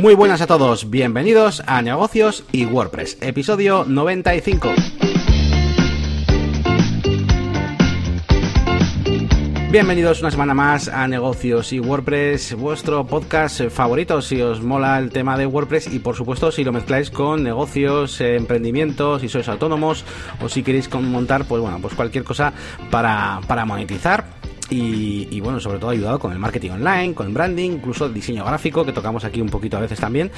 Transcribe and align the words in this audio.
Muy 0.00 0.14
buenas 0.14 0.40
a 0.40 0.46
todos, 0.46 0.90
bienvenidos 0.90 1.60
a 1.66 1.82
Negocios 1.82 2.44
y 2.52 2.66
WordPress, 2.66 3.18
episodio 3.20 3.84
95. 3.84 4.68
Bienvenidos 9.72 10.20
una 10.20 10.30
semana 10.30 10.54
más 10.54 10.86
a 10.86 11.08
Negocios 11.08 11.72
y 11.72 11.80
WordPress, 11.80 12.54
vuestro 12.54 13.04
podcast 13.08 13.60
favorito 13.70 14.22
si 14.22 14.40
os 14.40 14.62
mola 14.62 15.00
el 15.00 15.10
tema 15.10 15.36
de 15.36 15.46
WordPress 15.46 15.92
y 15.92 15.98
por 15.98 16.14
supuesto 16.14 16.52
si 16.52 16.62
lo 16.62 16.70
mezcláis 16.70 17.10
con 17.10 17.42
negocios, 17.42 18.20
emprendimientos, 18.20 19.22
si 19.22 19.28
sois 19.28 19.48
autónomos 19.48 20.04
o 20.40 20.48
si 20.48 20.62
queréis 20.62 20.88
montar 20.94 21.44
pues 21.44 21.60
bueno, 21.60 21.80
pues 21.82 21.94
cualquier 21.94 22.22
cosa 22.22 22.52
para, 22.88 23.40
para 23.48 23.64
monetizar 23.64 24.37
y, 24.70 25.40
bueno, 25.40 25.60
sobre 25.60 25.78
todo 25.78 25.90
ayudado 25.90 26.18
con 26.18 26.32
el 26.32 26.38
marketing 26.38 26.70
online, 26.70 27.14
con 27.14 27.26
el 27.26 27.32
branding, 27.32 27.70
incluso 27.72 28.06
el 28.06 28.14
diseño 28.14 28.44
gráfico, 28.44 28.84
que 28.84 28.92
tocamos 28.92 29.24
aquí 29.24 29.40
un 29.40 29.48
poquito 29.48 29.76
a 29.76 29.80
veces 29.80 29.98
también. 29.98 30.30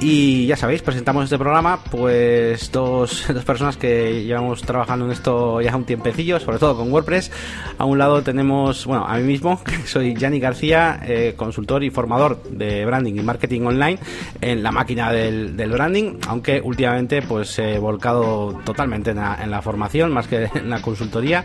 Y 0.00 0.46
ya 0.46 0.56
sabéis, 0.56 0.82
presentamos 0.82 1.24
este 1.24 1.38
programa, 1.38 1.82
pues 1.90 2.72
dos, 2.72 3.26
dos 3.32 3.44
personas 3.44 3.76
que 3.76 4.24
llevamos 4.24 4.62
trabajando 4.62 5.04
en 5.04 5.12
esto 5.12 5.60
ya 5.60 5.76
un 5.76 5.84
tiempecillo, 5.84 6.40
sobre 6.40 6.58
todo 6.58 6.76
con 6.76 6.92
WordPress. 6.92 7.30
A 7.78 7.84
un 7.84 7.98
lado 7.98 8.22
tenemos, 8.22 8.84
bueno, 8.86 9.06
a 9.06 9.16
mí 9.18 9.22
mismo, 9.22 9.62
que 9.64 9.86
soy 9.86 10.14
Yanni 10.14 10.40
García, 10.40 11.00
eh, 11.04 11.34
consultor 11.36 11.84
y 11.84 11.90
formador 11.90 12.42
de 12.50 12.84
branding 12.84 13.14
y 13.14 13.22
marketing 13.22 13.62
online 13.62 13.98
en 14.40 14.62
la 14.62 14.72
máquina 14.72 15.12
del, 15.12 15.54
branding, 15.68 16.18
aunque 16.26 16.60
últimamente 16.64 17.22
pues 17.22 17.58
he 17.58 17.78
volcado 17.78 18.60
totalmente 18.64 19.10
en 19.10 19.18
la, 19.18 19.38
en 19.42 19.50
la 19.50 19.62
formación 19.62 20.12
más 20.12 20.26
que 20.26 20.48
en 20.54 20.70
la 20.70 20.82
consultoría. 20.82 21.44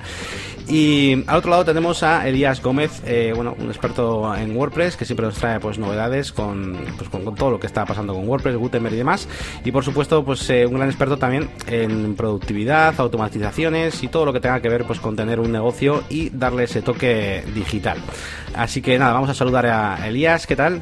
Y 0.68 1.24
al 1.28 1.38
otro 1.38 1.52
lado 1.52 1.66
tenemos 1.66 2.04
a 2.04 2.28
Elías 2.28 2.62
Gómez, 2.62 3.02
eh, 3.06 3.34
bueno, 3.36 3.56
un 3.60 3.68
experto 3.68 4.34
en 4.36 4.56
WordPress 4.56 4.96
que 4.96 5.06
siempre 5.06 5.26
nos 5.26 5.36
trae 5.36 5.60
pues 5.60 5.78
novedades 5.78 6.32
con, 6.32 6.78
pues, 6.98 7.10
con, 7.10 7.36
todo 7.36 7.52
lo 7.52 7.60
que 7.60 7.68
está 7.68 7.86
pasando 7.86 8.14
con 8.14 8.28
WordPress, 8.28 8.56
Gutenberg 8.56 8.96
y 8.96 8.98
demás. 8.98 9.28
Y 9.66 9.72
por 9.72 9.84
supuesto, 9.84 10.24
pues 10.24 10.50
eh, 10.50 10.66
un 10.66 10.76
gran 10.76 10.90
experto 10.90 11.18
también 11.18 11.50
en 11.68 12.16
productividad, 12.16 12.96
automatizaciones 12.98 14.02
y 14.04 14.08
todo 14.08 14.26
lo 14.26 14.34
que 14.34 14.40
tenga 14.40 14.62
que 14.62 14.70
ver 14.70 14.86
pues 14.86 15.00
con 15.00 15.16
tener 15.16 15.40
un 15.40 15.52
negocio 15.52 16.04
y 16.10 16.30
darle 16.30 16.64
ese 16.64 16.82
toque 16.82 17.44
digital. 17.54 17.98
Así 18.56 18.82
que 18.82 18.98
nada, 18.98 19.14
vamos 19.14 19.30
a 19.30 19.34
saludar 19.34 19.66
a 19.66 20.08
Elías, 20.08 20.48
¿qué 20.48 20.56
tal? 20.56 20.82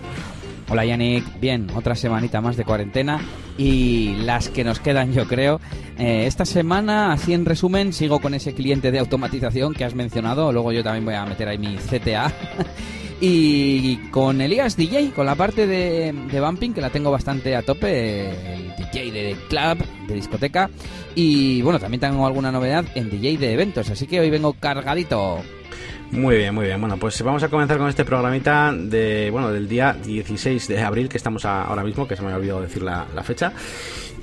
Hola 0.72 0.86
Yannick, 0.86 1.38
bien, 1.42 1.68
otra 1.76 1.96
semanita 1.96 2.40
más 2.40 2.56
de 2.56 2.64
cuarentena 2.64 3.20
y 3.58 4.16
las 4.22 4.48
que 4.48 4.64
nos 4.64 4.80
quedan 4.80 5.12
yo 5.12 5.28
creo. 5.28 5.60
Eh, 6.00 6.24
esta 6.28 6.46
semana, 6.46 7.12
así 7.12 7.34
en 7.34 7.44
resumen, 7.44 7.92
sigo 7.92 8.22
con 8.22 8.34
ese 8.34 8.54
cliente 8.54 8.90
de 8.90 9.00
automatización 9.00 9.74
que 9.74 9.84
has 9.84 9.96
mencionado, 9.96 10.54
luego 10.54 10.72
yo 10.72 10.82
también 10.82 11.04
voy 11.04 11.16
a 11.16 11.26
meter 11.26 11.50
ahí 11.50 11.58
mi 11.58 11.76
CTA. 11.76 12.32
y 13.20 13.98
con 14.12 14.40
Elías 14.40 14.78
DJ, 14.78 15.12
con 15.12 15.26
la 15.26 15.36
parte 15.36 15.68
de, 15.68 16.14
de 16.32 16.40
bumping 16.40 16.72
que 16.72 16.80
la 16.80 16.90
tengo 16.90 17.12
bastante 17.12 17.54
a 17.54 17.64
tope, 17.64 18.30
el 18.30 18.74
DJ 18.78 19.12
de 19.12 19.36
club, 19.50 19.86
de 20.08 20.14
discoteca. 20.14 20.70
Y 21.16 21.62
bueno, 21.64 21.80
también 21.80 22.00
tengo 22.00 22.26
alguna 22.26 22.50
novedad 22.50 22.86
en 22.96 23.10
DJ 23.10 23.38
de 23.40 23.52
eventos, 23.52 23.90
así 23.90 24.08
que 24.08 24.22
hoy 24.22 24.30
vengo 24.30 24.54
cargadito. 24.54 25.42
Muy 26.12 26.36
bien, 26.36 26.54
muy 26.54 26.66
bien. 26.66 26.80
Bueno, 26.82 26.98
pues 26.98 27.22
vamos 27.22 27.42
a 27.42 27.48
comenzar 27.48 27.78
con 27.78 27.88
este 27.88 28.04
programita 28.04 28.74
de, 28.74 29.30
bueno, 29.32 29.50
del 29.50 29.70
día 29.70 29.94
16 29.94 30.68
de 30.68 30.82
abril, 30.82 31.08
que 31.08 31.16
estamos 31.16 31.46
ahora 31.46 31.84
mismo, 31.86 32.06
que 32.06 32.18
se 32.18 32.22
me 32.22 32.28
había 32.28 32.38
olvidado 32.38 32.62
decir 32.62 32.84
la, 32.84 33.06
fecha. 33.24 33.54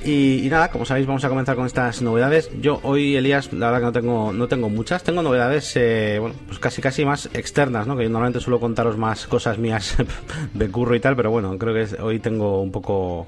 Y, 0.05 0.47
nada, 0.51 0.71
como 0.71 0.85
sabéis, 0.85 1.07
vamos 1.07 1.25
a 1.25 1.31
comenzar 1.31 1.57
con 1.57 1.65
estas 1.65 2.03
novedades. 2.03 2.51
Yo 2.61 2.79
hoy, 2.83 3.17
Elías, 3.17 3.55
la 3.55 3.71
verdad 3.71 3.79
que 3.79 3.87
no 3.87 3.93
tengo, 3.93 4.33
no 4.35 4.49
tengo 4.49 4.69
muchas. 4.69 5.03
Tengo 5.03 5.23
novedades, 5.23 5.75
eh, 5.77 6.19
bueno, 6.21 6.37
pues 6.47 6.59
casi 6.59 6.83
casi 6.83 7.07
más 7.07 7.31
externas, 7.33 7.87
¿no? 7.87 7.97
Que 7.97 8.03
yo 8.03 8.11
normalmente 8.11 8.41
suelo 8.41 8.61
contaros 8.61 8.99
más 8.99 9.27
cosas 9.27 9.57
mías 9.57 9.97
de 10.55 10.71
curro 10.71 10.95
y 10.95 11.01
tal, 11.01 11.17
pero 11.17 11.31
bueno, 11.31 11.57
creo 11.57 11.73
que 11.73 12.03
hoy 12.03 12.19
tengo 12.19 12.61
un 12.61 12.71
poco 12.71 13.27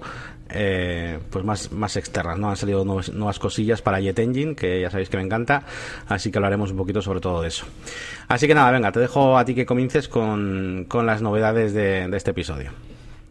eh, 0.52 1.18
pues 1.30 1.44
más, 1.44 1.72
más 1.72 1.96
externas, 1.96 2.38
¿no? 2.38 2.50
Han 2.50 2.56
salido 2.56 2.84
nuevas, 2.84 3.38
cosillas 3.38 3.82
para 3.82 4.00
Jet 4.00 4.18
Engine, 4.18 4.54
que 4.54 4.80
ya 4.80 4.90
sabéis 4.90 5.08
que 5.08 5.16
me 5.16 5.22
encanta, 5.22 5.64
así 6.08 6.30
que 6.30 6.38
hablaremos 6.38 6.70
un 6.70 6.76
poquito 6.76 7.02
sobre 7.02 7.20
todo 7.20 7.42
de 7.42 7.48
eso. 7.48 7.66
Así 8.28 8.46
que 8.46 8.54
nada, 8.54 8.70
venga, 8.70 8.92
te 8.92 9.00
dejo 9.00 9.38
a 9.38 9.44
ti 9.44 9.54
que 9.54 9.66
comiences 9.66 10.08
con, 10.08 10.86
las 11.04 11.22
novedades 11.22 11.72
de, 11.72 12.08
este 12.16 12.32
episodio. 12.32 12.70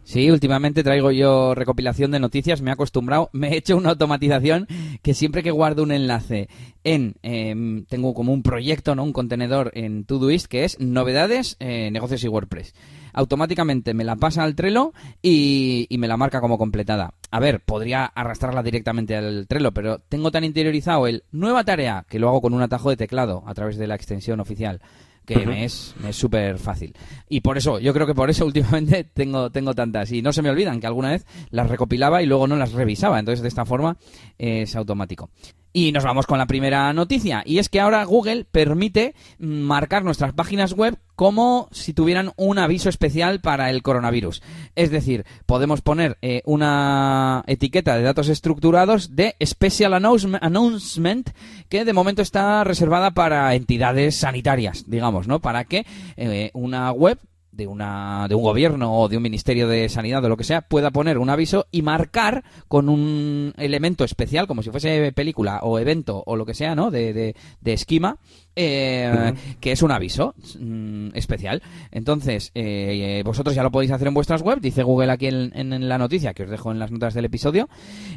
Sí, 0.03 0.31
últimamente 0.31 0.81
traigo 0.81 1.11
yo 1.11 1.53
recopilación 1.53 2.09
de 2.09 2.19
noticias, 2.19 2.61
me 2.61 2.71
he 2.71 2.73
acostumbrado, 2.73 3.29
me 3.33 3.49
he 3.49 3.57
hecho 3.57 3.77
una 3.77 3.91
automatización 3.91 4.67
que 5.03 5.13
siempre 5.13 5.43
que 5.43 5.51
guardo 5.51 5.83
un 5.83 5.91
enlace 5.91 6.49
en, 6.83 7.15
em, 7.21 7.85
tengo 7.85 8.13
como 8.13 8.33
un 8.33 8.41
proyecto, 8.41 8.95
¿no? 8.95 9.03
Un 9.03 9.13
contenedor 9.13 9.71
en 9.75 10.05
Todoist 10.05 10.47
que 10.47 10.63
es 10.63 10.79
novedades, 10.79 11.57
eh, 11.59 11.91
negocios 11.91 12.23
y 12.23 12.27
WordPress 12.27 12.73
automáticamente 13.19 13.93
me 13.93 14.05
la 14.05 14.15
pasa 14.15 14.43
al 14.43 14.55
Trello 14.55 14.93
y, 15.21 15.87
me 15.99 16.07
la 16.07 16.17
marca 16.17 16.39
como 16.39 16.57
completada. 16.57 17.13
A 17.31 17.39
ver, 17.39 17.59
podría 17.59 18.05
arrastrarla 18.05 18.63
directamente 18.63 19.15
al 19.15 19.45
Trello, 19.47 19.73
pero 19.73 19.99
tengo 19.99 20.31
tan 20.31 20.45
interiorizado 20.45 21.05
el 21.05 21.23
nueva 21.31 21.65
tarea 21.65 22.05
que 22.09 22.17
lo 22.17 22.29
hago 22.29 22.41
con 22.41 22.53
un 22.53 22.61
atajo 22.61 22.89
de 22.89 22.97
teclado 22.97 23.43
a 23.45 23.53
través 23.53 23.77
de 23.77 23.87
la 23.87 23.95
extensión 23.95 24.39
oficial 24.39 24.79
que 25.25 25.45
me 25.45 25.63
es 25.63 25.93
súper 26.11 26.57
fácil. 26.57 26.95
Y 27.27 27.41
por 27.41 27.57
eso, 27.57 27.77
yo 27.77 27.93
creo 27.93 28.07
que 28.07 28.15
por 28.15 28.31
eso 28.31 28.45
últimamente 28.47 29.03
tengo, 29.03 29.51
tengo 29.51 29.75
tantas. 29.75 30.11
Y 30.11 30.23
no 30.23 30.33
se 30.33 30.41
me 30.41 30.49
olvidan 30.49 30.79
que 30.79 30.87
alguna 30.87 31.11
vez 31.11 31.27
las 31.51 31.69
recopilaba 31.69 32.23
y 32.23 32.25
luego 32.25 32.47
no 32.47 32.55
las 32.55 32.71
revisaba. 32.71 33.19
Entonces, 33.19 33.43
de 33.43 33.49
esta 33.49 33.65
forma 33.65 33.97
es 34.39 34.75
automático. 34.75 35.29
Y 35.71 35.91
nos 35.91 36.03
vamos 36.03 36.25
con 36.25 36.39
la 36.39 36.47
primera 36.47 36.91
noticia, 36.93 37.43
y 37.45 37.59
es 37.59 37.69
que 37.69 37.79
ahora 37.79 38.03
Google 38.03 38.45
permite 38.45 39.13
marcar 39.37 40.03
nuestras 40.03 40.33
páginas 40.33 40.73
web 40.73 40.97
como 41.15 41.67
si 41.71 41.93
tuvieran 41.93 42.31
un 42.37 42.57
aviso 42.57 42.89
especial 42.89 43.41
para 43.41 43.69
el 43.69 43.83
coronavirus. 43.83 44.41
Es 44.75 44.89
decir, 44.89 45.25
podemos 45.45 45.81
poner 45.81 46.17
eh, 46.21 46.41
una 46.45 47.43
etiqueta 47.45 47.97
de 47.97 48.03
datos 48.03 48.29
estructurados 48.29 49.15
de 49.15 49.35
Special 49.45 49.93
Announcement 49.93 51.29
que 51.67 51.85
de 51.85 51.93
momento 51.93 52.21
está 52.21 52.63
reservada 52.63 53.11
para 53.11 53.53
entidades 53.53 54.15
sanitarias, 54.15 54.85
digamos, 54.87 55.27
¿no? 55.27 55.39
Para 55.39 55.65
que 55.65 55.85
eh, 56.15 56.51
una 56.53 56.91
web 56.93 57.19
de, 57.59 57.67
una, 57.67 58.25
de 58.27 58.33
un 58.33 58.41
gobierno 58.41 58.99
o 58.99 59.07
de 59.07 59.17
un 59.17 59.23
ministerio 59.23 59.67
de 59.67 59.87
sanidad 59.89 60.25
o 60.25 60.29
lo 60.29 60.37
que 60.37 60.43
sea 60.43 60.61
pueda 60.61 60.89
poner 60.89 61.19
un 61.19 61.29
aviso 61.29 61.67
y 61.69 61.83
marcar 61.83 62.43
con 62.67 62.89
un 62.89 63.53
elemento 63.57 64.03
especial, 64.03 64.47
como 64.47 64.63
si 64.63 64.71
fuese 64.71 65.11
película 65.11 65.59
o 65.61 65.77
evento 65.77 66.23
o 66.25 66.35
lo 66.35 66.45
que 66.45 66.55
sea, 66.55 66.73
¿no? 66.73 66.89
De, 66.89 67.13
de, 67.13 67.35
de 67.61 67.73
esquema, 67.73 68.17
eh, 68.55 69.33
que 69.59 69.71
es 69.71 69.81
un 69.81 69.91
aviso 69.91 70.35
mm, 70.59 71.09
especial. 71.13 71.61
Entonces, 71.91 72.51
eh, 72.55 73.21
vosotros 73.25 73.55
ya 73.55 73.63
lo 73.63 73.71
podéis 73.71 73.91
hacer 73.91 74.07
en 74.07 74.13
vuestras 74.13 74.41
web, 74.41 74.59
dice 74.59 74.83
Google 74.83 75.11
aquí 75.11 75.27
en, 75.27 75.89
la 75.89 75.97
noticia, 75.97 76.33
que 76.33 76.43
os 76.43 76.49
dejo 76.49 76.71
en 76.71 76.79
las 76.79 76.91
notas 76.91 77.13
del 77.13 77.25
episodio, 77.25 77.69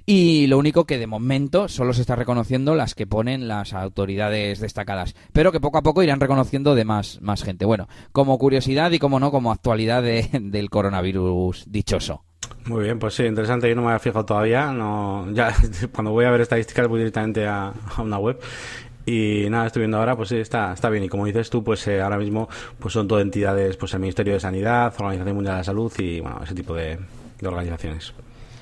y 0.06 0.46
lo 0.46 0.58
único 0.58 0.84
que 0.84 0.98
de 0.98 1.06
momento 1.06 1.68
solo 1.68 1.92
se 1.92 2.00
está 2.00 2.16
reconociendo 2.16 2.74
las 2.74 2.94
que 2.94 3.06
ponen 3.06 3.48
las 3.48 3.72
autoridades 3.72 4.60
destacadas, 4.60 5.14
pero 5.32 5.52
que 5.52 5.60
poco 5.60 5.78
a 5.78 5.82
poco 5.82 6.02
irán 6.02 6.20
reconociendo 6.20 6.74
de 6.74 6.84
más, 6.84 7.20
más 7.22 7.42
gente. 7.42 7.64
Bueno, 7.64 7.88
como 8.12 8.38
curiosidad 8.38 8.90
y 8.92 8.98
como 8.98 9.20
no, 9.20 9.30
como 9.30 9.52
actualidad 9.52 10.02
del 10.02 10.70
coronavirus 10.70 11.64
dichoso. 11.68 12.24
Muy 12.66 12.84
bien, 12.84 12.98
pues 12.98 13.14
sí, 13.14 13.24
interesante. 13.24 13.68
Yo 13.68 13.74
no 13.74 13.82
me 13.82 13.88
había 13.88 13.98
fijado 13.98 14.24
todavía. 14.24 14.72
No, 14.72 15.30
ya 15.32 15.54
cuando 15.92 16.12
voy 16.12 16.24
a 16.24 16.30
ver 16.30 16.42
estadísticas 16.42 16.86
voy 16.86 16.98
directamente 17.00 17.46
a, 17.46 17.72
a 17.96 18.02
una 18.02 18.18
web 18.18 18.38
y 19.06 19.46
nada, 19.50 19.66
estoy 19.66 19.80
viendo 19.80 19.98
ahora, 19.98 20.16
pues 20.16 20.32
está, 20.32 20.72
está 20.72 20.88
bien. 20.90 21.04
Y 21.04 21.08
como 21.08 21.26
dices 21.26 21.50
tú, 21.50 21.62
pues 21.64 21.86
eh, 21.88 22.00
ahora 22.00 22.18
mismo 22.18 22.48
pues 22.78 22.94
son 22.94 23.08
todas 23.08 23.22
entidades, 23.22 23.76
pues 23.76 23.94
el 23.94 24.00
Ministerio 24.00 24.34
de 24.34 24.40
Sanidad, 24.40 24.94
Organización 24.98 25.34
Mundial 25.34 25.54
de 25.54 25.60
la 25.60 25.64
Salud 25.64 25.92
y 25.98 26.20
bueno, 26.20 26.40
ese 26.42 26.54
tipo 26.54 26.74
de, 26.74 26.98
de 27.40 27.48
organizaciones. 27.48 28.14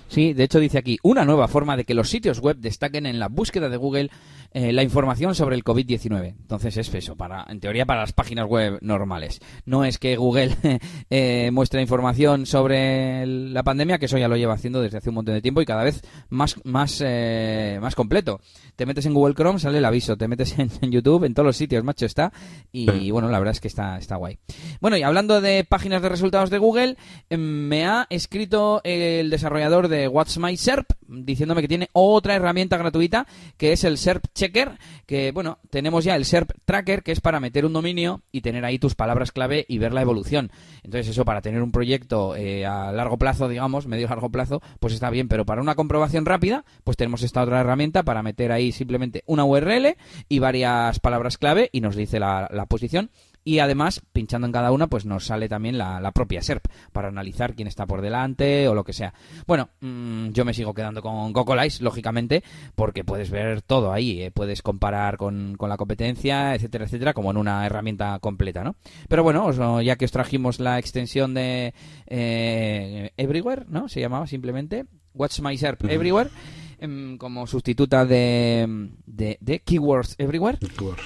Sí, 0.08 0.32
de 0.32 0.42
hecho 0.42 0.58
dice 0.58 0.78
aquí, 0.78 0.98
una 1.04 1.24
nueva 1.24 1.46
forma 1.46 1.76
de 1.76 1.84
que 1.84 1.94
los 1.94 2.08
sitios 2.08 2.40
web 2.40 2.56
destaquen 2.56 3.06
en 3.06 3.20
la 3.20 3.28
búsqueda 3.28 3.68
de 3.68 3.76
Google 3.76 4.10
eh, 4.52 4.72
la 4.72 4.82
información 4.82 5.34
sobre 5.34 5.56
el 5.56 5.64
COVID-19. 5.64 6.34
Entonces 6.40 6.76
es 6.76 6.92
eso, 6.92 7.16
para, 7.16 7.46
en 7.48 7.60
teoría 7.60 7.86
para 7.86 8.00
las 8.00 8.12
páginas 8.12 8.46
web 8.48 8.78
normales. 8.80 9.40
No 9.64 9.84
es 9.84 9.98
que 9.98 10.16
Google 10.16 10.56
eh, 11.10 11.50
muestre 11.52 11.80
información 11.80 12.47
sobre 12.47 13.26
la 13.26 13.62
pandemia, 13.62 13.98
que 13.98 14.06
eso 14.06 14.18
ya 14.18 14.28
lo 14.28 14.36
lleva 14.36 14.54
haciendo 14.54 14.80
desde 14.80 14.98
hace 14.98 15.10
un 15.10 15.16
montón 15.16 15.34
de 15.34 15.42
tiempo 15.42 15.62
y 15.62 15.66
cada 15.66 15.84
vez 15.84 16.02
más, 16.30 16.56
más, 16.64 17.00
eh, 17.04 17.78
más 17.80 17.94
completo. 17.94 18.41
Te 18.74 18.86
metes 18.86 19.06
en 19.06 19.14
Google 19.14 19.34
Chrome, 19.34 19.58
sale 19.58 19.78
el 19.78 19.84
aviso. 19.84 20.16
Te 20.16 20.26
metes 20.26 20.56
en, 20.58 20.91
YouTube, 20.91 21.24
en 21.24 21.34
todos 21.34 21.46
los 21.46 21.56
sitios, 21.56 21.84
macho, 21.84 22.06
está. 22.06 22.32
Y, 22.72 23.10
bueno, 23.10 23.28
la 23.28 23.38
verdad 23.38 23.53
es 23.53 23.60
que 23.60 23.68
está, 23.68 23.98
está 23.98 24.16
guay. 24.16 24.38
Bueno, 24.80 24.96
y 24.96 25.03
hablando 25.03 25.41
de 25.41 25.64
páginas 25.64 26.03
de 26.03 26.08
resultados 26.08 26.50
de 26.50 26.58
Google, 26.58 26.96
em, 27.28 27.41
me 27.41 27.86
ha 27.86 28.06
escrito 28.10 28.80
el 28.82 29.30
desarrollador 29.30 29.88
de 29.88 30.08
What's 30.08 30.38
My 30.38 30.56
SERP 30.56 30.91
diciéndome 31.06 31.60
que 31.60 31.68
tiene 31.68 31.88
otra 31.92 32.34
herramienta 32.34 32.76
gratuita 32.76 33.26
que 33.56 33.72
es 33.72 33.84
el 33.84 33.98
SERP 33.98 34.24
Checker, 34.41 34.78
que 35.04 35.33
bueno, 35.33 35.59
tenemos 35.69 36.03
ya 36.03 36.16
el 36.16 36.25
SERP 36.25 36.53
Tracker, 36.65 37.03
que 37.03 37.13
es 37.13 37.21
para 37.21 37.41
meter 37.41 37.66
un 37.66 37.75
dominio 37.75 38.22
y 38.33 38.41
tener 38.41 38.65
ahí 38.65 38.78
tus 38.78 38.95
palabras 38.95 39.33
clave 39.33 39.66
y 39.69 39.77
ver 39.77 39.92
la 39.92 40.01
evolución. 40.01 40.51
Entonces 40.83 41.09
eso 41.09 41.27
para 41.27 41.42
tener 41.42 41.60
un 41.63 41.72
proyecto 41.72 42.34
eh, 42.37 42.65
a 42.65 42.91
largo 42.91 43.19
plazo, 43.19 43.51
digamos, 43.51 43.87
medio 43.87 44.09
largo 44.09 44.31
plazo, 44.31 44.63
pues 44.78 44.95
está 44.95 45.10
bien, 45.10 45.28
pero 45.28 45.45
para 45.45 45.60
una 45.60 45.75
comprobación 45.75 46.25
rápida, 46.25 46.65
pues 46.84 46.97
tenemos 46.97 47.22
esta 47.22 47.42
otra 47.42 47.60
herramienta 47.60 48.03
para 48.03 48.22
meter 48.22 48.51
ahí 48.51 48.72
simplemente 48.72 49.25
una 49.27 49.45
URL 49.45 49.95
y 50.31 50.39
varias 50.39 51.01
palabras 51.01 51.37
clave 51.37 51.69
y 51.71 51.83
nos 51.83 51.95
dice 51.95 52.19
la, 52.19 52.48
la 52.51 52.65
posición 52.65 53.10
y 53.45 53.59
además, 53.59 54.03
pinchando 54.13 54.47
en 54.47 54.53
cada 54.53 54.71
una, 54.71 54.89
pues 54.89 55.07
nos 55.07 55.25
sale 55.25 55.48
también 55.48 55.78
la, 55.78 56.10
propia 56.13 56.42
SERP 56.42 56.66
para 56.92 57.09
analizar 57.09 57.54
quién 57.54 57.69
está 57.69 57.87
por 57.87 58.03
delante 58.03 58.69
o 58.69 58.75
lo 58.75 58.84
que 58.84 58.92
sea. 58.92 59.15
Bueno, 59.47 59.71
mm, 59.81 60.31
yo 60.31 60.45
me 60.45 60.54
sigo 60.54 60.75
quedando 60.75 61.01
con 61.03 61.33
Cocolice, 61.33 61.83
lógicamente, 61.83 62.42
porque 62.75 63.04
puedes 63.04 63.31
ver 63.31 63.63
todo 63.63 63.92
ahí, 63.92 64.22
eh, 64.22 64.31
puedes 64.31 64.63
comparar 64.63 65.16
con, 65.16 65.57
la 65.60 65.77
competencia, 65.77 66.54
etcétera, 66.54 66.84
etcétera, 66.84 67.15
como 67.15 67.31
en 67.31 67.37
una 67.37 67.65
herramienta 67.65 68.19
completa, 68.19 68.65
¿no? 68.65 68.77
Pero 69.09 69.22
bueno, 69.22 69.81
ya 69.83 69.97
que 69.97 70.04
os 70.04 70.10
trajimos 70.10 70.60
la 70.60 70.78
extensión 70.78 71.34
de 71.34 71.75
eh, 72.07 73.13
Everywhere, 73.16 73.65
¿no? 73.69 73.89
Se 73.89 74.01
llamaba 74.01 74.27
simplemente 74.27 74.84
Watch 75.15 75.41
My 75.41 75.57
SERP 75.57 75.84
Everywhere 75.84 76.31
em, 76.80 77.18
como 77.18 77.47
sustituta 77.47 78.04
de, 78.04 78.91
de, 79.06 79.60
Keywords 79.60 80.16
Everywhere, 80.18 80.59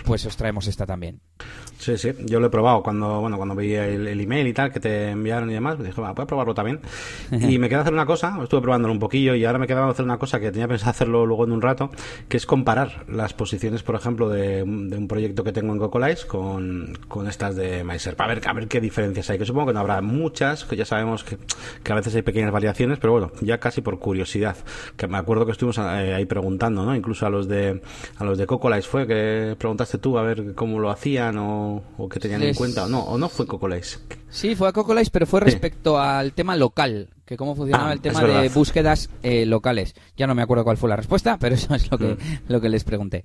pues 0.04 0.24
os 0.26 0.36
traemos 0.36 0.66
esta 0.66 0.86
también. 0.86 1.20
Sí, 1.78 1.98
sí, 1.98 2.12
yo 2.24 2.40
lo 2.40 2.46
he 2.46 2.50
probado 2.50 2.82
cuando, 2.82 3.20
bueno, 3.20 3.36
cuando 3.36 3.54
veía 3.54 3.86
el, 3.86 4.20
email 4.20 4.46
y 4.46 4.52
tal 4.54 4.72
que 4.72 4.80
te 4.80 5.10
enviaron 5.10 5.50
y 5.50 5.54
demás, 5.54 5.78
dije, 5.78 6.00
voy 6.00 6.08
a 6.08 6.14
probarlo 6.14 6.54
también. 6.54 6.80
y 7.32 7.58
me 7.58 7.68
quedé 7.68 7.78
a 7.78 7.80
hacer 7.82 7.92
una 7.92 8.06
cosa, 8.06 8.38
estuve 8.42 8.62
probándolo 8.62 8.92
un 8.92 9.00
poquillo 9.00 9.34
y 9.34 9.44
ahora 9.44 9.58
me 9.58 9.66
quedaba 9.66 9.90
hacer 9.90 10.04
una 10.04 10.16
cosa 10.18 10.40
que 10.40 10.50
tenía 10.50 10.68
pensado 10.68 10.90
hacerlo 10.90 11.26
luego 11.26 11.44
en 11.44 11.52
un 11.52 11.60
rato, 11.60 11.90
que 12.28 12.36
es 12.36 12.46
comparar 12.46 13.04
las 13.08 13.34
posiciones, 13.34 13.82
por 13.82 13.96
ejemplo, 13.96 14.28
de, 14.28 14.62
un 14.62 15.08
proyecto 15.08 15.44
que 15.44 15.52
tengo 15.52 15.72
en 15.72 15.78
Cocolice 15.78 16.26
con, 16.26 16.96
con 17.08 17.26
estas 17.28 17.56
de 17.56 17.84
MySerp, 17.84 18.20
a 18.20 18.28
ver, 18.28 18.40
a 18.46 18.52
ver 18.52 18.68
qué 18.68 18.80
diferencias 18.80 19.28
hay, 19.30 19.38
que 19.38 19.44
supongo 19.44 19.66
que 19.66 19.74
no 19.74 19.80
habrá 19.80 20.00
muchas, 20.00 20.64
que 20.64 20.76
ya 20.76 20.86
sabemos 20.86 21.24
que, 21.24 21.36
que 21.82 21.92
a 21.92 21.96
veces 21.96 22.14
hay 22.14 22.22
pequeñas 22.22 22.52
variaciones, 22.52 22.98
pero 22.98 23.12
bueno, 23.12 23.32
ya 23.42 23.58
casi 23.58 23.82
por 23.82 23.98
curiosidad, 23.98 24.56
que 24.96 25.06
me 25.06 25.18
acuerdo 25.18 25.44
que 25.44 25.52
estuvimos 25.70 25.98
eh, 26.00 26.14
ahí 26.14 26.26
preguntando, 26.26 26.84
¿no? 26.84 26.94
Incluso 26.94 27.26
a 27.26 27.30
los 27.30 27.48
de 27.48 27.80
a 28.18 28.24
los 28.24 28.38
de 28.38 28.46
Cocolice 28.46 28.88
fue 28.88 29.06
que 29.06 29.56
preguntaste 29.58 29.98
tú 29.98 30.18
a 30.18 30.22
ver 30.22 30.54
cómo 30.54 30.78
lo 30.78 30.90
hacían 30.90 31.38
o, 31.38 31.82
o 31.96 32.08
qué 32.08 32.20
tenían 32.20 32.42
en 32.42 32.54
cuenta 32.54 32.84
o 32.84 32.88
no, 32.88 33.00
o 33.00 33.18
no 33.18 33.28
fue 33.28 33.46
Cocolice. 33.46 33.98
Sí, 34.28 34.54
fue 34.54 34.68
a 34.68 34.72
Cocolice, 34.72 35.10
pero 35.10 35.26
fue 35.26 35.40
respecto 35.40 35.98
al 35.98 36.32
tema 36.32 36.56
local, 36.56 37.08
que 37.24 37.36
cómo 37.36 37.54
funcionaba 37.54 37.90
ah, 37.90 37.92
el 37.92 38.00
tema 38.00 38.22
de 38.22 38.48
búsquedas 38.48 39.10
eh, 39.22 39.46
locales. 39.46 39.94
Ya 40.16 40.26
no 40.26 40.34
me 40.34 40.42
acuerdo 40.42 40.64
cuál 40.64 40.76
fue 40.76 40.88
la 40.88 40.96
respuesta, 40.96 41.38
pero 41.38 41.54
eso 41.54 41.74
es 41.74 41.90
lo 41.90 41.98
que, 41.98 42.14
mm. 42.14 42.18
lo 42.48 42.60
que 42.60 42.68
les 42.68 42.84
pregunté. 42.84 43.24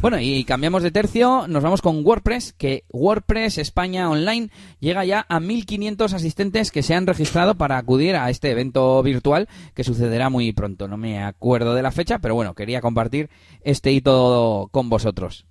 Bueno, 0.00 0.20
y 0.20 0.44
cambiamos 0.44 0.84
de 0.84 0.92
tercio, 0.92 1.48
nos 1.48 1.64
vamos 1.64 1.82
con 1.82 2.06
WordPress, 2.06 2.52
que 2.52 2.84
WordPress 2.92 3.58
España 3.58 4.08
Online 4.08 4.48
llega 4.78 5.04
ya 5.04 5.26
a 5.28 5.40
1.500 5.40 6.12
asistentes 6.12 6.70
que 6.70 6.84
se 6.84 6.94
han 6.94 7.04
registrado 7.04 7.56
para 7.56 7.78
acudir 7.78 8.14
a 8.14 8.30
este 8.30 8.52
evento 8.52 9.02
virtual 9.02 9.48
que 9.74 9.82
sucederá 9.82 10.30
muy 10.30 10.52
pronto. 10.52 10.86
No 10.86 10.96
me 10.96 11.20
acuerdo 11.20 11.74
de 11.74 11.82
la 11.82 11.90
fecha, 11.90 12.20
pero 12.20 12.36
bueno, 12.36 12.54
quería 12.54 12.80
compartir 12.80 13.28
este 13.62 13.90
hito 13.90 14.68
con 14.70 14.88
vosotros. 14.88 15.46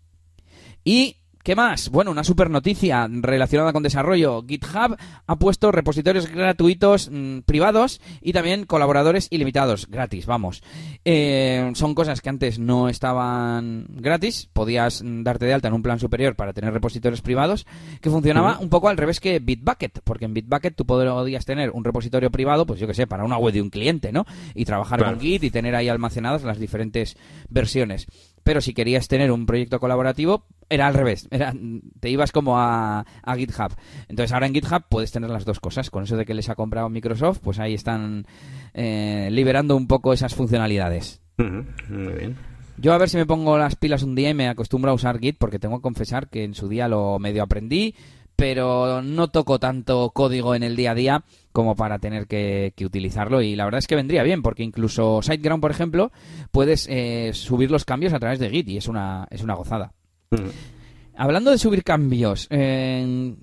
Y 0.85 1.17
¿Qué 1.47 1.55
más? 1.55 1.87
Bueno, 1.87 2.11
una 2.11 2.25
super 2.25 2.49
noticia 2.49 3.07
relacionada 3.09 3.71
con 3.71 3.81
desarrollo. 3.81 4.43
GitHub 4.45 4.97
ha 5.27 5.35
puesto 5.37 5.71
repositorios 5.71 6.27
gratuitos 6.27 7.09
mm, 7.09 7.39
privados 7.45 8.01
y 8.19 8.33
también 8.33 8.65
colaboradores 8.65 9.29
ilimitados, 9.29 9.87
gratis, 9.87 10.25
vamos. 10.25 10.61
Eh, 11.05 11.71
son 11.73 11.95
cosas 11.95 12.19
que 12.19 12.27
antes 12.27 12.59
no 12.59 12.89
estaban 12.89 13.85
gratis, 13.91 14.49
podías 14.51 15.01
mm, 15.01 15.23
darte 15.23 15.45
de 15.45 15.53
alta 15.53 15.69
en 15.69 15.75
un 15.75 15.83
plan 15.83 16.01
superior 16.01 16.35
para 16.35 16.51
tener 16.51 16.73
repositorios 16.73 17.21
privados, 17.21 17.65
que 18.01 18.09
funcionaba 18.09 18.59
un 18.59 18.67
poco 18.67 18.89
al 18.89 18.97
revés 18.97 19.21
que 19.21 19.39
Bitbucket, 19.39 20.01
porque 20.03 20.25
en 20.25 20.33
Bitbucket 20.33 20.75
tú 20.75 20.85
podías 20.85 21.45
tener 21.45 21.69
un 21.69 21.85
repositorio 21.85 22.29
privado, 22.29 22.65
pues 22.65 22.81
yo 22.81 22.87
que 22.87 22.93
sé, 22.93 23.07
para 23.07 23.23
una 23.23 23.37
web 23.37 23.53
de 23.53 23.61
un 23.61 23.69
cliente, 23.69 24.11
¿no? 24.11 24.25
Y 24.53 24.65
trabajar 24.65 25.01
con 25.01 25.17
Git 25.17 25.45
y 25.45 25.49
tener 25.49 25.75
ahí 25.75 25.87
almacenadas 25.87 26.43
las 26.43 26.59
diferentes 26.59 27.15
versiones 27.47 28.05
pero 28.47 28.61
si 28.61 28.73
querías 28.73 29.09
tener 29.09 29.29
un 29.29 29.45
proyecto 29.45 29.77
colaborativo, 29.77 30.45
era 30.69 30.87
al 30.87 30.93
revés, 30.93 31.27
era, 31.31 31.53
te 31.99 32.09
ibas 32.09 32.31
como 32.31 32.57
a, 32.57 33.05
GitHub. 33.35 33.75
Entonces 34.07 34.31
ahora 34.31 34.47
en 34.47 34.53
GitHub 34.53 34.85
puedes 34.87 35.11
tener 35.11 35.29
las 35.29 35.43
dos 35.43 35.59
cosas. 35.59 35.89
Con 35.89 36.03
eso 36.03 36.15
de 36.15 36.25
que 36.25 36.33
les 36.33 36.47
ha 36.47 36.55
comprado 36.55 36.87
Microsoft, 36.87 37.39
pues 37.43 37.59
ahí 37.59 37.73
están 37.73 38.25
eh, 38.73 39.27
liberando 39.33 39.75
un 39.75 39.85
poco 39.85 40.13
esas 40.13 40.33
funcionalidades. 40.33 41.19
Muy 41.37 42.13
bien. 42.13 42.37
Yo 42.77 42.93
a 42.93 42.97
ver 42.97 43.09
si 43.09 43.17
me 43.17 43.25
pongo 43.25 43.57
las 43.57 43.75
pilas 43.75 44.03
un 44.03 44.15
día 44.15 44.29
y 44.29 44.33
me 44.33 44.47
acostumbro 44.47 44.91
a 44.91 44.93
usar 44.93 45.19
Git, 45.19 45.35
porque 45.37 45.59
tengo 45.59 45.79
que 45.79 45.81
confesar 45.81 46.29
que 46.29 46.45
en 46.45 46.53
su 46.53 46.69
día 46.69 46.87
lo 46.87 47.19
medio 47.19 47.43
aprendí, 47.43 47.95
pero 48.37 49.01
no 49.01 49.27
toco 49.29 49.59
tanto 49.59 50.11
código 50.11 50.55
en 50.55 50.63
el 50.63 50.77
día 50.77 50.91
a 50.91 50.95
día 50.95 51.23
como 51.51 51.75
para 51.75 51.97
tener 51.97 52.27
que, 52.27 52.71
utilizarlo 52.85 53.41
y 53.41 53.55
la 53.55 53.65
verdad 53.65 53.79
es 53.79 53.87
que 53.87 53.95
vendría 53.95 54.23
bien 54.23 54.43
porque 54.43 54.63
incluso 54.63 55.21
SiteGround 55.21 55.59
por 55.59 55.71
ejemplo 55.71 56.11
puedes 56.51 56.87
eh, 56.87 57.31
subir 57.33 57.71
los 57.71 57.83
cambios 57.83 58.13
a 58.13 58.19
través 58.19 58.39
de 58.39 58.49
Git 58.49 58.69
y 58.69 58.77
es 58.77 58.87
una 58.87 59.27
es 59.31 59.41
una 59.41 59.55
gozada 59.55 59.91
mm. 60.29 60.77
Hablando 61.19 61.49
de 61.49 61.57
subir 61.57 61.83
cambios, 61.83 62.47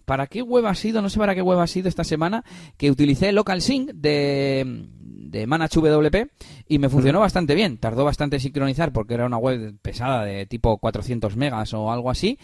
¿para 0.04 0.28
qué 0.28 0.42
web 0.42 0.64
ha 0.66 0.76
sido? 0.76 1.02
No 1.02 1.10
sé 1.10 1.18
para 1.18 1.34
qué 1.34 1.42
web 1.42 1.58
ha 1.58 1.66
sido 1.66 1.88
esta 1.88 2.04
semana 2.04 2.44
que 2.76 2.88
utilicé 2.88 3.32
Local 3.32 3.60
Sync 3.60 3.90
de, 3.94 4.86
de 5.34 5.46
ManageWP 5.48 6.30
y 6.68 6.78
me 6.78 6.88
funcionó 6.88 7.18
bastante 7.18 7.56
bien. 7.56 7.78
Tardó 7.78 8.04
bastante 8.04 8.36
en 8.36 8.40
sincronizar 8.40 8.92
porque 8.92 9.14
era 9.14 9.26
una 9.26 9.38
web 9.38 9.74
pesada 9.82 10.24
de 10.24 10.46
tipo 10.46 10.78
400 10.78 11.36
megas 11.36 11.74
o 11.74 11.90
algo 11.90 12.10
así, 12.10 12.38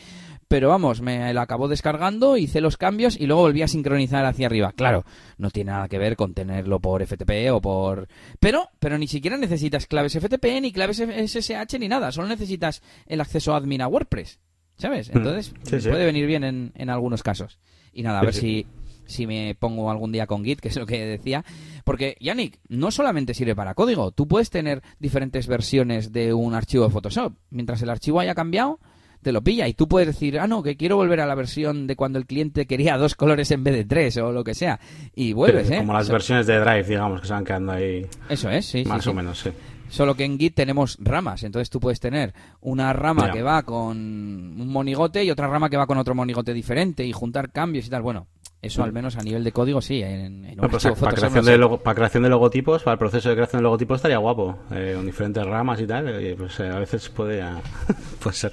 pero 0.50 0.68
vamos, 0.68 1.00
me 1.00 1.32
la 1.32 1.42
acabó 1.42 1.68
descargando, 1.68 2.36
hice 2.36 2.60
los 2.60 2.76
cambios 2.76 3.16
y 3.16 3.26
luego 3.26 3.42
volví 3.42 3.62
a 3.62 3.68
sincronizar 3.68 4.24
hacia 4.26 4.46
arriba. 4.46 4.72
Claro, 4.72 5.04
no 5.38 5.48
tiene 5.50 5.70
nada 5.70 5.86
que 5.86 5.96
ver 5.96 6.16
con 6.16 6.34
tenerlo 6.34 6.80
por 6.80 7.06
FTP 7.06 7.52
o 7.52 7.60
por... 7.60 8.08
Pero, 8.40 8.68
pero 8.80 8.98
ni 8.98 9.06
siquiera 9.06 9.36
necesitas 9.36 9.86
claves 9.86 10.18
FTP, 10.18 10.60
ni 10.60 10.72
claves 10.72 10.96
SSH, 10.96 11.78
ni 11.78 11.86
nada. 11.86 12.10
Solo 12.10 12.26
necesitas 12.26 12.82
el 13.06 13.20
acceso 13.20 13.54
admin 13.54 13.80
a 13.80 13.86
WordPress. 13.86 14.40
¿Sabes? 14.76 15.14
Mm. 15.14 15.18
Entonces, 15.18 15.54
puede 15.86 16.04
venir 16.04 16.26
bien 16.26 16.42
en, 16.42 16.72
en, 16.74 16.90
algunos 16.90 17.22
casos. 17.22 17.60
Y 17.92 18.02
nada, 18.02 18.18
a 18.18 18.24
ver 18.24 18.34
si, 18.34 18.66
si 19.06 19.28
me 19.28 19.54
pongo 19.54 19.88
algún 19.88 20.10
día 20.10 20.26
con 20.26 20.44
Git, 20.44 20.58
que 20.58 20.68
es 20.68 20.76
lo 20.76 20.84
que 20.84 21.06
decía. 21.06 21.44
Porque, 21.84 22.16
Yannick, 22.18 22.58
no 22.68 22.90
solamente 22.90 23.34
sirve 23.34 23.54
para 23.54 23.74
código. 23.74 24.10
Tú 24.10 24.26
puedes 24.26 24.50
tener 24.50 24.82
diferentes 24.98 25.46
versiones 25.46 26.10
de 26.10 26.34
un 26.34 26.54
archivo 26.54 26.82
de 26.86 26.90
Photoshop. 26.90 27.34
Mientras 27.50 27.82
el 27.82 27.90
archivo 27.90 28.18
haya 28.18 28.34
cambiado 28.34 28.80
te 29.22 29.32
lo 29.32 29.42
pilla 29.42 29.68
y 29.68 29.74
tú 29.74 29.88
puedes 29.88 30.06
decir, 30.08 30.38
ah, 30.38 30.46
no, 30.46 30.62
que 30.62 30.76
quiero 30.76 30.96
volver 30.96 31.20
a 31.20 31.26
la 31.26 31.34
versión 31.34 31.86
de 31.86 31.96
cuando 31.96 32.18
el 32.18 32.26
cliente 32.26 32.66
quería 32.66 32.96
dos 32.96 33.14
colores 33.14 33.50
en 33.50 33.64
vez 33.64 33.74
de 33.74 33.84
tres 33.84 34.16
o 34.16 34.32
lo 34.32 34.44
que 34.44 34.54
sea. 34.54 34.80
Y 35.14 35.32
vuelves, 35.32 35.70
¿eh? 35.70 35.78
Como 35.78 35.92
las 35.92 36.08
versiones 36.08 36.46
de 36.46 36.58
Drive, 36.58 36.84
digamos, 36.84 37.20
que 37.20 37.26
se 37.26 37.32
van 37.32 37.44
quedando 37.44 37.72
ahí. 37.72 38.06
Eso 38.28 38.50
es, 38.50 38.66
sí. 38.66 38.84
Más 38.84 39.06
o 39.06 39.14
menos, 39.14 39.40
sí. 39.40 39.50
Solo 39.88 40.14
que 40.14 40.24
en 40.24 40.38
Git 40.38 40.54
tenemos 40.54 40.96
ramas, 41.00 41.42
entonces 41.42 41.68
tú 41.68 41.80
puedes 41.80 41.98
tener 41.98 42.32
una 42.60 42.92
rama 42.92 43.32
que 43.32 43.42
va 43.42 43.64
con 43.64 43.96
un 43.98 44.68
monigote 44.68 45.24
y 45.24 45.30
otra 45.32 45.48
rama 45.48 45.68
que 45.68 45.76
va 45.76 45.88
con 45.88 45.98
otro 45.98 46.14
monigote 46.14 46.54
diferente 46.54 47.04
y 47.04 47.12
juntar 47.12 47.50
cambios 47.50 47.86
y 47.86 47.90
tal. 47.90 48.02
Bueno, 48.02 48.28
eso 48.62 48.82
al 48.82 48.92
menos 48.92 49.16
a 49.16 49.22
nivel 49.22 49.42
de 49.42 49.52
código 49.52 49.80
sí, 49.80 50.02
en, 50.02 50.44
en 50.44 50.56
pues, 50.58 50.84
para, 50.98 51.14
creación 51.14 51.44
de 51.46 51.78
para 51.82 51.94
creación 51.94 52.22
de 52.22 52.28
logotipos, 52.28 52.82
para 52.82 52.92
el 52.92 52.98
proceso 52.98 53.30
de 53.30 53.34
creación 53.34 53.60
de 53.60 53.62
logotipos 53.62 53.96
estaría 53.96 54.18
guapo, 54.18 54.58
eh, 54.70 54.92
con 54.94 55.06
diferentes 55.06 55.44
ramas 55.46 55.80
y 55.80 55.86
tal, 55.86 56.22
y 56.22 56.34
pues 56.34 56.60
eh, 56.60 56.68
a 56.68 56.78
veces 56.78 57.08
puede, 57.08 57.42
puede 58.22 58.36
ser. 58.36 58.52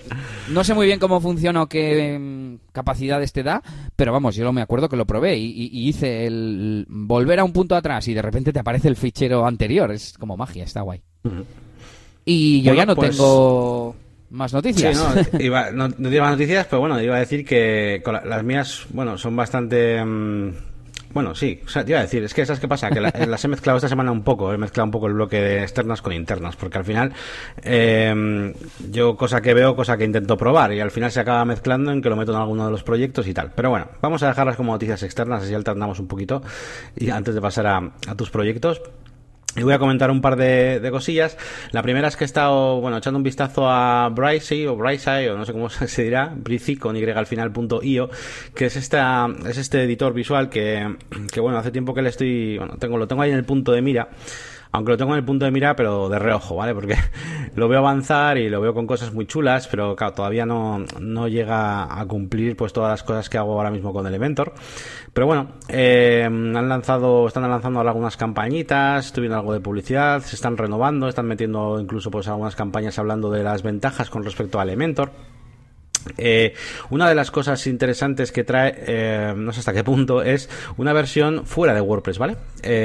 No 0.50 0.64
sé 0.64 0.74
muy 0.74 0.86
bien 0.86 1.00
cómo 1.00 1.20
funciona 1.20 1.64
o 1.64 1.68
qué 1.68 2.16
em, 2.16 2.60
capacidades 2.72 3.34
te 3.34 3.44
da, 3.44 3.62
pero 3.98 4.14
vamos, 4.14 4.36
yo 4.36 4.52
me 4.54 4.62
acuerdo 4.62 4.88
que 4.88 4.96
lo 4.96 5.06
probé 5.06 5.38
y, 5.38 5.88
hice 5.88 6.26
el 6.26 6.86
volver 6.88 7.40
a 7.40 7.44
un 7.44 7.52
punto 7.52 7.76
atrás 7.76 8.08
y 8.08 8.14
de 8.14 8.22
repente 8.22 8.54
te 8.54 8.60
aparece 8.60 8.88
el 8.88 8.96
fichero 8.96 9.46
anterior, 9.46 9.92
es 9.92 10.18
como 10.18 10.38
magia, 10.38 10.64
está 10.64 10.82
guay. 10.82 11.02
Y 12.24 12.62
yo 12.62 12.74
ya 12.74 12.86
no 12.86 12.96
pues 12.96 13.12
tengo 13.12 13.96
más 14.29 14.53
noticias. 14.53 14.98
no, 14.98 15.39
iba, 15.39 15.72
no, 15.72 15.89
más 15.89 16.31
noticias, 16.31 16.67
pero 16.67 16.81
bueno, 16.81 17.01
iba 17.01 17.15
a 17.15 17.19
decir 17.19 17.46
que 17.46 18.01
las 18.25 18.43
mías, 18.43 18.86
bueno, 18.89 19.17
son 19.17 19.36
bastante... 19.36 20.03
Mm, 20.03 20.51
bueno, 21.13 21.34
sí, 21.34 21.60
o 21.65 21.69
sea, 21.69 21.84
te 21.84 21.91
iba 21.91 22.00
a 22.00 22.03
decir, 22.03 22.24
es 22.24 22.34
que 22.34 22.46
¿sabes 22.46 22.60
qué 22.60 22.67
pasa? 22.67 22.89
Que 22.89 23.00
las 23.00 23.43
he 23.43 23.48
mezclado 23.48 23.77
esta 23.77 23.88
semana 23.88 24.12
un 24.12 24.24
poco, 24.24 24.53
he 24.53 24.57
mezclado 24.57 24.86
un 24.86 24.91
poco 24.91 25.07
el 25.07 25.13
bloque 25.13 25.41
de 25.41 25.63
externas 25.63 26.01
con 26.01 26.13
internas, 26.13 26.55
porque 26.55 26.77
al 26.77 26.84
final 26.84 27.13
em, 27.63 28.53
yo 28.91 29.15
cosa 29.15 29.41
que 29.41 29.53
veo, 29.53 29.75
cosa 29.75 29.98
que 29.98 30.03
intento 30.03 30.38
probar, 30.38 30.74
y 30.74 30.79
al 30.79 30.91
final 30.91 31.12
se 31.12 31.19
acaba 31.19 31.43
mezclando 31.46 31.91
en 31.91 32.01
que 32.01 32.10
lo 32.10 32.17
meto 32.17 32.34
en 32.34 32.38
alguno 32.39 32.65
de 32.65 32.72
los 32.72 32.84
proyectos 32.84 33.25
y 33.27 33.34
tal. 33.34 33.51
Pero 33.55 33.69
bueno, 33.72 33.88
vamos 34.01 34.22
a 34.22 34.27
dejarlas 34.27 34.57
como 34.57 34.74
noticias 34.74 35.01
externas, 35.01 35.43
así 35.43 35.53
alternamos 35.55 36.00
un 36.00 36.07
poquito, 36.07 36.43
y 36.96 37.10
antes 37.10 37.34
de 37.34 37.41
pasar 37.41 37.65
a 37.65 38.15
tus 38.15 38.29
proyectos. 38.29 38.81
Y 39.56 39.63
voy 39.63 39.74
a 39.74 39.80
comentar 39.80 40.12
un 40.12 40.22
par 40.22 40.36
de, 40.36 40.88
cosillas. 40.92 41.36
La 41.72 41.82
primera 41.82 42.08
es 42.08 42.16
que 42.16 42.24
he 42.24 42.25
estado, 42.25 42.80
bueno, 42.80 42.98
echando 42.98 43.18
un 43.18 43.24
vistazo 43.24 43.68
a 43.68 44.10
Bricey 44.10 44.68
o 44.68 44.75
Bricey, 44.75 45.27
o 45.30 45.38
no 45.38 45.46
sé 45.46 45.54
cómo 45.54 45.70
se 45.70 46.04
dirá, 46.04 46.32
Brizy 46.36 46.75
con 46.75 46.96
y 46.96 47.04
al 47.04 47.25
final 47.25 47.51
punto 47.51 47.82
io, 47.82 48.10
que 48.54 48.66
es 48.66 48.75
esta, 48.75 49.27
es 49.48 49.58
este 49.58 49.84
editor 49.84 50.13
visual 50.13 50.50
que, 50.50 50.96
que 51.32 51.39
bueno, 51.39 51.58
hace 51.58 51.72
tiempo 51.72 51.94
que 51.96 52.04
le 52.04 52.10
estoy, 52.10 52.58
bueno, 52.58 52.77
tengo, 52.77 52.98
lo 52.98 53.08
tengo 53.08 53.24
ahí 53.24 53.32
en 53.32 53.38
el 53.38 53.46
punto 53.46 53.72
de 53.72 53.82
mira 53.82 54.10
aunque 54.72 54.92
lo 54.92 54.98
tengo 54.98 55.14
en 55.14 55.20
el 55.20 55.26
punto 55.26 55.46
de 55.46 55.52
mira, 55.52 55.76
pero 55.76 56.10
de 56.10 56.20
reojo, 56.20 56.56
¿vale? 56.56 56.74
Porque 56.74 56.96
lo 57.56 57.68
veo 57.68 57.80
avanzar 57.80 58.38
y 58.38 58.50
lo 58.50 58.62
veo 58.62 58.74
con 58.74 58.88
cosas 58.88 59.14
muy 59.14 59.26
chulas, 59.26 59.68
pero 59.68 59.96
claro, 59.96 60.14
todavía 60.14 60.46
no, 60.46 60.84
no 61.00 61.28
llega 61.28 62.00
a 62.00 62.06
cumplir 62.06 62.56
pues 62.56 62.74
todas 62.74 62.92
las 62.92 63.04
cosas 63.04 63.30
que 63.30 63.38
hago 63.38 63.54
ahora 63.54 63.72
mismo 63.72 63.94
con 63.94 64.06
Elementor. 64.06 64.54
Pero 65.14 65.26
bueno, 65.26 65.54
eh, 65.68 66.24
han 66.26 66.70
lanzado, 66.70 67.28
están 67.28 67.50
lanzando 67.50 67.80
algunas 67.80 68.18
campañitas, 68.18 69.12
viendo 69.14 69.38
algo 69.38 69.54
de 69.54 69.60
publicidad, 69.60 70.22
se 70.22 70.36
están 70.36 70.58
renovando, 70.58 71.08
están 71.08 71.26
metiendo 71.28 71.80
incluso 71.80 72.12
pues 72.12 72.28
algunas 72.28 72.56
campañas 72.56 73.00
hablando 73.00 73.32
de 73.32 73.44
las 73.44 73.64
ventajas 73.64 74.10
con 74.10 74.24
respecto 74.24 74.60
a 74.60 74.64
Elementor. 74.64 75.12
Eh, 76.18 76.54
una 76.90 77.10
de 77.10 77.16
las 77.16 77.32
cosas 77.32 77.66
interesantes 77.68 78.32
que 78.32 78.44
trae, 78.44 78.74
eh, 78.78 79.34
no 79.36 79.52
sé 79.52 79.60
hasta 79.60 79.74
qué 79.74 79.84
punto, 79.84 80.22
es 80.22 80.50
una 80.78 80.94
versión 80.94 81.46
fuera 81.46 81.74
de 81.74 81.82
WordPress, 81.82 82.18
¿vale? 82.18 82.38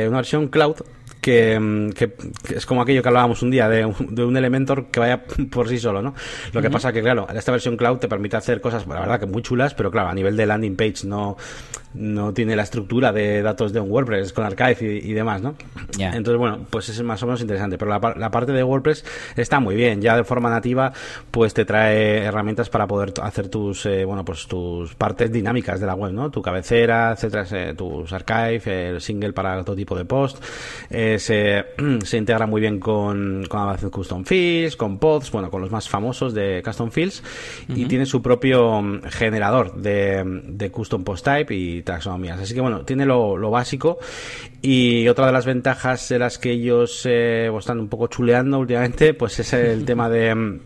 Una 0.08 0.16
versión 0.16 0.48
cloud 0.48 0.76
Mm, 1.24 1.90
que, 1.90 2.12
es 2.52 2.66
como 2.66 2.82
aquello 2.82 3.00
que 3.00 3.08
hablábamos 3.08 3.42
un 3.42 3.50
día 3.50 3.68
de 3.68 3.84
un, 3.84 4.14
de 4.14 4.24
un 4.24 4.36
Elementor 4.36 4.86
que 4.86 4.98
vaya 4.98 5.22
por 5.50 5.68
sí 5.68 5.78
solo, 5.78 6.02
¿no? 6.02 6.14
Lo 6.52 6.60
que 6.60 6.70
pasa 6.70 6.92
que, 6.92 7.00
claro, 7.00 7.28
esta 7.32 7.52
versión 7.52 7.76
cloud 7.76 7.98
te 7.98 8.08
permite 8.08 8.36
hacer 8.36 8.60
cosas, 8.60 8.86
la 8.88 9.00
verdad 9.00 9.20
que 9.20 9.26
muy 9.26 9.42
chulas, 9.42 9.74
pero 9.74 9.90
claro, 9.90 10.08
a 10.08 10.14
nivel 10.14 10.36
de 10.36 10.46
landing 10.46 10.76
page 10.76 11.06
no, 11.06 11.36
no 11.94 12.32
tiene 12.32 12.56
la 12.56 12.62
estructura 12.62 13.12
de 13.12 13.42
datos 13.42 13.72
de 13.72 13.80
un 13.80 13.90
WordPress 13.90 14.32
con 14.32 14.44
archive 14.44 15.00
y, 15.02 15.12
demás, 15.12 15.42
¿no? 15.42 15.54
Entonces, 15.98 16.36
bueno, 16.38 16.66
pues 16.70 16.88
es 16.88 17.02
más 17.02 17.22
o 17.22 17.26
menos 17.26 17.40
interesante, 17.40 17.78
pero 17.78 17.90
la, 17.90 18.14
la, 18.16 18.30
parte 18.30 18.52
de 18.52 18.62
WordPress 18.62 19.04
está 19.36 19.60
muy 19.60 19.76
bien, 19.76 20.00
ya 20.00 20.16
de 20.16 20.24
forma 20.24 20.50
nativa, 20.50 20.92
pues 21.30 21.54
te 21.54 21.64
trae 21.64 22.24
herramientas 22.24 22.70
para 22.70 22.86
poder 22.86 23.12
hacer 23.22 23.48
tus, 23.48 23.86
eh, 23.86 24.04
bueno, 24.04 24.24
pues 24.24 24.46
tus 24.46 24.94
partes 24.94 25.30
dinámicas 25.30 25.80
de 25.80 25.86
la 25.86 25.94
web, 25.94 26.12
¿no? 26.12 26.30
Tu 26.30 26.40
cabecera, 26.40 27.12
etcétera, 27.12 27.46
eh, 27.52 27.74
tus 27.76 28.12
archive, 28.12 28.88
el 28.90 29.00
single 29.00 29.32
para 29.32 29.62
todo 29.64 29.76
tipo 29.76 29.96
de 29.96 30.04
post, 30.04 30.42
eh, 30.90 31.18
se, 31.18 31.64
se, 32.04 32.16
integra 32.16 32.46
muy 32.46 32.60
bien 32.60 32.80
con, 32.80 33.44
con 33.48 33.76
Custom 33.90 34.24
Fields, 34.24 34.76
con 34.76 34.98
Pods, 34.98 35.30
bueno, 35.30 35.50
con 35.50 35.60
los 35.60 35.70
más 35.70 35.88
famosos 35.88 36.34
de 36.34 36.62
Custom 36.64 36.90
Fields, 36.90 37.22
y 37.68 37.84
tiene 37.86 38.06
su 38.06 38.22
propio 38.22 38.80
mm, 38.80 39.02
generador 39.04 39.74
de, 39.74 40.42
de, 40.44 40.70
Custom 40.70 41.04
Post 41.04 41.24
Type 41.24 41.54
y 41.54 41.81
taxonomías. 41.82 42.40
Así 42.40 42.54
que 42.54 42.60
bueno, 42.60 42.84
tiene 42.84 43.06
lo, 43.06 43.36
lo 43.36 43.50
básico. 43.50 43.98
Y 44.60 45.08
otra 45.08 45.26
de 45.26 45.32
las 45.32 45.46
ventajas 45.46 46.08
de 46.08 46.18
las 46.18 46.38
que 46.38 46.52
ellos 46.52 47.02
eh, 47.04 47.50
están 47.58 47.80
un 47.80 47.88
poco 47.88 48.06
chuleando 48.06 48.58
últimamente, 48.58 49.14
pues 49.14 49.38
es 49.40 49.52
el 49.52 49.84
tema 49.86 50.08
de 50.08 50.34
mm, 50.34 50.60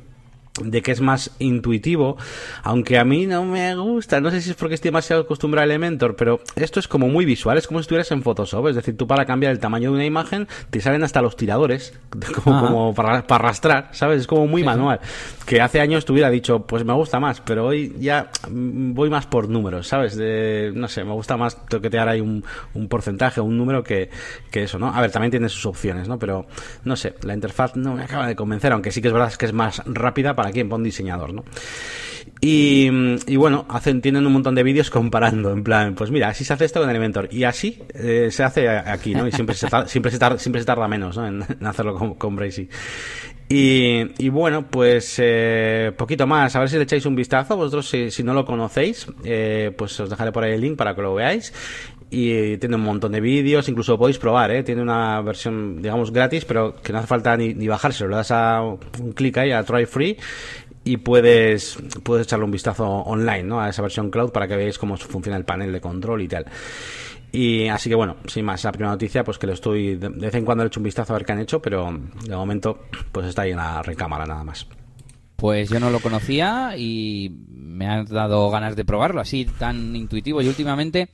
de 0.62 0.82
que 0.82 0.92
es 0.92 1.00
más 1.00 1.30
intuitivo, 1.38 2.16
aunque 2.62 2.98
a 2.98 3.04
mí 3.04 3.26
no 3.26 3.44
me 3.44 3.74
gusta, 3.74 4.20
no 4.20 4.30
sé 4.30 4.40
si 4.40 4.50
es 4.50 4.56
porque 4.56 4.74
estoy 4.74 4.88
demasiado 4.88 5.22
acostumbrado 5.22 5.62
a 5.62 5.64
Elementor, 5.64 6.16
pero 6.16 6.40
esto 6.56 6.80
es 6.80 6.88
como 6.88 7.08
muy 7.08 7.24
visual, 7.24 7.58
es 7.58 7.66
como 7.66 7.80
si 7.80 7.82
estuvieras 7.82 8.10
en 8.12 8.22
Photoshop, 8.22 8.68
es 8.68 8.76
decir, 8.76 8.96
tú 8.96 9.06
para 9.06 9.24
cambiar 9.26 9.52
el 9.52 9.58
tamaño 9.58 9.90
de 9.90 9.96
una 9.96 10.04
imagen 10.04 10.48
te 10.70 10.80
salen 10.80 11.04
hasta 11.04 11.20
los 11.22 11.36
tiradores, 11.36 11.98
como, 12.44 12.66
como 12.66 12.94
para, 12.94 13.24
arrastrar, 13.28 13.90
¿sabes? 13.92 14.22
Es 14.22 14.26
como 14.26 14.46
muy 14.46 14.64
manual, 14.64 15.00
que 15.44 15.60
hace 15.60 15.80
años 15.80 16.04
te 16.04 16.12
hubiera 16.12 16.30
dicho, 16.30 16.66
pues 16.66 16.84
me 16.84 16.92
gusta 16.94 17.20
más, 17.20 17.40
pero 17.40 17.66
hoy 17.66 17.94
ya 17.98 18.30
voy 18.50 19.10
más 19.10 19.26
por 19.26 19.48
números, 19.48 19.88
¿sabes? 19.88 20.16
De, 20.16 20.72
no 20.74 20.88
sé, 20.88 21.04
me 21.04 21.12
gusta 21.12 21.36
más 21.36 21.66
toquetear 21.66 22.08
ahí 22.08 22.20
un, 22.20 22.44
un 22.74 22.88
porcentaje, 22.88 23.40
un 23.40 23.56
número 23.58 23.82
que, 23.82 24.10
que 24.50 24.64
eso, 24.64 24.78
¿no? 24.78 24.88
A 24.88 25.00
ver, 25.00 25.10
también 25.10 25.30
tiene 25.30 25.48
sus 25.48 25.66
opciones, 25.66 26.08
¿no? 26.08 26.18
Pero, 26.18 26.46
no 26.84 26.96
sé, 26.96 27.14
la 27.22 27.34
interfaz 27.34 27.76
no 27.76 27.94
me 27.94 28.04
acaba 28.04 28.26
de 28.26 28.34
convencer, 28.34 28.72
aunque 28.72 28.90
sí 28.90 29.02
que 29.02 29.08
es 29.08 29.14
verdad 29.14 29.32
que 29.34 29.46
es 29.46 29.52
más 29.52 29.82
rápida 29.86 30.34
para 30.34 30.45
para 30.52 30.76
un 30.76 30.84
diseñador, 30.84 31.32
¿no? 31.32 31.44
Y, 32.40 33.36
bueno, 33.36 33.64
hacen, 33.68 34.00
tienen 34.02 34.26
un 34.26 34.32
montón 34.32 34.54
de 34.54 34.62
vídeos 34.62 34.90
comparando, 34.90 35.52
en 35.52 35.64
plan, 35.64 35.94
pues 35.94 36.10
mira, 36.10 36.28
así 36.28 36.44
se 36.44 36.52
hace 36.52 36.66
esto 36.66 36.80
con 36.80 36.90
Elementor, 36.90 37.28
y 37.32 37.44
así 37.44 37.82
eh, 37.94 38.28
se 38.30 38.42
hace 38.44 38.68
aquí, 38.68 39.14
¿no? 39.14 39.26
Y 39.26 39.32
siempre 39.32 39.56
se 39.56 39.68
tarda, 39.68 39.88
siempre 39.88 40.12
se 40.60 40.66
tarda, 40.66 40.86
menos, 40.86 41.16
¿no? 41.16 41.26
En, 41.26 41.42
hacerlo 41.66 41.94
con, 41.94 42.14
con 42.14 42.36
Brazy. 42.36 42.68
Y, 43.48 44.28
bueno, 44.28 44.66
pues 44.68 45.14
eh, 45.18 45.92
poquito 45.96 46.26
más, 46.26 46.56
a 46.56 46.60
ver 46.60 46.68
si 46.68 46.76
le 46.76 46.82
echáis 46.82 47.06
un 47.06 47.14
vistazo, 47.14 47.56
vosotros 47.56 47.88
si, 47.88 48.10
si 48.10 48.24
no 48.24 48.34
lo 48.34 48.44
conocéis, 48.44 49.06
eh, 49.24 49.72
pues 49.76 49.98
os 50.00 50.10
dejaré 50.10 50.32
por 50.32 50.42
ahí 50.42 50.54
el 50.54 50.60
link 50.60 50.76
para 50.76 50.94
que 50.94 51.02
lo 51.02 51.14
veáis 51.14 51.52
y 52.10 52.56
tiene 52.58 52.76
un 52.76 52.82
montón 52.82 53.12
de 53.12 53.20
vídeos, 53.20 53.68
incluso 53.68 53.98
podéis 53.98 54.18
probar, 54.18 54.50
¿eh? 54.52 54.62
tiene 54.62 54.82
una 54.82 55.20
versión, 55.22 55.82
digamos, 55.82 56.12
gratis, 56.12 56.44
pero 56.44 56.74
que 56.82 56.92
no 56.92 56.98
hace 56.98 57.08
falta 57.08 57.36
ni, 57.36 57.54
ni 57.54 57.66
bajárselo, 57.66 58.10
le 58.10 58.16
das 58.16 58.30
a 58.30 58.62
un 58.62 59.12
clic 59.12 59.36
ahí 59.38 59.50
a 59.50 59.64
Try 59.64 59.86
Free 59.86 60.16
y 60.84 60.98
puedes, 60.98 61.78
puedes 62.04 62.26
echarle 62.26 62.44
un 62.44 62.52
vistazo 62.52 62.86
online 62.86 63.42
¿no? 63.42 63.60
a 63.60 63.68
esa 63.68 63.82
versión 63.82 64.10
cloud 64.10 64.30
para 64.30 64.46
que 64.46 64.56
veáis 64.56 64.78
cómo 64.78 64.96
funciona 64.96 65.36
el 65.36 65.44
panel 65.44 65.72
de 65.72 65.80
control 65.80 66.22
y 66.22 66.28
tal. 66.28 66.46
Y 67.32 67.66
así 67.66 67.90
que 67.90 67.96
bueno, 67.96 68.16
sin 68.28 68.44
más, 68.44 68.62
la 68.62 68.70
primera 68.70 68.92
noticia, 68.92 69.24
pues 69.24 69.36
que 69.36 69.48
lo 69.48 69.52
estoy, 69.52 69.96
de 69.96 70.08
vez 70.08 70.34
en 70.34 70.44
cuando 70.44 70.62
le 70.62 70.66
he 70.66 70.68
hecho 70.68 70.78
un 70.78 70.84
vistazo 70.84 71.12
a 71.12 71.16
ver 71.18 71.26
qué 71.26 71.32
han 71.32 71.40
hecho, 71.40 71.60
pero 71.60 71.92
de 72.24 72.36
momento 72.36 72.84
pues 73.10 73.26
está 73.26 73.42
ahí 73.42 73.50
en 73.50 73.56
la 73.56 73.82
recámara 73.82 74.26
nada 74.26 74.44
más. 74.44 74.68
Pues 75.34 75.68
yo 75.68 75.80
no 75.80 75.90
lo 75.90 75.98
conocía 75.98 76.76
y 76.78 77.30
me 77.50 77.88
han 77.88 78.06
dado 78.06 78.48
ganas 78.50 78.76
de 78.76 78.84
probarlo 78.84 79.20
así 79.20 79.44
tan 79.44 79.94
intuitivo 79.96 80.40
y 80.40 80.48
últimamente 80.48 81.10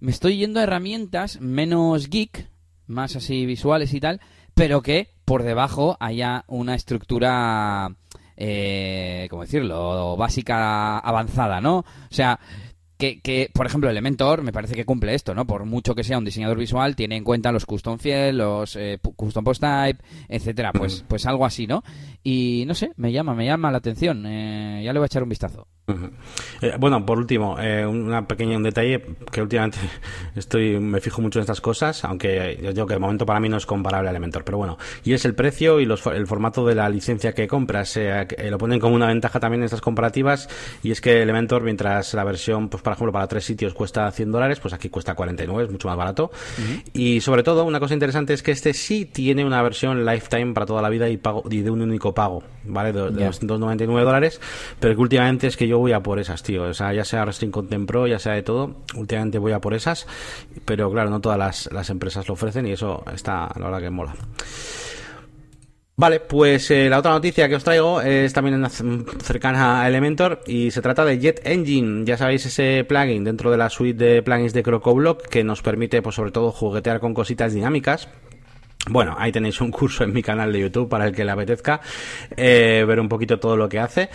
me 0.00 0.10
estoy 0.10 0.36
yendo 0.36 0.60
a 0.60 0.64
herramientas 0.64 1.40
menos 1.40 2.08
geek, 2.08 2.48
más 2.86 3.16
así 3.16 3.46
visuales 3.46 3.92
y 3.94 4.00
tal, 4.00 4.20
pero 4.54 4.82
que 4.82 5.08
por 5.24 5.42
debajo 5.42 5.96
haya 6.00 6.44
una 6.48 6.74
estructura, 6.74 7.94
eh, 8.36 9.26
¿cómo 9.30 9.42
decirlo?, 9.42 10.16
básica 10.16 10.98
avanzada, 10.98 11.60
¿no? 11.60 11.78
O 11.78 11.84
sea, 12.10 12.40
que, 12.96 13.20
que, 13.20 13.50
por 13.54 13.66
ejemplo, 13.66 13.88
Elementor 13.88 14.42
me 14.42 14.52
parece 14.52 14.74
que 14.74 14.84
cumple 14.84 15.14
esto, 15.14 15.34
¿no? 15.34 15.46
Por 15.46 15.64
mucho 15.64 15.94
que 15.94 16.02
sea 16.02 16.18
un 16.18 16.24
diseñador 16.24 16.58
visual, 16.58 16.96
tiene 16.96 17.16
en 17.16 17.24
cuenta 17.24 17.52
los 17.52 17.64
custom 17.64 17.98
field, 17.98 18.38
los 18.38 18.74
eh, 18.74 18.98
custom 19.16 19.44
post 19.44 19.62
type, 19.62 20.02
etcétera. 20.28 20.72
Pues, 20.72 21.04
pues 21.08 21.24
algo 21.26 21.46
así, 21.46 21.66
¿no? 21.68 21.84
Y 22.24 22.64
no 22.66 22.74
sé, 22.74 22.90
me 22.96 23.12
llama, 23.12 23.34
me 23.34 23.46
llama 23.46 23.70
la 23.70 23.78
atención. 23.78 24.26
Eh, 24.26 24.82
ya 24.84 24.92
le 24.92 24.98
voy 24.98 25.04
a 25.04 25.06
echar 25.06 25.22
un 25.22 25.28
vistazo. 25.28 25.68
Eh, 26.60 26.74
bueno, 26.78 27.04
por 27.06 27.18
último, 27.18 27.56
eh, 27.58 27.86
una 27.86 28.26
pequeña 28.26 28.56
un 28.56 28.62
detalle 28.62 29.02
que 29.30 29.40
últimamente 29.40 29.78
estoy 30.36 30.78
me 30.78 31.00
fijo 31.00 31.22
mucho 31.22 31.38
en 31.38 31.42
estas 31.42 31.60
cosas, 31.60 32.04
aunque 32.04 32.58
yo 32.62 32.72
digo 32.72 32.86
que 32.86 32.94
de 32.94 33.00
momento 33.00 33.24
para 33.24 33.40
mí 33.40 33.48
no 33.48 33.56
es 33.56 33.66
comparable 33.66 34.08
a 34.08 34.10
Elementor, 34.10 34.44
pero 34.44 34.58
bueno, 34.58 34.78
y 35.04 35.12
es 35.12 35.24
el 35.24 35.34
precio 35.34 35.80
y 35.80 35.86
los, 35.86 36.04
el 36.06 36.26
formato 36.26 36.66
de 36.66 36.74
la 36.74 36.88
licencia 36.88 37.32
que 37.32 37.46
compras. 37.46 37.96
Eh, 37.96 38.26
lo 38.50 38.58
ponen 38.58 38.80
como 38.80 38.94
una 38.94 39.06
ventaja 39.06 39.40
también 39.40 39.62
en 39.62 39.66
estas 39.66 39.80
comparativas 39.80 40.48
y 40.82 40.90
es 40.90 41.00
que 41.00 41.22
Elementor, 41.22 41.62
mientras 41.62 42.12
la 42.14 42.24
versión, 42.24 42.68
pues 42.68 42.82
por 42.82 42.92
ejemplo, 42.92 43.12
para 43.12 43.26
tres 43.26 43.44
sitios 43.44 43.72
cuesta 43.72 44.10
100 44.10 44.32
dólares, 44.32 44.60
pues 44.60 44.74
aquí 44.74 44.88
cuesta 44.88 45.14
49, 45.14 45.64
es 45.64 45.70
mucho 45.70 45.88
más 45.88 45.96
barato. 45.96 46.30
Y 46.92 47.20
sobre 47.20 47.42
todo, 47.42 47.64
una 47.64 47.80
cosa 47.80 47.94
interesante 47.94 48.34
es 48.34 48.42
que 48.42 48.50
este 48.50 48.74
sí 48.74 49.04
tiene 49.06 49.44
una 49.44 49.62
versión 49.62 50.04
lifetime 50.04 50.52
para 50.52 50.66
toda 50.66 50.82
la 50.82 50.88
vida 50.88 51.08
y, 51.08 51.16
pago, 51.16 51.44
y 51.50 51.60
de 51.60 51.70
un 51.70 51.80
único 51.80 52.14
pago, 52.14 52.42
¿vale? 52.64 52.92
De, 52.92 53.10
de 53.10 53.24
299 53.24 54.04
dólares, 54.04 54.40
pero 54.80 54.94
que 54.94 55.00
últimamente 55.00 55.46
es 55.46 55.56
que 55.56 55.66
yo 55.66 55.77
voy 55.78 55.92
a 55.92 56.00
por 56.00 56.18
esas, 56.18 56.42
tío. 56.42 56.64
O 56.64 56.74
sea, 56.74 56.92
ya 56.92 57.04
sea 57.04 57.24
Restring 57.24 57.50
Content 57.50 57.86
Pro, 57.86 58.06
ya 58.06 58.18
sea 58.18 58.34
de 58.34 58.42
todo. 58.42 58.76
Últimamente 58.96 59.38
voy 59.38 59.52
a 59.52 59.60
por 59.60 59.74
esas, 59.74 60.06
pero 60.64 60.90
claro, 60.90 61.10
no 61.10 61.20
todas 61.20 61.38
las, 61.38 61.72
las 61.72 61.90
empresas 61.90 62.28
lo 62.28 62.34
ofrecen 62.34 62.66
y 62.66 62.72
eso 62.72 63.02
está, 63.12 63.50
la 63.56 63.66
verdad 63.66 63.80
que 63.80 63.90
mola. 63.90 64.14
Vale, 66.00 66.20
pues 66.20 66.70
eh, 66.70 66.88
la 66.88 67.00
otra 67.00 67.10
noticia 67.10 67.48
que 67.48 67.56
os 67.56 67.64
traigo 67.64 68.00
es 68.00 68.32
también 68.32 68.64
cercana 69.20 69.82
a 69.82 69.88
Elementor 69.88 70.42
y 70.46 70.70
se 70.70 70.80
trata 70.80 71.04
de 71.04 71.18
Jet 71.18 71.40
Engine. 71.44 72.04
Ya 72.04 72.16
sabéis 72.16 72.46
ese 72.46 72.84
plugin 72.84 73.24
dentro 73.24 73.50
de 73.50 73.56
la 73.56 73.68
suite 73.68 74.04
de 74.04 74.22
plugins 74.22 74.52
de 74.52 74.62
CrocoBlock 74.62 75.26
que 75.26 75.42
nos 75.42 75.60
permite, 75.60 76.00
pues 76.00 76.14
sobre 76.14 76.30
todo, 76.30 76.52
juguetear 76.52 77.00
con 77.00 77.14
cositas 77.14 77.52
dinámicas 77.52 78.08
bueno, 78.86 79.14
ahí 79.18 79.32
tenéis 79.32 79.60
un 79.60 79.70
curso 79.70 80.04
en 80.04 80.12
mi 80.12 80.22
canal 80.22 80.52
de 80.52 80.60
YouTube 80.60 80.88
para 80.88 81.06
el 81.06 81.14
que 81.14 81.24
le 81.24 81.30
apetezca 81.30 81.80
eh, 82.36 82.84
ver 82.86 83.00
un 83.00 83.08
poquito 83.08 83.38
todo 83.38 83.56
lo 83.56 83.68
que 83.68 83.78
hace. 83.78 84.08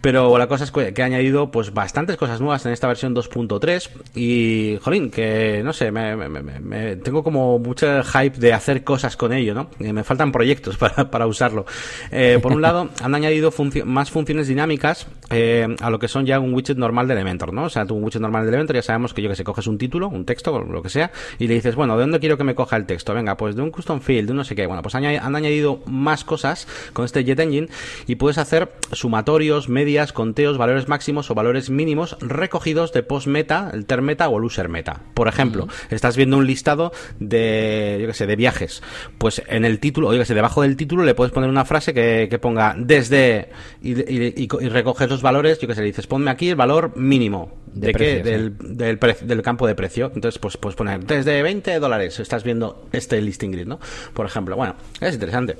Pero 0.00 0.36
la 0.38 0.46
cosa 0.46 0.64
es 0.64 0.70
que 0.70 0.94
he 0.96 1.02
añadido 1.02 1.50
pues 1.50 1.72
bastantes 1.72 2.16
cosas 2.16 2.40
nuevas 2.40 2.64
en 2.66 2.72
esta 2.72 2.86
versión 2.86 3.14
2.3 3.14 3.90
y, 4.14 4.78
jolín, 4.82 5.10
que 5.10 5.62
no 5.64 5.72
sé, 5.72 5.90
me, 5.90 6.96
tengo 6.96 7.24
como 7.24 7.58
mucho 7.58 8.02
hype 8.04 8.38
de 8.38 8.52
hacer 8.52 8.84
cosas 8.84 9.16
con 9.16 9.32
ello, 9.32 9.54
¿no? 9.54 9.70
me 9.78 10.04
faltan 10.04 10.30
proyectos 10.30 10.76
para, 10.78 11.10
para 11.10 11.26
usarlo. 11.26 11.66
Eh, 12.12 12.38
por 12.40 12.52
un 12.52 12.62
lado, 12.62 12.90
han 13.02 13.14
añadido 13.14 13.52
más 13.84 14.10
funciones 14.10 14.46
dinámicas 14.46 15.08
eh, 15.30 15.66
a 15.80 15.90
lo 15.90 15.98
que 15.98 16.08
son 16.08 16.26
ya 16.26 16.38
un 16.38 16.54
widget 16.54 16.76
normal 16.76 17.08
de 17.08 17.14
Elementor, 17.14 17.52
¿no? 17.52 17.64
O 17.64 17.68
sea, 17.68 17.84
tu 17.84 17.96
widget 17.96 18.20
normal 18.20 18.42
de 18.42 18.48
Elementor 18.48 18.76
ya 18.76 18.82
sabemos 18.82 19.12
que 19.12 19.22
yo 19.22 19.28
que 19.28 19.36
sé, 19.36 19.44
coges 19.44 19.66
un 19.66 19.78
título, 19.78 20.08
un 20.08 20.24
texto, 20.24 20.58
lo 20.60 20.82
que 20.82 20.88
sea, 20.88 21.10
y 21.38 21.48
le 21.48 21.54
dices, 21.54 21.74
bueno, 21.74 21.96
¿de 21.96 22.02
dónde 22.02 22.20
quiero 22.20 22.36
que 22.36 22.44
me 22.44 22.54
coja 22.54 22.76
el 22.76 22.86
texto? 22.86 23.14
Venga, 23.14 23.36
pues 23.36 23.56
de 23.56 23.62
un 23.62 23.70
custom 23.70 24.00
field 24.10 24.28
de 24.28 24.34
no 24.34 24.42
sé 24.42 24.56
qué. 24.56 24.66
Bueno, 24.66 24.82
pues 24.82 24.96
han, 24.96 25.04
añadido 25.04 25.80
más 25.86 26.24
cosas 26.24 26.66
con 26.92 27.04
este 27.04 27.22
Jet 27.22 27.38
Engine 27.38 27.68
y 28.08 28.16
puedes 28.16 28.38
hacer 28.38 28.72
sumatorios, 28.90 29.68
medias, 29.68 30.12
conteos, 30.12 30.58
valores 30.58 30.88
máximos 30.88 31.30
o 31.30 31.34
valores 31.36 31.70
mínimos 31.70 32.16
recogidos 32.20 32.92
de 32.92 33.04
post 33.04 33.28
meta, 33.28 33.70
el 33.72 33.86
term 33.86 34.04
meta 34.04 34.28
o 34.28 34.38
el 34.38 34.44
user 34.44 34.68
meta. 34.68 35.02
Por 35.14 35.28
ejemplo, 35.28 35.68
estás 35.90 36.16
viendo 36.16 36.38
un 36.38 36.46
listado 36.46 36.92
de, 37.20 37.98
yo 38.00 38.08
qué 38.08 38.14
sé, 38.14 38.26
de 38.26 38.34
viajes. 38.34 38.82
Pues 39.18 39.42
en 39.46 39.64
el 39.64 39.78
título, 39.78 40.08
o 40.08 40.14
yo 40.14 40.24
sé, 40.24 40.34
debajo 40.34 40.62
del 40.62 40.76
título 40.76 41.04
le 41.04 41.14
puedes 41.14 41.32
poner 41.32 41.48
una 41.48 41.64
frase 41.64 41.94
que, 41.94 42.38
ponga 42.40 42.74
desde 42.76 43.50
y, 43.82 44.48
recoges 44.48 45.08
los 45.08 45.22
valores, 45.22 45.60
yo 45.60 45.68
que 45.68 45.74
sé, 45.74 45.82
le 45.82 45.88
dices, 45.88 46.06
ponme 46.06 46.30
aquí 46.30 46.48
el 46.48 46.56
valor 46.56 46.96
mínimo. 46.96 47.60
¿De, 47.72 47.92
qué? 47.92 48.20
Del, 48.22 48.56
del, 48.58 48.98
del, 48.98 49.42
campo 49.42 49.64
de 49.68 49.76
precio. 49.76 50.10
Entonces, 50.12 50.40
pues 50.40 50.56
puedes 50.56 50.74
poner 50.74 51.04
desde 51.04 51.40
20 51.40 51.78
dólares. 51.78 52.18
Estás 52.18 52.42
viendo 52.42 52.88
este 52.90 53.20
listing 53.20 53.52
grid, 53.52 53.66
¿no? 53.66 53.78
Por 54.12 54.26
ejemplo. 54.26 54.56
Bueno, 54.56 54.74
es 55.00 55.14
interesante. 55.14 55.56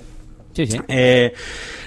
Sí, 0.53 0.67
sí. 0.67 0.81
Eh, 0.89 1.33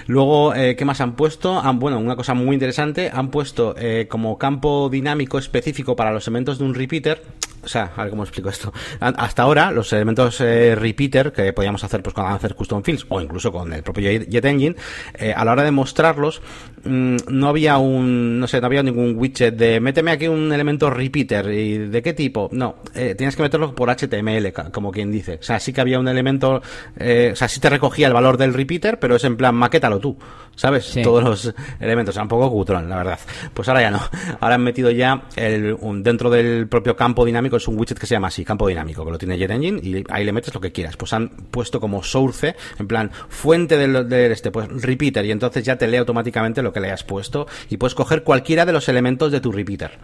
luego, 0.06 0.54
eh, 0.54 0.74
¿qué 0.76 0.84
más 0.84 1.00
han 1.00 1.16
puesto? 1.16 1.58
Han, 1.60 1.78
bueno, 1.78 1.98
una 1.98 2.16
cosa 2.16 2.34
muy 2.34 2.54
interesante, 2.54 3.10
han 3.12 3.30
puesto 3.30 3.74
eh, 3.78 4.06
como 4.08 4.38
campo 4.38 4.88
dinámico 4.88 5.38
específico 5.38 5.94
para 5.94 6.12
los 6.12 6.26
elementos 6.26 6.58
de 6.58 6.64
un 6.64 6.74
repeater 6.74 7.22
o 7.64 7.68
sea, 7.68 7.92
a 7.96 8.02
ver 8.02 8.10
cómo 8.10 8.22
explico 8.22 8.48
esto. 8.48 8.72
Hasta 9.00 9.42
ahora, 9.42 9.70
los 9.70 9.92
elementos 9.92 10.40
eh, 10.40 10.74
repeater 10.74 11.32
que 11.32 11.52
podíamos 11.52 11.82
hacer 11.84 12.02
pues 12.02 12.14
con 12.14 12.26
hacer 12.26 12.54
custom 12.54 12.82
fields 12.82 13.06
o 13.08 13.20
incluso 13.20 13.50
con 13.50 13.72
el 13.72 13.82
propio 13.82 14.10
Jet 14.10 14.44
Engine, 14.44 14.76
eh, 15.14 15.32
a 15.34 15.44
la 15.44 15.52
hora 15.52 15.62
de 15.62 15.70
mostrarlos, 15.70 16.42
mm, 16.84 17.16
no 17.28 17.48
había 17.48 17.78
un, 17.78 18.38
no 18.38 18.46
sé, 18.46 18.60
no 18.60 18.66
había 18.66 18.82
ningún 18.82 19.16
widget 19.16 19.56
de 19.56 19.80
méteme 19.80 20.10
aquí 20.10 20.28
un 20.28 20.52
elemento 20.52 20.90
repeater 20.90 21.50
y 21.50 21.78
de 21.78 22.02
qué 22.02 22.12
tipo. 22.12 22.48
No, 22.52 22.76
eh, 22.94 23.14
tienes 23.16 23.36
que 23.36 23.42
meterlo 23.42 23.74
por 23.74 23.90
HTML, 23.90 24.52
como 24.70 24.90
quien 24.92 25.10
dice. 25.10 25.38
O 25.40 25.42
sea, 25.42 25.58
sí 25.60 25.72
que 25.72 25.80
había 25.80 25.98
un 25.98 26.08
elemento, 26.08 26.56
o 26.56 27.36
sea, 27.36 27.48
sí 27.48 27.60
te 27.60 27.70
recogía 27.70 28.06
el 28.06 28.12
valor 28.12 28.36
del 28.36 28.54
repeater, 28.54 28.98
pero 28.98 29.16
es 29.16 29.24
en 29.24 29.36
plan, 29.36 29.54
maquétalo 29.54 29.98
tú, 29.98 30.16
¿sabes? 30.54 30.94
Todos 31.02 31.24
los 31.24 31.54
elementos, 31.80 32.12
o 32.12 32.14
sea, 32.14 32.22
un 32.22 32.28
poco 32.28 32.50
cutrón, 32.50 32.88
la 32.88 32.96
verdad. 32.96 33.18
Pues 33.52 33.68
ahora 33.68 33.80
ya 33.82 33.90
no. 33.90 34.00
Ahora 34.40 34.56
han 34.56 34.62
metido 34.62 34.90
ya 34.90 35.24
el, 35.36 35.76
dentro 36.02 36.30
del 36.30 36.68
propio 36.68 36.96
campo 36.96 37.24
dinámico, 37.24 37.53
es 37.56 37.68
un 37.68 37.78
widget 37.78 37.98
que 37.98 38.06
se 38.06 38.14
llama 38.14 38.28
así, 38.28 38.44
campo 38.44 38.68
dinámico, 38.68 39.04
que 39.04 39.10
lo 39.10 39.18
tiene 39.18 39.38
Jet 39.38 39.50
Engine 39.50 39.80
y 39.82 40.04
ahí 40.10 40.24
le 40.24 40.32
metes 40.32 40.54
lo 40.54 40.60
que 40.60 40.72
quieras. 40.72 40.96
Pues 40.96 41.12
han 41.12 41.28
puesto 41.28 41.80
como 41.80 42.02
source, 42.02 42.54
en 42.78 42.86
plan, 42.86 43.10
fuente 43.28 43.76
del, 43.76 44.12
este, 44.12 44.50
pues 44.50 44.68
repeater, 44.68 45.24
y 45.24 45.30
entonces 45.30 45.64
ya 45.64 45.76
te 45.76 45.86
lee 45.86 45.96
automáticamente 45.98 46.62
lo 46.62 46.72
que 46.72 46.80
le 46.80 46.88
hayas 46.88 47.04
puesto 47.04 47.46
y 47.70 47.76
puedes 47.76 47.94
coger 47.94 48.22
cualquiera 48.22 48.64
de 48.64 48.72
los 48.72 48.88
elementos 48.88 49.32
de 49.32 49.40
tu 49.40 49.52
repeater. 49.52 49.98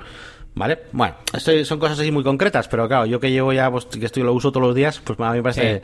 ¿Vale? 0.53 0.81
Bueno, 0.91 1.15
esto 1.33 1.65
son 1.65 1.79
cosas 1.79 2.01
así 2.01 2.11
muy 2.11 2.25
concretas, 2.25 2.67
pero 2.67 2.89
claro, 2.89 3.07
yo 3.07 3.21
que 3.21 3.31
llevo 3.31 3.53
ya, 3.53 3.71
pues, 3.71 3.85
que 3.87 4.05
estoy 4.05 4.25
lo 4.25 4.33
uso 4.33 4.51
todos 4.51 4.67
los 4.67 4.75
días, 4.75 5.01
pues 5.05 5.19
a 5.21 5.31
mí 5.31 5.37
me 5.37 5.43
parece 5.45 5.83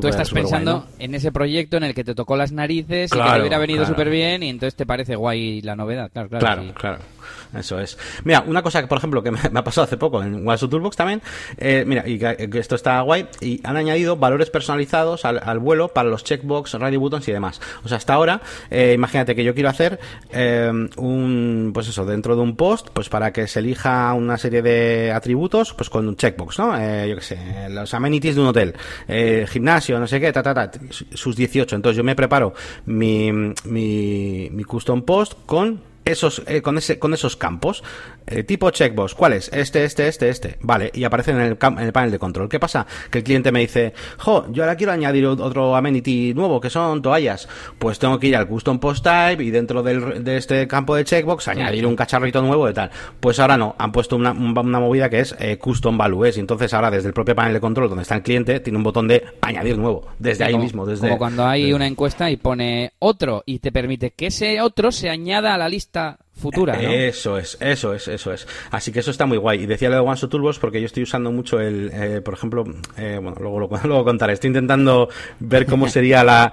Tú 0.00 0.06
estás 0.06 0.30
pensando 0.30 0.86
en 0.98 1.14
ese 1.14 1.32
proyecto 1.32 1.78
en 1.78 1.84
el 1.84 1.94
que 1.94 2.04
te 2.04 2.14
tocó 2.14 2.36
las 2.36 2.52
narices 2.52 3.10
y 3.10 3.16
que 3.16 3.22
te 3.22 3.40
hubiera 3.40 3.58
venido 3.58 3.86
súper 3.86 4.10
bien 4.10 4.42
y 4.42 4.50
entonces 4.50 4.76
te 4.76 4.84
parece 4.84 5.16
guay 5.16 5.62
la 5.62 5.76
novedad, 5.76 6.10
claro, 6.12 6.28
claro. 6.28 6.44
Claro, 6.44 6.74
claro. 6.74 6.98
Eso 7.54 7.78
es. 7.78 7.98
Mira, 8.24 8.44
una 8.46 8.62
cosa 8.62 8.80
que, 8.80 8.88
por 8.88 8.98
ejemplo, 8.98 9.22
que 9.22 9.30
me, 9.30 9.38
ha 9.54 9.64
pasado 9.64 9.84
hace 9.84 9.96
poco 9.96 10.22
en 10.22 10.46
WhatsApp 10.46 10.70
Toolbox 10.70 10.96
también, 10.96 11.22
eh, 11.58 11.84
mira, 11.86 12.08
y 12.08 12.18
que, 12.18 12.58
esto 12.58 12.74
está 12.74 13.00
guay, 13.02 13.26
y 13.40 13.60
han 13.64 13.76
añadido 13.76 14.16
valores 14.16 14.50
personalizados 14.50 15.24
al, 15.24 15.58
vuelo 15.58 15.88
para 15.88 16.08
los 16.08 16.24
checkbox, 16.24 16.74
radio 16.74 17.00
buttons 17.00 17.28
y 17.28 17.32
demás. 17.32 17.60
O 17.84 17.88
sea, 17.88 17.98
hasta 17.98 18.14
ahora, 18.14 18.40
eh, 18.70 18.92
imagínate 18.94 19.34
que 19.34 19.44
yo 19.44 19.54
quiero 19.54 19.68
hacer 19.68 20.00
eh, 20.32 20.70
un, 20.96 21.70
pues 21.74 21.88
eso, 21.88 22.06
dentro 22.06 22.36
de 22.36 22.42
un 22.42 22.56
post, 22.56 22.88
pues 22.92 23.08
para 23.08 23.32
que 23.32 23.46
se 23.46 23.60
elija 23.60 24.12
una 24.14 24.38
serie 24.38 24.62
de 24.62 25.12
atributos, 25.12 25.74
pues 25.74 25.90
con 25.90 26.08
un 26.08 26.16
checkbox, 26.16 26.58
¿no? 26.58 26.72
yo 27.06 27.16
qué 27.16 27.22
sé, 27.22 27.68
los 27.70 27.92
amenities 27.94 28.34
de 28.34 28.40
un 28.40 28.46
hotel, 28.48 28.74
gimnasio, 29.48 29.98
no 29.98 30.06
sé 30.06 30.20
qué, 30.20 30.32
ta, 30.32 30.42
ta, 30.42 30.54
ta, 30.54 30.70
sus 31.14 31.36
18. 31.36 31.76
Entonces 31.76 31.96
yo 31.96 32.04
me 32.04 32.16
preparo 32.16 32.54
mi, 32.86 33.30
mi, 33.32 34.48
mi 34.50 34.64
custom 34.64 35.02
post 35.02 35.34
con 35.46 35.91
esos, 36.04 36.42
eh, 36.46 36.62
con, 36.62 36.78
ese, 36.78 36.98
con 36.98 37.14
esos 37.14 37.36
campos. 37.36 37.82
Eh, 38.26 38.44
tipo 38.44 38.70
checkbox, 38.70 39.14
¿cuál 39.14 39.32
es? 39.32 39.50
Este, 39.52 39.84
este, 39.84 40.06
este, 40.08 40.28
este. 40.28 40.58
Vale, 40.60 40.90
y 40.94 41.04
aparecen 41.04 41.36
en 41.36 41.42
el, 41.42 41.58
en 41.60 41.78
el 41.78 41.92
panel 41.92 42.10
de 42.10 42.18
control. 42.18 42.48
¿Qué 42.48 42.60
pasa? 42.60 42.86
Que 43.10 43.18
el 43.18 43.24
cliente 43.24 43.50
me 43.52 43.60
dice, 43.60 43.92
jo, 44.18 44.46
yo 44.50 44.62
ahora 44.62 44.76
quiero 44.76 44.92
añadir 44.92 45.26
otro 45.26 45.74
amenity 45.74 46.34
nuevo, 46.34 46.60
que 46.60 46.70
son 46.70 47.02
toallas. 47.02 47.48
Pues 47.78 47.98
tengo 47.98 48.18
que 48.18 48.28
ir 48.28 48.36
al 48.36 48.46
custom 48.46 48.78
post 48.78 49.04
type 49.04 49.42
y 49.42 49.50
dentro 49.50 49.82
del, 49.82 50.22
de 50.24 50.36
este 50.36 50.66
campo 50.68 50.94
de 50.94 51.04
checkbox 51.04 51.48
añadir 51.48 51.86
un 51.86 51.96
cacharrito 51.96 52.42
nuevo 52.42 52.66
de 52.66 52.72
tal. 52.72 52.90
Pues 53.20 53.40
ahora 53.40 53.56
no, 53.56 53.74
han 53.78 53.92
puesto 53.92 54.16
una, 54.16 54.32
una 54.32 54.80
movida 54.80 55.10
que 55.10 55.20
es 55.20 55.34
eh, 55.38 55.58
custom 55.58 55.98
values. 55.98 56.36
Y 56.36 56.40
entonces 56.40 56.72
ahora 56.74 56.90
desde 56.90 57.08
el 57.08 57.14
propio 57.14 57.34
panel 57.34 57.54
de 57.54 57.60
control 57.60 57.88
donde 57.88 58.02
está 58.02 58.14
el 58.14 58.22
cliente, 58.22 58.60
tiene 58.60 58.76
un 58.76 58.84
botón 58.84 59.08
de 59.08 59.24
añadir 59.40 59.78
nuevo. 59.78 60.06
Desde 60.18 60.44
ahí 60.44 60.56
mismo. 60.56 60.86
Desde, 60.86 61.08
como 61.08 61.18
cuando 61.18 61.44
hay 61.44 61.72
una 61.72 61.86
encuesta 61.86 62.30
y 62.30 62.36
pone 62.36 62.92
otro 62.98 63.42
y 63.46 63.58
te 63.58 63.72
permite 63.72 64.12
que 64.12 64.26
ese 64.26 64.60
otro 64.60 64.92
se 64.92 65.10
añada 65.10 65.54
a 65.54 65.58
la 65.58 65.68
lista 65.68 65.91
futura. 66.32 66.80
Eso 66.80 67.38
es, 67.38 67.56
eso 67.60 67.94
es, 67.94 68.08
eso 68.08 68.32
es. 68.32 68.46
Así 68.70 68.92
que 68.92 69.00
eso 69.00 69.10
está 69.10 69.26
muy 69.26 69.38
guay. 69.38 69.62
Y 69.62 69.66
decía 69.66 69.88
lo 69.88 69.96
de 69.96 70.00
OneShot 70.00 70.30
Toolbox 70.30 70.58
porque 70.58 70.80
yo 70.80 70.86
estoy 70.86 71.02
usando 71.02 71.30
mucho 71.30 71.60
el, 71.60 71.90
eh, 71.92 72.20
por 72.20 72.34
ejemplo, 72.34 72.64
eh, 72.96 73.18
bueno, 73.22 73.36
luego 73.40 73.60
lo 73.60 73.68
luego 73.84 74.04
contaré. 74.04 74.32
Estoy 74.32 74.48
intentando 74.48 75.08
ver 75.40 75.66
cómo 75.66 75.88
sería 75.88 76.24
la, 76.24 76.52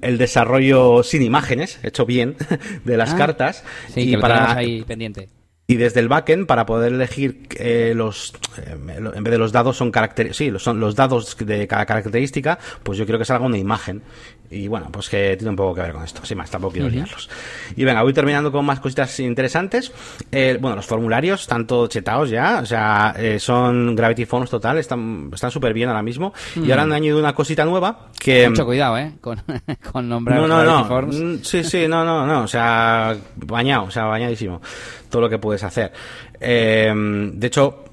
el 0.00 0.18
desarrollo 0.18 1.02
sin 1.02 1.22
imágenes, 1.22 1.78
hecho 1.82 2.06
bien, 2.06 2.36
de 2.84 2.96
las 2.96 3.14
ah, 3.14 3.16
cartas. 3.16 3.64
y 3.94 4.16
para 4.16 4.56
ahí 4.56 4.82
pendiente. 4.82 5.28
Y 5.70 5.76
desde 5.76 6.00
el 6.00 6.08
backend, 6.08 6.46
para 6.46 6.64
poder 6.64 6.94
elegir 6.94 7.46
eh, 7.58 7.92
los, 7.94 8.32
en 8.56 8.86
vez 9.22 9.30
de 9.30 9.36
los 9.36 9.52
dados 9.52 9.76
son 9.76 9.90
características, 9.90 10.38
sí, 10.38 10.64
son 10.64 10.80
los 10.80 10.94
dados 10.94 11.36
de 11.36 11.68
cada 11.68 11.84
característica, 11.84 12.58
pues 12.82 12.96
yo 12.96 13.04
quiero 13.04 13.18
que 13.18 13.26
salga 13.26 13.44
una 13.44 13.58
imagen. 13.58 14.00
Y 14.50 14.66
bueno, 14.66 14.88
pues 14.90 15.08
que 15.08 15.36
tiene 15.36 15.50
un 15.50 15.56
poco 15.56 15.74
que 15.74 15.82
ver 15.82 15.92
con 15.92 16.02
esto. 16.02 16.24
Sin 16.24 16.38
más, 16.38 16.50
tampoco 16.50 16.74
quiero 16.74 16.88
liarlos. 16.88 17.28
Y 17.76 17.84
venga, 17.84 18.02
voy 18.02 18.14
terminando 18.14 18.50
con 18.50 18.64
más 18.64 18.80
cositas 18.80 19.20
interesantes. 19.20 19.92
Eh, 20.32 20.56
bueno, 20.60 20.76
los 20.76 20.86
formularios 20.86 21.42
están 21.42 21.66
todos 21.66 21.90
chetados 21.90 22.30
ya. 22.30 22.60
O 22.62 22.66
sea, 22.66 23.14
eh, 23.18 23.38
son 23.38 23.94
Gravity 23.94 24.24
Forms 24.24 24.50
total. 24.50 24.78
Están 24.78 25.30
súper 25.50 25.74
bien 25.74 25.88
ahora 25.88 26.02
mismo. 26.02 26.32
Y 26.56 26.70
ahora 26.70 26.84
han 26.84 26.92
añadido 26.92 27.18
una 27.18 27.34
cosita 27.34 27.64
nueva 27.64 28.08
que... 28.18 28.48
Mucho 28.48 28.64
cuidado, 28.64 28.96
¿eh? 28.96 29.12
Con, 29.20 29.42
con 29.92 30.08
nombrar 30.08 30.38
no, 30.38 30.48
no, 30.48 30.56
Gravity 30.56 30.82
no. 30.82 30.88
Forms. 30.88 31.20
Mm, 31.20 31.34
sí, 31.42 31.64
sí, 31.64 31.86
no, 31.88 32.04
no, 32.04 32.26
no. 32.26 32.42
O 32.42 32.48
sea, 32.48 33.14
bañado, 33.36 33.84
o 33.84 33.90
sea, 33.90 34.04
bañadísimo. 34.04 34.62
Todo 35.10 35.22
lo 35.22 35.28
que 35.28 35.38
puedes 35.38 35.62
hacer. 35.62 35.92
Eh, 36.40 36.92
de 37.34 37.46
hecho, 37.46 37.84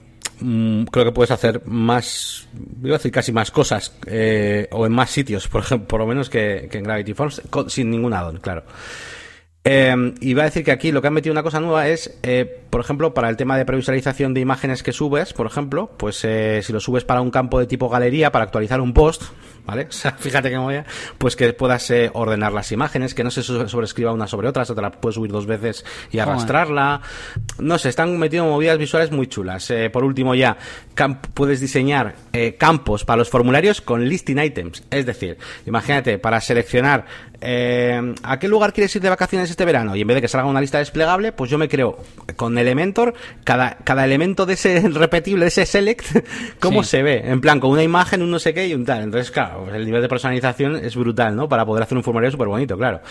creo 0.91 1.05
que 1.05 1.12
puedes 1.12 1.31
hacer 1.31 1.62
más, 1.65 2.47
iba 2.84 2.95
a 2.95 2.97
decir 2.97 3.12
casi 3.12 3.31
más 3.31 3.51
cosas, 3.51 3.93
eh, 4.05 4.67
o 4.71 4.86
en 4.86 4.91
más 4.91 5.10
sitios, 5.10 5.47
por 5.47 5.62
ejemplo, 5.62 5.88
por 5.88 5.99
lo 5.99 6.08
menos 6.08 6.29
que, 6.29 6.69
en 6.71 6.84
Gravity 6.84 7.13
Forms, 7.13 7.41
sin 7.67 7.89
ningún 7.89 8.13
addon, 8.13 8.38
claro. 8.38 8.63
Eh, 9.67 10.13
y 10.21 10.36
va 10.36 10.43
a 10.43 10.45
decir 10.45 10.63
que 10.63 10.71
aquí 10.71 10.91
lo 10.91 11.01
que 11.01 11.08
han 11.08 11.13
metido 11.15 11.34
una 11.34 11.41
cosa 11.41 11.60
nueva 11.60 11.88
es, 11.88 12.19
eh, 12.21 12.62
por 12.69 12.82
ejemplo, 12.82 13.15
para 13.15 13.30
el 13.30 13.36
tema 13.36 13.58
de 13.58 13.65
previsualización 13.65 14.36
de 14.36 14.41
imágenes 14.41 14.84
que 14.84 14.91
subes, 14.91 15.34
por 15.34 15.47
ejemplo, 15.47 15.89
pues 15.97 16.23
eh, 16.23 16.62
si 16.62 16.71
lo 16.71 16.80
subes 16.80 17.04
para 17.04 17.21
un 17.21 17.32
campo 17.32 17.58
de 17.60 17.65
tipo 17.65 17.89
galería, 17.89 18.32
para 18.32 18.45
actualizar 18.45 18.80
un 18.80 18.93
post, 18.93 19.23
¿vale? 19.65 19.88
O 19.89 19.91
sea, 19.91 20.12
fíjate 20.12 20.51
que 20.51 20.58
voy 20.58 20.75
a, 20.75 20.86
pues 21.17 21.36
que 21.36 21.51
puedas 21.54 21.89
eh, 21.89 22.12
ordenar 22.13 22.54
las 22.54 22.71
imágenes, 22.71 23.15
que 23.15 23.23
no 23.23 23.32
se 23.32 23.41
sobrescriba 23.41 24.13
una 24.13 24.28
sobre 24.28 24.47
otra, 24.47 24.62
o 24.69 24.75
te 24.75 24.82
la 24.84 24.91
puedes 24.91 25.15
subir 25.15 25.32
dos 25.32 25.47
veces 25.47 25.84
y 26.12 26.19
arrastrarla. 26.19 27.01
No 27.58 27.80
sé, 27.80 27.89
están 27.89 28.15
metiendo 28.19 28.47
movidas 28.47 28.78
visuales 28.78 29.10
muy 29.10 29.25
chulas. 29.25 29.73
Por 29.91 30.04
último 30.04 30.36
ya, 30.36 30.58
puedes 31.34 31.60
diseñar 31.60 32.13
campos 32.60 33.04
para 33.04 33.17
los 33.17 33.30
formularios 33.30 33.82
con 33.82 34.08
listing 34.08 34.38
items. 34.38 34.84
Es 34.91 35.08
decir, 35.08 35.39
imagínate, 35.65 36.19
para 36.19 36.39
seleccionar 36.39 37.06
eh, 37.41 38.15
¿a 38.23 38.39
qué 38.39 38.47
lugar 38.47 38.73
quieres 38.73 38.95
ir 38.95 39.01
de 39.01 39.09
vacaciones 39.09 39.49
este 39.49 39.65
verano? 39.65 39.95
Y 39.95 40.01
en 40.01 40.07
vez 40.07 40.15
de 40.15 40.21
que 40.21 40.27
salga 40.27 40.47
una 40.47 40.61
lista 40.61 40.79
desplegable, 40.79 41.31
pues 41.31 41.49
yo 41.49 41.57
me 41.57 41.67
creo 41.67 41.97
con 42.35 42.57
Elementor 42.57 43.13
cada, 43.43 43.77
cada 43.83 44.05
elemento 44.05 44.45
de 44.45 44.53
ese 44.53 44.79
repetible, 44.89 45.45
de 45.45 45.49
ese 45.49 45.65
select, 45.65 46.05
cómo 46.59 46.83
se 46.83 47.03
ve. 47.03 47.21
En 47.25 47.41
plan, 47.41 47.59
con 47.59 47.71
una 47.71 47.83
imagen, 47.83 48.21
un 48.21 48.31
no 48.31 48.39
sé 48.39 48.53
qué 48.53 48.67
y 48.67 48.73
un 48.73 48.85
tal. 48.85 49.03
Entonces, 49.03 49.31
claro, 49.31 49.63
pues 49.63 49.75
el 49.75 49.85
nivel 49.85 50.01
de 50.01 50.09
personalización 50.09 50.75
es 50.77 50.95
brutal, 50.95 51.35
¿no? 51.35 51.49
Para 51.49 51.65
poder 51.65 51.83
hacer 51.83 51.97
un 51.97 52.03
formulario 52.03 52.31
súper 52.31 52.47
bonito, 52.47 52.77
claro. 52.77 53.01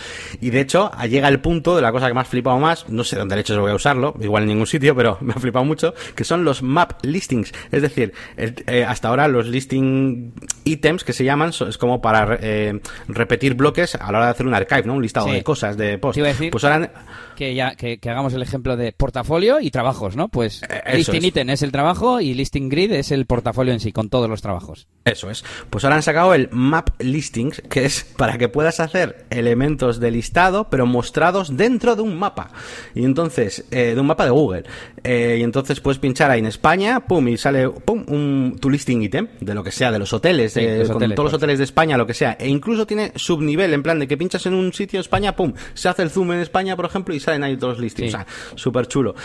Y 0.41 0.49
de 0.49 0.61
hecho, 0.61 0.91
llega 1.09 1.27
el 1.27 1.39
punto 1.39 1.75
de 1.75 1.81
la 1.81 1.91
cosa 1.91 2.07
que 2.07 2.13
me 2.13 2.21
ha 2.21 2.25
flipado 2.25 2.59
más, 2.59 2.89
no 2.89 3.03
sé 3.03 3.17
dónde 3.17 3.35
de 3.35 3.41
hecho 3.41 3.59
voy 3.59 3.71
a 3.71 3.75
usarlo, 3.75 4.15
igual 4.19 4.43
en 4.43 4.49
ningún 4.49 4.67
sitio, 4.67 4.95
pero 4.95 5.17
me 5.21 5.33
ha 5.33 5.39
flipado 5.39 5.65
mucho, 5.65 5.93
que 6.15 6.23
son 6.23 6.43
los 6.43 6.63
map 6.63 7.03
listings. 7.03 7.53
Es 7.71 7.81
decir, 7.81 8.13
eh, 8.37 8.85
hasta 8.87 9.09
ahora 9.09 9.27
los 9.27 9.47
listing 9.47 10.33
items 10.63 11.03
que 11.03 11.13
se 11.13 11.23
llaman 11.23 11.49
es 11.49 11.77
como 11.77 12.01
para 12.01 12.37
eh, 12.41 12.79
repetir 13.07 13.53
bloques 13.53 13.95
a 13.95 14.11
la 14.15 14.19
hora 14.19 14.25
de 14.27 14.31
hacer 14.31 14.47
un 14.47 14.53
archive, 14.53 14.83
¿no? 14.83 14.93
Un 14.93 15.01
listado 15.01 15.27
de 15.27 15.43
cosas, 15.43 15.77
de 15.77 15.97
post. 15.97 16.19
pues 16.51 16.63
ahora... 16.63 16.89
Que, 17.35 17.53
ya, 17.55 17.75
que, 17.75 17.99
hagamos 18.03 18.33
el 18.33 18.41
ejemplo 18.41 18.77
de 18.77 18.91
portafolio 18.91 19.59
y 19.59 19.71
trabajos, 19.71 20.15
¿no? 20.15 20.29
Pues 20.29 20.61
eh, 20.63 20.95
listing 20.95 21.17
es. 21.17 21.23
item 21.25 21.49
es 21.49 21.61
el 21.61 21.71
trabajo 21.71 22.21
y 22.21 22.33
listing 22.33 22.69
grid 22.69 22.91
es 22.93 23.11
el 23.11 23.25
portafolio 23.25 23.73
en 23.73 23.79
sí, 23.79 23.91
con 23.91 24.09
todos 24.09 24.29
los 24.29 24.41
trabajos. 24.41 24.87
Eso 25.03 25.29
es. 25.29 25.43
Pues 25.69 25.83
ahora 25.83 25.97
han 25.97 26.03
sacado 26.03 26.33
el 26.33 26.49
map 26.51 26.89
listings, 26.99 27.61
que 27.69 27.85
es 27.85 28.03
para 28.17 28.37
que 28.37 28.49
puedas 28.49 28.79
hacer 28.79 29.25
elementos 29.29 29.99
de 29.99 30.11
listado, 30.11 30.69
pero 30.69 30.85
mostrados 30.85 31.55
dentro 31.57 31.95
de 31.95 32.01
un 32.01 32.17
mapa. 32.17 32.51
Y 32.93 33.03
entonces, 33.03 33.65
eh, 33.71 33.93
de 33.93 33.99
un 33.99 34.07
mapa 34.07 34.25
de 34.25 34.31
Google. 34.31 34.63
y 35.03 35.43
entonces 35.43 35.79
puedes 35.79 35.99
pinchar 35.99 36.31
ahí 36.31 36.39
en 36.39 36.47
España, 36.47 37.05
pum, 37.05 37.27
y 37.27 37.37
sale, 37.37 37.69
pum, 37.69 38.03
un, 38.07 38.57
tu 38.59 38.69
listing 38.69 39.01
item, 39.03 39.27
de 39.39 39.53
lo 39.53 39.63
que 39.63 39.71
sea, 39.71 39.91
de 39.91 39.99
los 39.99 40.13
hoteles, 40.13 40.53
de, 40.53 40.85
todos 40.85 41.01
los 41.01 41.13
pues. 41.15 41.33
hoteles 41.33 41.57
de 41.57 41.63
España, 41.63 41.97
lo 41.97 42.07
que 42.07 42.13
sea. 42.13 42.37
E 42.39 42.47
incluso 42.47 42.87
tiene 42.87 43.11
subnivel, 43.15 43.73
en 43.73 43.83
plan 43.83 43.99
de 43.99 44.07
que 44.07 44.17
pinchas 44.17 44.45
en 44.45 44.53
un 44.53 44.73
sitio 44.73 44.99
España, 44.99 45.35
pum, 45.35 45.53
se 45.73 45.89
hace 45.89 46.03
el 46.03 46.09
zoom 46.09 46.31
en 46.33 46.39
España, 46.39 46.75
por 46.75 46.85
ejemplo, 46.85 47.13
y 47.13 47.19
salen 47.25 47.43
ahí 47.43 47.57
todos 47.57 47.73
los 47.73 47.81
listings. 47.81 48.13
O 48.13 48.17
sea, 48.17 48.27
súper 48.55 48.87
chulo. 48.87 49.15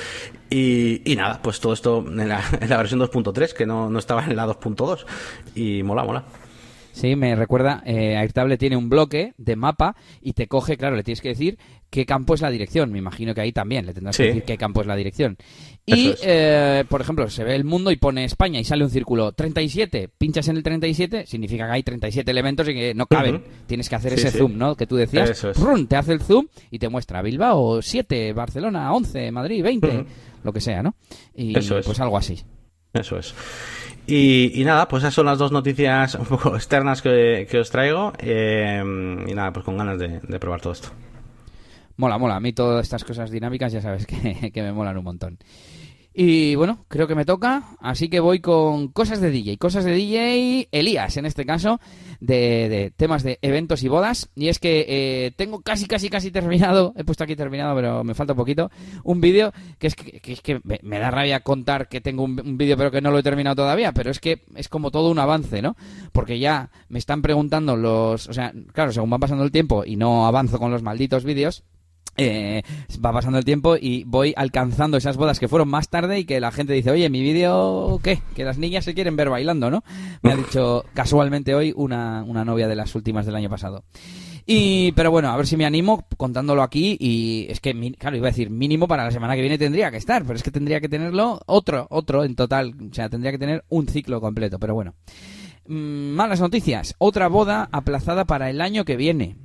Y, 0.49 1.03
y, 1.11 1.17
nada, 1.17 1.41
pues 1.41 1.61
todo 1.61 1.73
esto 1.73 2.05
en 2.07 2.29
la, 2.29 2.43
versión 2.61 3.01
2.3, 3.01 3.53
que 3.53 3.67
no, 3.67 3.89
no 3.89 3.99
estaba 3.99 4.25
en 4.25 4.35
la 4.35 4.47
2.2. 4.47 5.05
Y 5.55 5.83
mola, 5.83 6.05
mola. 6.05 6.25
Sí, 6.93 7.17
me 7.17 7.35
recuerda, 7.37 7.83
eh, 7.87 8.17
Airtable 8.17 8.59
tiene 8.59 8.77
un 8.77 8.89
bloque 8.89 9.35
de 9.39 9.57
mapa 9.57 9.97
y 10.21 10.33
te 10.33 10.47
coge, 10.47 10.77
claro, 10.77 10.97
le 10.97 11.03
tienes 11.03 11.21
que 11.21 11.29
decir 11.29 11.59
qué 11.91 12.07
campo 12.07 12.35
es 12.35 12.41
la 12.41 12.51
dirección. 12.51 12.93
Me 12.93 12.99
imagino 12.99 13.35
que 13.35 13.41
ahí 13.41 13.53
también 13.53 13.87
le 13.87 13.95
tendrás 13.95 14.17
que 14.17 14.25
decir 14.25 14.45
qué 14.45 14.57
campo 14.57 14.81
es 14.81 14.87
la 14.87 14.97
dirección. 14.97 15.37
Y, 15.87 16.15
eh, 16.23 16.85
por 16.89 17.01
ejemplo, 17.01 17.29
se 17.29 17.43
ve 17.43 17.57
el 17.57 17.65
mundo 17.65 17.91
y 17.91 17.97
pone 17.97 18.25
España 18.25 18.61
y 18.61 18.65
sale 18.65 18.85
un 18.85 18.91
círculo 18.91 19.33
37. 19.33 20.09
Pinchas 20.17 20.49
en 20.49 20.57
el 20.57 20.63
37, 20.63 21.27
significa 21.27 21.67
que 21.67 21.73
hay 21.73 21.83
37 21.83 22.31
elementos 22.31 22.69
y 22.69 22.75
que 22.75 22.95
no 22.95 23.07
caben. 23.07 23.43
Tienes 23.67 23.89
que 23.89 23.97
hacer 23.97 24.13
ese 24.13 24.31
zoom, 24.31 24.57
¿no? 24.57 24.77
Que 24.77 24.87
tú 24.87 24.97
decías. 24.97 25.31
te 25.89 25.97
hace 25.97 26.13
el 26.13 26.21
zoom 26.21 26.47
y 26.71 26.79
te 26.79 26.89
muestra 26.89 27.23
Bilbao 27.23 27.83
7, 27.83 28.33
Barcelona 28.33 28.93
11, 28.93 29.33
Madrid 29.33 29.63
20, 29.63 30.05
lo 30.45 30.53
que 30.53 30.61
sea, 30.61 30.83
¿no? 30.83 30.95
Y 31.35 31.53
pues 31.53 32.01
algo 32.01 32.17
así. 32.17 32.41
Eso 32.93 33.19
es. 33.19 33.35
Y, 34.11 34.65
nada, 34.65 34.89
pues 34.89 35.03
esas 35.03 35.15
son 35.15 35.27
las 35.27 35.39
dos 35.39 35.53
noticias 35.53 36.15
un 36.17 36.27
poco 36.27 36.55
externas 36.57 37.03
que, 37.03 37.59
os 37.61 37.71
traigo. 37.71 38.13
Eh, 38.19 38.83
y 39.27 39.35
nada, 39.35 39.53
pues 39.53 39.65
con 39.65 39.77
ganas 39.77 39.99
de, 39.99 40.21
probar 40.39 40.61
todo 40.61 40.73
esto. 40.73 40.89
Mola, 41.97 42.19
mola. 42.19 42.37
A 42.37 42.41
mí 42.41 42.53
todas 42.53 42.83
estas 42.83 43.05
cosas 43.05 43.31
dinámicas 43.31 43.73
ya 43.73 43.81
sabes 43.81 44.07
que, 44.07 44.51
que 44.55 44.63
me 44.63 44.73
molan 44.73 44.97
un 44.99 45.05
montón. 45.05 45.39
Y 46.13 46.57
bueno, 46.57 46.85
creo 46.89 47.07
que 47.07 47.15
me 47.15 47.25
toca, 47.25 47.77
así 47.81 48.09
que 48.09 48.19
voy 48.19 48.41
con 48.41 48.89
cosas 48.89 49.21
de 49.21 49.31
DJ. 49.31 49.59
Cosas 49.59 49.85
de 49.85 49.93
DJ 49.93 50.69
Elías, 50.73 51.17
en 51.17 51.25
este 51.25 51.47
caso, 51.47 51.81
de, 52.21 52.93
temas 52.97 53.23
de 53.23 53.39
eventos 53.43 53.85
y 53.85 53.89
bodas. 53.89 54.29
Y 54.35 54.49
es 54.49 54.59
que 54.59 54.87
eh, 54.89 55.33
tengo 55.37 55.61
casi, 55.61 55.87
casi, 55.87 56.11
casi 56.11 56.33
terminado, 56.33 56.93
he 56.97 57.05
puesto 57.05 57.23
aquí 57.23 57.37
terminado, 57.37 57.77
pero 57.77 58.03
me 58.03 58.15
falta 58.15 58.35
poquito, 58.35 58.71
un 59.05 59.21
vídeo 59.21 59.53
que 59.79 59.87
es 59.87 59.95
que, 59.95 60.21
es 60.25 60.41
que 60.41 60.61
me, 60.65 60.99
da 60.99 61.13
rabia 61.13 61.41
contar 61.41 61.89
que 61.89 62.01
tengo 62.01 62.25
un, 62.25 62.41
un 62.41 62.59
vídeo 62.59 62.77
pero 62.77 62.91
que 62.91 63.01
no 63.01 63.13
lo 63.13 63.19
he 63.19 63.23
terminado 63.23 63.57
todavía, 63.57 63.93
pero 63.93 64.11
es 64.11 64.19
que 64.19 64.43
es 64.57 64.69
como 64.69 64.91
todo 64.91 65.11
un 65.11 65.19
avance, 65.21 65.63
¿no? 65.63 65.77
Porque 66.11 66.41
ya 66.41 66.71
me 66.89 66.99
están 66.99 67.23
preguntando 67.23 67.77
los... 67.77 68.29
O 68.29 68.33
sea, 68.33 68.53
claro, 68.73 68.93
según 68.93 69.13
va 69.13 69.19
pasando 69.19 69.45
el 69.45 69.53
tiempo 69.53 69.85
y 69.85 69.95
no 69.95 70.27
avanzo 70.27 70.59
con 70.59 70.73
los 70.73 70.83
malditos 70.83 71.25
vídeos 71.25 71.63
eh, 72.23 72.63
va 73.03 73.13
pasando 73.13 73.39
el 73.39 73.47
tiempo 73.47 73.77
y 73.81 74.05
voy 74.05 74.35
alcanzando 74.37 74.99
esas 74.99 75.17
bodas 75.17 75.41
que 75.41 75.49
fueron 75.49 75.69
más 75.69 75.89
tarde 75.89 76.19
y 76.19 76.25
que 76.27 76.39
la 76.39 76.53
gente 76.53 76.75
dice, 76.75 76.91
oye, 76.91 77.09
mi 77.09 77.23
vídeo, 77.23 77.99
¿qué? 78.03 78.21
Que 78.35 78.45
las 78.45 78.59
niñas 78.59 78.85
se 78.85 78.93
quieren 78.93 79.17
ver 79.17 79.31
bailando, 79.31 79.71
¿no? 79.71 79.83
Me 80.21 80.33
ha 80.33 80.37
dicho 80.37 80.85
casualmente 80.93 81.55
hoy 81.55 81.73
una, 81.75 82.23
una 82.25 82.45
novia 82.45 82.69
de 82.69 82.77
las 82.77 82.95
últimas 82.95 83.25
del 83.25 83.37
año 83.37 83.49
pasado. 83.49 83.85
Y, 84.45 84.93
pero 84.93 85.11
bueno, 85.11 85.31
a 85.31 85.37
ver 85.39 85.47
si 85.47 85.57
me 85.57 85.65
animo 85.65 86.07
contándolo 86.19 86.63
aquí 86.63 86.95
y 87.01 87.47
es 87.49 87.61
que, 87.61 87.73
claro, 87.99 88.19
iba 88.19 88.29
a 88.29 88.33
decir 88.33 88.51
mínimo 88.51 88.87
para 88.87 89.05
la 89.05 89.11
semana 89.11 89.35
que 89.35 89.41
viene 89.41 89.57
tendría 89.57 89.91
que 89.91 89.97
estar, 89.97 90.23
pero 90.25 90.35
es 90.35 90.43
que 90.43 90.51
tendría 90.51 90.81
que 90.81 90.91
tenerlo 90.91 91.41
otro, 91.47 91.87
otro 91.89 92.25
en 92.25 92.35
total, 92.35 92.75
o 92.91 92.95
sea, 92.95 93.09
tendría 93.09 93.33
que 93.33 93.39
tener 93.39 93.65
un 93.71 93.89
ciclo 93.89 94.21
completo, 94.21 94.59
pero 94.59 94.75
bueno. 94.75 94.95
Mm, 95.67 96.11
malas 96.11 96.41
noticias, 96.41 96.97
otra 96.99 97.29
boda 97.29 97.71
aplazada 97.73 98.27
para 98.27 98.51
el 98.51 98.61
año 98.61 98.85
que 98.85 98.97
viene. 98.97 99.37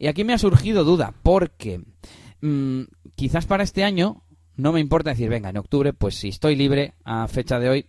Y 0.00 0.06
aquí 0.06 0.24
me 0.24 0.32
ha 0.32 0.38
surgido 0.38 0.82
duda, 0.82 1.12
porque 1.22 1.82
mm, 2.40 2.84
quizás 3.14 3.44
para 3.44 3.62
este 3.62 3.84
año 3.84 4.24
no 4.56 4.72
me 4.72 4.80
importa 4.80 5.10
decir, 5.10 5.28
venga, 5.28 5.50
en 5.50 5.58
octubre, 5.58 5.92
pues 5.92 6.14
si 6.14 6.28
estoy 6.28 6.56
libre 6.56 6.94
a 7.04 7.28
fecha 7.28 7.58
de 7.58 7.68
hoy, 7.68 7.86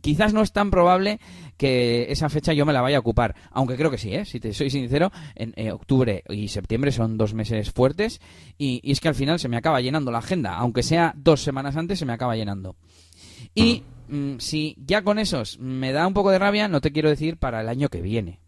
quizás 0.00 0.32
no 0.32 0.42
es 0.42 0.52
tan 0.52 0.70
probable 0.70 1.18
que 1.56 2.06
esa 2.12 2.28
fecha 2.28 2.52
yo 2.52 2.64
me 2.64 2.72
la 2.72 2.82
vaya 2.82 2.98
a 2.98 3.00
ocupar, 3.00 3.34
aunque 3.50 3.74
creo 3.74 3.90
que 3.90 3.98
sí, 3.98 4.14
¿eh? 4.14 4.24
si 4.24 4.38
te 4.38 4.54
soy 4.54 4.70
sincero, 4.70 5.10
en 5.34 5.52
eh, 5.56 5.72
octubre 5.72 6.22
y 6.28 6.46
septiembre 6.46 6.92
son 6.92 7.18
dos 7.18 7.34
meses 7.34 7.72
fuertes 7.72 8.20
y, 8.56 8.80
y, 8.84 8.92
es 8.92 9.00
que 9.00 9.08
al 9.08 9.16
final 9.16 9.40
se 9.40 9.48
me 9.48 9.56
acaba 9.56 9.80
llenando 9.80 10.12
la 10.12 10.18
agenda, 10.18 10.54
aunque 10.54 10.84
sea 10.84 11.14
dos 11.16 11.42
semanas 11.42 11.76
antes 11.76 11.98
se 11.98 12.06
me 12.06 12.12
acaba 12.12 12.36
llenando. 12.36 12.76
Y 13.56 13.82
mm, 14.08 14.38
si 14.38 14.76
ya 14.78 15.02
con 15.02 15.18
esos 15.18 15.58
me 15.58 15.90
da 15.90 16.06
un 16.06 16.14
poco 16.14 16.30
de 16.30 16.38
rabia, 16.38 16.68
no 16.68 16.80
te 16.80 16.92
quiero 16.92 17.08
decir 17.08 17.38
para 17.38 17.60
el 17.60 17.68
año 17.68 17.88
que 17.88 18.02
viene, 18.02 18.38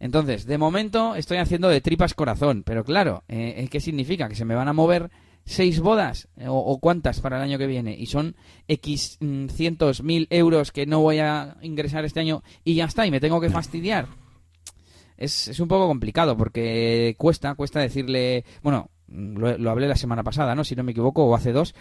entonces, 0.00 0.46
de 0.46 0.56
momento 0.56 1.14
estoy 1.14 1.36
haciendo 1.36 1.68
de 1.68 1.82
tripas 1.82 2.14
corazón, 2.14 2.62
pero 2.64 2.84
claro, 2.84 3.22
eh, 3.28 3.68
¿qué 3.70 3.80
significa? 3.80 4.28
¿Que 4.28 4.34
se 4.34 4.46
me 4.46 4.54
van 4.54 4.68
a 4.68 4.72
mover 4.72 5.10
seis 5.44 5.80
bodas 5.80 6.28
eh, 6.38 6.46
o, 6.48 6.78
cuántas 6.80 7.20
para 7.20 7.36
el 7.36 7.42
año 7.42 7.58
que 7.58 7.66
viene? 7.66 7.94
Y 7.98 8.06
son 8.06 8.34
X 8.66 9.18
mm, 9.20 9.48
cientos 9.48 10.02
mil 10.02 10.26
euros 10.30 10.72
que 10.72 10.86
no 10.86 11.00
voy 11.00 11.18
a 11.18 11.58
ingresar 11.60 12.06
este 12.06 12.20
año 12.20 12.42
y 12.64 12.74
ya 12.76 12.86
está, 12.86 13.06
y 13.06 13.10
me 13.10 13.20
tengo 13.20 13.42
que 13.42 13.50
fastidiar. 13.50 14.06
Es, 15.18 15.48
es 15.48 15.60
un 15.60 15.68
poco 15.68 15.86
complicado 15.86 16.34
porque 16.34 17.14
cuesta, 17.18 17.54
cuesta 17.54 17.80
decirle, 17.80 18.46
bueno, 18.62 18.88
lo, 19.06 19.58
lo 19.58 19.70
hablé 19.70 19.86
la 19.86 19.96
semana 19.96 20.22
pasada, 20.22 20.54
¿no? 20.54 20.64
Si 20.64 20.74
no 20.74 20.82
me 20.82 20.92
equivoco, 20.92 21.26
o 21.26 21.34
hace 21.34 21.52
dos, 21.52 21.74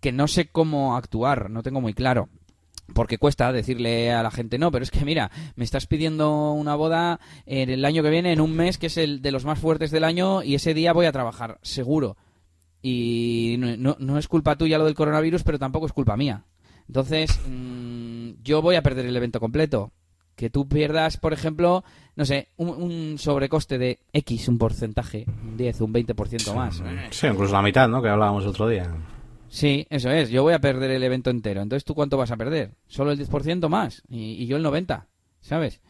que 0.00 0.12
no 0.12 0.28
sé 0.28 0.48
cómo 0.48 0.96
actuar, 0.96 1.50
no 1.50 1.62
tengo 1.62 1.82
muy 1.82 1.92
claro 1.92 2.30
porque 2.94 3.18
cuesta 3.18 3.52
decirle 3.52 4.12
a 4.12 4.22
la 4.22 4.30
gente 4.30 4.58
no, 4.58 4.70
pero 4.70 4.82
es 4.82 4.90
que 4.90 5.04
mira, 5.04 5.30
me 5.54 5.64
estás 5.64 5.86
pidiendo 5.86 6.52
una 6.52 6.74
boda 6.74 7.20
en 7.44 7.70
el 7.70 7.84
año 7.84 8.02
que 8.02 8.10
viene, 8.10 8.32
en 8.32 8.40
un 8.40 8.54
mes 8.54 8.78
que 8.78 8.86
es 8.86 8.96
el 8.96 9.22
de 9.22 9.32
los 9.32 9.44
más 9.44 9.58
fuertes 9.58 9.90
del 9.90 10.04
año 10.04 10.42
y 10.42 10.54
ese 10.54 10.74
día 10.74 10.92
voy 10.92 11.06
a 11.06 11.12
trabajar, 11.12 11.58
seguro. 11.62 12.16
Y 12.82 13.56
no, 13.58 13.96
no, 13.98 14.18
es 14.18 14.28
culpa 14.28 14.56
tuya 14.56 14.78
lo 14.78 14.84
del 14.84 14.94
coronavirus, 14.94 15.42
pero 15.42 15.58
tampoco 15.58 15.86
es 15.86 15.92
culpa 15.92 16.16
mía. 16.16 16.44
Entonces, 16.86 17.40
mm, 17.48 18.42
yo 18.44 18.62
voy 18.62 18.76
a 18.76 18.82
perder 18.82 19.06
el 19.06 19.16
evento 19.16 19.40
completo. 19.40 19.92
Que 20.36 20.50
tú 20.50 20.68
pierdas, 20.68 21.16
por 21.16 21.32
ejemplo, 21.32 21.82
no 22.14 22.26
sé, 22.26 22.48
un, 22.58 23.16
sobrecoste 23.18 23.78
de 23.78 24.00
X, 24.12 24.48
un 24.48 24.58
porcentaje, 24.58 25.24
un 25.26 25.56
10, 25.56 25.80
un 25.80 25.94
20% 25.94 26.54
más. 26.54 26.82
Sí, 27.10 27.26
incluso 27.26 27.54
la 27.54 27.62
mitad, 27.62 27.88
¿no? 27.88 28.02
Que 28.02 28.10
hablábamos 28.10 28.44
otro 28.44 28.68
día. 28.68 28.94
Sí, 29.48 29.86
eso 29.90 30.10
es. 30.10 30.30
Yo 30.30 30.42
voy 30.42 30.54
a 30.54 30.60
perder 30.60 30.90
el 30.90 31.02
evento 31.02 31.30
entero. 31.30 31.62
Entonces, 31.62 31.84
¿tú 31.84 31.94
cuánto 31.94 32.16
vas 32.16 32.30
a 32.30 32.36
perder? 32.36 32.72
Solo 32.88 33.12
el 33.12 33.18
10% 33.18 33.68
más. 33.68 34.02
Y, 34.08 34.46
yo 34.46 34.56
el 34.56 34.64
90%, 34.64 35.04
¿sabes? 35.40 35.80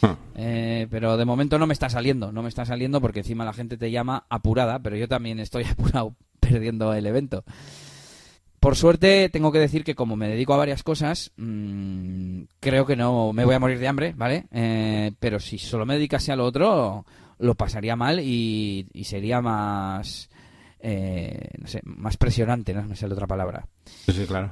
Hmm. 0.00 0.12
Eh, 0.34 0.86
pero 0.90 1.16
de 1.16 1.24
momento 1.24 1.58
no 1.58 1.66
me 1.66 1.72
está 1.72 1.88
saliendo. 1.88 2.32
No 2.32 2.42
me 2.42 2.48
está 2.48 2.64
saliendo 2.64 3.00
porque 3.00 3.20
encima 3.20 3.44
la 3.44 3.52
gente 3.52 3.76
te 3.76 3.90
llama 3.90 4.26
apurada, 4.28 4.80
pero 4.80 4.96
yo 4.96 5.08
también 5.08 5.40
estoy 5.40 5.64
apurado 5.70 6.14
perdiendo 6.40 6.92
el 6.94 7.06
evento. 7.06 7.44
Por 8.60 8.76
suerte, 8.76 9.28
tengo 9.28 9.52
que 9.52 9.58
decir 9.58 9.84
que 9.84 9.94
como 9.94 10.16
me 10.16 10.28
dedico 10.28 10.54
a 10.54 10.58
varias 10.58 10.82
cosas, 10.82 11.32
mmm, 11.36 12.44
creo 12.60 12.86
que 12.86 12.96
no 12.96 13.34
me 13.34 13.44
voy 13.44 13.54
a 13.54 13.58
morir 13.58 13.78
de 13.78 13.88
hambre, 13.88 14.14
¿vale? 14.16 14.46
Eh, 14.52 15.12
pero 15.20 15.38
si 15.38 15.58
solo 15.58 15.84
me 15.84 15.94
dedicase 15.94 16.32
a 16.32 16.36
lo 16.36 16.46
otro, 16.46 17.04
lo 17.38 17.54
pasaría 17.56 17.94
mal 17.94 18.20
y 18.20 18.86
sería 19.04 19.42
más 19.42 20.30
eh, 20.86 21.48
no 21.58 21.66
sé, 21.66 21.80
más 21.84 22.18
presionante, 22.18 22.74
¿no? 22.74 22.94
Sé 22.94 23.08
la 23.08 23.14
otra 23.14 23.26
palabra. 23.26 23.66
Sí, 24.06 24.26
claro. 24.26 24.50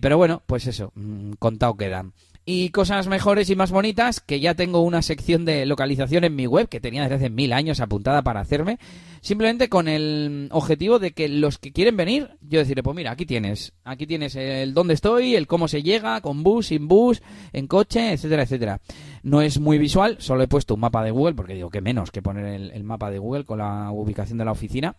pero 0.00 0.16
bueno, 0.16 0.42
pues 0.46 0.66
eso, 0.66 0.90
mm, 0.96 1.34
contado 1.38 1.76
queda. 1.76 2.04
Y 2.44 2.70
cosas 2.70 3.06
mejores 3.06 3.48
y 3.50 3.54
más 3.56 3.70
bonitas, 3.70 4.20
que 4.20 4.40
ya 4.40 4.54
tengo 4.54 4.80
una 4.80 5.00
sección 5.02 5.44
de 5.44 5.64
localización 5.64 6.24
en 6.24 6.34
mi 6.34 6.46
web, 6.46 6.68
que 6.68 6.80
tenía 6.80 7.02
desde 7.02 7.14
hace 7.16 7.30
mil 7.30 7.52
años 7.52 7.78
apuntada 7.78 8.22
para 8.22 8.40
hacerme, 8.40 8.78
simplemente 9.20 9.68
con 9.68 9.86
el 9.86 10.48
objetivo 10.50 10.98
de 10.98 11.12
que 11.12 11.28
los 11.28 11.58
que 11.58 11.72
quieren 11.72 11.96
venir, 11.96 12.30
yo 12.40 12.58
decirle, 12.58 12.82
pues 12.82 12.96
mira, 12.96 13.12
aquí 13.12 13.24
tienes, 13.24 13.74
aquí 13.84 14.08
tienes 14.08 14.34
el 14.34 14.74
dónde 14.74 14.94
estoy, 14.94 15.36
el 15.36 15.46
cómo 15.46 15.68
se 15.68 15.84
llega, 15.84 16.20
con 16.20 16.42
bus, 16.42 16.68
sin 16.68 16.88
bus, 16.88 17.22
en 17.52 17.68
coche, 17.68 18.12
etcétera, 18.12 18.42
etcétera. 18.42 18.80
No 19.22 19.40
es 19.40 19.60
muy 19.60 19.78
visual, 19.78 20.16
solo 20.18 20.42
he 20.42 20.48
puesto 20.48 20.74
un 20.74 20.80
mapa 20.80 21.04
de 21.04 21.12
Google, 21.12 21.34
porque 21.34 21.54
digo 21.54 21.70
que 21.70 21.82
menos 21.82 22.10
que 22.10 22.22
poner 22.22 22.72
el 22.72 22.82
mapa 22.82 23.10
de 23.10 23.18
Google 23.18 23.44
con 23.44 23.58
la 23.58 23.92
ubicación 23.92 24.38
de 24.38 24.46
la 24.46 24.52
oficina 24.52 24.96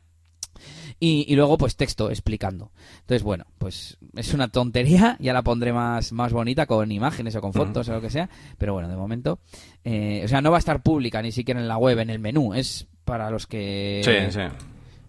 y, 1.00 1.36
luego 1.36 1.58
pues 1.58 1.76
texto 1.76 2.10
explicando. 2.10 2.72
Entonces, 3.02 3.24
bueno, 3.24 3.46
pues 3.58 3.98
es 4.16 4.34
una 4.34 4.50
tontería, 4.50 5.16
ya 5.20 5.34
la 5.34 5.44
pondré 5.44 5.72
más, 5.72 6.12
más 6.12 6.34
bonita 6.34 6.66
con 6.66 6.92
imágenes 6.92 7.36
o 7.36 7.42
con 7.42 7.54
fotos 7.54 7.88
o 7.90 7.94
lo 7.94 8.02
que 8.02 8.10
sea, 8.10 8.30
pero 8.58 8.74
bueno, 8.74 8.90
de 8.90 8.96
momento, 8.96 9.40
eh, 9.84 10.22
o 10.26 10.28
sea, 10.28 10.42
no 10.42 10.52
va 10.52 10.58
a 10.58 10.60
estar 10.60 10.82
pública 10.82 11.22
ni 11.22 11.32
siquiera 11.32 11.60
en 11.60 11.68
la 11.68 11.78
web, 11.78 12.00
en 12.00 12.10
el 12.10 12.20
menú, 12.20 12.54
es 12.54 12.88
para 13.06 13.30
los 13.30 13.48
que... 13.48 14.02
Sí, 14.04 14.32
sí. 14.32 14.46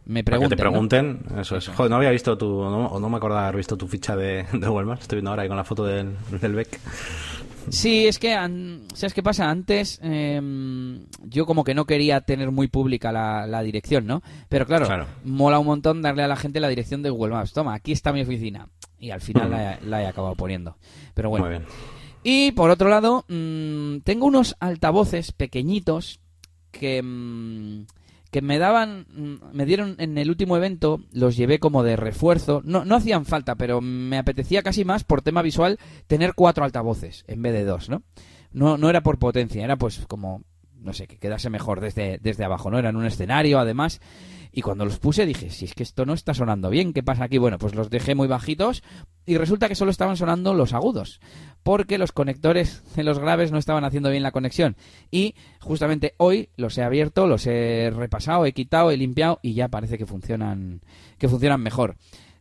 Me 0.07 0.25
pregunten, 0.25 0.51
que 0.51 0.57
te 0.57 0.63
pregunten, 0.63 1.21
eso 1.39 1.57
es. 1.57 1.69
Joder, 1.69 1.91
no 1.91 1.97
había 1.97 2.11
visto 2.11 2.37
tu, 2.37 2.47
no, 2.47 2.87
o 2.87 2.99
no 2.99 3.09
me 3.09 3.19
acordaba 3.19 3.45
haber 3.45 3.59
visto 3.59 3.77
tu 3.77 3.87
ficha 3.87 4.17
de, 4.17 4.45
de 4.53 4.69
Walmart, 4.69 5.03
estoy 5.03 5.17
viendo 5.17 5.31
ahora 5.31 5.43
ahí 5.43 5.49
con 5.49 5.57
la 5.57 5.65
foto 5.65 5.85
del, 5.85 6.17
del 6.41 6.55
Beck. 6.55 6.81
Sí, 7.69 8.07
es 8.07 8.19
que, 8.19 8.35
¿sabes 8.95 9.15
qué 9.15 9.23
pasa? 9.23 9.49
Antes 9.51 10.01
em, 10.03 11.07
yo 11.23 11.47
como 11.47 11.63
que 11.65 11.75
no 11.75 11.85
quería 11.85 12.21
tener 12.23 12.51
muy 12.51 12.69
pública 12.69 13.13
la, 13.13 13.63
dirección, 13.63 14.07
¿no? 14.07 14.23
Pero 14.49 14.67
claro, 14.67 15.07
mola 15.25 15.59
un 15.59 15.67
montón 15.67 16.03
darle 16.03 16.23
a 16.23 16.29
la 16.29 16.37
gente 16.37 16.61
la 16.61 16.69
dirección 16.69 17.03
de 17.03 17.11
Google 17.11 17.35
Maps. 17.35 17.53
Toma, 17.53 17.75
aquí 17.75 17.93
está 17.93 18.13
mi 18.13 18.23
oficina. 18.23 18.69
Y 18.99 19.11
al 19.11 19.21
final 19.21 19.79
la, 19.83 20.03
he 20.03 20.07
acabado 20.07 20.35
poniendo. 20.35 20.77
Pero 21.15 21.31
bueno. 21.31 21.47
Muy 21.47 21.57
bien. 21.57 21.67
Y 22.23 22.53
por 22.53 22.71
otro 22.71 22.89
lado, 22.89 23.25
mm, 23.29 24.01
tengo 24.05 24.27
unos 24.27 24.57
altavoces 24.61 25.33
pequeñitos 25.33 26.21
que... 26.71 27.03
Mm, 27.03 27.87
que 28.31 28.43
me 28.43 28.59
daban, 28.59 29.07
me 29.53 29.67
dieron 29.67 29.97
en 29.99 30.17
el 30.17 30.31
último 30.31 30.57
evento, 30.57 31.01
los 31.13 31.37
llevé 31.37 31.59
como 31.59 31.83
de 31.83 31.97
refuerzo. 31.97 32.63
No, 32.65 32.85
no 32.85 32.97
hacían 32.97 33.27
falta, 33.27 33.57
pero 33.57 33.81
me 33.81 34.19
apetecía 34.19 34.63
casi 34.63 34.85
más 34.85 35.05
por 35.05 35.23
tema 35.23 35.43
visual 35.43 35.79
tener 36.07 36.35
cuatro 36.35 36.65
altavoces 36.65 37.25
en 37.27 37.43
vez 37.43 37.53
de 37.53 37.65
dos, 37.65 37.89
¿no? 37.89 38.03
No, 38.53 38.79
no 38.79 38.89
era 38.89 39.03
por 39.03 39.19
potencia, 39.19 39.65
era 39.65 39.77
pues 39.77 40.05
como, 40.07 40.43
no 40.81 40.93
sé, 40.93 41.07
que 41.07 41.19
quedase 41.19 41.51
mejor 41.51 41.81
desde, 41.81 42.19
desde 42.19 42.45
abajo, 42.45 42.71
¿no? 42.71 42.79
Era 42.79 42.91
en 42.91 42.97
un 42.97 43.07
escenario, 43.07 43.59
además. 43.59 44.01
Y 44.53 44.63
cuando 44.63 44.85
los 44.85 44.99
puse 44.99 45.27
dije, 45.27 45.51
si 45.51 45.65
es 45.65 45.75
que 45.75 45.83
esto 45.83 46.07
no 46.07 46.15
está 46.15 46.35
sonando 46.35 46.71
bien, 46.71 46.93
¿qué 46.93 47.03
pasa 47.03 47.25
aquí? 47.25 47.39
Bueno, 47.39 47.59
pues 47.59 47.75
los 47.75 47.91
dejé 47.91 48.15
muy 48.15 48.29
bajitos 48.29 48.83
y 49.27 49.37
resulta 49.37 49.69
que 49.69 49.75
solo 49.75 49.91
estaban 49.91 50.17
sonando 50.17 50.55
los 50.55 50.73
agudos, 50.73 51.21
porque 51.63 51.99
los 51.99 52.13
conectores 52.13 52.83
de 52.97 53.05
los 53.05 53.19
graves 53.19 53.53
no 53.53 53.59
estaban 53.59 53.85
haciendo 53.85 54.11
bien 54.11 54.23
la 54.23 54.33
conexión. 54.33 54.77
Y 55.11 55.35
justamente 55.61 56.15
hoy 56.17 56.51
los 56.57 56.77
he 56.79 56.83
abierto, 56.83 57.27
los 57.27 57.47
he 57.47 57.91
repasado, 57.95 58.47
he 58.47 58.53
quitado, 58.53 58.91
he 58.91 58.97
limpiado 58.97 59.39
y 59.43 59.55
ya 59.55 59.69
parece 59.69 59.99
que 59.99 60.07
funcionan, 60.07 60.81
que 61.19 61.29
funcionan 61.29 61.63
mejor. 61.63 61.97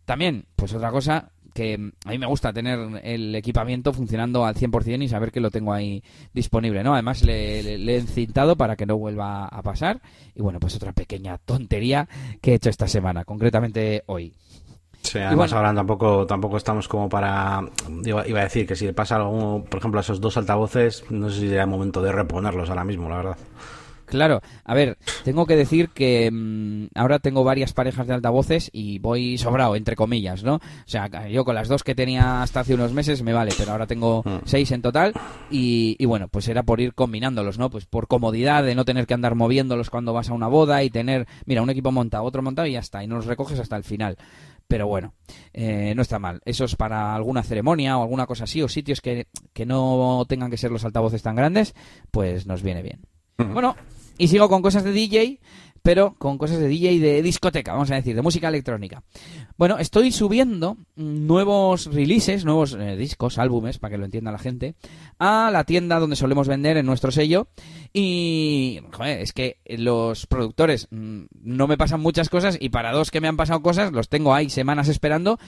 También, 0.05 0.45
pues 0.55 0.73
otra 0.73 0.89
cosa, 0.89 1.31
que 1.59 1.91
a 2.05 2.09
mí 2.11 2.17
me 2.17 2.25
gusta 2.25 2.53
tener 2.53 3.01
el 3.03 3.35
equipamiento 3.35 3.91
funcionando 3.91 4.45
al 4.45 4.55
100% 4.55 5.03
y 5.03 5.09
saber 5.09 5.29
que 5.29 5.41
lo 5.41 5.51
tengo 5.51 5.73
ahí 5.73 6.01
disponible, 6.33 6.85
¿no? 6.85 6.93
Además 6.93 7.21
le, 7.21 7.59
he 7.59 7.97
encintado 7.97 8.55
para 8.55 8.77
que 8.77 8.85
no 8.85 8.97
vuelva 8.97 9.45
a 9.45 9.61
pasar 9.61 9.99
y 10.33 10.41
bueno, 10.41 10.61
pues 10.61 10.77
otra 10.77 10.93
pequeña 10.93 11.37
tontería 11.37 12.07
que 12.39 12.51
he 12.51 12.55
hecho 12.55 12.69
esta 12.69 12.87
semana, 12.87 13.25
concretamente 13.25 14.03
hoy. 14.05 14.33
Sí, 15.01 15.19
además 15.19 15.51
ahora 15.51 15.73
tampoco, 15.73 16.25
tampoco 16.25 16.55
estamos 16.55 16.87
como 16.87 17.09
para... 17.09 17.61
Iba, 18.05 18.25
iba 18.25 18.39
a 18.39 18.43
decir 18.43 18.65
que 18.65 18.77
si 18.77 18.85
le 18.85 18.93
pasa 18.93 19.17
algo, 19.17 19.65
por 19.65 19.79
ejemplo, 19.79 19.99
a 19.99 20.01
esos 20.01 20.21
dos 20.21 20.37
altavoces, 20.37 21.03
no 21.09 21.29
sé 21.29 21.41
si 21.41 21.47
sería 21.47 21.63
el 21.63 21.69
momento 21.69 22.01
de 22.01 22.13
reponerlos 22.13 22.69
ahora 22.69 22.85
mismo, 22.85 23.09
la 23.09 23.17
verdad. 23.17 23.37
Claro, 24.09 24.41
a 24.63 24.73
ver, 24.73 24.97
tengo 25.23 25.45
que 25.45 25.55
decir 25.55 25.89
que 25.89 26.29
mm, 26.31 26.87
ahora 26.95 27.19
tengo 27.19 27.43
varias 27.43 27.73
parejas 27.73 28.07
de 28.07 28.13
altavoces 28.13 28.69
y 28.73 28.99
voy 28.99 29.37
sobrado, 29.37 29.75
entre 29.75 29.95
comillas, 29.95 30.43
¿no? 30.43 30.55
O 30.55 30.61
sea, 30.85 31.27
yo 31.27 31.45
con 31.45 31.55
las 31.55 31.67
dos 31.67 31.83
que 31.83 31.93
tenía 31.93 32.41
hasta 32.41 32.61
hace 32.61 32.73
unos 32.73 32.91
meses 32.91 33.21
me 33.21 33.33
vale, 33.33 33.51
pero 33.57 33.71
ahora 33.71 33.85
tengo 33.85 34.23
mm. 34.25 34.39
seis 34.45 34.71
en 34.71 34.81
total 34.81 35.13
y, 35.51 35.95
y, 35.99 36.05
bueno, 36.05 36.27
pues 36.27 36.47
era 36.47 36.63
por 36.63 36.81
ir 36.81 36.93
combinándolos, 36.95 37.59
¿no? 37.59 37.69
Pues 37.69 37.85
por 37.85 38.07
comodidad 38.07 38.63
de 38.63 38.75
no 38.75 38.83
tener 38.83 39.05
que 39.05 39.13
andar 39.13 39.35
moviéndolos 39.35 39.89
cuando 39.89 40.11
vas 40.11 40.29
a 40.29 40.33
una 40.33 40.47
boda 40.47 40.83
y 40.83 40.89
tener, 40.89 41.27
mira, 41.45 41.61
un 41.61 41.69
equipo 41.69 41.91
montado, 41.91 42.23
otro 42.23 42.41
montado 42.41 42.67
y 42.67 42.73
ya 42.73 42.79
está, 42.79 43.03
y 43.03 43.07
no 43.07 43.15
los 43.15 43.25
recoges 43.25 43.59
hasta 43.59 43.75
el 43.75 43.83
final. 43.83 44.17
Pero 44.67 44.87
bueno, 44.87 45.13
eh, 45.51 45.93
no 45.95 46.03
está 46.03 46.19
mal. 46.19 46.41
Eso 46.45 46.65
es 46.65 46.75
para 46.75 47.15
alguna 47.15 47.41
ceremonia 47.41 47.97
o 47.97 48.03
alguna 48.03 48.27
cosa 48.27 48.43
así, 48.43 48.61
o 48.61 48.67
sitios 48.67 49.01
que, 49.01 49.27
que 49.53 49.65
no 49.65 50.25
tengan 50.29 50.51
que 50.51 50.57
ser 50.57 50.71
los 50.71 50.85
altavoces 50.85 51.23
tan 51.23 51.35
grandes, 51.35 51.73
pues 52.11 52.45
nos 52.45 52.61
viene 52.61 52.83
bien. 52.83 53.01
Bueno, 53.37 53.75
y 54.19 54.27
sigo 54.27 54.49
con 54.49 54.61
cosas 54.61 54.83
de 54.83 54.91
DJ, 54.91 55.39
pero 55.81 56.13
con 56.17 56.37
cosas 56.37 56.59
de 56.59 56.67
DJ 56.67 56.99
de 56.99 57.21
discoteca, 57.21 57.71
vamos 57.71 57.89
a 57.89 57.95
decir, 57.95 58.13
de 58.15 58.21
música 58.21 58.49
electrónica. 58.49 59.01
Bueno, 59.57 59.79
estoy 59.79 60.11
subiendo 60.11 60.77
nuevos 60.95 61.85
releases, 61.85 62.43
nuevos 62.43 62.73
eh, 62.73 62.97
discos, 62.97 63.37
álbumes, 63.37 63.79
para 63.79 63.91
que 63.91 63.97
lo 63.97 64.05
entienda 64.05 64.31
la 64.31 64.37
gente, 64.37 64.75
a 65.19 65.49
la 65.51 65.63
tienda 65.63 65.99
donde 65.99 66.17
solemos 66.17 66.49
vender 66.49 66.75
en 66.75 66.85
nuestro 66.85 67.11
sello. 67.11 67.47
Y, 67.93 68.81
joder, 68.91 69.21
es 69.21 69.31
que 69.31 69.57
los 69.65 70.27
productores 70.27 70.87
mm, 70.91 71.23
no 71.41 71.67
me 71.67 71.77
pasan 71.77 72.01
muchas 72.01 72.29
cosas 72.29 72.57
y 72.59 72.69
para 72.69 72.91
dos 72.91 73.09
que 73.09 73.21
me 73.21 73.29
han 73.29 73.37
pasado 73.37 73.61
cosas, 73.61 73.93
los 73.93 74.09
tengo 74.09 74.33
ahí 74.33 74.49
semanas 74.49 74.89
esperando. 74.89 75.39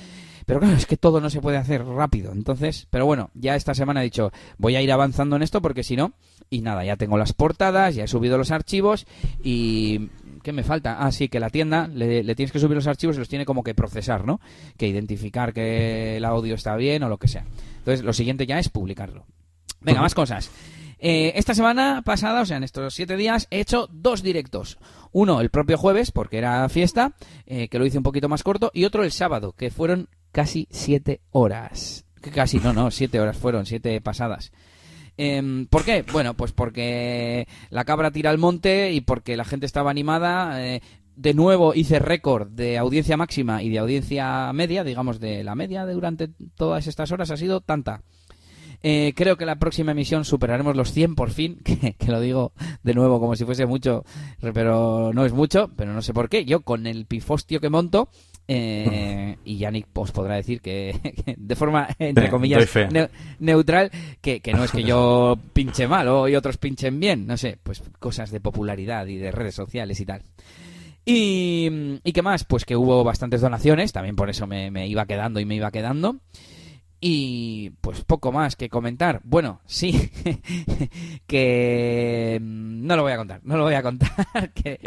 Pero 0.45 0.59
claro, 0.59 0.75
es 0.75 0.85
que 0.85 0.97
todo 0.97 1.21
no 1.21 1.29
se 1.29 1.41
puede 1.41 1.57
hacer 1.57 1.85
rápido. 1.85 2.31
Entonces, 2.31 2.87
pero 2.89 3.05
bueno, 3.05 3.29
ya 3.33 3.55
esta 3.55 3.75
semana 3.75 4.01
he 4.01 4.05
dicho, 4.05 4.31
voy 4.57 4.75
a 4.75 4.81
ir 4.81 4.91
avanzando 4.91 5.35
en 5.35 5.43
esto 5.43 5.61
porque 5.61 5.83
si 5.83 5.95
no, 5.95 6.13
y 6.51 6.61
nada, 6.61 6.83
ya 6.83 6.97
tengo 6.97 7.17
las 7.17 7.31
portadas, 7.31 7.95
ya 7.95 8.03
he 8.03 8.07
subido 8.07 8.37
los 8.37 8.51
archivos 8.51 9.07
y 9.41 10.09
¿qué 10.43 10.51
me 10.51 10.63
falta? 10.63 10.97
Ah, 10.99 11.11
sí, 11.13 11.29
que 11.29 11.39
la 11.39 11.49
tienda 11.49 11.87
le, 11.87 12.23
tienes 12.35 12.51
que 12.51 12.59
subir 12.59 12.75
los 12.75 12.87
archivos 12.87 13.15
y 13.15 13.19
los 13.19 13.29
tiene 13.29 13.45
como 13.45 13.63
que 13.63 13.73
procesar, 13.73 14.25
¿no? 14.25 14.41
Que 14.77 14.85
identificar 14.87 15.53
que 15.53 16.17
el 16.17 16.25
audio 16.25 16.55
está 16.55 16.75
bien 16.75 17.03
o 17.03 17.09
lo 17.09 17.17
que 17.17 17.29
sea. 17.29 17.45
Entonces, 17.77 18.03
lo 18.03 18.11
siguiente 18.11 18.45
ya 18.45 18.59
es 18.59 18.67
publicarlo. 18.67 19.25
Venga, 19.79 20.01
más 20.01 20.13
cosas. 20.13 20.51
Eh, 20.99 21.31
esta 21.35 21.55
semana 21.55 22.01
pasada, 22.03 22.41
o 22.41 22.45
sea, 22.45 22.57
en 22.57 22.63
estos 22.63 22.93
siete 22.93 23.15
días, 23.15 23.47
he 23.49 23.61
hecho 23.61 23.87
dos 23.89 24.21
directos. 24.21 24.77
Uno 25.13 25.39
el 25.39 25.51
propio 25.51 25.77
jueves, 25.77 26.11
porque 26.11 26.37
era 26.37 26.67
fiesta, 26.67 27.13
eh, 27.45 27.69
que 27.69 27.79
lo 27.79 27.85
hice 27.85 27.97
un 27.97 28.03
poquito 28.03 28.27
más 28.27 28.43
corto, 28.43 28.71
y 28.73 28.83
otro 28.83 29.05
el 29.05 29.13
sábado, 29.13 29.53
que 29.53 29.71
fueron 29.71 30.09
casi 30.33 30.67
siete 30.69 31.21
horas. 31.31 32.03
Casi, 32.35 32.59
no, 32.59 32.73
no, 32.73 32.91
siete 32.91 33.21
horas 33.21 33.37
fueron, 33.37 33.65
siete 33.65 34.01
pasadas. 34.01 34.51
Em, 35.17 35.67
¿Por 35.67 35.83
qué? 35.83 36.03
Bueno, 36.11 36.33
pues 36.33 36.51
porque 36.51 37.47
la 37.69 37.85
cabra 37.85 38.11
tira 38.11 38.29
al 38.29 38.37
monte 38.37 38.91
y 38.91 39.01
porque 39.01 39.37
la 39.37 39.45
gente 39.45 39.65
estaba 39.65 39.91
animada. 39.91 40.65
Eh, 40.65 40.81
de 41.15 41.33
nuevo 41.33 41.75
hice 41.75 41.99
récord 41.99 42.47
de 42.47 42.77
audiencia 42.77 43.17
máxima 43.17 43.61
y 43.61 43.69
de 43.69 43.79
audiencia 43.79 44.51
media, 44.53 44.83
digamos, 44.83 45.19
de 45.19 45.43
la 45.43 45.55
media 45.55 45.85
de 45.85 45.93
durante 45.93 46.29
todas 46.55 46.87
estas 46.87 47.11
horas 47.11 47.31
ha 47.31 47.37
sido 47.37 47.61
tanta. 47.61 48.01
Eh, 48.83 49.13
creo 49.15 49.37
que 49.37 49.45
la 49.45 49.59
próxima 49.59 49.91
emisión 49.91 50.25
superaremos 50.25 50.75
los 50.75 50.91
100 50.91 51.15
por 51.15 51.29
fin, 51.29 51.59
que, 51.63 51.95
lo 52.07 52.19
digo 52.19 52.53
de 52.83 52.93
nuevo 52.93 53.19
como 53.19 53.35
si 53.35 53.45
fuese 53.45 53.65
mucho, 53.65 54.03
pero 54.53 55.11
no 55.13 55.25
es 55.25 55.33
mucho, 55.33 55.69
pero 55.75 55.93
no 55.93 56.01
sé 56.01 56.13
por 56.13 56.29
qué. 56.29 56.45
Yo 56.45 56.61
con 56.61 56.87
el 56.87 57.05
pifostio 57.05 57.59
que 57.59 57.69
monto, 57.69 58.09
eh, 58.47 59.37
y 59.45 59.57
Yannick 59.57 59.87
os 59.93 60.11
podrá 60.11 60.35
decir 60.35 60.61
que, 60.61 61.35
de 61.37 61.55
forma, 61.55 61.87
entre 61.99 62.29
comillas, 62.29 62.69
neutral, 63.39 63.91
que, 64.21 64.41
no 64.53 64.63
es 64.63 64.71
que 64.71 64.83
yo 64.83 65.37
pinche 65.53 65.87
mal 65.87 66.07
o 66.07 66.27
y 66.27 66.35
otros 66.35 66.57
pinchen 66.57 66.99
bien, 66.99 67.27
no 67.27 67.37
sé, 67.37 67.57
pues 67.61 67.83
cosas 67.99 68.31
de 68.31 68.39
popularidad 68.39 69.07
y 69.07 69.17
de 69.17 69.31
redes 69.31 69.55
sociales 69.55 69.99
y 69.99 70.05
tal. 70.05 70.23
Y, 71.03 71.99
y 72.03 72.11
qué 72.11 72.21
más, 72.21 72.43
pues 72.43 72.63
que 72.63 72.75
hubo 72.75 73.03
bastantes 73.03 73.41
donaciones, 73.41 73.91
también 73.91 74.15
por 74.15 74.29
eso 74.29 74.45
me, 74.45 74.69
me 74.69 74.87
iba 74.87 75.05
quedando 75.05 75.39
y 75.39 75.45
me 75.45 75.55
iba 75.55 75.71
quedando. 75.71 76.17
Y 77.03 77.71
pues 77.81 78.03
poco 78.03 78.31
más 78.31 78.55
que 78.55 78.69
comentar. 78.69 79.21
Bueno, 79.23 79.61
sí, 79.65 80.11
que 81.27 82.37
mm, 82.39 82.85
no 82.85 82.95
lo 82.95 83.01
voy 83.01 83.11
a 83.13 83.17
contar, 83.17 83.41
no 83.43 83.57
lo 83.57 83.63
voy 83.63 83.73
a 83.73 83.81
contar, 83.81 84.53
que 84.53 84.79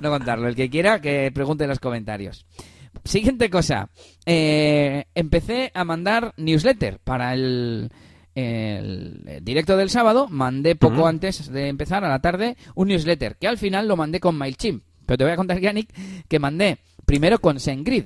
no, 0.00 0.10
contarlo. 0.10 0.46
El 0.46 0.54
que 0.54 0.68
quiera 0.68 1.00
que 1.00 1.32
pregunte 1.32 1.64
en 1.64 1.70
los 1.70 1.80
comentarios. 1.80 2.44
Siguiente 3.02 3.48
cosa, 3.48 3.88
eh, 4.26 5.06
empecé 5.14 5.72
a 5.72 5.84
mandar 5.84 6.34
newsletter 6.36 6.98
para 6.98 7.32
el, 7.32 7.90
el 8.34 9.40
directo 9.40 9.78
del 9.78 9.88
sábado. 9.88 10.28
Mandé 10.28 10.76
poco 10.76 11.06
antes 11.06 11.50
de 11.50 11.68
empezar, 11.68 12.04
a 12.04 12.10
la 12.10 12.20
tarde, 12.20 12.58
un 12.74 12.88
newsletter 12.88 13.36
que 13.36 13.48
al 13.48 13.56
final 13.56 13.88
lo 13.88 13.96
mandé 13.96 14.20
con 14.20 14.36
MailChimp. 14.36 14.84
Pero 15.06 15.18
te 15.18 15.24
voy 15.24 15.32
a 15.32 15.36
contar, 15.36 15.60
Yannick, 15.60 15.90
que 16.28 16.38
mandé 16.38 16.78
primero 17.04 17.38
con 17.38 17.60
SendGrid 17.60 18.04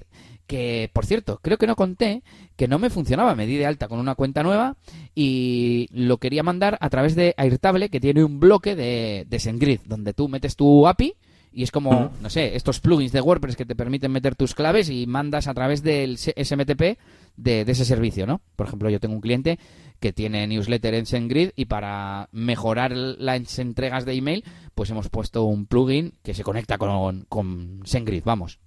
que, 0.49 0.91
por 0.93 1.07
cierto, 1.07 1.39
creo 1.41 1.59
que 1.59 1.69
no 1.69 1.77
conté 1.77 2.25
que 2.57 2.67
no 2.67 2.81
me 2.81 2.91
funcionaba. 2.91 3.37
Me 3.37 3.47
di 3.47 3.57
de 3.57 3.67
alta 3.67 3.87
con 3.87 4.01
una 4.01 4.17
cuenta 4.17 4.43
nueva 4.43 4.77
y 5.15 5.89
lo 5.93 6.17
quería 6.17 6.43
mandar 6.43 6.77
a 6.81 6.91
través 6.91 7.15
de 7.15 7.35
Airtable, 7.37 7.91
que 7.91 8.01
tiene 8.01 8.25
un 8.25 8.41
bloque 8.41 8.75
de, 8.75 9.27
de 9.29 9.39
SendGrid, 9.39 9.83
donde 9.85 10.15
tú 10.15 10.29
metes 10.29 10.57
tu 10.57 10.89
API 10.89 11.15
y 11.53 11.63
es 11.63 11.71
como, 11.71 12.13
no 12.21 12.31
sé, 12.31 12.57
estos 12.57 12.81
plugins 12.81 13.13
de 13.13 13.21
WordPress 13.21 13.57
que 13.57 13.65
te 13.65 13.75
permiten 13.75 14.13
meter 14.13 14.37
tus 14.37 14.55
claves 14.55 14.91
y 14.91 15.07
mandas 15.07 15.49
a 15.49 15.55
través 15.55 15.83
del 15.83 16.19
SMTP 16.19 16.99
de, 17.37 17.61
ese 17.63 17.85
servicio, 17.85 18.27
¿no? 18.27 18.41
Por 18.55 18.67
ejemplo, 18.67 18.91
yo 18.91 19.01
tengo 19.01 19.15
un 19.15 19.21
cliente 19.21 19.59
que 19.99 20.13
tiene 20.13 20.47
newsletter 20.47 20.95
en 20.95 21.07
SendGrid 21.07 21.51
y 21.57 21.65
para 21.65 22.29
mejorar 22.33 22.93
las 22.93 23.59
entregas 23.59 24.05
de 24.05 24.15
email, 24.15 24.45
pues 24.75 24.91
hemos 24.91 25.09
puesto 25.09 25.45
un 25.45 25.67
plugin 25.67 26.15
que 26.23 26.35
se 26.35 26.45
conecta 26.45 26.79
con, 26.79 27.25
con 27.29 27.81
SendGrid, 27.85 28.23
vamos. 28.25 28.61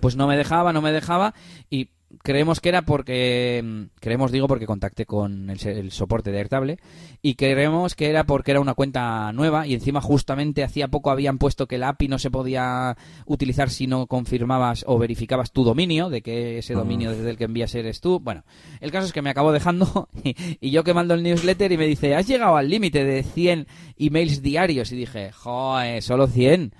Pues 0.00 0.16
no 0.16 0.26
me 0.26 0.36
dejaba, 0.36 0.72
no 0.72 0.82
me 0.82 0.92
dejaba 0.92 1.32
y 1.70 1.88
creemos 2.22 2.60
que 2.60 2.68
era 2.68 2.82
porque 2.82 3.62
mm, 3.64 3.82
creemos 4.00 4.32
digo 4.32 4.48
porque 4.48 4.66
contacté 4.66 5.06
con 5.06 5.50
el, 5.50 5.90
soporte 5.90 6.30
de 6.30 6.38
Airtable 6.38 6.78
y 7.22 7.34
creemos 7.34 7.94
que 7.94 8.10
era 8.10 8.24
porque 8.24 8.50
era 8.50 8.60
una 8.60 8.74
cuenta 8.74 9.32
nueva 9.32 9.66
y 9.66 9.74
encima 9.74 10.00
justamente 10.00 10.64
hacía 10.64 10.88
poco 10.88 11.10
habían 11.10 11.38
puesto 11.38 11.66
que 11.66 11.78
la 11.78 11.90
API 11.90 12.08
no 12.08 12.18
se 12.18 12.30
podía 12.30 12.96
utilizar 13.26 13.70
si 13.70 13.86
no 13.86 14.06
confirmabas 14.06 14.84
o 14.86 14.98
verificabas 14.98 15.52
tu 15.52 15.64
dominio 15.64 16.10
de 16.10 16.22
que 16.22 16.58
ese 16.58 16.74
dominio 16.74 17.10
desde 17.10 17.30
el 17.30 17.36
que 17.36 17.44
envías 17.44 17.74
eres 17.74 18.00
tú. 18.00 18.20
Bueno 18.20 18.44
el 18.80 18.90
caso 18.90 19.06
es 19.06 19.12
que 19.12 19.22
me 19.22 19.30
acabo 19.30 19.52
dejando 19.52 20.08
y, 20.24 20.36
y 20.60 20.70
yo 20.70 20.84
que 20.84 20.94
mando 20.94 21.14
el 21.14 21.22
newsletter 21.22 21.72
y 21.72 21.78
me 21.78 21.86
dice 21.86 22.14
has 22.14 22.26
llegado 22.26 22.56
al 22.56 22.68
límite 22.68 23.04
de 23.04 23.22
100 23.22 23.66
emails 23.98 24.42
diarios 24.42 24.92
y 24.92 24.96
dije 24.96 25.32
joder 25.32 26.02
solo 26.02 26.26
100 26.26 26.74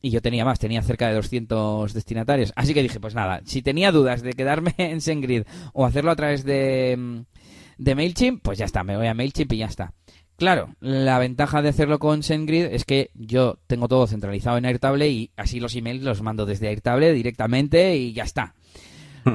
y 0.00 0.10
yo 0.10 0.22
tenía 0.22 0.44
más, 0.44 0.58
tenía 0.58 0.82
cerca 0.82 1.08
de 1.08 1.14
200 1.14 1.92
destinatarios. 1.92 2.52
Así 2.56 2.74
que 2.74 2.82
dije, 2.82 3.00
pues 3.00 3.14
nada, 3.14 3.40
si 3.44 3.62
tenía 3.62 3.92
dudas 3.92 4.22
de 4.22 4.32
quedarme 4.32 4.74
en 4.78 5.00
SendGrid 5.00 5.44
o 5.72 5.84
hacerlo 5.84 6.10
a 6.10 6.16
través 6.16 6.44
de, 6.44 6.96
mm, 6.96 7.20
de 7.78 7.94
MailChimp, 7.94 8.42
pues 8.42 8.58
ya 8.58 8.64
está, 8.64 8.84
me 8.84 8.96
voy 8.96 9.06
a 9.06 9.14
MailChimp 9.14 9.52
y 9.52 9.58
ya 9.58 9.66
está. 9.66 9.92
Claro, 10.36 10.76
la 10.80 11.18
ventaja 11.18 11.62
de 11.62 11.70
hacerlo 11.70 11.98
con 11.98 12.22
SendGrid 12.22 12.66
es 12.66 12.84
que 12.84 13.10
yo 13.14 13.58
tengo 13.66 13.88
todo 13.88 14.06
centralizado 14.06 14.56
en 14.56 14.66
Airtable 14.66 15.08
y 15.08 15.32
así 15.36 15.58
los 15.58 15.74
emails 15.74 16.04
los 16.04 16.22
mando 16.22 16.46
desde 16.46 16.68
Airtable 16.68 17.12
directamente 17.12 17.96
y 17.96 18.12
ya 18.12 18.22
está. 18.22 18.54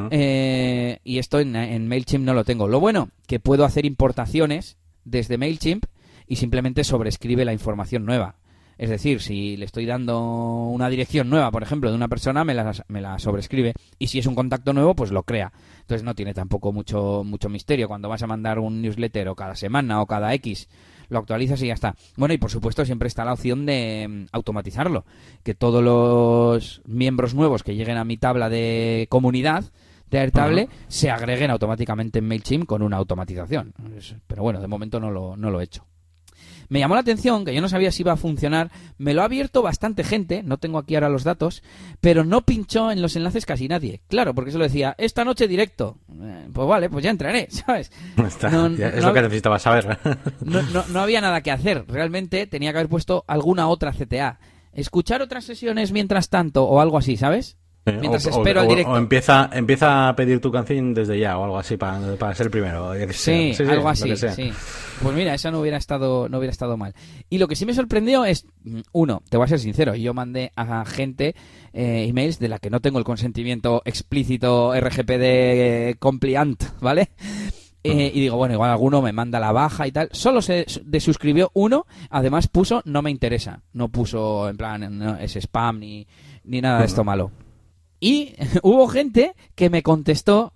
Eh, 0.10 0.99
y 1.04 1.19
esto 1.19 1.39
en, 1.39 1.56
en 1.56 1.88
MailChimp 1.88 2.26
no 2.26 2.34
lo 2.34 2.45
tengo. 2.45 2.67
Lo 2.67 2.80
bueno, 2.80 3.10
que 3.28 3.39
puedo 3.39 3.65
hacer 3.65 3.86
importaciones 3.86 4.78
desde 5.04 5.38
MailChimp 5.38 5.86
y 6.26 6.38
simplemente 6.38 6.84
sobrescribe 6.84 7.45
la 7.45 7.54
información 7.54 8.06
nueva. 8.06 8.38
Es 8.78 8.90
decir, 8.90 9.22
si 9.22 9.58
le 9.58 9.66
estoy 9.66 9.86
dando 9.86 10.20
una 10.20 10.90
dirección 10.90 11.30
nueva, 11.30 11.52
por 11.52 11.64
ejemplo, 11.64 11.90
de 11.90 11.96
una 11.96 12.08
persona, 12.08 12.44
me 12.44 12.54
la, 12.54 12.72
me 12.88 13.02
la 13.02 13.20
sobrescribe. 13.20 13.74
Y 14.00 14.08
si 14.08 14.20
es 14.20 14.26
un 14.26 14.36
contacto 14.36 14.74
nuevo, 14.74 14.96
pues 14.96 15.12
lo 15.12 15.24
crea. 15.24 15.52
Entonces 15.82 16.04
no 16.04 16.16
tiene 16.16 16.34
tampoco 16.34 16.72
mucho, 16.72 17.24
mucho 17.24 17.50
misterio. 17.50 17.88
Cuando 17.88 18.10
vas 18.10 18.24
a 18.24 18.28
mandar 18.28 18.60
un 18.60 18.82
newsletter 18.82 19.28
o 19.30 19.36
cada 19.36 19.56
semana 19.56 20.02
o 20.02 20.08
cada 20.08 20.34
X, 20.34 20.68
lo 21.10 21.20
actualizas 21.20 21.62
y 21.62 21.68
ya 21.68 21.74
está. 21.74 21.96
Bueno, 22.18 22.34
y 22.34 22.38
por 22.38 22.52
supuesto 22.52 22.86
siempre 22.86 23.08
está 23.08 23.26
la 23.26 23.34
opción 23.34 23.66
de 23.66 24.08
mm, 24.10 24.26
automatizarlo. 24.32 25.06
Que 25.44 25.54
todos 25.54 25.84
los 25.84 26.82
miembros 26.86 27.34
nuevos 27.34 27.64
que 27.64 27.76
lleguen 27.76 27.98
a 27.98 28.06
mi 28.06 28.18
tabla 28.18 28.50
de 28.50 29.08
comunidad 29.10 29.66
de 30.10 30.20
Airtable 30.20 30.70
se 30.88 31.10
agreguen 31.10 31.52
automáticamente 31.52 32.20
en 32.20 32.28
MailChimp 32.28 32.66
con 32.66 32.82
una 32.82 32.98
automatización. 32.98 33.74
Pero 34.28 34.44
bueno, 34.44 34.62
de 34.62 34.68
momento 34.68 35.00
no 35.00 35.12
lo, 35.12 35.36
no 35.36 35.50
lo 35.50 35.60
he 35.60 35.64
hecho. 35.64 35.86
Me 36.69 36.80
llamó 36.80 36.95
la 36.95 37.02
atención, 37.02 37.45
que 37.45 37.54
yo 37.54 37.62
no 37.62 37.69
sabía 37.69 37.91
si 37.91 38.04
iba 38.04 38.13
a 38.13 38.17
funcionar, 38.17 38.71
me 38.97 39.13
lo 39.13 39.21
ha 39.21 39.26
abierto 39.26 39.62
bastante 39.62 40.04
gente, 40.04 40.43
no 40.43 40.58
tengo 40.58 40.78
aquí 40.78 40.95
ahora 40.95 41.10
los 41.10 41.23
datos, 41.23 41.63
pero 42.02 42.23
no 42.23 42.41
pinchó 42.41 42.91
en 42.91 43.02
los 43.02 43.15
enlaces 43.15 43.45
casi 43.45 43.67
nadie. 43.67 44.02
Claro, 44.08 44.34
porque 44.34 44.52
se 44.52 44.58
lo 44.58 44.63
decía, 44.63 44.95
esta 44.97 45.23
noche 45.23 45.47
directo. 45.47 45.97
Eh, 46.10 46.47
pues 46.54 46.67
vale, 46.67 46.89
pues 46.89 47.04
ya 47.04 47.12
entraré, 47.12 47.47
¿sabes? 47.52 47.91
es 48.17 49.04
lo 49.04 49.13
que 49.13 49.21
necesitaba 49.21 49.60
saber. 49.60 49.97
no 50.41 50.99
había 50.99 51.21
nada 51.21 51.41
que 51.41 51.52
hacer, 51.52 51.86
realmente 51.88 52.47
tenía 52.47 52.71
que 52.71 52.80
haber 52.80 52.89
puesto 52.89 53.23
alguna 53.28 53.67
otra 53.67 53.91
CTA. 53.91 54.39
Escuchar 54.73 55.21
otras 55.21 55.45
sesiones 55.45 55.91
mientras 55.91 56.30
tanto 56.30 56.63
o 56.63 56.82
algo 56.82 56.97
así, 56.97 57.15
¿sabes? 57.15 57.58
Mientras 57.86 58.26
espero 58.26 58.62
al 58.62 58.67
directo. 58.67 58.91
O 58.91 58.98
empieza, 58.98 59.50
empieza 59.52 60.10
a 60.10 60.15
pedir 60.15 60.39
tu 60.39 60.52
canción 60.52 60.93
desde 60.93 61.19
ya 61.19 61.38
o 61.38 61.43
algo 61.43 61.58
así 61.58 61.78
para, 61.78 62.15
para 62.15 62.34
ser 62.34 62.48
el 62.48 62.52
primero. 62.52 62.93
Sí, 63.12 63.54
algo 63.67 63.89
así, 63.89 64.15
sí. 64.15 64.52
Pues 65.02 65.15
mira, 65.15 65.34
eso 65.34 65.52
no 65.52 65.60
hubiera 65.60 65.78
estado 65.78 66.30
no 66.30 66.38
hubiera 66.38 66.52
estado 66.52 66.78
mal. 66.78 66.93
Y 67.30 67.38
lo 67.39 67.48
que 67.48 67.56
sí 67.56 67.65
me 67.65 67.74
sorprendió 67.74 68.24
es, 68.26 68.46
mm, 68.63 68.82
uno, 68.93 69.22
te 69.30 69.38
voy 69.38 69.46
a 69.46 69.48
ser 69.48 69.60
sincero, 69.60 69.96
yo 69.96 70.13
mandé 70.13 70.52
a 70.56 70.86
gente 70.86 71.36
eh, 71.74 72.06
emails 72.08 72.39
de 72.39 72.48
la 72.48 72.60
que 72.60 72.69
no 72.69 72.80
tengo 72.80 73.00
el 73.00 73.04
consentimiento 73.04 73.82
explícito 73.86 74.74
RGPD 74.74 75.98
compliant, 76.00 76.63
¿vale? 76.80 77.10
Eh, 77.84 78.12
y 78.13 78.22
digo, 78.22 78.38
bueno, 78.38 78.54
igual 78.54 78.72
alguno 78.72 79.02
me 79.02 79.12
manda 79.12 79.41
la 79.41 79.52
baja 79.52 79.86
y 79.86 79.91
tal. 79.91 80.08
Solo 80.13 80.41
se 80.41 80.65
desuscribió 80.86 81.52
uno, 81.54 81.86
además 82.10 82.48
puso 82.48 82.82
no 82.86 83.02
me 83.02 83.12
interesa. 83.12 83.62
No 83.74 83.89
puso 83.89 84.48
en 84.48 84.56
plan, 84.56 84.98
no, 84.98 85.17
es 85.17 85.36
spam 85.36 85.80
ni, 85.80 86.08
ni 86.46 86.62
nada 86.62 86.80
de 86.80 86.86
esto 86.86 87.04
malo. 87.04 87.32
Y 88.04 88.36
hubo 88.63 88.89
gente 88.89 89.34
que 89.56 89.70
me 89.70 89.82
contestó 89.82 90.52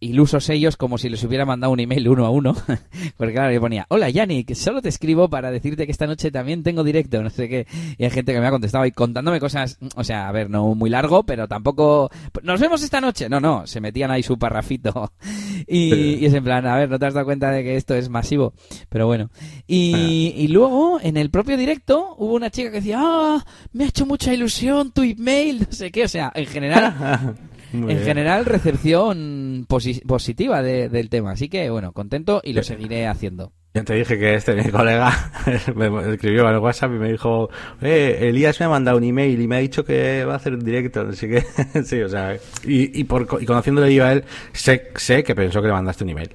ilusos 0.00 0.48
ellos 0.50 0.76
como 0.76 0.98
si 0.98 1.08
les 1.08 1.22
hubiera 1.24 1.44
mandado 1.44 1.72
un 1.72 1.80
email 1.80 2.08
uno 2.08 2.26
a 2.26 2.30
uno. 2.30 2.54
Porque 3.16 3.32
claro, 3.32 3.52
yo 3.52 3.60
ponía, 3.60 3.86
hola 3.88 4.10
Yannick, 4.10 4.54
solo 4.54 4.82
te 4.82 4.88
escribo 4.88 5.28
para 5.28 5.50
decirte 5.50 5.86
que 5.86 5.92
esta 5.92 6.06
noche 6.06 6.30
también 6.30 6.62
tengo 6.62 6.84
directo, 6.84 7.22
no 7.22 7.30
sé 7.30 7.48
qué. 7.48 7.66
Y 7.96 8.04
hay 8.04 8.10
gente 8.10 8.32
que 8.32 8.40
me 8.40 8.46
ha 8.46 8.50
contestado 8.50 8.86
y 8.86 8.92
contándome 8.92 9.40
cosas, 9.40 9.78
o 9.94 10.04
sea, 10.04 10.28
a 10.28 10.32
ver, 10.32 10.50
no 10.50 10.74
muy 10.74 10.90
largo, 10.90 11.24
pero 11.24 11.48
tampoco... 11.48 12.10
Nos 12.42 12.60
vemos 12.60 12.82
esta 12.82 13.00
noche. 13.00 13.28
No, 13.28 13.40
no, 13.40 13.66
se 13.66 13.80
metían 13.80 14.10
ahí 14.10 14.22
su 14.22 14.38
parrafito. 14.38 15.12
Y, 15.70 16.24
es 16.24 16.32
en 16.32 16.44
plan, 16.44 16.66
a 16.66 16.76
ver, 16.76 16.88
no 16.88 16.98
te 16.98 17.06
has 17.06 17.14
dado 17.14 17.26
cuenta 17.26 17.50
de 17.50 17.62
que 17.62 17.76
esto 17.76 17.94
es 17.94 18.08
masivo. 18.08 18.54
Pero 18.88 19.06
bueno. 19.06 19.30
Y, 19.66 20.32
y 20.36 20.48
luego, 20.48 20.98
en 21.02 21.16
el 21.16 21.30
propio 21.30 21.56
directo, 21.56 22.14
hubo 22.16 22.34
una 22.34 22.50
chica 22.50 22.70
que 22.70 22.76
decía, 22.76 22.98
ah, 23.00 23.44
me 23.72 23.84
ha 23.84 23.88
hecho 23.88 24.06
mucha 24.06 24.32
ilusión 24.32 24.92
tu 24.92 25.02
email, 25.02 25.66
no 25.66 25.72
sé 25.72 25.90
qué. 25.90 26.04
O 26.04 26.08
sea, 26.08 26.32
en 26.34 26.46
general... 26.46 27.34
en 27.72 27.98
general, 28.00 28.44
recepción 28.44 29.66
positiva 29.68 30.62
del 30.62 31.08
tema. 31.08 31.32
Así 31.32 31.48
que, 31.48 31.70
bueno, 31.70 31.92
contento 31.92 32.40
y 32.44 32.52
lo 32.52 32.62
seguiré 32.62 33.06
haciendo. 33.06 33.52
Ya 33.74 33.84
te 33.84 33.94
dije 33.94 34.18
que 34.18 34.34
este, 34.34 34.54
mi 34.54 34.70
colega, 34.70 35.12
me 35.74 36.14
escribió 36.14 36.48
al 36.48 36.58
WhatsApp 36.58 36.90
y 36.92 36.98
me 36.98 37.12
dijo, 37.12 37.50
eh, 37.82 38.18
Elías 38.22 38.58
me 38.60 38.66
ha 38.66 38.70
mandado 38.70 38.96
un 38.96 39.04
email 39.04 39.40
y 39.40 39.46
me 39.46 39.56
ha 39.56 39.58
dicho 39.60 39.84
que 39.84 40.24
va 40.24 40.32
a 40.32 40.36
hacer 40.36 40.54
un 40.54 40.64
directo, 40.64 41.02
así 41.02 41.28
que, 41.28 41.44
sí, 41.84 42.00
o 42.00 42.08
sea, 42.08 42.34
y, 42.64 42.98
y, 42.98 43.04
por, 43.04 43.28
y 43.40 43.44
conociéndole 43.44 44.02
a 44.02 44.12
él, 44.12 44.24
sé, 44.52 44.90
sé 44.96 45.22
que 45.22 45.34
pensó 45.34 45.60
que 45.60 45.68
le 45.68 45.74
mandaste 45.74 46.02
un 46.02 46.10
email. 46.10 46.30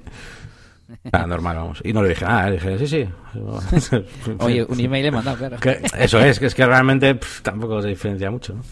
Ah, 1.12 1.26
normal, 1.26 1.56
vamos. 1.56 1.80
Y 1.84 1.92
no 1.92 2.02
le 2.02 2.10
dije 2.10 2.24
nada, 2.24 2.50
le 2.50 2.52
dije, 2.52 2.78
sí, 2.78 2.86
sí. 2.86 3.08
Oye, 4.38 4.64
un 4.64 4.80
email 4.80 5.06
he 5.06 5.10
mandado, 5.10 5.36
claro. 5.36 5.56
eso 5.98 6.20
es, 6.20 6.38
que 6.38 6.46
es 6.46 6.54
que 6.54 6.64
realmente 6.64 7.18
tampoco 7.42 7.82
se 7.82 7.88
diferencia 7.88 8.30
mucho, 8.30 8.54
¿no? 8.54 8.62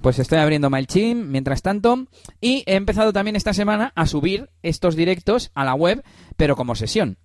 Pues 0.00 0.18
estoy 0.18 0.38
abriendo 0.38 0.70
MailChimp 0.70 1.26
mientras 1.26 1.62
tanto 1.62 2.06
y 2.40 2.62
he 2.66 2.74
empezado 2.74 3.12
también 3.12 3.36
esta 3.36 3.54
semana 3.54 3.92
a 3.94 4.06
subir 4.06 4.50
estos 4.62 4.96
directos 4.96 5.50
a 5.54 5.64
la 5.64 5.74
web, 5.74 6.02
pero 6.36 6.56
como 6.56 6.74
sesión. 6.74 7.18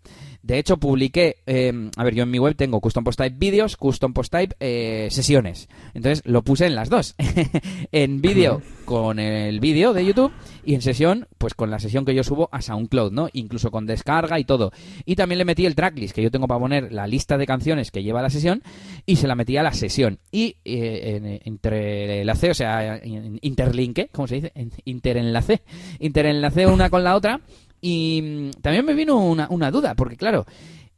De 0.43 0.57
hecho, 0.57 0.77
publiqué, 0.77 1.37
em, 1.45 1.91
a 1.95 2.03
ver, 2.03 2.15
yo 2.15 2.23
en 2.23 2.31
mi 2.31 2.39
web 2.39 2.55
tengo 2.55 2.81
Custom 2.81 3.03
Post 3.03 3.19
Type 3.19 3.35
vídeos, 3.37 3.77
Custom 3.77 4.13
Post 4.13 4.31
Type 4.31 4.55
eh, 4.59 5.07
sesiones. 5.11 5.69
Entonces 5.93 6.23
lo 6.25 6.43
puse 6.43 6.65
en 6.65 6.75
las 6.75 6.89
dos. 6.89 7.15
en 7.91 8.21
vídeo 8.21 8.61
con 8.85 9.19
el 9.19 9.59
vídeo 9.59 9.93
de 9.93 10.05
YouTube 10.05 10.31
y 10.65 10.73
en 10.73 10.81
sesión, 10.81 11.27
pues 11.37 11.53
con 11.53 11.69
la 11.69 11.79
sesión 11.79 12.05
que 12.05 12.15
yo 12.15 12.23
subo 12.23 12.49
a 12.51 12.61
SoundCloud, 12.61 13.11
¿no? 13.11 13.29
Incluso 13.33 13.69
con 13.69 13.85
descarga 13.85 14.39
y 14.39 14.43
todo. 14.43 14.71
Y 15.05 15.15
también 15.15 15.37
le 15.37 15.45
metí 15.45 15.65
el 15.65 15.75
tracklist 15.75 16.15
que 16.15 16.23
yo 16.23 16.31
tengo 16.31 16.47
para 16.47 16.59
poner 16.59 16.91
la 16.91 17.05
lista 17.05 17.37
de 17.37 17.45
canciones 17.45 17.91
que 17.91 18.03
lleva 18.03 18.23
la 18.23 18.31
sesión 18.31 18.63
y 19.05 19.17
se 19.17 19.27
la 19.27 19.35
metí 19.35 19.57
a 19.57 19.63
la 19.63 19.73
sesión. 19.73 20.19
Y 20.31 20.57
eh, 20.65 21.39
entrelace, 21.45 22.49
o 22.49 22.53
sea, 22.55 22.99
interlinke, 23.03 24.09
¿cómo 24.11 24.27
se 24.27 24.35
dice? 24.35 24.53
Interenlace. 24.85 25.61
Interenlace 25.99 26.65
una 26.65 26.89
con 26.89 27.03
la 27.03 27.15
otra 27.15 27.41
y 27.81 28.21
mm, 28.21 28.61
también 28.61 28.85
me 28.85 28.93
vino 28.93 29.17
una, 29.17 29.47
una 29.49 29.71
duda, 29.71 29.95
porque 29.95 30.15
claro, 30.15 30.45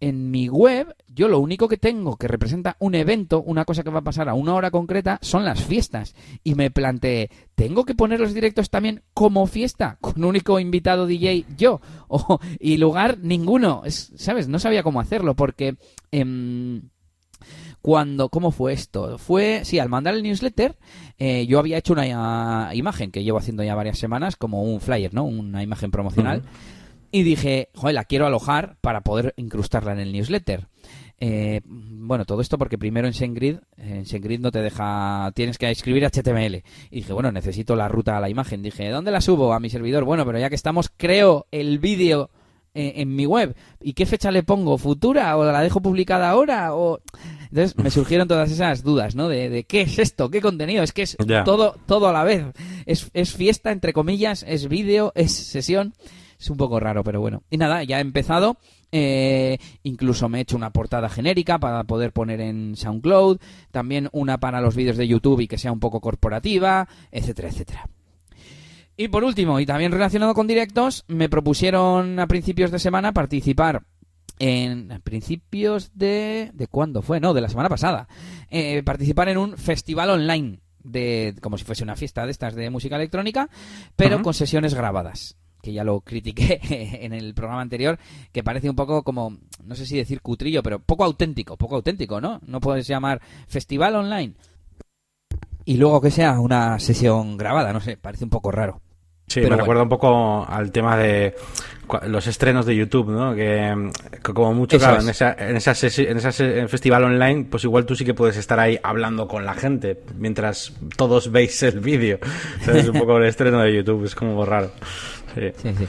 en 0.03 0.31
mi 0.31 0.49
web 0.49 0.93
yo 1.07 1.29
lo 1.29 1.39
único 1.39 1.69
que 1.69 1.77
tengo 1.77 2.17
que 2.17 2.27
representa 2.27 2.75
un 2.79 2.93
evento, 2.93 3.41
una 3.41 3.63
cosa 3.63 3.83
que 3.83 3.89
va 3.89 3.99
a 3.99 4.03
pasar 4.03 4.27
a 4.27 4.33
una 4.33 4.53
hora 4.53 4.69
concreta, 4.69 5.17
son 5.21 5.45
las 5.45 5.63
fiestas. 5.63 6.13
Y 6.43 6.55
me 6.55 6.71
planteé, 6.71 7.29
¿tengo 7.55 7.85
que 7.85 7.95
poner 7.95 8.19
los 8.19 8.33
directos 8.33 8.69
también 8.69 9.03
como 9.13 9.47
fiesta? 9.47 9.97
Con 10.01 10.23
único 10.25 10.59
invitado 10.59 11.07
DJ 11.07 11.45
yo. 11.57 11.79
O, 12.15 12.39
y 12.59 12.77
lugar 12.77 13.17
ninguno. 13.19 13.81
Es, 13.85 14.11
¿Sabes? 14.17 14.47
No 14.47 14.59
sabía 14.59 14.83
cómo 14.83 14.99
hacerlo 14.99 15.35
porque... 15.35 15.77
Eh, 16.11 16.81
cuando, 17.83 18.29
¿cómo 18.29 18.51
fue 18.51 18.71
esto? 18.71 19.17
Fue, 19.17 19.65
sí, 19.65 19.77
al 19.77 19.89
mandar 19.89 20.15
el 20.15 20.23
newsletter, 20.23 20.77
eh, 21.19 21.45
yo 21.47 21.59
había 21.59 21.77
hecho 21.77 21.91
una 21.91 22.71
imagen 22.73 23.11
que 23.11 23.25
llevo 23.25 23.39
haciendo 23.39 23.61
ya 23.61 23.75
varias 23.75 23.99
semanas, 23.99 24.37
como 24.37 24.63
un 24.63 24.79
flyer, 24.79 25.13
¿no? 25.13 25.25
Una 25.25 25.61
imagen 25.61 25.91
promocional. 25.91 26.43
Y 27.11 27.23
dije, 27.23 27.67
joder, 27.75 27.95
la 27.95 28.05
quiero 28.05 28.25
alojar 28.25 28.77
para 28.79 29.01
poder 29.01 29.33
incrustarla 29.35 29.91
en 29.91 29.99
el 29.99 30.13
newsletter. 30.13 30.67
Eh, 31.19 31.59
bueno, 31.65 32.23
todo 32.23 32.39
esto 32.39 32.57
porque 32.57 32.77
primero 32.77 33.05
en 33.05 33.13
SendGrid, 33.13 33.57
en 33.75 34.05
SendGrid 34.05 34.39
no 34.39 34.51
te 34.51 34.61
deja, 34.61 35.29
tienes 35.35 35.57
que 35.57 35.69
escribir 35.69 36.05
HTML. 36.05 36.63
Y 36.89 36.95
dije, 36.95 37.11
bueno, 37.11 37.33
necesito 37.33 37.75
la 37.75 37.89
ruta 37.89 38.15
a 38.15 38.21
la 38.21 38.29
imagen. 38.29 38.63
Dije, 38.63 38.89
¿dónde 38.91 39.11
la 39.11 39.19
subo? 39.19 39.53
A 39.53 39.59
mi 39.59 39.69
servidor. 39.69 40.05
Bueno, 40.05 40.25
pero 40.25 40.39
ya 40.39 40.47
que 40.47 40.55
estamos, 40.55 40.89
creo 40.95 41.47
el 41.51 41.79
vídeo 41.79 42.29
eh, 42.73 42.93
en, 42.97 43.15
mi 43.15 43.25
web. 43.25 43.55
¿Y 43.81 43.93
qué 43.93 44.05
fecha 44.05 44.31
le 44.31 44.43
pongo? 44.43 44.77
¿Futura? 44.77 45.37
¿O 45.37 45.43
la 45.43 45.61
dejo 45.61 45.81
publicada 45.81 46.29
ahora? 46.29 46.73
O... 46.75 46.99
Entonces 47.49 47.77
me 47.77 47.91
surgieron 47.91 48.27
todas 48.27 48.51
esas 48.51 48.83
dudas, 48.83 49.15
¿no? 49.15 49.29
De, 49.29 49.65
qué 49.67 49.81
es 49.81 49.99
esto, 49.99 50.29
qué 50.29 50.41
contenido. 50.41 50.83
Es 50.83 50.91
que 50.91 51.03
es 51.03 51.15
todo, 51.45 51.75
todo 51.85 52.07
a 52.07 52.13
la 52.13 52.23
vez. 52.23 52.45
Es, 52.85 53.09
es 53.13 53.33
fiesta, 53.33 53.71
entre 53.71 53.93
comillas, 53.93 54.43
es 54.47 54.67
vídeo, 54.67 55.11
es 55.15 55.31
sesión. 55.33 55.93
Es 56.39 56.49
un 56.49 56.57
poco 56.57 56.79
raro, 56.79 57.03
pero 57.03 57.21
bueno. 57.21 57.43
Y 57.49 57.57
nada, 57.57 57.83
ya 57.83 57.99
he 57.99 58.01
empezado. 58.01 58.57
Eh, 58.91 59.57
incluso 59.81 60.29
me 60.29 60.37
he 60.37 60.41
hecho 60.41 60.55
una 60.55 60.71
portada 60.71 61.09
genérica 61.09 61.57
para 61.57 61.83
poder 61.83 62.11
poner 62.11 62.41
en 62.41 62.75
SoundCloud. 62.75 63.39
También 63.71 64.09
una 64.11 64.39
para 64.39 64.61
los 64.61 64.75
vídeos 64.75 64.97
de 64.97 65.07
YouTube 65.07 65.39
y 65.41 65.47
que 65.47 65.57
sea 65.57 65.71
un 65.71 65.79
poco 65.79 66.01
corporativa, 66.01 66.87
etcétera, 67.11 67.49
etcétera. 67.49 67.89
Y 68.95 69.07
por 69.07 69.23
último, 69.23 69.59
y 69.59 69.65
también 69.65 69.91
relacionado 69.91 70.33
con 70.33 70.47
directos, 70.47 71.03
me 71.07 71.29
propusieron 71.29 72.19
a 72.19 72.27
principios 72.27 72.71
de 72.71 72.79
semana 72.79 73.11
participar 73.11 73.83
en 74.39 75.01
principios 75.03 75.91
de... 75.95 76.51
¿De 76.53 76.67
cuándo 76.67 77.01
fue? 77.01 77.19
No, 77.19 77.33
de 77.33 77.41
la 77.41 77.49
semana 77.49 77.69
pasada. 77.69 78.07
Eh, 78.49 78.83
participar 78.83 79.29
en 79.29 79.37
un 79.37 79.57
festival 79.57 80.09
online 80.09 80.59
de 80.83 81.33
como 81.41 81.57
si 81.57 81.63
fuese 81.63 81.83
una 81.83 81.95
fiesta 81.95 82.25
de 82.25 82.31
estas 82.31 82.55
de 82.55 82.69
música 82.69 82.97
electrónica, 82.97 83.49
pero 83.95 84.21
con 84.21 84.33
sesiones 84.33 84.73
grabadas 84.73 85.37
que 85.61 85.71
ya 85.71 85.85
lo 85.85 86.01
critiqué 86.01 86.59
en 87.01 87.13
el 87.13 87.33
programa 87.33 87.61
anterior, 87.61 87.97
que 88.33 88.43
parece 88.43 88.69
un 88.69 88.75
poco 88.75 89.01
como, 89.03 89.37
no 89.63 89.75
sé 89.75 89.85
si 89.85 89.95
decir 89.95 90.21
cutrillo, 90.21 90.61
pero 90.61 90.79
poco 90.79 91.05
auténtico, 91.05 91.55
poco 91.55 91.77
auténtico, 91.77 92.19
¿no? 92.19 92.41
No 92.45 92.59
puedes 92.59 92.85
llamar 92.85 93.21
festival 93.47 93.95
online 93.95 94.33
y 95.65 95.77
luego 95.77 96.01
que 96.01 96.11
sea 96.11 96.39
una 96.39 96.79
sesión 96.79 97.37
grabada, 97.37 97.73
no 97.73 97.79
sé, 97.79 97.97
parece 97.97 98.23
un 98.23 98.29
poco 98.29 98.51
raro. 98.51 98.81
Sí, 99.27 99.41
me 99.41 99.55
recuerda 99.55 99.83
un 99.83 99.89
poco 99.89 100.45
al 100.47 100.71
tema 100.71 100.97
de 100.97 101.33
los 102.07 102.27
estrenos 102.27 102.65
de 102.65 102.75
YouTube, 102.75 103.09
¿no? 103.09 103.33
Que, 103.33 103.91
como 104.21 104.53
mucho, 104.53 104.77
claro, 104.77 105.01
en, 105.01 105.09
esa, 105.09 105.33
en, 105.33 105.55
esa 105.55 105.71
en 105.87 106.17
ese 106.17 106.67
festival 106.67 107.05
online, 107.05 107.45
pues 107.49 107.63
igual 107.63 107.85
tú 107.85 107.95
sí 107.95 108.03
que 108.03 108.13
puedes 108.13 108.37
estar 108.37 108.59
ahí 108.59 108.77
hablando 108.83 109.27
con 109.27 109.45
la 109.45 109.53
gente 109.53 109.97
mientras 110.17 110.73
todos 110.97 111.31
veis 111.31 111.63
el 111.63 111.79
vídeo. 111.79 112.19
Es 112.67 112.87
un 112.87 112.99
poco 112.99 113.17
el 113.17 113.25
estreno 113.25 113.61
de 113.61 113.75
YouTube, 113.75 114.05
es 114.05 114.13
como 114.13 114.45
raro. 114.45 114.71
Sí. 115.35 115.51
sí, 115.61 115.73
sí. 115.79 115.87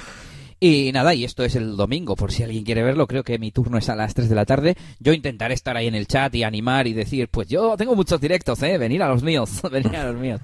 Y 0.67 0.93
nada, 0.93 1.13
y 1.13 1.25
esto 1.25 1.45
es 1.45 1.57
el 1.57 1.77
domingo, 1.77 2.17
por 2.17 2.33
si 2.33 2.43
alguien 2.43 2.65
quiere 2.65 2.83
verlo, 2.83 3.07
creo 3.07 3.23
que 3.23 3.39
mi 3.39 3.51
turno 3.51 3.77
es 3.77 3.91
a 3.91 3.95
las 3.95 4.15
3 4.15 4.31
de 4.31 4.35
la 4.35 4.47
tarde. 4.47 4.79
Yo 4.99 5.13
intentaré 5.13 5.53
estar 5.53 5.77
ahí 5.77 5.89
en 5.89 5.95
el 5.95 6.07
chat 6.07 6.35
y 6.35 6.43
animar 6.43 6.87
y 6.87 6.95
decir, 6.95 7.29
pues 7.29 7.49
yo 7.49 7.77
tengo 7.77 7.95
muchos 7.95 8.19
directos, 8.19 8.63
¿eh? 8.63 8.79
Venir 8.79 9.03
a 9.03 9.11
los 9.11 9.23
míos, 9.23 9.61
venir 9.71 9.95
a 9.95 10.11
los 10.11 10.19
míos. 10.19 10.41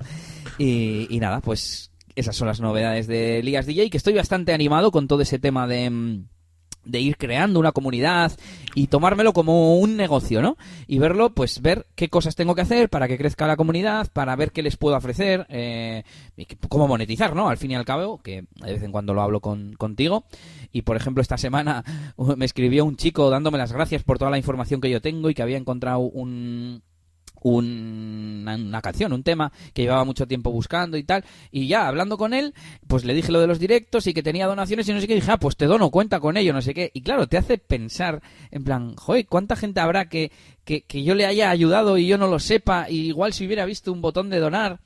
Y, 0.59 1.07
y 1.09 1.21
nada, 1.21 1.41
pues 1.41 1.91
esas 2.17 2.37
son 2.37 2.49
las 2.49 2.61
novedades 2.61 3.07
de 3.07 3.39
Elías 3.39 3.65
DJ, 3.65 3.89
que 3.89 3.97
estoy 3.97 4.13
bastante 4.13 4.53
animado 4.53 4.91
con 4.91 5.09
todo 5.09 5.23
ese 5.23 5.39
tema 5.39 5.67
de 5.67 5.89
mm, 5.89 6.27
de 6.85 7.01
ir 7.01 7.16
creando 7.16 7.61
una 7.61 7.73
comunidad 7.73 8.33
y 8.75 8.87
tomármelo 8.87 9.33
como 9.33 9.79
un 9.79 9.97
negocio, 9.97 10.43
¿no? 10.43 10.57
Y 10.87 10.99
verlo, 10.99 11.31
pues 11.31 11.61
ver 11.61 11.87
qué 11.95 12.09
cosas 12.09 12.37
tengo 12.37 12.55
que 12.55 12.62
hacer 12.62 12.88
para 12.88 13.09
que 13.09 13.19
crezca 13.19 13.47
la 13.47 13.57
comunidad, 13.57 14.09
para 14.12 14.37
ver 14.37 14.53
qué 14.53 14.62
les 14.62 14.77
puedo 14.77 14.97
ofrecer, 14.97 15.47
eh, 15.49 16.05
y 16.37 16.47
cómo 16.68 16.89
monetizar, 16.89 17.35
¿no? 17.35 17.49
Al 17.49 17.59
fin 17.59 17.72
y 17.72 17.74
al 17.74 17.85
cabo, 17.85 18.18
que 18.22 18.45
de 18.64 18.72
vez 18.72 18.83
en 18.83 18.93
cuando 18.93 19.14
lo 19.14 19.22
hablo 19.22 19.41
con, 19.41 19.74
contigo. 19.74 20.24
Y 20.72 20.83
por 20.83 20.97
ejemplo, 20.97 21.20
esta 21.20 21.39
semana 21.39 21.85
me 22.37 22.45
escribió 22.45 22.85
un 22.85 22.97
chico 22.97 23.31
dándome 23.31 23.59
las 23.59 23.72
gracias 23.72 24.03
por 24.03 24.18
toda 24.18 24.31
la 24.31 24.39
información 24.39 24.81
que 24.81 24.91
yo 24.91 25.01
tengo 25.01 25.31
y 25.31 25.35
que 25.35 25.43
había 25.43 25.59
encontrado 25.59 26.01
un, 26.01 26.83
una, 27.43 28.82
canción, 28.82 29.12
un 29.12 29.22
tema 29.22 29.53
que 29.72 29.82
llevaba 29.82 30.05
mucho 30.05 30.26
tiempo 30.26 30.51
buscando 30.51 30.97
y 30.97 31.05
tal. 31.05 31.24
Y 31.51 31.66
ya, 31.66 31.88
hablando 31.88 32.16
con 32.16 32.34
él, 32.34 32.55
pues 32.86 33.05
le 33.05 33.14
dije 33.14 33.32
lo 33.32 33.41
de 33.41 33.47
los 33.47 33.59
directos 33.59 34.07
y 34.07 34.14
que 34.14 34.22
tenía 34.22 34.47
donaciones 34.47 34.88
y 34.88 34.93
no 34.93 35.01
sé 35.01 35.07
qué. 35.07 35.14
Dije, 35.14 35.30
ah, 35.30 35.38
pues 35.38 35.57
te 35.57 35.66
dono, 35.66 35.91
cuenta 35.91 36.20
con 36.20 36.36
ello, 36.36 36.53
no 36.53 36.62
sé 36.62 36.74
qué. 36.74 36.91
Y 36.95 37.03
claro, 37.03 37.26
te 37.26 37.38
hace 37.38 37.59
pensar, 37.59 38.22
en 38.51 38.64
plan, 38.64 38.97
joder, 38.97 39.26
¿cuánta 39.26 39.57
gente 39.57 39.80
habrá 39.80 40.09
que, 40.09 40.30
que, 40.64 41.03
yo 41.03 41.14
le 41.14 41.26
haya 41.26 41.51
ayudado 41.51 41.99
y 41.99 42.07
yo 42.07 42.18
no 42.18 42.28
lo 42.28 42.38
sepa? 42.38 42.91
Y 42.91 43.09
igual 43.09 43.32
si 43.32 43.47
hubiera 43.47 43.64
visto 43.64 43.93
un 43.93 44.01
botón 44.01 44.30
de 44.30 44.38
donar. 44.38 44.80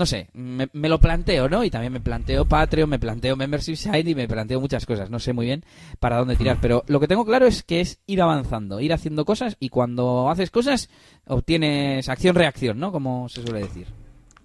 No 0.00 0.06
sé, 0.06 0.30
me, 0.32 0.88
lo 0.88 0.98
planteo, 0.98 1.50
¿no? 1.50 1.62
Y 1.62 1.68
también 1.68 1.92
me 1.92 2.00
planteo 2.00 2.46
Patreon, 2.46 2.88
me 2.88 2.98
planteo 2.98 3.36
Membership 3.36 3.76
Site 3.76 4.08
y 4.08 4.14
me 4.14 4.26
planteo 4.26 4.58
muchas 4.58 4.86
cosas. 4.86 5.10
No 5.10 5.18
sé 5.18 5.34
muy 5.34 5.44
bien 5.44 5.62
para 5.98 6.16
dónde 6.16 6.36
tirar, 6.36 6.56
pero 6.58 6.84
lo 6.86 7.00
que 7.00 7.06
tengo 7.06 7.26
claro 7.26 7.46
es 7.46 7.62
que 7.62 7.82
es 7.82 8.00
ir 8.06 8.22
avanzando, 8.22 8.80
ir 8.80 8.94
haciendo 8.94 9.26
cosas 9.26 9.58
y 9.60 9.68
cuando 9.68 10.30
haces 10.30 10.50
cosas 10.50 10.88
obtienes 11.26 12.08
acción-reacción, 12.08 12.80
¿no? 12.80 12.92
Como 12.92 13.28
se 13.28 13.42
suele 13.42 13.60
decir. 13.60 13.99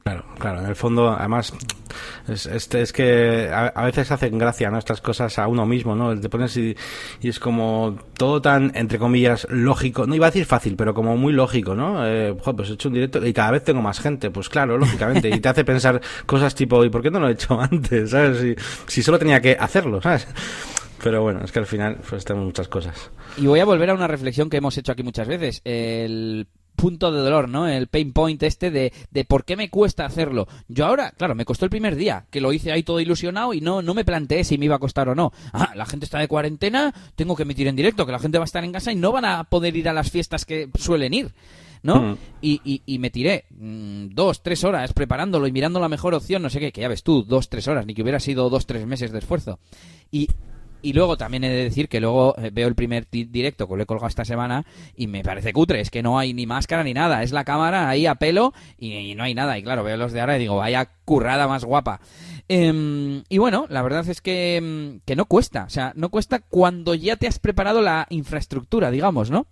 Claro, 0.08 0.24
claro, 0.38 0.60
en 0.60 0.68
el 0.68 0.76
fondo, 0.76 1.10
además, 1.10 1.52
es, 2.28 2.46
este, 2.46 2.84
es 2.84 2.94
que 2.94 3.50
a, 3.52 3.84
veces 3.86 4.12
hacen 4.12 4.38
gracia, 4.38 4.70
¿no? 4.70 4.78
Estas 4.78 5.02
cosas 5.02 5.40
a 5.40 5.48
uno 5.48 5.66
mismo, 5.66 5.96
¿no? 5.96 6.16
Te 6.20 6.30
pones 6.30 6.56
y, 6.58 6.76
es 7.24 7.40
como 7.40 7.98
todo 8.16 8.40
tan, 8.40 8.72
entre 8.76 9.00
comillas, 9.00 9.48
lógico, 9.50 10.06
no 10.06 10.14
iba 10.14 10.28
a 10.28 10.30
decir 10.30 10.46
fácil, 10.46 10.76
pero 10.76 10.94
como 10.94 11.18
muy 11.18 11.34
lógico, 11.34 11.74
¿no? 11.74 12.06
Eh, 12.06 12.36
pues 12.36 12.70
he 12.70 12.74
hecho 12.74 12.90
un 12.90 12.94
directo 12.94 13.26
y 13.26 13.34
cada 13.34 13.50
vez 13.50 13.64
tengo 13.64 13.82
más 13.82 14.00
gente, 14.00 14.30
pues 14.30 14.48
claro, 14.48 14.78
lógicamente, 14.78 15.28
y 15.28 15.40
te 15.40 15.50
hace 15.50 15.66
pensar 15.66 16.00
cosas 16.28 16.54
tipo, 16.54 16.86
¿y 16.86 16.92
por 16.92 17.02
qué 17.02 17.10
no 17.10 17.20
lo 17.20 17.28
he 17.28 17.32
hecho 17.32 17.60
antes? 17.72 18.12
¿Sabes? 18.12 18.38
Si, 18.38 18.56
si 18.86 19.02
solo 19.02 19.18
tenía 19.18 19.42
que 19.42 19.58
hacerlo, 19.60 20.04
¿sabes? 20.04 20.28
Pero 21.04 21.24
bueno, 21.24 21.44
es 21.44 21.52
que 21.52 21.58
al 21.58 21.66
final, 21.66 21.98
pues 22.08 22.24
tenemos 22.24 22.46
muchas 22.46 22.68
cosas. 22.68 23.10
Y 23.38 23.48
voy 23.48 23.60
a 23.60 23.66
volver 23.66 23.90
a 23.90 23.96
una 23.96 24.08
reflexión 24.08 24.52
que 24.52 24.58
hemos 24.58 24.78
hecho 24.78 24.92
aquí 24.92 25.02
muchas 25.02 25.28
veces. 25.28 25.62
El 25.64 26.48
punto 26.76 27.12
de 27.12 27.22
dolor, 27.22 27.50
¿no? 27.50 27.68
El 27.68 27.88
pain 27.88 28.14
point 28.14 28.42
este 28.44 28.72
de, 28.72 28.94
de 29.12 29.26
por 29.26 29.46
qué 29.46 29.56
me 29.56 29.70
cuesta 29.70 30.06
hacerlo. 30.06 30.48
Yo 30.68 30.86
ahora, 30.86 31.12
claro, 31.12 31.36
me 31.36 31.46
costó 31.46 31.66
el 31.66 31.72
primer 31.72 31.96
día, 31.96 32.26
que 32.30 32.42
lo 32.42 32.54
hice 32.54 32.72
ahí 32.72 32.84
todo 32.84 33.00
ilusionado 33.00 33.54
y 33.54 33.62
no, 33.62 33.82
no 33.82 33.94
me 33.94 34.06
planteé 34.06 34.44
si 34.44 34.58
me 34.58 34.66
iba 34.66 34.76
a 34.76 34.80
costar 34.80 35.10
o 35.10 35.16
no. 35.16 35.32
Ah, 35.54 35.72
la 35.76 35.86
gente 35.86 36.06
está 36.06 36.20
de 36.20 36.28
cuarentena, 36.28 36.94
tengo 37.16 37.36
que 37.36 37.44
emitir 37.44 37.68
en 37.68 37.76
directo, 37.76 38.06
que 38.06 38.12
la 38.12 38.20
gente 38.20 38.38
va 38.38 38.44
a 38.44 38.46
estar 38.46 38.64
en 38.64 38.72
casa 38.72 38.92
y 38.92 38.96
no 38.96 39.12
van 39.12 39.26
a 39.26 39.44
poder 39.46 39.76
ir 39.76 39.90
a 39.90 39.94
las 39.94 40.12
fiestas 40.12 40.46
que 40.46 40.70
suelen 40.78 41.14
ir. 41.14 41.32
¿no? 41.84 42.02
Mm. 42.02 42.18
Y, 42.42 42.82
y, 42.84 43.00
me 43.00 43.12
tiré 43.12 43.46
mm, 43.52 44.08
dos, 44.10 44.42
tres 44.42 44.64
horas 44.64 44.92
preparándolo 44.94 45.46
y 45.46 45.52
mirando 45.52 45.80
la 45.80 45.88
mejor 45.88 46.16
opción, 46.16 46.42
no 46.42 46.50
sé 46.50 46.60
qué, 46.60 46.72
que 46.72 46.82
ya 46.82 46.88
ves 46.88 47.04
tú, 47.04 47.24
dos, 47.24 47.48
tres 47.48 47.68
horas, 47.68 47.86
ni 47.86 47.94
que 47.94 48.02
hubiera 48.02 48.20
sido 48.20 48.50
dos, 48.50 48.66
tres 48.66 48.88
meses 48.88 49.12
de 49.12 49.20
esfuerzo. 49.20 49.60
Y 50.10 50.30
y 50.86 50.94
luego 50.94 51.18
también 51.18 51.44
he 51.44 51.50
de 51.50 51.64
decir 51.64 51.90
que 51.90 52.00
luego 52.00 52.36
eh, 52.38 52.52
veo 52.54 52.68
el 52.68 52.76
primer 52.76 53.08
directo 53.10 53.68
que 53.68 53.76
lo 53.76 53.82
he 53.82 53.86
colgado 53.88 54.08
esta 54.08 54.24
semana 54.24 54.68
y 54.96 55.08
me 55.08 55.24
parece 55.24 55.52
cutre, 55.52 55.82
es 55.82 55.90
que 55.90 56.04
no 56.04 56.20
hay 56.20 56.36
ni 56.36 56.46
máscara 56.46 56.84
ni 56.84 56.94
nada, 56.94 57.24
es 57.24 57.32
la 57.32 57.44
cámara 57.44 57.90
ahí 57.90 58.06
a 58.06 58.14
pelo 58.16 58.54
y, 58.78 59.16
no 59.16 59.24
hay 59.24 59.34
nada. 59.34 59.58
Y 59.58 59.64
claro, 59.64 59.84
veo 59.84 59.98
los 59.98 60.14
de 60.14 60.22
ahora 60.22 60.36
y 60.36 60.42
digo, 60.42 60.58
vaya 60.58 60.88
currada 61.04 61.48
más 61.48 61.66
guapa. 61.66 62.02
Em, 62.48 63.24
y 63.30 63.40
bueno, 63.40 63.66
la 63.68 63.82
verdad 63.82 64.08
es 64.08 64.22
que, 64.22 64.58
em, 64.58 65.00
que 65.06 65.16
no 65.16 65.26
cuesta, 65.26 65.64
o 65.64 65.70
sea, 65.72 65.92
no 65.96 66.10
cuesta 66.10 66.40
cuando 66.40 66.94
ya 66.94 67.16
te 67.16 67.26
has 67.26 67.40
preparado 67.40 67.82
la 67.82 68.06
infraestructura, 68.12 68.92
digamos, 68.92 69.32
¿no? 69.32 69.48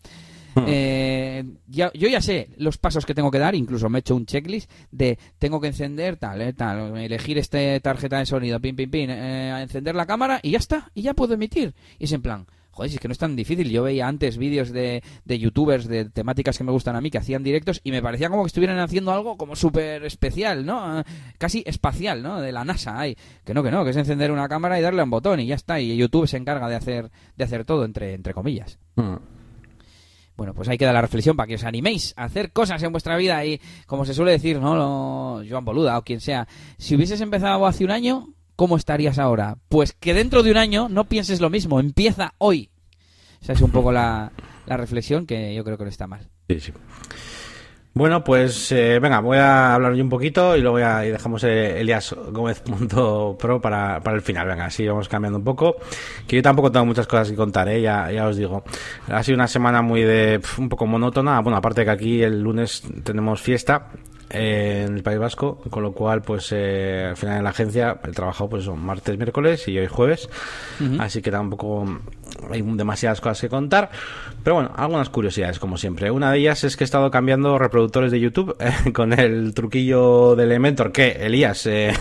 Hmm. 0.56 0.66
Eh, 0.68 1.44
yo 1.68 1.90
ya 1.94 2.22
sé 2.22 2.50
los 2.58 2.78
pasos 2.78 3.06
que 3.06 3.14
tengo 3.14 3.32
que 3.32 3.40
dar, 3.40 3.56
incluso 3.56 3.90
me 3.90 4.00
he 4.00 4.02
hecho 4.02 4.16
un 4.16 4.26
checklist 4.26 4.70
de 4.92 5.18
tengo 5.40 5.60
que 5.60 5.68
encender 5.68 6.18
tal, 6.18 6.42
eh, 6.42 6.54
tal, 6.54 6.98
elegir 6.98 7.38
esta 7.38 7.80
tarjeta 7.80 8.20
de 8.20 8.26
sonido, 8.26 8.60
pin, 8.60 8.76
pin, 8.76 8.92
pin, 8.92 9.10
eh, 9.10 9.62
encender 9.62 9.96
la 9.96 10.06
cámara 10.06 10.40
y 10.44 10.52
ya 10.52 10.60
está, 10.60 10.92
y 10.94 11.02
ya 11.02 11.14
puedo 11.14 11.34
emitir. 11.34 11.74
Y 11.98 12.06
es 12.06 12.12
en 12.12 12.22
plan, 12.22 12.46
joder, 12.74 12.90
si 12.90 12.96
es 12.98 13.02
que 13.02 13.08
no 13.08 13.14
es 13.14 13.18
tan 13.18 13.36
difícil. 13.36 13.70
Yo 13.70 13.84
veía 13.84 14.08
antes 14.08 14.38
vídeos 14.38 14.72
de, 14.72 15.04
de 15.26 15.40
youtubers 15.40 15.88
de 15.88 16.06
temáticas 16.06 16.58
que 16.58 16.64
me 16.64 16.72
gustan 16.72 16.96
a 16.96 17.02
mí 17.02 17.10
que 17.10 17.18
hacían 17.18 17.44
directos 17.44 17.80
y 17.84 17.92
me 17.92 18.02
parecía 18.02 18.30
como 18.30 18.44
que 18.44 18.48
estuvieran 18.48 18.80
haciendo 18.80 19.12
algo 19.12 19.38
como 19.38 19.56
súper 19.56 20.04
especial, 20.06 20.66
¿no? 20.66 21.04
Casi 21.38 21.64
espacial, 21.66 22.22
¿no? 22.22 22.42
De 22.42 22.52
la 22.52 22.66
NASA. 22.66 23.00
Ay, 23.00 23.16
que 23.44 23.54
no, 23.54 23.64
que 23.64 23.72
no, 23.72 23.84
que 23.84 23.92
es 23.92 23.98
encender 23.98 24.32
una 24.32 24.50
cámara 24.50 24.78
y 24.78 24.82
darle 24.82 25.02
a 25.02 25.06
un 25.06 25.12
botón 25.12 25.40
y 25.40 25.48
ya 25.48 25.56
está. 25.56 25.80
Y 25.80 25.96
YouTube 25.96 26.28
se 26.28 26.38
encarga 26.38 26.68
de 26.68 26.76
hacer, 26.76 27.12
de 27.38 27.44
hacer 27.44 27.64
todo, 27.66 27.86
entre, 27.86 28.14
entre 28.14 28.34
comillas. 28.34 28.80
Hmm. 28.96 29.16
Bueno, 30.36 30.54
pues 30.54 30.68
ahí 30.68 30.78
queda 30.78 30.94
la 30.94 31.02
reflexión 31.02 31.36
para 31.36 31.48
que 31.48 31.56
os 31.56 31.64
animéis 31.64 32.14
a 32.18 32.24
hacer 32.24 32.52
cosas 32.52 32.82
en 32.82 32.92
vuestra 32.92 33.18
vida 33.18 33.46
y, 33.46 33.62
como 33.86 34.06
se 34.06 34.14
suele 34.14 34.32
decir, 34.32 34.60
¿no? 34.60 35.42
Joan 35.48 35.66
Boluda 35.66 35.98
o 35.98 36.04
quien 36.04 36.22
sea, 36.22 36.48
si 36.78 36.96
hubieses 36.96 37.22
empezado 37.22 37.66
hace 37.68 37.84
un 37.84 37.92
año, 37.92 38.34
¿cómo 38.56 38.78
estarías 38.78 39.20
ahora? 39.20 39.58
Pues 39.70 39.94
que 39.94 40.14
dentro 40.14 40.42
de 40.42 40.52
un 40.52 40.58
año 40.58 40.90
no 40.90 41.06
pienses 41.06 41.40
lo 41.40 41.50
mismo, 41.50 41.80
empieza 41.80 42.34
hoy. 42.40 42.72
Esa 43.42 43.54
es 43.54 43.62
un 43.62 43.72
poco 43.72 43.92
la, 43.92 44.32
la 44.66 44.78
reflexión 44.78 45.26
que 45.26 45.54
yo 45.54 45.64
creo 45.64 45.78
que 45.78 45.84
no 45.84 45.90
está 45.90 46.08
mal. 46.08 46.30
Sí, 46.50 46.60
sí. 46.60 46.74
Bueno, 47.96 48.24
pues 48.24 48.72
eh, 48.72 48.98
venga, 49.00 49.20
voy 49.20 49.38
a 49.38 49.76
hablar 49.76 49.94
yo 49.94 50.04
un 50.04 50.10
poquito 50.10 50.58
y 50.58 50.62
luego 50.62 50.80
ya 50.80 51.02
dejamos 51.02 51.44
eh, 51.44 51.80
Elias 51.80 52.16
Gómez 52.32 52.62
Pro 52.90 53.62
para, 53.62 54.00
para 54.02 54.16
el 54.16 54.24
final. 54.24 54.48
Venga, 54.48 54.66
así 54.66 54.88
vamos 54.88 55.08
cambiando 55.08 55.38
un 55.38 55.46
poco. 55.46 55.76
Que 56.28 56.38
yo 56.38 56.42
tampoco 56.42 56.72
tengo 56.72 56.88
muchas 56.88 57.06
cosas 57.06 57.30
que 57.30 57.36
contar, 57.36 57.70
¿eh? 57.70 57.82
ya, 57.82 58.12
ya 58.12 58.28
os 58.28 58.36
digo. 58.36 58.64
Ha 59.10 59.22
sido 59.22 59.36
una 59.36 59.48
semana 59.48 59.84
muy 59.84 60.02
de 60.02 60.42
un 60.58 60.70
poco 60.70 60.88
monótona. 60.88 61.40
Bueno, 61.42 61.58
aparte 61.58 61.86
que 61.86 61.92
aquí 61.92 62.24
el 62.24 62.42
lunes 62.42 62.82
tenemos 63.04 63.40
fiesta 63.42 63.92
en 64.34 64.96
el 64.96 65.04
País 65.04 65.20
Vasco, 65.20 65.58
con 65.70 65.84
lo 65.84 65.92
cual, 65.92 66.24
pues 66.24 66.52
eh, 66.52 67.06
al 67.10 67.18
final 67.18 67.38
en 67.38 67.44
la 67.44 67.52
agencia 67.52 68.00
he 68.04 68.12
trabajado 68.12 68.50
pues 68.50 68.64
son 68.64 68.84
martes, 68.84 69.16
miércoles 69.16 69.68
y 69.68 69.78
hoy 69.78 69.86
jueves, 69.86 70.28
así 71.00 71.22
que 71.22 71.30
tampoco 71.30 71.86
hay 72.52 72.62
demasiadas 72.62 73.22
cosas 73.22 73.42
que 73.42 73.50
contar, 73.50 73.90
pero 74.44 74.56
bueno, 74.56 74.72
algunas 74.76 75.10
curiosidades 75.10 75.60
como 75.60 75.78
siempre. 75.78 76.12
Una 76.12 76.32
de 76.32 76.40
ellas 76.40 76.64
es 76.64 76.78
que 76.78 76.84
he 76.84 76.86
estado 76.86 77.10
cambiando 77.12 77.58
reproductores 77.58 78.12
de 78.12 78.20
YouTube 78.20 78.56
eh, 78.60 78.92
con 78.94 79.14
el 79.14 79.54
truquillo 79.54 80.36
del 80.36 80.52
Elementor 80.52 80.92
que 80.92 81.12
Elías 81.12 81.66
eh, 81.66 81.94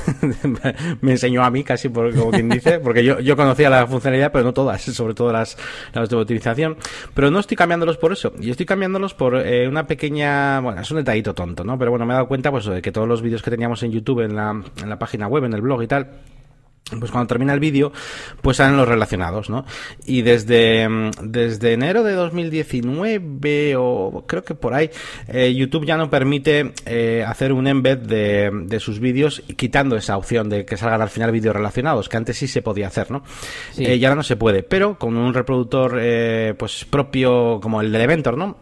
me 1.00 1.12
enseñó 1.12 1.44
a 1.44 1.50
mí, 1.50 1.64
casi 1.64 1.88
como 1.88 2.30
quien 2.30 2.48
dice, 2.48 2.78
porque 2.80 3.04
yo, 3.04 3.20
yo 3.20 3.36
conocía 3.36 3.70
la 3.70 3.86
funcionalidad, 3.86 4.32
pero 4.32 4.44
no 4.44 4.52
todas, 4.52 4.82
sobre 4.82 5.14
todo 5.14 5.32
las, 5.32 5.56
de 5.92 6.16
utilización, 6.16 6.76
pero 7.14 7.30
no 7.30 7.38
estoy 7.38 7.56
cambiándolos 7.56 7.96
por 7.96 8.12
eso, 8.12 8.32
y 8.40 8.50
estoy 8.50 8.66
cambiándolos 8.66 9.14
por 9.14 9.34
una 9.34 9.86
pequeña, 9.86 10.60
bueno, 10.60 10.80
es 10.80 10.90
un 10.90 10.98
detallito 10.98 11.34
tonto, 11.34 11.64
¿no? 11.64 11.78
Pero 11.78 11.90
bueno, 11.90 12.06
me 12.06 12.12
he 12.12 12.16
dado 12.16 12.28
cuenta 12.28 12.50
pues 12.50 12.66
de 12.66 12.82
que 12.82 12.92
todos 12.92 13.08
los 13.08 13.22
vídeos 13.22 13.42
que 13.42 13.50
teníamos 13.50 13.82
en 13.82 13.92
YouTube, 13.92 14.20
en 14.20 14.36
la, 14.36 14.50
en 14.82 14.88
la 14.88 14.98
página 14.98 15.26
web, 15.26 15.44
en 15.44 15.52
el 15.52 15.60
blog 15.60 15.82
y 15.82 15.86
tal, 15.86 16.08
pues 16.98 17.10
cuando 17.10 17.28
termina 17.28 17.52
el 17.52 17.60
vídeo, 17.60 17.92
pues 18.40 18.56
salen 18.58 18.76
los 18.76 18.88
relacionados, 18.88 19.50
¿no? 19.50 19.64
Y 20.04 20.22
desde, 20.22 20.88
desde 21.22 21.72
enero 21.72 22.02
de 22.02 22.14
2019 22.14 23.76
o 23.76 24.24
creo 24.26 24.44
que 24.44 24.54
por 24.54 24.74
ahí, 24.74 24.90
eh, 25.28 25.54
YouTube 25.54 25.86
ya 25.86 25.96
no 25.96 26.10
permite 26.10 26.72
eh, 26.86 27.24
hacer 27.26 27.52
un 27.52 27.66
embed 27.66 27.98
de, 27.98 28.50
de 28.66 28.80
sus 28.80 29.00
vídeos 29.00 29.42
quitando 29.56 29.96
esa 29.96 30.16
opción 30.16 30.48
de 30.48 30.64
que 30.64 30.76
salgan 30.76 31.02
al 31.02 31.10
final 31.10 31.32
vídeos 31.32 31.54
relacionados, 31.54 32.08
que 32.08 32.16
antes 32.16 32.36
sí 32.36 32.46
se 32.46 32.62
podía 32.62 32.86
hacer, 32.86 33.10
¿no? 33.10 33.22
Eh, 33.78 33.96
y 33.96 34.04
ahora 34.04 34.16
no 34.16 34.22
se 34.22 34.36
puede, 34.36 34.62
pero 34.62 34.98
con 34.98 35.16
un 35.16 35.34
reproductor 35.34 36.00
pues 36.56 36.84
propio 36.84 37.60
como 37.60 37.80
el 37.80 37.90
de 37.90 37.98
Elementor, 37.98 38.36
¿no? 38.36 38.56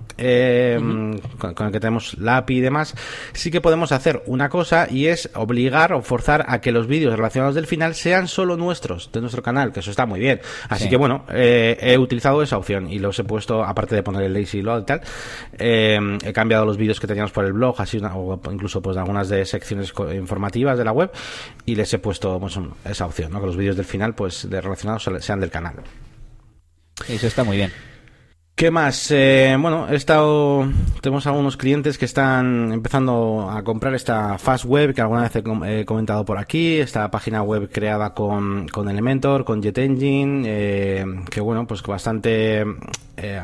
con, 1.38 1.54
con, 1.54 1.66
el 1.66 1.72
que 1.72 1.80
tenemos 1.80 2.18
la 2.18 2.38
API 2.38 2.58
y 2.58 2.60
demás, 2.60 2.94
sí 3.32 3.50
que 3.50 3.60
podemos 3.60 3.92
hacer 3.92 4.22
una 4.26 4.48
cosa 4.48 4.86
y 4.90 5.06
es 5.06 5.30
obligar 5.34 5.92
o 5.92 6.02
forzar 6.02 6.44
a 6.48 6.60
que 6.60 6.72
los 6.72 6.86
vídeos 6.86 7.16
relacionados 7.16 7.54
del 7.54 7.66
final 7.66 7.94
sean 7.94 8.19
solo 8.28 8.56
nuestros, 8.56 9.10
de 9.12 9.20
nuestro 9.20 9.42
canal, 9.42 9.72
que 9.72 9.80
eso 9.80 9.90
está 9.90 10.06
muy 10.06 10.20
bien. 10.20 10.40
Así 10.68 10.88
que 10.88 10.96
bueno, 10.96 11.24
eh, 11.32 11.76
he 11.80 11.98
utilizado 11.98 12.42
esa 12.42 12.58
opción 12.58 12.90
y 12.90 12.98
los 12.98 13.18
he 13.18 13.24
puesto, 13.24 13.64
aparte 13.64 13.94
de 13.94 14.02
poner 14.02 14.22
el 14.22 14.32
lazy 14.32 14.62
load 14.62 14.82
y 14.82 14.84
tal, 14.84 15.00
eh, 15.58 16.18
he 16.24 16.32
cambiado 16.32 16.64
los 16.64 16.76
vídeos 16.76 17.00
que 17.00 17.06
teníamos 17.06 17.32
por 17.32 17.44
el 17.44 17.52
blog, 17.52 17.80
así 17.80 18.00
o 18.02 18.40
incluso 18.50 18.80
pues 18.80 18.96
algunas 18.96 19.28
de 19.28 19.44
secciones 19.44 19.92
informativas 20.14 20.78
de 20.78 20.84
la 20.84 20.92
web 20.92 21.10
y 21.66 21.74
les 21.74 21.92
he 21.92 21.98
puesto 21.98 22.38
pues, 22.38 22.58
esa 22.84 23.06
opción, 23.06 23.32
¿no? 23.32 23.40
que 23.40 23.46
los 23.46 23.56
vídeos 23.56 23.76
del 23.76 23.86
final 23.86 24.14
pues 24.14 24.48
de 24.48 24.60
relacionados 24.60 25.08
sean 25.20 25.40
del 25.40 25.50
canal. 25.50 25.74
Eso 27.08 27.26
está 27.26 27.44
muy 27.44 27.56
bien. 27.56 27.89
¿Qué 28.60 28.70
más? 28.70 29.10
Eh, 29.10 29.56
bueno, 29.58 29.88
he 29.88 29.96
estado. 29.96 30.70
Tenemos 31.00 31.26
algunos 31.26 31.56
clientes 31.56 31.96
que 31.96 32.04
están 32.04 32.74
empezando 32.74 33.48
a 33.50 33.62
comprar 33.62 33.94
esta 33.94 34.36
Fast 34.36 34.66
Web 34.66 34.92
que 34.92 35.00
alguna 35.00 35.22
vez 35.22 35.34
he, 35.34 35.86
comentado 35.86 36.26
por 36.26 36.36
aquí. 36.36 36.78
Esta 36.78 37.10
página 37.10 37.42
web 37.42 37.70
creada 37.72 38.12
con, 38.12 38.68
con 38.68 38.90
Elementor, 38.90 39.46
con 39.46 39.62
Jet 39.62 39.78
Engine, 39.78 40.42
eh, 40.46 41.06
que 41.30 41.40
bueno, 41.40 41.66
pues 41.66 41.82
bastante 41.82 42.66
eh, 43.22 43.40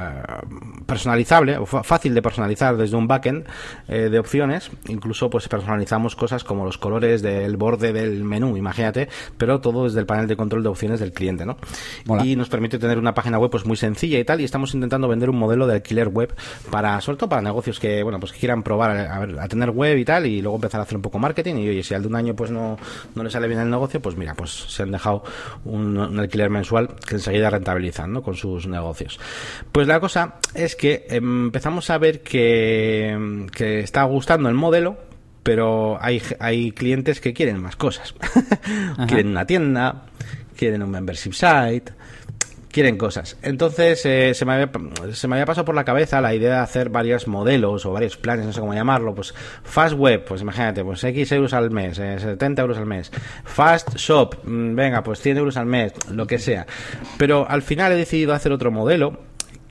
personalizable, 0.87 1.59
o 1.59 1.67
fácil 1.67 2.15
de 2.15 2.23
personalizar 2.23 2.77
desde 2.77 2.97
un 2.97 3.07
backend 3.07 3.45
eh, 3.89 4.09
de 4.09 4.19
opciones. 4.19 4.71
Incluso 4.89 5.29
pues 5.29 5.49
personalizamos 5.49 6.17
cosas 6.17 6.45
como 6.45 6.65
los 6.65 6.79
colores 6.79 7.21
del 7.21 7.57
borde 7.57 7.93
del 7.93 8.25
menú, 8.25 8.57
imagínate, 8.57 9.09
pero 9.37 9.61
todo 9.61 9.85
desde 9.85 10.01
el 10.01 10.07
panel 10.07 10.29
de 10.29 10.37
control 10.37 10.63
de 10.63 10.69
opciones 10.71 11.01
del 11.01 11.13
cliente, 11.13 11.45
¿no? 11.45 11.59
Y 12.25 12.37
nos 12.37 12.49
permite 12.49 12.79
tener 12.79 12.99
una 12.99 13.13
página 13.13 13.39
web 13.39 13.51
pues 13.51 13.67
muy 13.67 13.77
sencilla 13.77 14.19
y 14.19 14.25
tal, 14.25 14.41
y 14.41 14.45
estamos 14.45 14.73
intentando 14.73 15.06
vender 15.09 15.31
un 15.31 15.39
modelo 15.39 15.67
de 15.67 15.75
alquiler 15.75 16.09
web 16.09 16.35
para, 16.71 17.01
sobre 17.01 17.19
todo 17.19 17.29
para 17.29 17.43
negocios 17.43 17.79
que, 17.81 18.03
bueno, 18.03 18.21
pues 18.21 18.33
que 18.33 18.39
quieran 18.39 18.63
probar 18.63 18.91
a, 18.97 19.49
tener 19.49 19.71
web 19.71 19.97
y 19.97 20.05
tal, 20.05 20.27
y 20.27 20.41
luego 20.41 20.57
empezar 20.57 20.81
a 20.81 20.85
hacer 20.85 20.97
un 20.97 21.03
poco 21.03 21.19
marketing, 21.19 21.57
y 21.57 21.69
oye, 21.69 21.83
si 21.83 21.95
al 21.95 22.03
de 22.03 22.09
un 22.09 22.17
año 22.17 22.35
pues 22.35 22.51
no, 22.51 22.77
no 23.15 23.23
le 23.23 23.31
sale 23.31 23.49
bien 23.49 23.61
el 23.61 23.71
negocio, 23.71 24.01
pues 24.01 24.17
mira, 24.17 24.35
pues 24.35 24.51
se 24.51 24.83
han 24.83 24.91
dejado 24.91 25.23
un, 25.65 25.97
alquiler 26.19 26.51
mensual 26.51 26.89
que 27.07 27.17
enseguida 27.17 27.51
rentabilizan, 27.51 28.13
¿no? 28.13 28.23
Con 28.23 28.35
sus 28.35 28.67
negocios. 28.67 29.19
Pues 29.73 29.87
la 29.87 30.01
cosa 30.01 30.37
es 30.55 30.77
que 30.77 31.07
empezamos 31.09 31.91
a 31.91 31.99
ver 31.99 32.23
que, 32.23 33.47
que 33.55 33.81
está 33.81 34.03
gustando 34.05 34.49
el 34.49 34.55
modelo, 34.55 34.97
pero 35.47 35.97
hay, 36.01 36.21
hay 36.41 36.73
clientes 36.73 37.21
que 37.21 37.33
quieren 37.33 37.63
más 37.63 37.77
cosas. 37.77 38.15
quieren 39.07 39.29
una 39.29 39.47
tienda, 39.47 40.07
quieren 40.57 40.83
un 40.83 40.91
membership 40.91 41.33
site, 41.33 41.93
quieren 42.77 42.99
cosas. 42.99 43.39
Entonces 43.41 44.05
eh, 44.05 44.35
se, 44.35 44.45
me 44.45 44.53
había, 44.53 44.71
se 45.15 45.27
me 45.29 45.37
había 45.37 45.47
pasado 45.47 45.65
por 45.65 45.75
la 45.75 45.87
cabeza 45.87 46.21
la 46.21 46.35
idea 46.35 46.57
de 46.57 46.61
hacer 46.61 46.91
varios 46.91 47.27
modelos 47.27 47.87
o 47.87 47.93
varios 47.93 48.19
planes, 48.19 48.45
no 48.45 48.53
sé 48.53 48.61
cómo 48.61 48.75
llamarlo, 48.75 49.15
pues 49.15 49.33
Fast 49.63 49.95
Web, 49.95 50.27
pues 50.27 50.43
imagínate, 50.43 50.85
pues 50.85 51.03
X 51.03 51.33
euros 51.33 51.55
al 51.55 51.71
mes, 51.71 51.97
70 51.97 52.61
euros 52.61 52.77
al 52.77 52.85
mes. 52.85 53.11
Fast 53.45 53.97
Shop, 53.97 54.35
mm, 54.45 54.75
venga, 54.75 55.03
pues 55.03 55.23
100 55.23 55.39
euros 55.39 55.57
al 55.57 55.65
mes, 55.65 55.95
lo 56.11 56.27
que 56.27 56.39
sea. 56.39 56.67
Pero 57.17 57.49
al 57.49 57.63
final 57.63 57.93
he 57.93 57.97
decidido 57.97 58.35
hacer 58.35 58.53
otro 58.53 58.71
modelo 58.71 59.21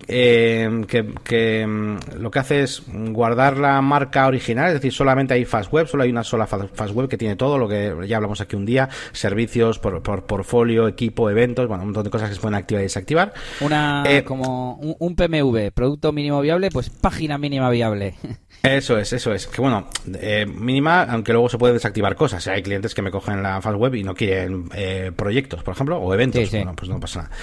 eh, 0.08 0.86
que, 0.88 1.66
mm, 1.66 2.20
lo 2.20 2.32
que 2.32 2.40
hace 2.40 2.64
es 2.64 2.84
guardar 2.88 3.58
la 3.58 3.82
marca 3.82 4.28
original, 4.28 4.68
es 4.68 4.74
decir, 4.76 4.94
solamente 4.94 5.34
hay 5.34 5.46
Fast 5.46 5.72
Web, 5.72 5.88
solo 5.88 6.04
hay 6.04 6.10
una 6.10 6.24
sola 6.24 6.46
Fast 6.48 6.94
Web 6.94 7.10
que 7.10 7.18
tiene 7.18 7.36
todo 7.36 7.58
lo 7.58 7.68
que 7.68 7.94
ya 8.08 8.18
hablamos 8.18 8.42
aquí 8.42 8.56
un 8.56 8.66
día, 8.66 8.90
servicios, 9.12 9.80
por, 9.80 10.02
portfolio, 10.02 10.88
equipo, 10.88 11.30
eventos, 11.30 11.68
bueno, 11.68 11.84
un 11.84 11.90
montón 11.90 12.04
de 12.04 12.10
cosas 12.10 12.30
que 12.30 12.36
se 12.36 12.42
pueden 12.42 12.56
activar 12.56 12.82
y 12.82 12.86
desactivar. 12.86 13.34
Una, 13.62 14.04
eh, 14.08 14.24
como 14.24 14.76
un, 14.76 14.96
un, 15.00 15.16
PMV, 15.16 15.72
producto 15.74 16.12
mínimo 16.12 16.42
viable, 16.42 16.70
pues 16.72 16.90
página 16.90 17.38
mínima 17.38 17.70
viable. 17.70 18.16
Eso 18.66 18.98
es, 18.98 19.14
eso 19.14 19.34
es. 19.34 19.48
Que 19.48 19.62
bueno, 19.62 19.88
eh, 20.20 20.46
mínima, 20.46 21.04
aunque 21.04 21.32
luego 21.32 21.50
se 21.50 21.58
puede 21.58 21.74
desactivar 21.74 22.16
cosas. 22.16 22.48
Hay 22.48 22.64
clientes 22.64 22.94
que 22.96 23.02
me 23.02 23.12
cogen 23.12 23.44
la 23.44 23.62
Fast 23.62 23.78
Web 23.78 23.96
y 23.96 24.04
no 24.04 24.16
quieren 24.16 24.70
eh, 24.74 25.12
proyectos, 25.16 25.64
por 25.64 25.74
ejemplo, 25.74 25.98
o 25.98 26.14
eventos. 26.14 26.50
Bueno, 26.52 26.74
pues 26.76 26.90
no 26.90 27.00
pasa 27.00 27.24
nada. 27.24 27.36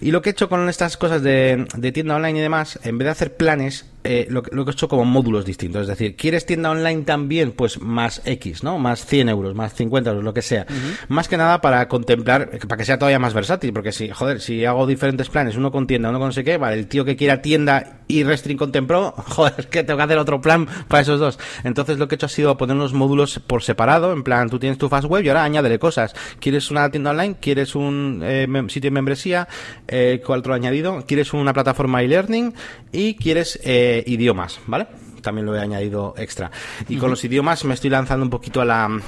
Y 0.00 0.10
lo 0.10 0.20
que 0.20 0.30
he 0.30 0.32
hecho 0.32 0.48
con 0.48 0.68
estas 0.68 0.96
cosas 0.96 1.22
de, 1.22 1.66
de 1.76 1.92
tienda 1.92 2.16
online 2.16 2.38
y 2.38 2.42
demás, 2.42 2.78
en 2.82 2.98
vez 2.98 3.06
de 3.06 3.10
hacer 3.12 3.36
planes, 3.36 3.86
eh, 4.04 4.26
lo, 4.28 4.42
que 4.42 4.50
he 4.54 4.70
hecho 4.70 4.88
como 4.88 5.04
módulos 5.04 5.44
distintos. 5.44 5.82
Es 5.82 5.88
decir, 5.88 6.14
¿quieres 6.14 6.44
tienda 6.44 6.70
online 6.70 7.02
también? 7.02 7.52
Pues 7.52 7.80
más 7.80 8.20
X, 8.24 8.62
¿no? 8.62 8.78
Más 8.78 9.06
100 9.06 9.30
euros, 9.30 9.54
más 9.54 9.74
50 9.74 10.10
euros, 10.10 10.24
lo 10.24 10.34
que 10.34 10.42
sea. 10.42 10.66
Más 11.08 11.26
que 11.26 11.36
nada 11.36 11.60
para 11.60 11.88
contemplar, 11.88 12.58
para 12.68 12.76
que 12.76 12.84
sea 12.84 12.98
todavía 12.98 13.18
más 13.18 13.32
versátil, 13.32 13.72
porque 13.72 13.92
si, 13.92 14.10
joder, 14.10 14.40
si 14.40 14.64
hago 14.64 14.86
diferentes 14.86 15.28
planes, 15.30 15.56
uno 15.56 15.72
con 15.72 15.86
tienda, 15.86 16.10
uno 16.10 16.18
con 16.18 16.28
no 16.28 16.32
sé 16.32 16.44
qué, 16.44 16.58
vale, 16.58 16.76
el 16.76 16.86
tío 16.86 17.04
que 17.04 17.16
quiera 17.16 17.40
tienda 17.42 18.00
y 18.06 18.24
Restring 18.24 18.58
contempló, 18.58 19.12
joder, 19.16 19.54
es 19.58 19.66
que 19.66 19.82
tengo 19.82 19.96
que 19.96 20.04
hacer 20.04 20.18
otro 20.18 20.40
plan 20.40 20.66
para 20.88 21.02
esos 21.02 21.18
dos. 21.18 21.38
Entonces 21.64 21.98
lo 21.98 22.08
que 22.08 22.14
he 22.14 22.16
hecho 22.16 22.26
ha 22.26 22.30
sido 22.30 22.56
poner 22.56 22.76
unos 22.76 22.92
módulos 22.92 23.38
por 23.38 23.62
separado, 23.62 24.12
en 24.12 24.22
plan, 24.22 24.50
tú 24.50 24.58
tienes 24.58 24.78
tu 24.78 24.88
fast 24.88 25.06
web 25.06 25.24
y 25.24 25.28
ahora 25.28 25.44
añádele 25.44 25.78
cosas. 25.78 26.14
¿Quieres 26.40 26.70
una 26.70 26.90
tienda 26.90 27.10
online? 27.10 27.36
¿Quieres 27.40 27.74
un 27.74 28.20
eh, 28.22 28.46
sitio 28.68 28.88
de 28.88 28.94
membresía? 28.94 29.48
Eh, 29.88 30.22
¿Cuál 30.24 30.40
otro 30.40 30.54
añadido? 30.54 31.04
¿Quieres 31.06 31.32
una 31.32 31.52
plataforma 31.52 32.02
e-learning? 32.02 32.54
Y 32.92 33.14
quieres 33.14 33.58
eh, 33.64 33.93
idiomas, 34.06 34.60
¿vale? 34.66 34.86
También 35.22 35.46
lo 35.46 35.56
he 35.56 35.60
añadido 35.60 36.14
extra. 36.16 36.50
Y 36.88 36.96
con 36.96 37.10
los 37.10 37.24
idiomas 37.24 37.64
me 37.64 37.74
estoy 37.74 37.90
lanzando 37.90 38.24
un 38.24 38.30
poquito 38.30 38.60
a 38.60 38.64
la 38.64 39.00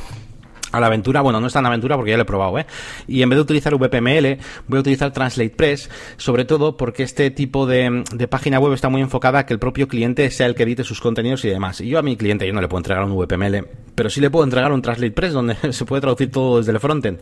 a 0.73 0.81
la 0.81 0.87
aventura, 0.87 1.21
bueno, 1.21 1.41
no 1.41 1.47
es 1.47 1.53
tan 1.53 1.67
aventura 1.67 1.97
porque 1.97 2.11
ya 2.11 2.17
lo 2.17 2.23
he 2.23 2.27
probado, 2.27 2.59
¿eh? 2.59 2.67
Y 3.07 3.23
en 3.23 3.29
vez 3.29 3.37
de 3.37 3.43
utilizar 3.43 3.75
VPML, 3.75 4.39
voy 4.67 4.79
a 4.79 4.81
utilizar 4.81 5.13
TranslatePress, 5.13 5.91
sobre 6.17 6.45
todo 6.45 6.77
porque 6.77 7.03
este 7.03 7.31
tipo 7.31 7.67
de, 7.67 8.05
de, 8.13 8.29
página 8.29 8.59
web 8.59 8.73
está 8.73 8.89
muy 8.89 9.01
enfocada 9.01 9.41
a 9.41 9.47
que 9.47 9.53
el 9.53 9.59
propio 9.59 9.89
cliente 9.89 10.31
sea 10.31 10.47
el 10.47 10.55
que 10.55 10.65
edite 10.65 10.85
sus 10.85 11.01
contenidos 11.01 11.45
y 11.45 11.49
demás. 11.49 11.81
Y 11.81 11.89
yo 11.89 11.99
a 11.99 12.03
mi 12.03 12.17
cliente 12.17 12.47
yo 12.47 12.53
no 12.53 12.61
le 12.61 12.69
puedo 12.69 12.81
entregar 12.81 13.05
un 13.05 13.17
VPML, 13.17 13.67
pero 13.95 14.11
sí 14.11 14.21
le 14.21 14.31
puedo 14.31 14.45
entregar 14.45 14.73
un 14.73 14.83
TranslatePress 14.83 15.33
donde 15.33 15.57
se 15.73 15.85
puede 15.85 16.01
traducir 16.01 16.31
todo 16.31 16.59
desde 16.59 16.73
el 16.73 16.81
frontend. 16.81 17.21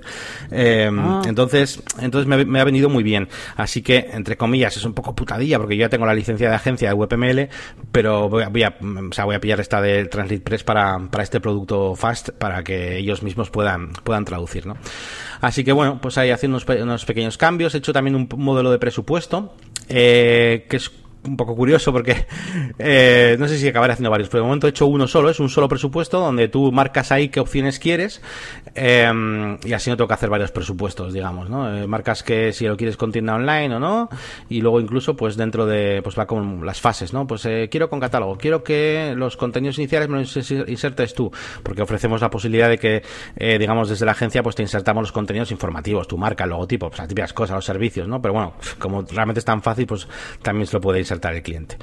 Eh, 0.50 0.90
ah. 0.92 1.22
Entonces, 1.26 1.82
entonces 2.00 2.26
me, 2.26 2.60
ha 2.60 2.64
venido 2.64 2.88
muy 2.88 3.02
bien. 3.02 3.28
Así 3.56 3.82
que, 3.82 4.10
entre 4.12 4.36
comillas, 4.36 4.76
es 4.76 4.84
un 4.84 4.94
poco 4.94 5.14
putadilla 5.14 5.58
porque 5.58 5.76
yo 5.76 5.82
ya 5.82 5.88
tengo 5.88 6.06
la 6.06 6.14
licencia 6.14 6.48
de 6.48 6.54
agencia 6.54 6.88
de 6.88 6.94
VPML, 6.94 7.48
pero 7.92 8.28
voy 8.28 8.42
a, 8.42 8.48
voy 8.48 8.62
a, 8.62 8.76
o 8.80 9.12
sea, 9.12 9.24
voy 9.24 9.36
a 9.36 9.40
pillar 9.40 9.60
esta 9.60 9.80
de 9.80 10.06
TranslatePress 10.06 10.64
para, 10.64 10.98
para 11.10 11.22
este 11.22 11.40
producto 11.40 11.94
fast 11.94 12.30
para 12.30 12.62
que 12.62 12.98
ellos 12.98 13.22
mismos 13.22 13.33
puedan, 13.50 13.92
puedan 13.92 14.24
traducir, 14.24 14.66
¿no? 14.66 14.76
Así 15.40 15.64
que 15.64 15.72
bueno, 15.72 16.00
pues 16.00 16.16
ahí 16.18 16.30
haciendo 16.30 16.58
unos, 16.82 17.04
pequeños 17.04 17.36
cambios. 17.36 17.74
He 17.74 17.78
hecho 17.78 17.92
también 17.92 18.14
un 18.16 18.28
modelo 18.36 18.70
de 18.70 18.78
presupuesto, 18.78 19.54
eh, 19.88 20.66
que 20.68 20.76
es 20.76 20.90
un 21.26 21.36
poco 21.36 21.54
curioso 21.54 21.92
porque 21.92 22.26
eh, 22.78 23.36
no 23.38 23.48
sé 23.48 23.58
si 23.58 23.68
acabaré 23.68 23.92
haciendo 23.92 24.10
varios, 24.10 24.28
pero 24.28 24.42
de 24.42 24.46
momento 24.46 24.66
he 24.66 24.70
hecho 24.70 24.86
uno 24.86 25.06
solo, 25.06 25.30
es 25.30 25.40
un 25.40 25.48
solo 25.48 25.68
presupuesto 25.68 26.20
donde 26.20 26.48
tú 26.48 26.70
marcas 26.72 27.12
ahí 27.12 27.28
qué 27.28 27.40
opciones 27.40 27.78
quieres 27.78 28.20
em, 28.74 29.58
y 29.64 29.72
así 29.72 29.90
no 29.90 29.96
tengo 29.96 30.08
que 30.08 30.14
hacer 30.14 30.30
varios 30.30 30.50
presupuestos, 30.50 31.12
digamos, 31.12 31.48
¿no? 31.48 31.74
Eh, 31.74 31.86
marcas 31.86 32.22
que 32.22 32.52
si 32.52 32.66
lo 32.66 32.76
quieres 32.76 32.96
con 32.96 33.12
tienda 33.12 33.34
online 33.34 33.74
o 33.74 33.80
no 33.80 34.08
y 34.48 34.60
luego 34.60 34.80
incluso 34.80 35.16
pues 35.16 35.36
dentro 35.36 35.66
de, 35.66 36.00
pues 36.02 36.18
va 36.18 36.26
con 36.26 36.64
las 36.64 36.80
fases, 36.80 37.12
¿no? 37.12 37.26
Pues 37.26 37.44
eh, 37.46 37.68
quiero 37.70 37.88
con 37.88 38.00
catálogo, 38.00 38.36
quiero 38.36 38.62
que 38.62 39.14
los 39.16 39.36
contenidos 39.36 39.78
iniciales 39.78 40.08
me 40.08 40.18
los 40.18 40.50
insertes 40.68 41.14
tú, 41.14 41.30
porque 41.62 41.82
ofrecemos 41.82 42.20
la 42.20 42.30
posibilidad 42.30 42.68
de 42.68 42.78
que, 42.78 43.02
digamos, 43.58 43.88
desde 43.88 44.04
la 44.06 44.12
agencia 44.12 44.42
pues 44.42 44.56
te 44.56 44.62
insertamos 44.62 45.02
los 45.02 45.12
contenidos 45.12 45.50
informativos, 45.50 46.08
tu 46.08 46.18
marca, 46.18 46.44
el 46.44 46.50
logotipo, 46.50 46.88
pues 46.88 46.98
las 46.98 47.08
típicas 47.08 47.32
cosas, 47.32 47.56
los 47.56 47.64
servicios, 47.64 48.08
¿no? 48.08 48.20
Pero 48.20 48.34
bueno, 48.34 48.54
como 48.78 49.02
realmente 49.02 49.38
es 49.38 49.44
tan 49.44 49.62
fácil, 49.62 49.86
pues 49.86 50.08
también 50.42 50.66
se 50.66 50.74
lo 50.74 50.80
podéis 51.20 51.38
el 51.38 51.42
cliente. 51.42 51.76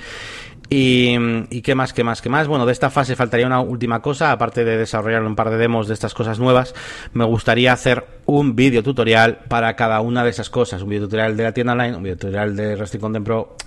Y, 0.74 1.17
y, 1.49 1.61
qué 1.61 1.76
más, 1.76 1.91
qué 1.91 2.01
más, 2.01 2.22
qué 2.22 2.30
más. 2.30 2.47
Bueno, 2.47 2.65
de 2.65 2.72
esta 2.72 2.89
fase 2.89 3.17
faltaría 3.17 3.45
una 3.45 3.59
última 3.59 4.01
cosa, 4.01 4.32
aparte 4.32 4.63
de 4.63 4.78
desarrollar 4.78 5.22
un 5.24 5.36
par 5.36 5.49
de 5.49 5.57
demos 5.57 5.89
de 5.89 5.93
estas 5.93 6.13
cosas 6.13 6.39
nuevas, 6.39 6.74
me 7.11 7.26
gustaría 7.26 7.74
hacer 7.74 8.05
un 8.26 8.55
vídeo 8.55 8.82
tutorial 8.82 9.39
para 9.49 9.76
cada 9.76 9.99
una 9.99 10.24
de 10.24 10.30
esas 10.30 10.49
cosas. 10.49 10.82
Un 10.82 10.88
vídeo 10.88 11.03
tutorial 11.03 11.36
de 11.36 11.43
la 11.43 11.51
tienda 11.51 11.74
online, 11.74 11.97
un 11.97 12.03
vídeo 12.03 12.15
tutorial 12.15 12.55
de 12.55 12.78
Resting 12.78 13.01
Content 13.01 13.26
Pro. 13.26 13.57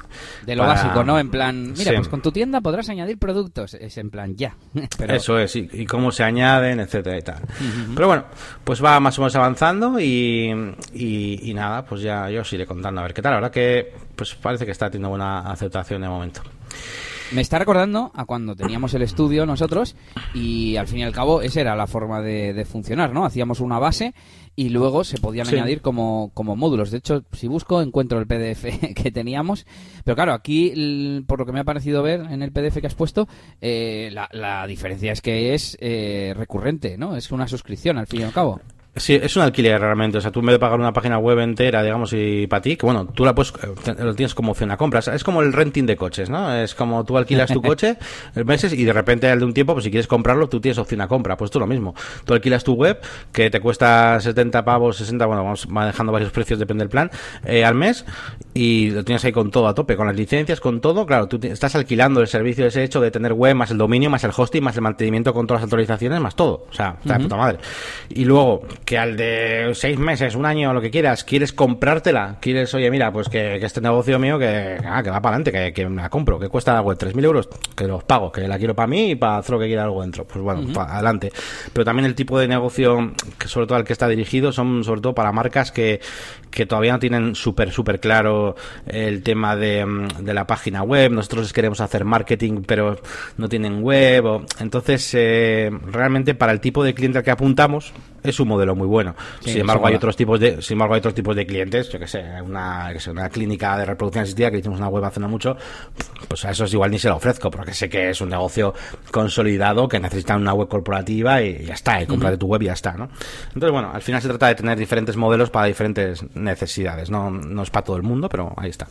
De 0.47 0.57
lo 0.57 0.63
básico, 0.63 1.05
¿no? 1.05 1.19
En 1.19 1.31
plan, 1.31 1.75
mira, 1.77 1.93
pues 1.95 2.09
con 2.09 2.23
tu 2.23 2.33
tienda 2.33 2.63
podrás 2.63 2.89
añadir 2.89 3.19
productos. 3.19 3.75
Es 3.75 3.99
en 3.99 4.09
plan, 4.09 4.35
ya. 4.35 4.57
Eso 5.07 5.39
es, 5.39 5.57
y, 5.57 5.85
cómo 5.85 6.11
se 6.11 6.25
añaden, 6.25 6.81
etcétera 6.81 7.19
y 7.19 7.23
tal. 7.23 7.43
Pero 7.95 8.07
bueno, 8.07 8.25
pues 8.65 8.83
va 8.83 8.99
más 8.99 9.19
o 9.19 9.21
menos 9.21 9.37
avanzando 9.37 10.01
y, 10.01 10.51
y, 10.95 11.51
y, 11.51 11.53
nada, 11.53 11.85
pues 11.85 12.01
ya 12.01 12.31
yo 12.31 12.41
os 12.41 12.53
iré 12.55 12.65
contando 12.65 13.03
a 13.03 13.05
ver 13.05 13.13
qué 13.13 13.21
tal. 13.21 13.35
Ahora 13.35 13.51
que 13.51 13.93
pues 14.17 14.35
parece 14.37 14.65
que 14.65 14.73
está 14.73 14.87
teniendo 14.87 15.11
buena 15.11 15.41
aceptación 15.41 16.01
de 16.01 16.09
momento. 16.09 16.41
Me 17.33 17.41
está 17.41 17.59
recordando 17.59 18.13
a 18.15 18.27
cuando 18.27 18.55
teníamos 18.55 18.95
el 18.95 19.03
estudio 19.03 19.47
nosotros 19.47 19.97
y 20.35 20.77
al 20.77 20.87
fin 20.87 21.01
y 21.01 21.03
al 21.03 21.13
cabo 21.13 21.43
esa 21.43 21.63
era 21.63 21.75
la 21.75 21.87
forma 21.87 22.21
de, 22.21 22.65
funcionar, 22.65 23.13
¿no? 23.13 23.25
Hacíamos 23.25 23.61
una 23.61 23.79
base 23.79 24.15
y 24.55 24.69
luego 24.69 25.03
se 25.03 25.19
podían 25.19 25.49
añadir 25.49 25.81
como, 25.81 26.31
como 26.35 26.55
módulos. 26.55 26.91
De 26.91 26.99
hecho, 26.99 27.25
si 27.33 27.49
busco 27.49 27.83
encuentro 27.83 28.21
el 28.21 28.27
PDF 28.27 28.65
que 28.95 29.11
teníamos. 29.11 29.67
Pero 30.05 30.15
claro, 30.15 30.33
aquí, 30.33 31.25
por 31.27 31.41
lo 31.41 31.47
que 31.47 31.53
me 31.53 31.61
ha 31.61 31.65
parecido 31.65 32.03
ver 32.03 32.21
en 32.31 32.43
el 32.43 32.53
PDF 32.53 32.81
que 32.81 32.87
has 32.87 32.95
puesto, 32.95 33.27
eh, 33.61 34.11
la, 34.13 34.67
diferencia 34.69 35.11
es 35.11 35.21
que 35.21 35.55
es 35.55 35.77
eh, 35.81 36.35
recurrente, 36.37 36.97
¿no? 36.99 37.17
Es 37.17 37.33
una 37.33 37.49
suscripción 37.49 37.99
al 37.99 38.07
fin 38.07 38.21
y 38.21 38.25
al 38.25 38.33
cabo. 38.33 38.61
Sí, 38.97 39.19
es 39.21 39.35
un 39.37 39.43
alquiler 39.43 39.81
realmente. 39.81 40.19
O 40.19 40.21
sea, 40.21 40.31
tú 40.31 40.39
en 40.39 40.47
vez 40.47 40.55
de 40.55 40.59
pagar 40.61 40.79
una 40.79 40.93
página 40.93 41.19
web 41.19 41.41
entera, 41.41 41.83
digamos, 41.83 42.13
y 42.13 42.47
para 42.47 42.63
ti, 42.63 42.77
que 42.77 42.87
bueno, 42.87 43.07
tú 43.07 43.25
la 43.25 43.35
puedes, 43.35 43.53
eh, 43.63 43.95
lo 43.99 44.15
tienes 44.15 44.35
como 44.35 44.53
opción 44.53 44.71
a 44.71 44.77
compras. 44.77 45.09
Es 45.09 45.25
como 45.25 45.43
el 45.43 45.53
renting 45.53 45.85
de 45.85 45.97
coches, 45.97 46.31
¿no? 46.31 46.55
Es 46.55 46.77
como 46.77 47.05
tú 47.05 47.19
alquilas 47.19 47.51
tu 47.51 47.61
coche 47.63 47.97
meses 48.45 48.73
y 48.73 48.85
de 48.85 48.93
repente 48.93 49.29
al 49.29 49.41
de 49.41 49.47
un 49.47 49.53
tiempo, 49.53 49.73
pues 49.73 49.85
si 49.85 49.91
quieres 49.91 50.07
comprarlo, 50.07 50.49
tú 50.49 50.61
tienes 50.61 50.79
opción 50.79 51.01
a 51.01 51.09
compra. 51.09 51.37
Pues 51.37 51.51
tú 51.51 51.59
lo 51.59 51.67
mismo. 51.67 51.95
Tú 52.25 52.35
alquilas 52.35 52.63
tu 52.63 52.75
web, 52.75 53.01
que 53.33 53.51
te 53.51 53.61
cuesta 53.61 54.21
70 54.21 54.65
pavos, 54.65 54.97
60, 54.99 55.27
bueno, 55.27 55.43
vamos 55.43 55.69
manejando 55.69 56.13
varios 56.13 56.31
precios, 56.31 56.61
depende 56.61 56.83
del 56.83 56.91
plan, 56.91 57.11
eh, 57.45 57.65
al 57.65 57.75
mes, 57.75 58.05
y 58.55 58.91
lo 58.91 59.05
tienes 59.05 59.25
ahí 59.25 59.33
con 59.33 59.51
todo 59.51 59.67
a 59.67 59.75
tope, 59.75 59.97
con 59.97 60.07
las 60.07 60.15
licencias, 60.15 60.61
con 60.61 60.81
todo. 60.81 61.05
Claro, 61.05 61.27
tú 61.27 61.41
estás 61.43 61.75
alquilando 61.75 62.21
el 62.21 62.29
servicio 62.29 62.65
ese 62.65 62.85
hecho 62.85 63.01
de 63.01 63.11
tener 63.11 63.33
web, 63.33 63.57
más 63.57 63.73
el 63.73 63.79
dominio, 63.79 64.09
más 64.09 64.23
el 64.23 64.31
hosting, 64.37 64.63
más 64.63 64.77
el 64.77 64.83
mantenimiento 64.83 65.35
con 65.35 65.49
todas 65.49 65.63
las 65.63 65.65
actualizaciones, 65.65 66.21
más 66.21 66.37
todo. 66.37 66.67
O 66.71 66.73
sea, 66.73 66.97
está 67.01 67.19
de 67.19 67.25
puta 67.25 67.37
madre. 67.37 67.59
Y 68.11 68.25
luego, 68.25 68.63
que 68.85 68.99
al 68.99 69.17
de 69.17 69.71
seis 69.75 69.99
meses, 69.99 70.35
un 70.35 70.47
año, 70.47 70.73
lo 70.73 70.81
que 70.81 70.91
quieras, 70.91 71.25
quieres 71.25 71.53
comprártela, 71.53 72.37
quieres, 72.41 72.75
oye, 72.75 72.91
mira, 72.91 73.13
pues 73.13 73.29
que, 73.29 73.57
este 73.57 73.81
negocio 73.81 74.19
mío 74.19 74.39
que, 74.39 74.79
ah, 74.85 75.03
que 75.03 75.11
va 75.11 75.21
para 75.21 75.37
adelante, 75.37 75.53
que, 75.53 75.73
que, 75.73 75.89
me 75.89 76.03
la 76.03 76.11
compro, 76.11 76.39
que 76.39 76.49
cuesta 76.49 76.75
la 76.75 76.83
web 76.83 76.99
3.000 76.99 77.25
euros, 77.25 77.49
que 77.75 77.87
los 77.87 78.05
pago, 78.05 78.31
que 78.31 78.47
la 78.47 78.59
quiero 78.59 78.75
para 78.75 78.87
mí 78.87 79.13
y 79.13 79.15
para 79.15 79.39
hacer 79.39 79.55
lo 79.55 79.61
que 79.61 79.67
quiera 79.67 79.85
algo 79.85 80.03
dentro. 80.03 80.25
Pues 80.27 80.43
bueno, 80.43 80.81
adelante. 80.81 81.33
Pero 81.73 81.85
también 81.85 82.07
el 82.07 82.15
tipo 82.15 82.39
de 82.39 82.47
negocio, 82.47 83.13
que 83.39 83.49
sobre 83.49 83.67
todo 83.67 83.79
al 83.79 83.85
que 83.85 83.93
está 83.93 84.09
dirigido, 84.09 84.53
son 84.53 84.85
sobre 84.85 85.01
todo 85.01 85.15
para 85.15 85.33
marcas 85.33 85.73
que, 85.73 86.01
que 86.51 86.67
todavía 86.67 86.93
no 86.93 86.99
tienen 86.99 87.35
súper, 87.35 87.71
súper 87.71 88.01
claro 88.01 88.55
el 88.87 89.23
tema 89.23 89.57
de, 89.57 89.85
de, 90.21 90.35
la 90.35 90.47
página 90.47 90.83
web. 90.83 91.11
Nosotros 91.11 91.53
queremos 91.53 91.81
hacer 91.81 92.05
marketing, 92.05 92.63
pero 92.67 92.99
no 93.39 93.49
tienen 93.49 93.83
web. 93.83 94.25
O... 94.27 94.47
Entonces, 94.61 95.11
eh, 95.15 95.71
realmente 95.87 96.35
para 96.35 96.53
el 96.53 96.61
tipo 96.61 96.85
de 96.85 96.95
cliente 96.95 97.19
al 97.19 97.25
que 97.25 97.31
apuntamos, 97.31 97.93
es 98.23 98.41
un 98.41 98.49
modelo 98.49 98.74
muy 98.75 98.87
bueno. 98.87 99.15
sin 99.41 99.59
embargo, 99.59 99.87
hay 99.87 99.95
otros 99.95 100.17
tipos 100.17 100.41
de, 100.41 100.61
sin 100.63 100.75
embargo, 100.75 100.95
hay 100.95 100.99
otros 100.99 101.15
tipos 101.15 101.35
de 101.37 101.47
clientes, 101.47 101.89
yo 101.91 101.99
que 101.99 102.07
sé, 102.07 102.23
una, 102.43 102.91
que 102.93 103.01
sé, 103.01 103.11
una 103.11 103.29
clínica 103.29 103.77
de 103.79 103.85
reproducción 103.85 104.23
asistida 104.25 104.51
que 104.51 104.59
hicimos 104.59 104.79
una 104.79 104.89
web 104.89 105.05
hace 105.05 105.21
no 105.21 105.29
mucho, 105.29 105.57
pues 106.29 106.45
a 106.45 106.51
esos 106.51 106.73
igual 106.73 106.91
ni 106.91 106.99
se 106.99 107.09
lo 107.09 107.17
ofrezco, 107.17 107.51
porque 107.51 107.73
sé 107.73 107.89
que 107.89 108.11
es 108.11 108.21
un 108.21 108.31
negocio 108.31 108.75
consolidado, 109.11 109.89
que 109.89 110.01
necesitan 110.01 110.41
una 110.41 110.55
web 110.55 110.69
corporativa 110.69 111.43
y 111.43 111.65
ya 111.65 111.75
está, 111.75 112.03
y 112.03 112.07
comprar 112.07 112.37
tu 112.37 112.47
web 112.47 112.63
y 112.63 112.67
ya 112.67 112.73
está, 112.73 112.93
¿no? 112.93 113.09
Entonces, 113.49 113.71
bueno, 113.71 113.91
al 113.93 114.03
final 114.03 114.21
se 114.21 114.29
trata 114.29 114.49
de 114.49 114.55
tener 114.55 114.79
diferentes 114.79 115.17
modelos 115.17 115.51
para 115.51 115.67
diferentes 115.67 116.25
necesidades, 116.35 117.11
no, 117.11 117.31
no 117.31 117.63
es 117.63 117.71
para 117.71 117.85
todo 117.85 117.97
el 117.97 118.03
mundo, 118.03 118.29
pero 118.29 118.53
ahí 118.57 118.71
está. 118.71 118.87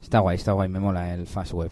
Está 0.00 0.20
guay, 0.20 0.36
está 0.36 0.52
guay, 0.52 0.68
me 0.68 0.78
mola 0.78 1.14
el 1.14 1.26
Fast 1.26 1.52
Web. 1.52 1.70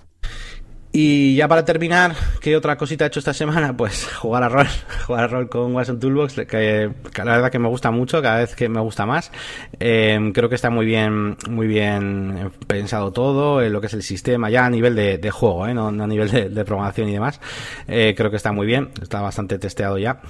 Y 0.97 1.35
ya 1.35 1.49
para 1.49 1.65
terminar, 1.65 2.15
¿qué 2.41 2.57
otra 2.57 2.77
cosita 2.77 3.03
he 3.05 3.09
hecho 3.09 3.19
esta 3.19 3.35
semana? 3.35 3.77
Pues 3.77 4.07
jugar 4.21 4.45
a 4.45 4.49
rol, 4.49 4.69
jugar 5.09 5.25
a 5.25 5.27
rol 5.27 5.49
con 5.49 5.75
Watson 5.75 5.99
Toolbox, 5.99 6.35
que, 6.47 6.89
la 7.17 7.25
verdad 7.25 7.51
que 7.51 7.59
me 7.59 7.67
gusta 7.67 7.91
mucho, 7.91 8.23
cada 8.23 8.39
vez 8.39 8.55
que 8.55 8.69
me 8.69 8.81
gusta 8.81 9.05
más. 9.05 9.33
Eh, 9.81 10.31
creo 10.33 10.49
que 10.49 10.55
está 10.55 10.71
muy 10.71 10.87
bien, 10.87 11.37
muy 11.51 11.67
bien 11.67 12.53
pensado 12.69 13.11
todo, 13.11 13.61
en 13.61 13.73
lo 13.73 13.81
que 13.81 13.89
es 13.89 13.95
el 13.95 14.05
sistema, 14.05 14.51
ya 14.51 14.67
a 14.67 14.71
nivel 14.71 14.95
de, 14.95 15.31
juego, 15.33 15.67
¿eh? 15.67 15.75
no, 15.75 15.89
a 15.89 16.07
nivel 16.07 16.31
de, 16.31 16.65
programación 16.65 17.09
y 17.09 17.15
demás. 17.15 17.41
Eh, 17.89 18.15
creo 18.17 18.31
que 18.31 18.37
está 18.37 18.53
muy 18.53 18.65
bien, 18.65 18.91
está 19.03 19.21
bastante 19.21 19.59
testeado 19.59 19.99
ya. 19.99 20.21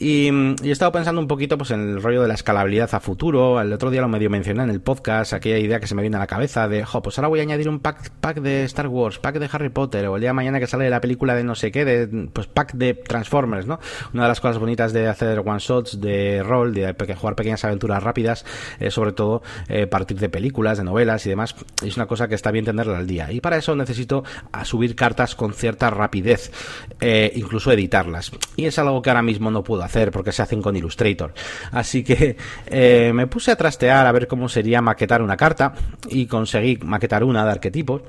Y, 0.00 0.30
he 0.64 0.72
estado 0.72 0.90
pensando 0.90 1.20
un 1.20 1.28
poquito 1.28 1.56
pues 1.56 1.70
en 1.70 1.90
el 1.90 2.02
rollo 2.02 2.22
de 2.22 2.28
la 2.28 2.34
escalabilidad 2.34 2.92
a 2.92 2.98
futuro. 2.98 3.60
El 3.60 3.72
otro 3.72 3.88
día 3.88 4.00
lo 4.00 4.08
medio 4.08 4.30
mencioné 4.30 4.64
en 4.64 4.70
el 4.70 4.80
podcast, 4.80 5.32
aquella 5.32 5.58
idea 5.58 5.78
que 5.78 5.86
se 5.86 5.94
me 5.94 6.02
viene 6.02 6.16
a 6.16 6.20
la 6.20 6.26
cabeza 6.26 6.66
de, 6.66 6.84
jo, 6.84 7.02
pues 7.02 7.16
ahora 7.18 7.28
voy 7.28 7.38
a 7.38 7.42
añadir 7.42 7.68
un 7.68 7.78
pack, 7.78 8.10
pack 8.20 8.40
de 8.40 8.64
Star 8.64 8.88
Wars, 8.88 9.20
pack 9.20 9.38
de 9.38 9.48
Harry 9.52 9.68
Potter 9.68 10.07
el 10.16 10.20
día 10.20 10.30
de 10.30 10.34
mañana 10.34 10.60
que 10.60 10.66
sale 10.66 10.88
la 10.90 11.00
película 11.00 11.34
de 11.34 11.44
no 11.44 11.54
sé 11.54 11.70
qué, 11.70 11.84
de 11.84 12.28
pues 12.32 12.46
pack 12.46 12.74
de 12.74 12.94
Transformers, 12.94 13.66
¿no? 13.66 13.78
Una 14.12 14.24
de 14.24 14.28
las 14.28 14.40
cosas 14.40 14.58
bonitas 14.58 14.92
de 14.92 15.08
hacer 15.08 15.40
one 15.40 15.58
shots 15.58 16.00
de 16.00 16.42
rol, 16.42 16.74
de 16.74 16.94
jugar 17.14 17.34
pequeñas 17.34 17.64
aventuras 17.64 18.02
rápidas, 18.02 18.44
es 18.78 18.94
sobre 18.94 19.12
todo 19.12 19.42
eh, 19.68 19.86
partir 19.86 20.18
de 20.18 20.28
películas, 20.28 20.78
de 20.78 20.84
novelas 20.84 21.24
y 21.26 21.30
demás, 21.30 21.54
es 21.84 21.96
una 21.96 22.06
cosa 22.06 22.28
que 22.28 22.34
está 22.34 22.50
bien 22.50 22.64
tenerla 22.64 22.98
al 22.98 23.06
día. 23.06 23.32
Y 23.32 23.40
para 23.40 23.56
eso 23.56 23.74
necesito 23.74 24.24
subir 24.64 24.94
cartas 24.94 25.34
con 25.34 25.52
cierta 25.52 25.90
rapidez, 25.90 26.52
eh, 27.00 27.32
incluso 27.34 27.72
editarlas. 27.72 28.32
Y 28.56 28.66
es 28.66 28.78
algo 28.78 29.02
que 29.02 29.10
ahora 29.10 29.22
mismo 29.22 29.50
no 29.50 29.62
puedo 29.62 29.82
hacer 29.82 30.10
porque 30.10 30.32
se 30.32 30.42
hacen 30.42 30.62
con 30.62 30.76
Illustrator. 30.76 31.32
Así 31.72 32.04
que 32.04 32.36
eh, 32.66 33.12
me 33.14 33.26
puse 33.26 33.50
a 33.50 33.56
trastear 33.56 34.06
a 34.06 34.12
ver 34.12 34.26
cómo 34.26 34.48
sería 34.48 34.80
maquetar 34.80 35.22
una 35.22 35.36
carta 35.36 35.74
y 36.08 36.26
conseguí 36.26 36.78
maquetar 36.78 37.24
una 37.24 37.44
de 37.44 37.50
arquetipos 37.50 38.02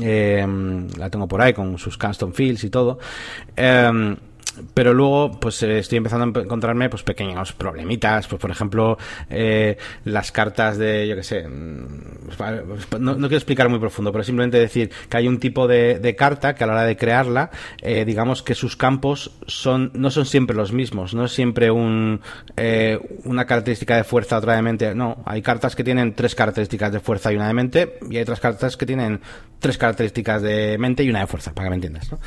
eh, 0.00 0.46
la 0.98 1.10
tengo 1.10 1.26
por 1.26 1.40
ahí 1.40 1.52
con 1.52 1.78
sus 1.78 1.96
custom 1.96 2.32
fields 2.32 2.64
y 2.64 2.70
todo. 2.70 2.98
Eh, 3.56 4.16
pero 4.74 4.94
luego 4.94 5.38
pues 5.40 5.62
eh, 5.62 5.78
estoy 5.78 5.98
empezando 5.98 6.38
a 6.38 6.42
encontrarme 6.42 6.88
pues 6.88 7.02
pequeños 7.02 7.52
problemitas 7.52 8.26
pues 8.26 8.40
por 8.40 8.50
ejemplo 8.50 8.98
eh, 9.30 9.76
las 10.04 10.32
cartas 10.32 10.78
de 10.78 11.06
yo 11.08 11.16
que 11.16 11.22
sé 11.22 11.46
mm, 11.46 11.86
pues, 12.36 13.00
no, 13.00 13.16
quiero 13.16 13.36
explicar 13.36 13.68
muy 13.68 13.78
profundo 13.78 14.12
pero 14.12 14.24
simplemente 14.24 14.58
decir 14.58 14.90
que 15.08 15.16
hay 15.16 15.28
un 15.28 15.38
tipo 15.38 15.66
de, 15.66 16.14
carta 16.16 16.54
que 16.54 16.64
a 16.64 16.66
la 16.66 16.72
hora 16.74 16.84
de 16.84 16.96
crearla 16.96 17.50
eh, 17.82 18.04
digamos 18.04 18.42
que 18.42 18.54
sus 18.54 18.76
campos 18.76 19.32
son 19.46 19.90
no 19.94 20.10
son 20.10 20.24
siempre 20.24 20.56
los 20.56 20.72
mismos 20.72 21.14
no 21.14 21.24
es 21.24 21.32
siempre 21.32 21.70
un 21.70 22.20
una 23.24 23.44
característica 23.44 23.96
de 23.96 24.04
fuerza 24.04 24.38
otra 24.38 24.56
de 24.56 24.62
mente 24.62 24.94
no 24.94 25.22
hay 25.26 25.42
cartas 25.42 25.76
que 25.76 25.84
tienen 25.84 26.14
tres 26.14 26.34
características 26.34 26.92
de 26.92 27.00
fuerza 27.00 27.32
y 27.32 27.36
una 27.36 27.48
de 27.48 27.54
mente 27.54 27.98
y 28.10 28.16
hay 28.16 28.22
otras 28.22 28.40
cartas 28.40 28.76
que 28.76 28.86
tienen 28.86 29.20
tres 29.58 29.78
características 29.78 30.42
de 30.42 30.78
mente 30.78 31.02
y 31.02 31.10
una 31.10 31.20
de 31.20 31.26
fuerza 31.26 31.52
para 31.52 31.66
que 31.66 31.70
me 31.70 31.76
entiendas 31.76 32.10
¿no? 32.10 32.18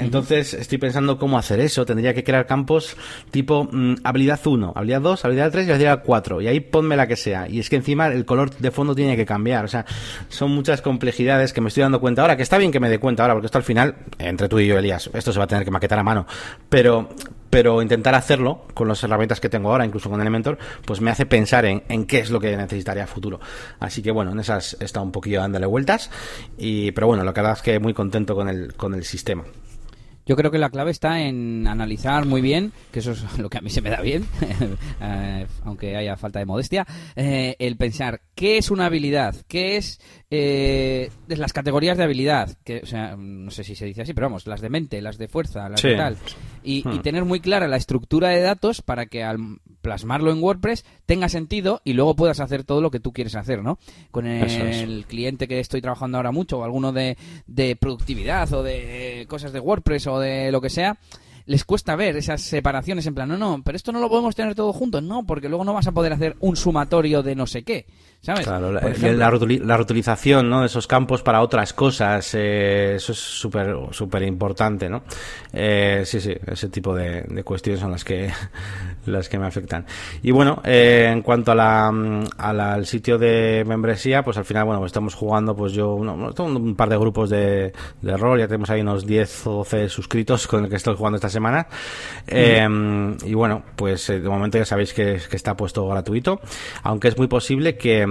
Entonces 0.00 0.54
estoy 0.54 0.78
pensando 0.78 1.18
cómo 1.18 1.38
hacer 1.38 1.60
eso 1.60 1.84
tendría 1.84 2.14
que 2.14 2.24
crear 2.24 2.46
campos 2.46 2.96
tipo 3.30 3.68
mm, 3.70 3.96
habilidad 4.04 4.40
1, 4.44 4.72
habilidad 4.74 5.00
2, 5.00 5.24
habilidad 5.24 5.50
3 5.50 5.66
y 5.66 5.70
habilidad 5.70 6.02
4. 6.04 6.40
Y 6.40 6.48
ahí 6.48 6.60
ponme 6.60 6.96
la 6.96 7.06
que 7.06 7.16
sea. 7.16 7.48
Y 7.48 7.58
es 7.58 7.70
que 7.70 7.76
encima 7.76 8.08
el 8.08 8.24
color 8.24 8.50
de 8.50 8.70
fondo 8.70 8.94
tiene 8.94 9.16
que 9.16 9.26
cambiar. 9.26 9.64
O 9.64 9.68
sea, 9.68 9.84
son 10.28 10.50
muchas 10.52 10.82
complejidades 10.82 11.52
que 11.52 11.60
me 11.60 11.68
estoy 11.68 11.82
dando 11.82 12.00
cuenta 12.00 12.22
ahora, 12.22 12.36
que 12.36 12.42
está 12.42 12.58
bien 12.58 12.72
que 12.72 12.80
me 12.80 12.88
dé 12.88 12.98
cuenta 12.98 13.22
ahora, 13.22 13.34
porque 13.34 13.46
esto 13.46 13.58
al 13.58 13.64
final, 13.64 13.96
entre 14.18 14.48
tú 14.48 14.58
y 14.58 14.66
yo, 14.66 14.78
Elías, 14.78 15.10
esto 15.12 15.32
se 15.32 15.38
va 15.38 15.44
a 15.44 15.48
tener 15.48 15.64
que 15.64 15.70
maquetar 15.70 15.98
a 15.98 16.02
mano. 16.02 16.26
Pero, 16.68 17.08
pero 17.48 17.82
intentar 17.82 18.14
hacerlo 18.14 18.66
con 18.74 18.88
las 18.88 19.02
herramientas 19.02 19.40
que 19.40 19.48
tengo 19.48 19.70
ahora, 19.70 19.84
incluso 19.84 20.10
con 20.10 20.20
Elementor, 20.20 20.58
pues 20.84 21.00
me 21.00 21.10
hace 21.10 21.26
pensar 21.26 21.64
en, 21.64 21.82
en 21.88 22.06
qué 22.06 22.18
es 22.20 22.30
lo 22.30 22.40
que 22.40 22.56
necesitaría 22.56 23.04
a 23.04 23.06
futuro. 23.06 23.40
Así 23.78 24.02
que 24.02 24.10
bueno, 24.10 24.32
en 24.32 24.40
esas 24.40 24.76
he 24.80 24.84
estado 24.84 25.04
un 25.04 25.12
poquillo 25.12 25.40
dándole 25.40 25.66
vueltas. 25.66 26.10
Y, 26.58 26.92
pero 26.92 27.08
bueno, 27.08 27.24
la 27.24 27.32
verdad 27.32 27.52
es 27.52 27.62
que 27.62 27.78
muy 27.78 27.94
contento 27.94 28.34
con 28.34 28.48
el, 28.48 28.74
con 28.74 28.94
el 28.94 29.04
sistema. 29.04 29.44
Yo 30.30 30.36
creo 30.36 30.52
que 30.52 30.58
la 30.58 30.70
clave 30.70 30.92
está 30.92 31.22
en 31.22 31.66
analizar 31.66 32.24
muy 32.24 32.40
bien, 32.40 32.70
que 32.92 33.00
eso 33.00 33.10
es 33.10 33.38
lo 33.40 33.50
que 33.50 33.58
a 33.58 33.62
mí 33.62 33.68
se 33.68 33.80
me 33.82 33.90
da 33.90 34.00
bien, 34.00 34.24
eh, 35.00 35.44
aunque 35.64 35.96
haya 35.96 36.16
falta 36.16 36.38
de 36.38 36.46
modestia, 36.46 36.86
eh, 37.16 37.56
el 37.58 37.76
pensar 37.76 38.20
qué 38.36 38.56
es 38.56 38.70
una 38.70 38.86
habilidad, 38.86 39.34
qué 39.48 39.76
es 39.76 40.00
eh, 40.30 41.10
las 41.26 41.52
categorías 41.52 41.98
de 41.98 42.04
habilidad, 42.04 42.56
que, 42.64 42.80
o 42.84 42.86
sea, 42.86 43.16
no 43.16 43.50
sé 43.50 43.64
si 43.64 43.74
se 43.74 43.86
dice 43.86 44.02
así, 44.02 44.14
pero 44.14 44.26
vamos, 44.26 44.46
las 44.46 44.60
de 44.60 44.70
mente, 44.70 45.02
las 45.02 45.18
de 45.18 45.26
fuerza, 45.26 45.68
las 45.68 45.82
de 45.82 45.96
tal, 45.96 46.16
y, 46.62 46.88
y, 46.88 46.98
hmm. 46.98 47.02
tener 47.02 47.24
muy 47.24 47.40
clara 47.40 47.66
la 47.66 47.76
estructura 47.76 48.28
de 48.28 48.40
datos 48.40 48.80
para 48.80 49.06
que 49.06 49.24
al 49.24 49.58
plasmarlo 49.82 50.30
en 50.30 50.40
WordPress 50.40 50.84
tenga 51.04 51.28
sentido 51.28 51.80
y 51.84 51.94
luego 51.94 52.14
puedas 52.14 52.38
hacer 52.38 52.62
todo 52.62 52.80
lo 52.80 52.92
que 52.92 53.00
tú 53.00 53.12
quieres 53.12 53.34
hacer, 53.34 53.62
¿no? 53.62 53.78
Con 54.12 54.26
el 54.26 55.04
cliente 55.06 55.48
que 55.48 55.58
estoy 55.58 55.80
trabajando 55.80 56.18
ahora 56.18 56.30
mucho, 56.30 56.58
o 56.58 56.64
alguno 56.64 56.92
de, 56.92 57.16
de 57.46 57.74
productividad 57.74 58.52
o 58.52 58.62
de 58.62 59.26
cosas 59.28 59.52
de 59.52 59.60
WordPress 59.60 60.06
o 60.06 60.20
de 60.20 60.52
lo 60.52 60.60
que 60.60 60.70
sea, 60.70 60.98
les 61.46 61.64
cuesta 61.64 61.96
ver 61.96 62.16
esas 62.16 62.42
separaciones 62.42 63.06
en 63.06 63.14
plan, 63.16 63.28
no, 63.28 63.36
no, 63.36 63.60
pero 63.64 63.74
esto 63.74 63.90
no 63.90 63.98
lo 63.98 64.08
podemos 64.08 64.36
tener 64.36 64.54
todo 64.54 64.72
junto, 64.72 65.00
no, 65.00 65.24
porque 65.24 65.48
luego 65.48 65.64
no 65.64 65.74
vas 65.74 65.88
a 65.88 65.92
poder 65.92 66.12
hacer 66.12 66.36
un 66.38 66.54
sumatorio 66.54 67.24
de 67.24 67.34
no 67.34 67.46
sé 67.48 67.64
qué. 67.64 67.86
¿Sabes? 68.22 68.46
Claro, 68.46 68.70
la, 68.70 69.76
reutilización 69.76 70.50
¿no? 70.50 70.60
de 70.60 70.66
esos 70.66 70.86
campos 70.86 71.22
para 71.22 71.40
otras 71.40 71.72
cosas, 71.72 72.34
eh, 72.34 72.96
eso 72.96 73.12
es 73.12 73.18
súper 73.18 73.74
súper 73.92 74.22
importante, 74.24 74.90
¿no? 74.90 75.02
Eh, 75.52 76.02
sí, 76.04 76.20
sí, 76.20 76.34
ese 76.46 76.68
tipo 76.68 76.94
de, 76.94 77.42
cuestiones 77.44 77.80
son 77.80 77.90
las 77.90 78.04
que 78.04 78.30
las 79.06 79.28
que 79.30 79.38
me 79.38 79.46
afectan. 79.46 79.86
Y 80.22 80.32
bueno, 80.32 80.60
eh, 80.64 81.08
en 81.10 81.22
cuanto 81.22 81.52
a 81.52 81.54
la, 81.54 81.88
al 82.36 82.86
sitio 82.86 83.16
de 83.16 83.64
membresía, 83.66 84.22
pues 84.22 84.36
al 84.36 84.44
final, 84.44 84.66
bueno, 84.66 84.80
pues 84.80 84.90
estamos 84.90 85.14
jugando, 85.14 85.56
pues 85.56 85.72
yo, 85.72 85.94
un 85.94 86.74
par 86.76 86.90
de 86.90 86.98
grupos 86.98 87.30
de, 87.30 87.72
de 88.02 88.16
rol, 88.18 88.38
ya 88.38 88.46
tenemos 88.46 88.68
ahí 88.68 88.82
unos 88.82 89.06
10 89.06 89.46
o 89.46 89.52
12 89.58 89.88
suscritos 89.88 90.46
con 90.46 90.64
el 90.64 90.70
que 90.70 90.76
estoy 90.76 90.94
jugando 90.94 91.16
esta 91.16 91.30
semana. 91.30 91.66
y 92.28 93.34
bueno, 93.34 93.62
pues 93.76 94.08
de 94.08 94.20
momento 94.20 94.58
ya 94.58 94.66
sabéis 94.66 94.92
que, 94.92 95.18
que 95.28 95.36
está 95.36 95.56
puesto 95.56 95.88
gratuito, 95.88 96.40
aunque 96.82 97.08
es 97.08 97.16
muy 97.16 97.26
posible 97.26 97.78
que 97.78 98.09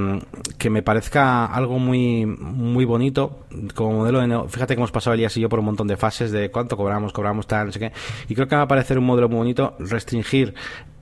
que 0.57 0.69
me 0.69 0.81
parezca 0.81 1.45
algo 1.45 1.79
muy 1.79 2.25
muy 2.25 2.85
bonito 2.85 3.45
como 3.75 3.93
modelo 3.93 4.19
de 4.19 4.49
fíjate 4.49 4.75
que 4.75 4.79
hemos 4.79 4.91
pasado 4.91 5.13
Elías 5.13 5.35
y 5.37 5.41
yo 5.41 5.49
por 5.49 5.59
un 5.59 5.65
montón 5.65 5.87
de 5.87 5.97
fases 5.97 6.31
de 6.31 6.51
cuánto 6.51 6.77
cobramos, 6.77 7.13
cobramos 7.13 7.47
tal, 7.47 7.67
no 7.67 7.71
sé 7.71 7.79
qué, 7.79 7.91
y 8.27 8.35
creo 8.35 8.47
que 8.47 8.55
va 8.55 8.63
a 8.63 8.67
parecer 8.67 8.97
un 8.97 9.05
modelo 9.05 9.29
muy 9.29 9.37
bonito 9.37 9.75
restringir 9.79 10.53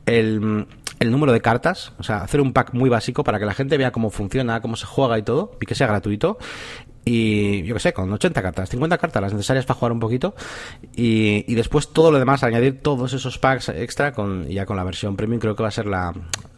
el, 0.06 0.66
el 1.00 1.12
número 1.12 1.32
de 1.32 1.42
cartas, 1.42 1.94
o 2.00 2.04
sea, 2.04 2.18
hacer 2.18 2.42
un 2.42 2.54
pack 2.54 2.74
muy 2.74 2.90
básico 2.90 3.24
para 3.24 3.40
que 3.40 3.46
la 3.46 3.54
gente 3.54 3.78
vea 3.78 3.92
cómo 3.92 4.10
funciona, 4.10 4.62
cómo 4.62 4.76
se 4.76 4.86
juega 4.86 5.18
y 5.20 5.24
todo, 5.24 5.52
y 5.62 5.66
que 5.66 5.76
sea 5.76 5.88
gratuito. 5.88 6.38
Y 7.06 7.64
yo 7.64 7.74
qué 7.76 7.80
sé, 7.80 7.94
con 7.94 8.12
80 8.12 8.42
cartas, 8.42 8.70
50 8.70 8.98
cartas, 8.98 9.22
las 9.22 9.34
necesarias 9.34 9.66
para 9.66 9.80
jugar 9.80 9.92
un 9.94 10.00
poquito. 10.02 10.36
Y, 10.94 11.46
y 11.48 11.56
después 11.56 11.94
todo 11.94 12.12
lo 12.12 12.20
demás, 12.20 12.44
añadir 12.44 12.82
todos 12.82 13.14
esos 13.14 13.38
packs 13.38 13.70
extra 13.70 14.12
con 14.12 14.46
ya 14.48 14.66
con 14.66 14.76
la 14.76 14.84
versión 14.84 15.16
premium, 15.16 15.40
creo 15.40 15.56
que 15.56 15.64
va 15.64 15.70
a 15.70 15.72
ser 15.72 15.86
la, 15.86 16.14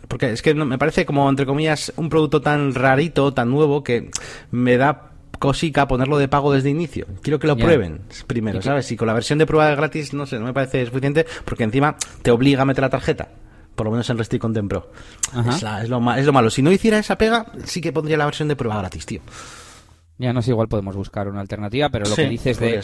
porque 0.10 0.32
es 0.32 0.42
que 0.42 0.54
me 0.56 0.78
parece 0.78 1.06
como, 1.06 1.30
entre 1.30 1.46
comillas, 1.46 1.94
un 1.96 2.10
producto 2.10 2.42
tan 2.42 2.74
rarito, 2.74 3.32
tan 3.32 3.50
nuevo, 3.50 3.84
que 3.84 4.10
me 4.52 4.76
da 4.76 5.12
cosica 5.38 5.88
ponerlo 5.88 6.18
de 6.18 6.28
pago 6.28 6.52
desde 6.52 6.72
inicio. 6.72 7.06
Quiero 7.22 7.40
que 7.40 7.48
lo 7.48 7.56
prueben 7.56 8.02
primero, 8.28 8.62
¿sabes? 8.62 8.92
Y 8.92 8.98
con 8.98 9.08
la 9.08 9.14
versión 9.14 9.40
de 9.40 9.46
prueba 9.46 9.74
gratis, 9.76 10.14
no 10.14 10.26
sé, 10.26 10.40
no 10.40 10.46
me 10.46 10.54
parece 10.54 10.86
suficiente, 10.86 11.26
porque 11.46 11.64
encima 11.64 11.96
te 12.24 12.32
obliga 12.32 12.64
a 12.64 12.66
meter 12.66 12.82
la 12.82 12.90
tarjeta. 12.90 13.30
Por 13.76 13.86
lo 13.86 13.92
menos 13.92 14.10
en 14.10 14.18
Restrict 14.18 14.42
Content 14.42 14.68
Pro. 14.68 14.92
Es, 15.48 15.64
es, 15.64 15.90
lo, 15.90 16.14
es 16.14 16.26
lo 16.26 16.34
malo. 16.34 16.50
Si 16.50 16.62
no 16.62 16.72
hiciera 16.72 16.98
esa 16.98 17.18
pega, 17.18 17.46
sí 17.64 17.80
que 17.80 17.94
pondría 17.94 18.18
la 18.18 18.26
versión 18.26 18.50
de 18.50 18.58
prueba 18.58 18.78
gratis, 18.80 19.06
tío. 19.06 19.22
Ya 20.20 20.34
no 20.34 20.42
sé, 20.42 20.52
igual 20.52 20.68
podemos 20.68 20.98
buscar 20.98 21.30
una 21.30 21.40
alternativa, 21.40 21.88
pero 21.88 22.06
lo 22.06 22.14
que 22.14 22.28
dices 22.28 22.60
de, 22.60 22.84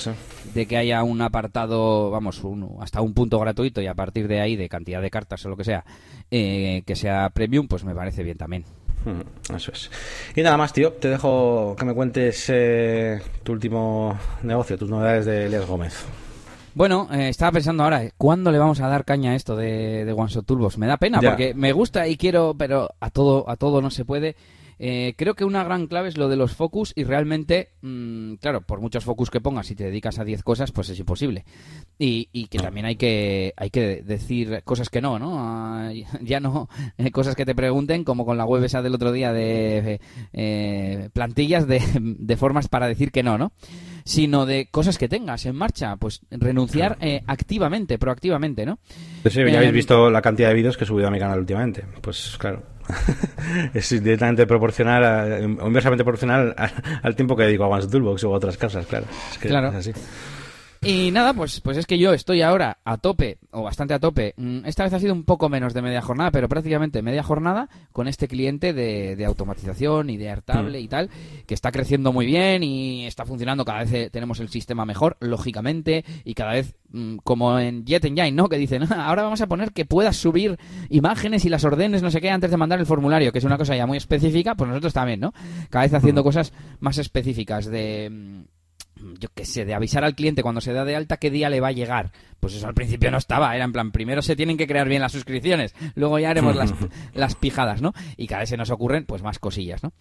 de, 0.54 0.66
que 0.66 0.78
haya 0.78 1.04
un 1.04 1.22
apartado, 1.22 2.10
vamos, 2.10 2.42
hasta 2.80 3.02
un 3.02 3.14
punto 3.14 3.38
gratuito 3.40 3.82
y 3.82 3.88
a 3.88 3.94
partir 3.94 4.30
de 4.30 4.40
ahí, 4.40 4.56
de 4.56 4.70
cantidad 4.70 5.02
de 5.02 5.12
cartas 5.12 5.46
o 5.46 5.50
lo 5.50 5.58
que 5.58 5.66
sea, 5.66 5.84
eh, 6.32 6.84
que 6.88 6.96
sea 6.96 7.30
premium, 7.32 7.68
pues 7.68 7.84
me 7.84 7.94
parece 7.94 8.24
bien 8.24 8.38
también. 8.38 8.64
Hmm, 9.04 9.54
eso 9.54 9.74
es. 9.74 9.92
Y 10.34 10.44
nada 10.44 10.56
más, 10.56 10.72
tío, 10.72 10.94
te 10.94 11.10
dejo 11.10 11.76
que 11.78 11.84
me 11.84 11.94
cuentes 11.94 12.46
eh, 12.48 13.22
tu 13.44 13.52
último 13.52 14.18
negocio, 14.42 14.78
tus 14.78 14.90
novedades 14.90 15.26
de 15.26 15.48
Elias 15.48 15.66
Gómez. 15.66 16.06
Bueno, 16.74 17.10
eh, 17.12 17.28
estaba 17.28 17.52
pensando 17.52 17.84
ahora, 17.84 18.02
¿cuándo 18.18 18.50
le 18.50 18.60
vamos 18.60 18.80
a 18.80 18.88
dar 18.88 19.04
caña 19.04 19.32
a 19.32 19.36
esto 19.36 19.58
de, 19.58 20.06
de 20.06 20.12
One 20.14 20.30
Shot 20.30 20.46
Turbos? 20.46 20.78
Me 20.78 20.88
da 20.88 20.96
pena, 20.96 21.20
porque 21.22 21.54
me 21.54 21.74
gusta 21.74 22.08
y 22.08 22.16
quiero, 22.16 22.56
pero 22.58 22.92
a 23.02 23.10
todo, 23.10 23.50
a 23.50 23.58
todo 23.58 23.82
no 23.82 23.92
se 23.92 24.06
puede. 24.06 24.38
Eh, 24.80 25.14
creo 25.18 25.36
que 25.36 25.46
una 25.46 25.64
gran 25.64 25.88
clave 25.88 26.10
es 26.10 26.18
lo 26.18 26.28
de 26.28 26.36
los 26.36 26.54
focus 26.54 26.94
y 26.96 27.04
realmente, 27.04 27.70
mm, 27.82 28.36
claro, 28.36 28.62
por 28.62 28.82
muchos 28.82 29.04
focus 29.04 29.30
que 29.30 29.42
pongas, 29.42 29.68
si 29.68 29.76
te 29.76 29.86
dedicas 29.86 30.20
a 30.20 30.26
10 30.26 30.44
cosas, 30.44 30.72
pues 30.72 30.90
es 30.90 31.00
imposible. 31.00 31.46
Y, 31.98 32.26
que 32.48 32.60
también 32.60 32.86
hay 32.86 32.96
que, 32.96 33.54
hay 33.58 33.70
que 33.70 34.04
decir 34.04 34.62
cosas 34.64 34.90
que 34.90 35.02
no, 35.02 35.18
¿no? 35.18 35.36
Ah, 35.40 35.92
ya 36.22 36.40
no 36.40 36.70
eh, 36.98 37.12
cosas 37.12 37.36
que 37.36 37.46
te 37.46 37.56
pregunten, 37.56 38.04
como 38.04 38.26
con 38.26 38.38
la 38.38 38.46
web 38.46 38.64
esa 38.64 38.82
del 38.82 38.96
otro 38.96 39.12
día 39.12 39.34
de 39.34 40.00
eh, 40.34 41.10
plantillas 41.14 41.68
de, 41.68 41.82
de 42.00 42.38
formas 42.38 42.68
para 42.68 42.88
decir 42.88 43.12
que 43.12 43.24
no, 43.24 43.38
¿no? 43.38 43.52
sino 44.08 44.46
de 44.46 44.68
cosas 44.70 45.00
que 45.00 45.10
tengas 45.10 45.48
en 45.48 45.56
marcha, 45.56 45.96
pues 45.96 46.22
renunciar 46.30 47.00
activamente, 47.26 47.98
proactivamente, 47.98 48.64
¿no? 48.64 48.78
Pues 49.24 49.34
sí, 49.34 49.42
ya 49.44 49.58
habéis 49.58 49.74
visto 49.74 50.12
la 50.12 50.22
cantidad 50.22 50.50
de 50.50 50.54
vídeos 50.54 50.78
que 50.78 50.84
he 50.84 50.88
subido 50.88 51.08
a 51.08 51.12
mi 51.12 51.18
canal 51.18 51.40
últimamente. 51.40 51.84
Pues 52.02 52.38
claro, 52.38 52.62
es 53.74 53.90
directamente 53.90 54.46
proporcional, 54.46 55.58
o 55.60 55.68
inversamente 55.68 56.04
proporcional 56.04 56.56
al, 57.02 57.16
tiempo 57.16 57.36
que 57.36 57.44
dedico 57.44 57.64
a 57.66 57.68
One 57.68 57.88
Toolbox 57.88 58.24
o 58.24 58.34
a 58.34 58.38
otras 58.38 58.58
cosas, 58.58 58.86
claro. 58.86 59.06
Es 59.32 59.38
que 59.38 59.48
claro. 59.48 59.70
Es 59.70 59.76
así. 59.76 59.94
Y 60.88 61.10
nada, 61.10 61.34
pues, 61.34 61.62
pues 61.62 61.78
es 61.78 61.88
que 61.88 61.98
yo 61.98 62.14
estoy 62.14 62.44
ahora 62.44 62.78
a 62.86 62.98
tope, 62.98 63.40
o 63.50 63.64
bastante 63.64 63.96
a 63.96 64.00
tope. 64.00 64.36
Mm, 64.38 64.66
esta 64.66 64.84
vez 64.84 64.94
ha 64.94 65.00
sido 65.00 65.14
un 65.14 65.24
poco 65.24 65.50
menos 65.50 65.74
de 65.74 65.82
media 65.82 66.00
jornada, 66.04 66.30
pero 66.30 66.48
prácticamente 66.48 67.02
media 67.02 67.24
jornada 67.24 67.70
con 67.92 68.08
este 68.08 68.28
cliente 68.28 68.72
de, 68.72 69.26
automatización 69.26 70.12
y 70.12 70.18
de 70.18 70.30
Airtable 70.30 70.80
mm. 70.80 70.84
y 70.84 70.88
tal, 70.88 71.10
que 71.48 71.56
está 71.56 71.72
creciendo 71.72 72.14
muy 72.14 72.28
bien 72.28 72.62
y 72.62 73.08
está 73.08 73.26
funcionando. 73.26 73.66
Cada 73.66 73.80
vez 73.80 73.94
eh, 73.94 74.10
tenemos 74.12 74.40
el 74.40 74.50
sistema 74.50 74.86
mejor, 74.86 75.18
lógicamente, 75.22 76.06
y 76.24 76.36
cada 76.36 76.54
vez 76.54 76.76
mm, 76.92 77.18
como 77.24 77.58
en 77.58 77.84
Jet 77.84 78.06
Engine, 78.06 78.34
¿no? 78.34 78.48
Que 78.48 78.60
dicen, 78.60 78.84
ah, 78.84 79.06
ahora 79.08 79.24
vamos 79.24 79.42
a 79.42 79.48
poner 79.48 79.72
que 79.72 79.86
puedas 79.86 80.18
subir 80.18 80.60
imágenes 80.90 81.46
y 81.46 81.50
las 81.50 81.64
órdenes, 81.64 82.04
no 82.04 82.12
sé 82.12 82.22
qué, 82.22 82.30
antes 82.30 82.52
de 82.52 82.58
mandar 82.58 82.80
el 82.80 82.86
formulario, 82.86 83.32
que 83.32 83.40
es 83.40 83.46
una 83.46 83.58
cosa 83.58 83.76
ya 83.76 83.88
muy 83.88 83.98
específica, 83.98 84.54
pues 84.54 84.68
nosotros 84.68 84.94
también, 84.94 85.20
¿no? 85.20 85.34
Cada 85.72 85.86
vez 85.86 85.96
haciendo 85.96 86.24
cosas 86.24 86.54
más 86.80 87.00
específicas 87.00 87.66
de 87.66 88.46
yo 89.20 89.30
qué 89.34 89.46
sé, 89.46 89.66
de 89.66 89.74
avisar 89.74 90.04
al 90.04 90.16
cliente 90.16 90.42
cuando 90.42 90.62
se 90.62 90.74
da 90.74 90.86
de 90.86 90.96
alta 90.96 91.18
qué 91.18 91.30
día 91.30 91.50
le 91.50 91.60
va 91.60 91.70
a 91.70 91.74
llegar. 91.74 92.12
Pues 92.40 92.54
eso 92.56 92.68
al 92.68 92.74
principio 92.74 93.12
no 93.12 93.18
estaba, 93.18 93.56
era 93.56 93.66
en 93.66 93.72
plan, 93.72 93.92
primero 93.92 94.22
se 94.22 94.36
tienen 94.36 94.58
que 94.58 94.68
crear 94.68 94.88
bien 94.88 95.02
las 95.02 95.12
suscripciones, 95.12 95.74
luego 95.96 96.20
ya 96.20 96.30
haremos 96.30 96.56
las, 96.56 96.74
las 97.14 97.36
pijadas, 97.36 97.82
¿no? 97.82 97.94
Y 98.18 98.28
cada 98.28 98.42
vez 98.42 98.50
se 98.50 98.58
nos 98.58 98.70
ocurren 98.70 99.06
pues 99.06 99.24
más 99.24 99.40
cosillas, 99.40 99.84
¿no? 99.84 99.94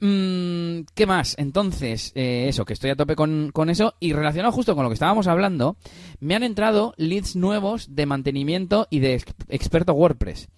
Mm, 0.00 0.84
¿Qué 0.94 1.06
más? 1.06 1.34
Entonces, 1.38 2.12
eh, 2.14 2.46
eso, 2.48 2.64
que 2.64 2.74
estoy 2.74 2.90
a 2.90 2.96
tope 2.96 3.16
con, 3.16 3.50
con, 3.52 3.70
eso. 3.70 3.94
Y 3.98 4.12
relacionado 4.12 4.52
justo 4.52 4.74
con 4.74 4.84
lo 4.84 4.90
que 4.90 4.94
estábamos 4.94 5.26
hablando, 5.26 5.76
me 6.20 6.34
han 6.34 6.42
entrado 6.42 6.92
leads 6.98 7.34
nuevos 7.34 7.94
de 7.94 8.04
mantenimiento 8.04 8.88
y 8.90 8.98
de 8.98 9.14
experto 9.48 9.94
WordPress. 9.94 10.48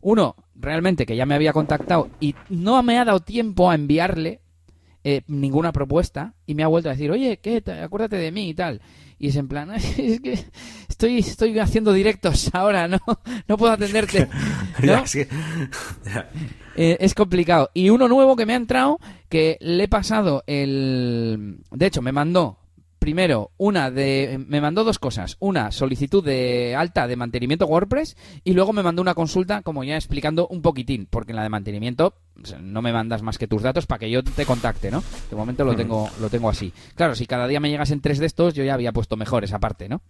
Uno, 0.00 0.34
realmente, 0.56 1.06
que 1.06 1.14
ya 1.14 1.26
me 1.26 1.36
había 1.36 1.52
contactado 1.52 2.10
y 2.18 2.34
no 2.48 2.82
me 2.82 2.98
ha 2.98 3.04
dado 3.04 3.20
tiempo 3.20 3.70
a 3.70 3.76
enviarle 3.76 4.40
eh, 5.04 5.22
ninguna 5.26 5.72
propuesta 5.72 6.34
y 6.46 6.54
me 6.54 6.62
ha 6.62 6.68
vuelto 6.68 6.88
a 6.88 6.92
decir, 6.92 7.10
oye, 7.10 7.38
¿qué? 7.38 7.62
Acuérdate 7.82 8.16
de 8.16 8.30
mí 8.30 8.50
y 8.50 8.54
tal. 8.54 8.80
Y 9.18 9.28
es 9.28 9.36
en 9.36 9.48
plan, 9.48 9.70
es 9.74 10.20
que 10.20 10.44
estoy, 10.88 11.18
estoy 11.18 11.58
haciendo 11.58 11.92
directos 11.92 12.50
ahora, 12.52 12.88
no, 12.88 12.98
no 13.48 13.56
puedo 13.56 13.72
atenderte. 13.72 14.28
Eh, 16.74 16.96
es 17.00 17.14
complicado. 17.14 17.68
Y 17.74 17.90
uno 17.90 18.08
nuevo 18.08 18.34
que 18.34 18.46
me 18.46 18.54
ha 18.54 18.56
entrado, 18.56 18.98
que 19.28 19.58
le 19.60 19.84
he 19.84 19.88
pasado 19.88 20.42
el... 20.46 21.58
De 21.70 21.84
hecho, 21.84 22.00
me 22.00 22.12
mandó 22.12 22.61
primero, 23.02 23.50
una 23.56 23.90
de. 23.90 24.40
Me 24.46 24.60
mandó 24.60 24.84
dos 24.84 25.00
cosas. 25.00 25.36
Una, 25.40 25.72
solicitud 25.72 26.24
de 26.24 26.76
alta 26.76 27.08
de 27.08 27.16
mantenimiento 27.16 27.66
WordPress. 27.66 28.16
Y 28.44 28.52
luego 28.52 28.72
me 28.72 28.84
mandó 28.84 29.02
una 29.02 29.14
consulta, 29.14 29.62
como 29.62 29.82
ya 29.82 29.96
explicando 29.96 30.46
un 30.46 30.62
poquitín. 30.62 31.08
Porque 31.10 31.32
en 31.32 31.36
la 31.36 31.42
de 31.42 31.48
mantenimiento 31.48 32.14
no 32.60 32.80
me 32.80 32.92
mandas 32.92 33.22
más 33.22 33.38
que 33.38 33.48
tus 33.48 33.60
datos 33.60 33.86
para 33.86 33.98
que 33.98 34.08
yo 34.08 34.22
te 34.22 34.46
contacte, 34.46 34.92
¿no? 34.92 35.02
De 35.28 35.34
momento 35.34 35.64
lo 35.64 35.74
tengo, 35.74 36.08
lo 36.20 36.30
tengo 36.30 36.48
así. 36.48 36.72
Claro, 36.94 37.16
si 37.16 37.26
cada 37.26 37.48
día 37.48 37.58
me 37.58 37.70
llegas 37.70 37.90
en 37.90 38.00
tres 38.00 38.20
de 38.20 38.26
estos, 38.26 38.54
yo 38.54 38.62
ya 38.62 38.74
había 38.74 38.92
puesto 38.92 39.16
mejor 39.16 39.42
esa 39.42 39.58
parte, 39.58 39.88
¿no? 39.88 40.00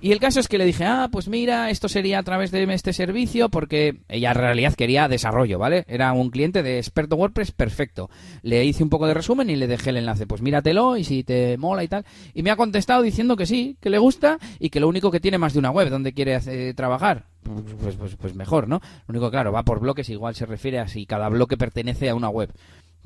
Y 0.00 0.12
el 0.12 0.20
caso 0.20 0.40
es 0.40 0.48
que 0.48 0.58
le 0.58 0.64
dije, 0.64 0.84
ah, 0.84 1.08
pues 1.10 1.28
mira, 1.28 1.70
esto 1.70 1.88
sería 1.88 2.18
a 2.18 2.22
través 2.22 2.50
de 2.50 2.62
este 2.74 2.92
servicio, 2.92 3.48
porque 3.48 4.00
ella 4.08 4.30
en 4.30 4.36
realidad 4.36 4.74
quería 4.74 5.08
desarrollo, 5.08 5.58
¿vale? 5.58 5.84
Era 5.88 6.12
un 6.12 6.30
cliente 6.30 6.62
de 6.62 6.78
experto 6.78 7.16
WordPress 7.16 7.52
perfecto. 7.52 8.10
Le 8.42 8.64
hice 8.64 8.82
un 8.82 8.90
poco 8.90 9.06
de 9.06 9.14
resumen 9.14 9.48
y 9.48 9.56
le 9.56 9.66
dejé 9.66 9.90
el 9.90 9.96
enlace, 9.96 10.26
pues 10.26 10.42
míratelo 10.42 10.96
y 10.96 11.04
si 11.04 11.24
te 11.24 11.56
mola 11.58 11.82
y 11.82 11.88
tal. 11.88 12.04
Y 12.34 12.42
me 12.42 12.50
ha 12.50 12.56
contestado 12.56 13.02
diciendo 13.02 13.36
que 13.36 13.46
sí, 13.46 13.78
que 13.80 13.90
le 13.90 13.98
gusta 13.98 14.38
y 14.58 14.70
que 14.70 14.80
lo 14.80 14.88
único 14.88 15.10
que 15.10 15.20
tiene 15.20 15.38
más 15.38 15.54
de 15.54 15.60
una 15.60 15.70
web 15.70 15.90
donde 15.90 16.12
quiere 16.12 16.74
trabajar. 16.74 17.26
Pues, 17.42 17.74
pues, 17.80 17.94
pues, 17.94 18.16
pues 18.16 18.34
mejor, 18.34 18.66
¿no? 18.66 18.80
Lo 19.06 19.12
único, 19.12 19.30
claro, 19.30 19.52
va 19.52 19.62
por 19.62 19.78
bloques, 19.78 20.08
igual 20.10 20.34
se 20.34 20.46
refiere 20.46 20.80
a 20.80 20.88
si 20.88 21.06
cada 21.06 21.28
bloque 21.28 21.56
pertenece 21.56 22.08
a 22.10 22.16
una 22.16 22.28
web. 22.28 22.50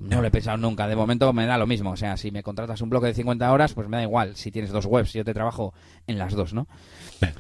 No 0.01 0.23
lo 0.23 0.27
he 0.27 0.31
pensado 0.31 0.57
nunca. 0.57 0.89
De 0.89 0.97
momento 0.97 1.33
me 1.33 1.45
da 1.45 1.59
lo 1.59 1.67
mismo. 1.67 1.91
O 1.91 1.97
sea, 1.97 2.17
si 2.17 2.31
me 2.31 2.43
contratas 2.43 2.81
un 2.81 2.89
bloque 2.89 3.09
de 3.09 3.15
50 3.15 3.53
horas, 3.53 3.75
pues 3.75 3.89
me 3.89 3.99
da 3.99 4.03
igual. 4.03 4.35
Si 4.35 4.51
tienes 4.51 4.71
dos 4.71 4.87
webs, 4.87 5.13
yo 5.13 5.25
te 5.25 5.35
trabajo 5.35 5.75
en 6.07 6.19
las 6.19 6.33
dos, 6.33 6.55
¿no? 6.55 6.67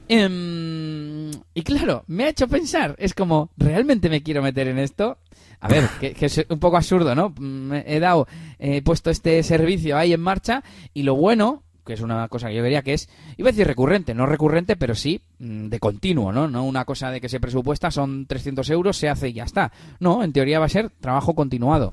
Em, 0.09 1.31
y 1.55 1.63
claro, 1.63 2.05
me 2.07 2.25
ha 2.25 2.29
hecho 2.29 2.49
pensar. 2.49 2.95
Es 2.99 3.15
como, 3.15 3.51
¿realmente 3.57 4.11
me 4.11 4.23
quiero 4.23 4.43
meter 4.43 4.69
en 4.69 4.79
esto? 4.79 5.19
A 5.61 5.69
ver, 5.69 5.89
que, 6.01 6.15
es 6.19 6.47
un 6.49 6.59
poco 6.59 6.77
absurdo, 6.77 7.15
¿no? 7.15 7.35
He 7.87 7.99
dado, 7.99 8.27
he 8.59 8.83
puesto 8.83 9.11
este 9.11 9.43
servicio 9.43 9.97
ahí 9.97 10.13
en 10.13 10.21
marcha 10.21 10.63
y 10.93 11.03
lo 11.03 11.15
bueno, 11.15 11.63
que 11.91 11.95
es 11.95 12.03
una 12.03 12.28
cosa 12.28 12.47
que 12.47 12.55
yo 12.55 12.62
vería 12.62 12.82
que 12.82 12.95
es, 12.95 13.09
iba 13.36 13.49
a 13.49 13.53
decir 13.53 13.66
recurrente, 13.66 14.14
no 14.14 14.24
recurrente, 14.24 14.76
pero 14.76 14.95
sí 14.95 15.20
mm, 15.41 15.66
de 15.66 15.80
continuo, 15.80 16.30
¿no? 16.30 16.47
No 16.47 16.62
una 16.62 16.84
cosa 16.84 17.11
de 17.11 17.20
que 17.20 17.28
se 17.28 17.41
presupuesta, 17.41 17.91
son 17.91 18.26
300 18.26 18.70
euros, 18.70 18.97
se 18.97 19.09
hace 19.09 19.30
y 19.30 19.32
ya 19.32 19.43
está. 19.43 19.72
No, 19.99 20.22
en 20.22 20.32
teoría 20.32 20.61
va 20.61 20.66
a 20.66 20.68
ser 20.68 20.91
trabajo 21.01 21.34
continuado. 21.34 21.93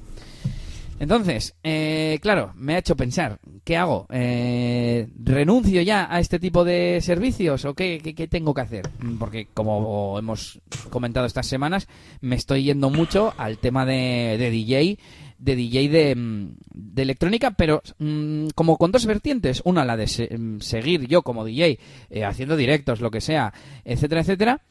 Entonces, 1.00 1.56
eh, 1.64 2.20
claro, 2.22 2.54
me 2.56 2.76
ha 2.76 2.80
hecho 2.80 2.96
pensar, 2.96 3.40
¿qué 3.64 3.76
hago? 3.76 4.06
Eh, 4.12 5.08
¿Renuncio 5.24 5.82
ya 5.82 6.08
a 6.10 6.20
este 6.20 6.38
tipo 6.38 6.64
de 6.64 7.00
servicios 7.02 7.66
o 7.66 7.74
qué, 7.74 8.28
tengo 8.30 8.54
que 8.54 8.62
hacer? 8.62 8.90
Porque 9.18 9.48
como 9.52 10.18
hemos 10.20 10.60
comentado 10.92 11.26
estas 11.26 11.48
semanas, 11.48 11.88
me 12.22 12.36
estoy 12.36 12.64
yendo 12.64 12.92
mucho 12.92 13.34
al 13.38 13.58
tema 13.58 13.86
de, 13.86 14.38
DJ, 14.52 15.00
de 15.38 15.56
DJ 15.56 16.16
mm, 16.16 16.58
de, 16.74 17.02
electrónica, 17.02 17.52
pero 17.52 17.82
mm, 18.00 18.48
como 18.56 18.78
con 18.78 18.92
dos 18.92 19.06
vertientes. 19.06 19.62
Una, 19.66 19.86
la 19.86 19.98
de 19.98 20.06
mm, 20.06 20.60
seguir 20.60 21.08
yo 21.08 21.22
como 21.22 21.46
DJ, 21.46 21.80
eh, 22.10 22.26
haciendo 22.26 22.56
directos, 22.56 23.02
lo 23.02 23.12
que 23.12 23.22
sea, 23.22 23.54
etcétera, 23.86 24.22
etcétera 24.22 24.62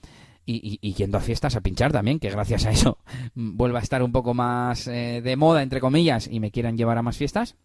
y, 0.47 0.95
yendo 0.95 1.19
a 1.19 1.21
fiestas 1.21 1.57
a 1.57 1.61
pinchar 1.61 1.93
también, 1.93 2.19
que 2.19 2.31
gracias 2.31 2.67
a 2.67 2.71
eso 2.71 2.99
vuelva 3.35 3.81
a 3.81 3.83
estar 3.83 4.03
un 4.03 4.12
poco 4.12 4.33
más 4.33 4.87
eh, 4.87 5.21
de 5.23 5.37
moda, 5.37 5.62
entre 5.62 5.81
comillas, 5.81 6.29
y 6.31 6.41
me 6.41 6.51
quieran 6.51 6.77
llevar 6.77 6.99
a 6.99 7.03
más 7.03 7.17
fiestas. 7.17 7.57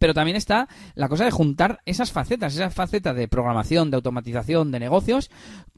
Pero 0.00 0.14
también 0.14 0.38
está 0.38 0.66
la 0.94 1.10
cosa 1.10 1.26
de 1.26 1.30
juntar 1.30 1.82
esas 1.84 2.10
facetas, 2.10 2.54
esa 2.54 2.70
faceta 2.70 3.12
de 3.12 3.28
programación, 3.28 3.90
de 3.90 3.96
automatización, 3.96 4.72
de 4.72 4.80
negocios 4.80 5.30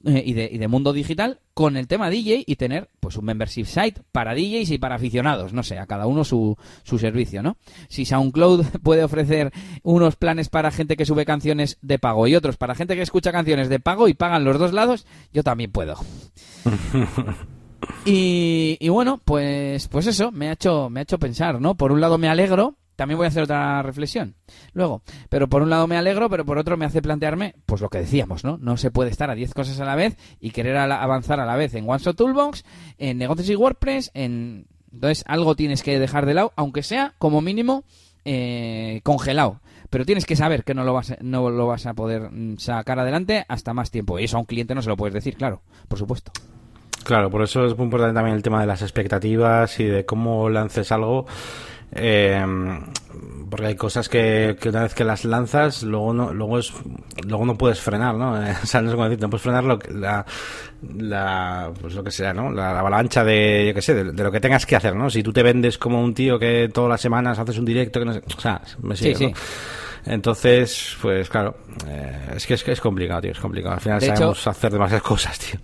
eh, 0.05 0.23
y, 0.25 0.33
de, 0.35 0.49
y, 0.51 0.59
de, 0.59 0.69
mundo 0.69 0.93
digital 0.93 1.41
con 1.55 1.77
el 1.77 1.89
tema 1.89 2.09
DJ 2.09 2.45
y 2.47 2.55
tener 2.55 2.89
pues 3.01 3.17
un 3.17 3.25
membership 3.25 3.65
site 3.65 4.01
para 4.13 4.33
DJs 4.33 4.71
y 4.71 4.79
para 4.79 4.95
aficionados, 4.95 5.53
no 5.53 5.65
sé, 5.65 5.81
a 5.81 5.87
cada 5.87 6.07
uno 6.07 6.23
su, 6.23 6.57
su 6.85 7.01
servicio, 7.01 7.43
¿no? 7.43 7.57
Si 7.89 8.05
SoundCloud 8.05 8.65
puede 8.85 9.03
ofrecer 9.03 9.53
unos 9.83 10.15
planes 10.15 10.49
para 10.49 10.71
gente 10.71 10.97
que 10.97 11.05
sube 11.05 11.25
canciones 11.25 11.79
de 11.83 11.99
pago 11.99 12.29
y 12.29 12.37
otros 12.37 12.57
para 12.57 12.77
gente 12.77 12.95
que 12.95 13.03
escucha 13.03 13.33
canciones 13.33 13.69
de 13.69 13.81
pago 13.81 14.07
y 14.07 14.15
pagan 14.15 14.45
los 14.45 14.57
dos 14.57 14.73
lados, 14.73 15.05
yo 15.33 15.43
también 15.43 15.73
puedo. 15.73 15.97
y, 18.05 18.77
y 18.79 18.89
bueno, 18.89 19.21
pues, 19.25 19.89
pues 19.89 20.07
eso, 20.07 20.31
me 20.31 20.49
ha 20.49 20.53
hecho, 20.53 20.91
me 20.91 21.01
ha 21.01 21.03
hecho 21.03 21.19
pensar, 21.19 21.61
¿no? 21.61 21.75
Por 21.75 21.91
un 21.91 22.01
lado 22.01 22.19
me 22.19 22.29
alegro 22.29 22.77
también 22.97 23.19
voy 23.19 23.27
a 23.27 23.29
hacer 23.29 23.43
otra 23.43 23.83
reflexión 23.83 24.37
luego. 24.73 25.03
Pero 25.29 25.49
por 25.49 25.63
un 25.63 25.71
lado 25.71 25.87
me 25.87 25.97
alegro, 25.97 26.29
pero 26.29 26.45
por 26.45 26.59
otro 26.59 26.77
me 26.77 26.85
hace 26.85 27.03
plantearme, 27.03 27.55
pues 27.67 27.81
lo 27.81 27.89
que 27.89 27.99
decíamos, 27.99 28.45
¿no? 28.45 28.59
No 28.59 28.77
se 28.77 28.91
puede 28.91 29.11
estar 29.11 29.31
a 29.31 29.35
10 29.35 29.55
cosas 29.55 29.81
a 29.81 29.85
la 29.85 29.97
vez 29.97 30.17
y 30.41 30.51
querer 30.51 30.77
avanzar 30.77 31.41
a 31.41 31.47
la 31.47 31.57
vez 31.57 31.75
en 31.75 31.89
OneShot 31.89 32.17
Toolbox, 32.17 32.65
en 32.99 33.19
negocios 33.19 33.49
y 33.51 33.57
WordPress, 33.57 34.11
en... 34.15 34.67
Entonces 34.93 35.25
algo 35.27 35.57
tienes 35.57 35.83
que 35.83 35.99
dejar 35.99 36.27
de 36.27 36.35
lado, 36.35 36.53
aunque 36.55 36.83
sea 36.83 37.15
como 37.19 37.41
mínimo 37.41 37.85
eh, 38.25 39.01
congelado. 39.05 39.61
Pero 39.89 40.05
tienes 40.05 40.27
que 40.27 40.37
saber 40.37 40.65
que 40.65 40.75
no 40.75 40.85
lo, 40.85 40.93
vas, 40.95 41.15
no 41.21 41.51
lo 41.51 41.67
vas 41.67 41.87
a 41.87 41.95
poder 41.95 42.31
mm, 42.31 42.59
sacar 42.59 42.99
adelante 42.99 43.45
hasta 43.49 43.75
más 43.75 43.91
tiempo. 43.91 44.19
Y 44.19 44.25
eso 44.25 44.37
a 44.37 44.41
un 44.41 44.47
cliente 44.47 44.75
no 44.75 44.83
se 44.83 44.89
lo 44.89 44.97
puedes 44.97 45.15
decir, 45.15 45.37
claro, 45.37 45.63
por 45.89 45.99
supuesto. 45.99 46.33
Claro, 47.05 47.31
por 47.31 47.43
eso 47.43 47.67
es 47.67 47.77
muy 47.77 47.85
importante 47.85 48.15
también 48.15 48.37
el 48.37 48.43
tema 48.43 48.61
de 48.61 48.67
las 48.67 48.83
expectativas 48.83 49.81
y 49.81 49.85
de 49.85 50.05
cómo 50.05 50.49
lances 50.49 50.93
algo 50.93 51.27
eh, 51.93 52.45
porque 53.53 53.67
hay 53.67 53.75
cosas 53.75 54.09
que, 54.09 54.57
una 54.65 54.85
vez 54.85 54.95
que 54.95 55.05
las 55.05 55.27
lanzas, 55.27 55.83
luego 55.83 56.15
no, 56.15 56.33
luego 56.33 56.59
es, 56.59 56.73
luego 57.27 57.45
no 57.45 57.59
puedes 57.59 57.81
frenar, 57.81 58.15
¿no? 58.15 58.33
o 58.63 58.67
sea, 58.67 58.81
no 58.81 58.89
sé 58.89 58.97
cómo 58.97 59.09
decir, 59.09 59.21
no 59.21 59.29
puedes 59.29 59.43
frenar 59.43 59.65
lo, 59.65 59.79
la, 59.91 60.25
la, 60.97 61.71
pues 61.79 61.95
lo 61.95 62.03
que 62.03 62.11
sea, 62.11 62.33
¿no? 62.33 62.51
La, 62.51 62.79
avalancha 62.79 63.23
de, 63.25 63.67
yo 63.67 63.75
qué 63.75 63.83
sé, 63.83 63.93
de, 63.93 64.05
lo 64.25 64.33
que 64.33 64.41
tengas 64.41 64.65
que 64.65 64.75
hacer, 64.75 64.97
¿no? 64.97 65.11
Si 65.11 65.23
tú 65.23 65.35
te 65.35 65.43
vendes 65.43 65.77
como 65.77 66.03
un 66.03 66.15
tío 66.15 66.39
que 66.39 66.71
todas 66.73 66.89
las 66.89 67.03
semanas 67.03 67.39
haces 67.39 67.59
un 67.59 67.67
directo, 67.67 68.01
que 68.01 68.07
no 68.07 68.15
sé, 68.15 68.23
o 68.25 68.41
sea, 68.41 68.63
me 68.81 68.97
sigue, 68.97 69.35
Entonces, 70.07 70.97
pues 71.03 71.29
claro, 71.29 71.59
eh, 71.87 72.31
es 72.37 72.47
que 72.47 72.55
es, 72.55 72.67
es 72.67 72.81
complicado, 72.81 73.21
tío, 73.21 73.33
es 73.33 73.39
complicado. 73.39 73.75
Al 73.75 73.81
final 73.83 74.01
sabemos 74.01 74.47
hacer 74.47 74.73
demasiadas 74.73 75.03
cosas, 75.07 75.39
tío. 75.39 75.61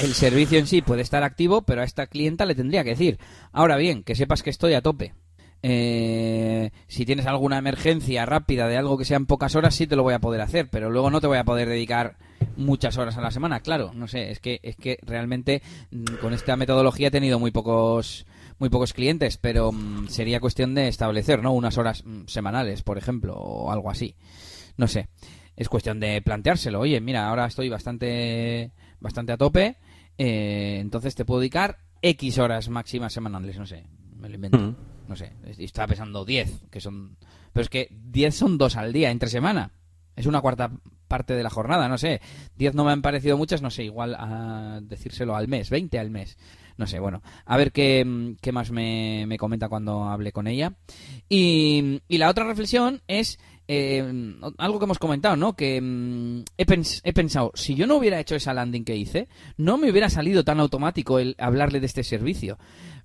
El 0.00 0.14
servicio 0.14 0.58
en 0.58 0.66
sí 0.66 0.80
puede 0.80 1.02
estar 1.02 1.22
activo, 1.22 1.60
pero 1.60 1.82
a 1.82 1.84
esta 1.84 2.06
clienta 2.06 2.46
le 2.46 2.54
tendría 2.54 2.82
que 2.82 2.90
decir, 2.90 3.18
ahora 3.52 3.76
bien, 3.76 4.04
que 4.04 4.14
sepas 4.14 4.42
que 4.42 4.48
estoy 4.48 4.72
a 4.72 4.80
tope 4.80 5.12
eh, 5.62 6.70
si 6.86 7.04
tienes 7.04 7.26
alguna 7.26 7.58
emergencia 7.58 8.26
rápida 8.26 8.68
de 8.68 8.76
algo 8.76 8.98
que 8.98 9.04
sea 9.04 9.16
en 9.16 9.26
pocas 9.26 9.54
horas, 9.56 9.74
sí 9.74 9.86
te 9.86 9.96
lo 9.96 10.02
voy 10.02 10.14
a 10.14 10.20
poder 10.20 10.40
hacer, 10.40 10.68
pero 10.70 10.90
luego 10.90 11.10
no 11.10 11.20
te 11.20 11.26
voy 11.26 11.38
a 11.38 11.44
poder 11.44 11.68
dedicar 11.68 12.16
muchas 12.56 12.96
horas 12.98 13.16
a 13.16 13.20
la 13.20 13.30
semana. 13.30 13.60
Claro, 13.60 13.92
no 13.94 14.08
sé, 14.08 14.30
es 14.30 14.40
que, 14.40 14.60
es 14.62 14.76
que 14.76 14.98
realmente 15.02 15.62
mm, 15.90 16.16
con 16.20 16.32
esta 16.32 16.56
metodología 16.56 17.08
he 17.08 17.10
tenido 17.10 17.38
muy 17.38 17.50
pocos 17.50 18.26
muy 18.58 18.70
pocos 18.70 18.94
clientes, 18.94 19.36
pero 19.36 19.70
mm, 19.72 20.08
sería 20.08 20.40
cuestión 20.40 20.74
de 20.74 20.88
establecer, 20.88 21.42
¿no? 21.42 21.52
Unas 21.52 21.76
horas 21.78 22.02
mm, 22.04 22.22
semanales, 22.26 22.82
por 22.82 22.96
ejemplo, 22.98 23.34
o 23.34 23.70
algo 23.70 23.90
así. 23.90 24.14
No 24.76 24.88
sé. 24.88 25.08
Es 25.56 25.68
cuestión 25.68 26.00
de 26.00 26.20
planteárselo. 26.22 26.80
Oye, 26.80 27.00
mira, 27.00 27.28
ahora 27.28 27.46
estoy 27.46 27.68
bastante 27.68 28.72
bastante 29.00 29.32
a 29.32 29.36
tope, 29.36 29.76
eh, 30.18 30.78
entonces 30.80 31.14
te 31.14 31.24
puedo 31.24 31.40
dedicar 31.40 31.78
X 32.02 32.38
horas 32.38 32.68
máximas 32.68 33.12
semanales, 33.12 33.58
no 33.58 33.66
sé, 33.66 33.84
me 34.18 34.28
lo 34.28 34.34
invento. 34.34 34.95
No 35.08 35.16
sé, 35.16 35.32
estaba 35.58 35.88
pesando 35.88 36.24
10, 36.24 36.66
que 36.70 36.80
son... 36.80 37.16
Pero 37.52 37.62
es 37.62 37.68
que 37.68 37.88
10 37.90 38.34
son 38.34 38.58
dos 38.58 38.76
al 38.76 38.92
día, 38.92 39.10
entre 39.10 39.28
semana. 39.28 39.70
Es 40.14 40.26
una 40.26 40.40
cuarta 40.40 40.70
parte 41.08 41.34
de 41.34 41.42
la 41.42 41.50
jornada, 41.50 41.88
no 41.88 41.98
sé. 41.98 42.20
10 42.56 42.74
no 42.74 42.84
me 42.84 42.92
han 42.92 43.02
parecido 43.02 43.36
muchas, 43.36 43.62
no 43.62 43.70
sé, 43.70 43.84
igual 43.84 44.14
a 44.18 44.80
decírselo 44.82 45.36
al 45.36 45.48
mes, 45.48 45.70
20 45.70 45.98
al 45.98 46.10
mes. 46.10 46.36
No 46.76 46.86
sé, 46.86 46.98
bueno, 46.98 47.22
a 47.46 47.56
ver 47.56 47.72
qué, 47.72 48.34
qué 48.42 48.52
más 48.52 48.70
me, 48.70 49.24
me, 49.26 49.38
comenta 49.38 49.68
cuando 49.68 50.04
hable 50.04 50.32
con 50.32 50.46
ella. 50.46 50.74
Y, 51.28 52.02
y 52.08 52.18
la 52.18 52.28
otra 52.28 52.44
reflexión 52.44 53.00
es 53.06 53.38
eh, 53.68 54.34
algo 54.58 54.78
que 54.78 54.84
hemos 54.84 54.98
comentado, 54.98 55.36
¿no? 55.36 55.56
Que 55.56 55.80
mm, 55.80 56.44
he, 56.56 57.12
pensado, 57.12 57.50
si 57.54 57.74
yo 57.74 57.86
no 57.86 57.96
hubiera 57.96 58.20
hecho 58.20 58.36
esa 58.36 58.54
landing 58.54 58.84
que 58.84 58.96
hice, 58.96 59.28
no 59.56 59.76
me 59.76 59.90
hubiera 59.90 60.08
salido 60.08 60.44
tan 60.44 60.60
automático 60.60 61.18
el 61.18 61.34
hablarle 61.38 61.80
de 61.80 61.86
este 61.86 62.04
servicio. 62.04 62.58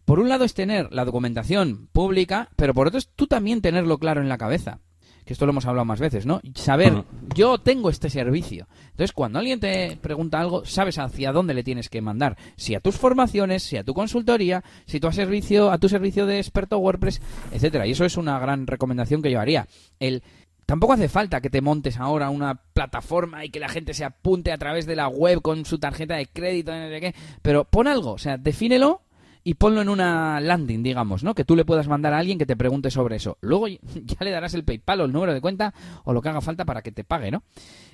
Por 0.05 0.19
un 0.19 0.29
lado 0.29 0.43
es 0.43 0.53
tener 0.53 0.91
la 0.91 1.05
documentación 1.05 1.87
pública, 1.91 2.49
pero 2.55 2.73
por 2.73 2.87
otro 2.87 2.97
es 2.97 3.09
tú 3.15 3.27
también 3.27 3.61
tenerlo 3.61 3.97
claro 3.97 4.21
en 4.21 4.29
la 4.29 4.37
cabeza. 4.37 4.79
Que 5.25 5.33
esto 5.33 5.45
lo 5.45 5.51
hemos 5.51 5.67
hablado 5.67 5.85
más 5.85 5.99
veces, 5.99 6.25
¿no? 6.25 6.41
Saber, 6.55 7.03
yo 7.35 7.59
tengo 7.59 7.89
este 7.89 8.09
servicio. 8.09 8.67
Entonces, 8.89 9.13
cuando 9.13 9.37
alguien 9.37 9.59
te 9.59 9.97
pregunta 10.01 10.39
algo, 10.39 10.65
sabes 10.65 10.97
hacia 10.97 11.31
dónde 11.31 11.53
le 11.53 11.63
tienes 11.63 11.89
que 11.89 12.01
mandar. 12.01 12.37
Si 12.55 12.73
a 12.73 12.79
tus 12.79 12.97
formaciones, 12.97 13.61
si 13.61 13.77
a 13.77 13.83
tu 13.83 13.93
consultoría, 13.93 14.63
si 14.87 14.99
tu 14.99 15.11
servicio, 15.11 15.71
a 15.71 15.77
tu 15.77 15.89
servicio 15.89 16.25
de 16.25 16.39
experto 16.39 16.79
WordPress, 16.79 17.21
etcétera. 17.51 17.85
Y 17.85 17.91
eso 17.91 18.03
es 18.03 18.17
una 18.17 18.39
gran 18.39 18.65
recomendación 18.65 19.21
que 19.21 19.29
yo 19.29 19.39
haría. 19.39 19.67
El 19.99 20.23
Tampoco 20.71 20.93
hace 20.93 21.09
falta 21.09 21.41
que 21.41 21.49
te 21.49 21.59
montes 21.59 21.97
ahora 21.97 22.29
una 22.29 22.55
plataforma 22.55 23.43
y 23.43 23.49
que 23.49 23.59
la 23.59 23.67
gente 23.67 23.93
se 23.93 24.05
apunte 24.05 24.53
a 24.53 24.57
través 24.57 24.85
de 24.85 24.95
la 24.95 25.09
web 25.09 25.41
con 25.41 25.65
su 25.65 25.79
tarjeta 25.79 26.15
de 26.15 26.27
crédito, 26.27 26.71
no 26.71 26.87
sé 26.87 27.01
qué, 27.01 27.15
pero 27.41 27.65
pon 27.65 27.87
algo, 27.87 28.13
o 28.13 28.17
sea, 28.17 28.37
defínelo 28.37 29.01
y 29.43 29.55
ponlo 29.55 29.81
en 29.81 29.89
una 29.89 30.39
landing, 30.39 30.83
digamos, 30.83 31.23
¿no? 31.23 31.33
Que 31.33 31.45
tú 31.45 31.55
le 31.55 31.65
puedas 31.65 31.87
mandar 31.87 32.13
a 32.13 32.19
alguien 32.19 32.37
que 32.37 32.45
te 32.45 32.55
pregunte 32.55 32.91
sobre 32.91 33.15
eso. 33.15 33.37
Luego 33.41 33.67
ya 33.67 33.77
le 34.19 34.31
darás 34.31 34.53
el 34.53 34.63
PayPal 34.63 35.01
o 35.01 35.05
el 35.05 35.11
número 35.11 35.33
de 35.33 35.41
cuenta 35.41 35.73
o 36.03 36.13
lo 36.13 36.21
que 36.21 36.29
haga 36.29 36.41
falta 36.41 36.65
para 36.65 36.81
que 36.81 36.91
te 36.91 37.03
pague, 37.03 37.31
¿no? 37.31 37.43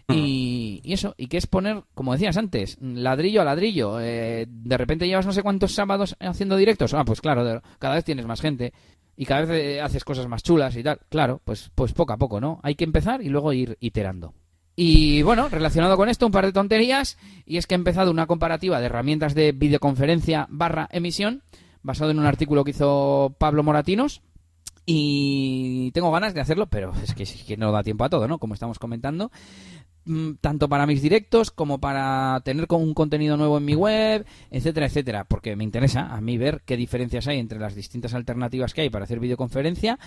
Y, 0.10 0.82
eso, 0.86 1.16
y 1.18 1.28
que 1.28 1.38
es 1.38 1.48
poner, 1.48 1.84
como 1.94 2.14
decías 2.14 2.38
antes, 2.38 2.78
ladrillo 2.82 3.42
a 3.42 3.46
ladrillo. 3.46 4.00
Eh, 4.00 4.46
de 4.48 4.78
repente 4.78 5.06
llevas 5.06 5.26
no 5.26 5.34
sé 5.34 5.44
cuántos 5.44 5.74
sábados 5.74 6.16
haciendo 6.20 6.56
directos. 6.56 6.94
Ah, 6.94 7.04
pues 7.04 7.20
claro, 7.20 7.62
cada 7.78 7.96
vez 7.96 8.06
tienes 8.06 8.26
más 8.26 8.40
gente 8.40 8.74
y 9.18 9.26
cada 9.26 9.42
vez 9.42 9.50
eh, 9.50 9.82
haces 9.82 10.06
cosas 10.06 10.28
más 10.28 10.44
chulas 10.44 10.78
y 10.78 10.84
tal. 10.84 11.00
Claro, 11.10 11.42
pues, 11.44 11.72
pues 11.76 11.92
poco 11.92 12.14
a 12.14 12.18
poco, 12.18 12.40
¿no? 12.40 12.60
Hay 12.64 12.76
que 12.76 12.86
empezar 12.86 13.22
y 13.22 13.30
luego 13.30 13.52
ir 13.52 13.78
iterando. 13.82 14.34
Y 14.80 15.24
bueno, 15.24 15.50
relacionado 15.50 15.98
con 15.98 16.08
esto, 16.08 16.28
un 16.28 16.32
par 16.32 16.46
de 16.46 16.54
tonterías, 16.54 17.18
y 17.48 17.58
es 17.58 17.66
que 17.66 17.74
he 17.74 17.78
empezado 17.78 18.12
una 18.12 18.28
comparativa 18.28 18.80
de 18.80 18.86
herramientas 18.86 19.34
de 19.34 19.52
videoconferencia 19.52 20.46
barra 20.52 20.88
emisión, 20.92 21.42
basado 21.82 22.12
en 22.12 22.20
un 22.20 22.28
artículo 22.28 22.64
que 22.64 22.72
hizo 22.72 23.36
Pablo 23.40 23.64
Moratinos, 23.64 24.22
y 24.86 25.90
tengo 25.94 26.12
ganas 26.12 26.36
de 26.36 26.42
hacerlo, 26.42 26.68
pero 26.68 26.94
es 27.04 27.16
que, 27.16 27.58
no 27.58 27.72
da 27.72 27.82
tiempo 27.82 28.04
a 28.04 28.10
todo, 28.10 28.28
¿no? 28.28 28.38
Como 28.38 28.54
estamos 28.54 28.78
comentando. 28.78 29.32
Mm, 30.06 30.34
tanto 30.42 30.70
para 30.70 30.86
mis 30.86 31.02
directos 31.02 31.50
como 31.50 31.80
para 31.80 32.40
tener 32.46 32.68
un 32.70 32.94
contenido 32.94 33.36
nuevo 33.36 33.58
en 33.58 33.66
mi 33.66 33.74
web, 33.74 34.28
etcétera, 34.52 34.86
etcétera, 34.86 35.24
porque 35.24 35.56
me 35.56 35.64
interesa 35.64 36.14
a 36.14 36.22
mí 36.22 36.38
ver 36.38 36.62
qué 36.66 36.78
diferencias 36.78 37.28
hay 37.28 37.40
entre 37.40 37.58
las 37.58 37.74
distintas 37.74 38.14
alternativas 38.14 38.76
que 38.76 38.82
hay 38.82 38.92
para 38.92 39.06
hacer 39.06 39.20
videoconferencia 39.20 39.98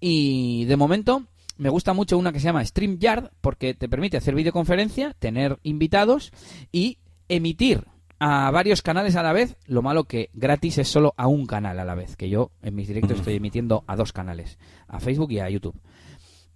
y 0.00 0.64
de 0.64 0.76
momento 0.76 1.22
me 1.58 1.68
gusta 1.68 1.92
mucho 1.92 2.18
una 2.18 2.32
que 2.32 2.40
se 2.40 2.46
llama 2.46 2.64
StreamYard 2.64 3.30
porque 3.40 3.74
te 3.74 3.88
permite 3.88 4.16
hacer 4.16 4.34
videoconferencia, 4.34 5.14
tener 5.18 5.58
invitados 5.62 6.32
y 6.72 6.98
emitir 7.28 7.84
a 8.18 8.50
varios 8.50 8.82
canales 8.82 9.16
a 9.16 9.22
la 9.22 9.32
vez, 9.32 9.56
lo 9.66 9.82
malo 9.82 10.04
que 10.04 10.30
gratis 10.32 10.78
es 10.78 10.88
solo 10.88 11.14
a 11.16 11.26
un 11.26 11.46
canal 11.46 11.78
a 11.78 11.84
la 11.84 11.94
vez, 11.94 12.16
que 12.16 12.28
yo 12.28 12.50
en 12.62 12.74
mis 12.74 12.88
directos 12.88 13.18
estoy 13.18 13.34
emitiendo 13.34 13.84
a 13.86 13.96
dos 13.96 14.12
canales, 14.12 14.58
a 14.88 15.00
Facebook 15.00 15.32
y 15.32 15.40
a 15.40 15.50
YouTube. 15.50 15.78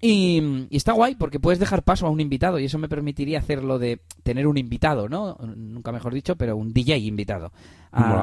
Y, 0.03 0.67
está 0.71 0.93
guay 0.93 1.15
porque 1.15 1.41
puedes 1.41 1.59
dejar 1.59 1.83
paso 1.83 2.07
a 2.07 2.11
un 2.11 2.21
invitado 2.21 2.59
y 2.59 2.65
eso 2.65 2.79
me 2.79 2.89
permitiría 2.89 3.39
hacerlo 3.39 3.79
de 3.79 4.01
tener 4.23 4.47
un 4.47 4.57
invitado, 4.57 5.11
¿no? 5.11 5.37
Nunca 5.57 5.93
mejor 5.93 6.15
dicho, 6.15 6.37
pero 6.37 6.57
un 6.57 6.73
DJ 6.73 6.99
invitado 6.99 7.53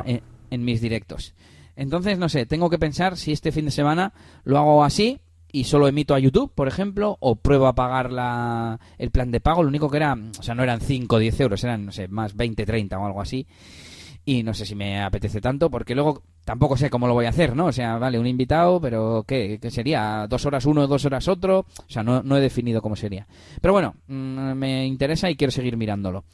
en, 0.06 0.66
mis 0.66 0.82
directos. 0.82 1.36
Entonces, 1.76 2.18
no 2.18 2.30
sé, 2.30 2.48
tengo 2.48 2.72
que 2.72 2.80
pensar 2.80 3.18
si 3.18 3.32
este 3.32 3.52
fin 3.52 3.66
de 3.66 3.72
semana 3.72 4.14
lo 4.44 4.58
hago 4.58 4.84
así 4.84 5.20
y 5.52 5.64
solo 5.64 5.88
emito 5.88 6.14
a 6.14 6.20
YouTube, 6.20 6.52
por 6.54 6.68
ejemplo, 6.68 7.18
o 7.20 7.36
pruebo 7.36 7.68
a 7.68 7.76
pagar 7.76 8.12
la, 8.12 8.80
el 8.98 9.12
plan 9.12 9.32
de 9.32 9.40
pago. 9.40 9.64
Lo 9.64 9.70
único 9.70 9.90
que 9.90 9.98
era, 9.98 10.18
o 10.40 10.44
sea, 10.44 10.56
no 10.56 10.64
eran 10.64 10.82
5 10.82 11.16
o 11.16 11.20
10 11.20 11.40
euros, 11.42 11.64
eran, 11.64 11.86
no 11.86 11.92
sé, 11.92 12.08
más 12.08 12.36
20, 12.36 12.66
30 12.66 13.00
o 13.00 13.06
algo 13.06 13.22
así 13.22 13.48
y 14.28 14.44
no 14.44 14.54
sé 14.54 14.66
si 14.66 14.76
me 14.76 15.02
apetece 15.02 15.40
tanto 15.40 15.70
porque 15.70 15.96
luego 15.96 16.22
tampoco 16.44 16.76
sé 16.76 16.90
cómo 16.90 17.08
lo 17.08 17.14
voy 17.14 17.28
a 17.28 17.30
hacer, 17.30 17.56
¿no? 17.56 17.68
O 17.68 17.72
sea, 17.72 17.98
vale, 17.98 18.20
un 18.20 18.28
invitado, 18.28 18.82
pero 18.82 19.24
¿qué, 19.26 19.58
qué 19.62 19.72
sería? 19.72 20.28
¿Dos 20.30 20.46
horas 20.46 20.66
uno, 20.66 20.86
dos 20.86 21.06
horas 21.06 21.30
otro? 21.30 21.60
O 21.60 21.90
sea, 21.90 22.04
no, 22.04 22.22
no 22.24 22.36
he 22.36 22.42
definido 22.42 22.82
cómo 22.82 22.98
sería. 22.98 23.26
Pero 23.62 23.72
bueno, 23.72 23.96
mm, 24.08 24.52
me 24.52 24.86
interesa 24.86 25.30
y 25.30 25.38
quiero 25.38 25.52
seguir 25.52 25.78
mirándolo. 25.78 26.26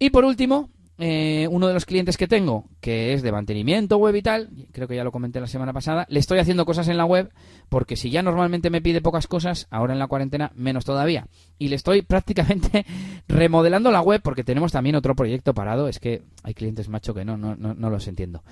Y 0.00 0.10
por 0.10 0.24
último, 0.24 0.68
eh, 1.04 1.48
uno 1.50 1.66
de 1.66 1.74
los 1.74 1.84
clientes 1.84 2.16
que 2.16 2.28
tengo, 2.28 2.66
que 2.80 3.12
es 3.12 3.22
de 3.22 3.32
mantenimiento 3.32 3.96
web 3.96 4.14
y 4.14 4.22
tal, 4.22 4.50
creo 4.70 4.86
que 4.86 4.94
ya 4.94 5.02
lo 5.02 5.10
comenté 5.10 5.40
la 5.40 5.48
semana 5.48 5.72
pasada, 5.72 6.06
le 6.08 6.20
estoy 6.20 6.38
haciendo 6.38 6.64
cosas 6.64 6.86
en 6.86 6.96
la 6.96 7.04
web, 7.04 7.32
porque 7.68 7.96
si 7.96 8.10
ya 8.10 8.22
normalmente 8.22 8.70
me 8.70 8.80
pide 8.80 9.00
pocas 9.00 9.26
cosas, 9.26 9.66
ahora 9.72 9.94
en 9.94 9.98
la 9.98 10.06
cuarentena 10.06 10.52
menos 10.54 10.84
todavía. 10.84 11.26
Y 11.58 11.70
le 11.70 11.74
estoy 11.74 12.02
prácticamente 12.02 12.86
remodelando 13.26 13.90
la 13.90 14.00
web, 14.00 14.20
porque 14.22 14.44
tenemos 14.44 14.70
también 14.70 14.94
otro 14.94 15.16
proyecto 15.16 15.54
parado, 15.54 15.88
es 15.88 15.98
que 15.98 16.22
hay 16.44 16.54
clientes 16.54 16.88
macho 16.88 17.14
que 17.14 17.24
no, 17.24 17.36
no, 17.36 17.56
no, 17.56 17.74
no 17.74 17.90
los 17.90 18.06
entiendo. 18.06 18.44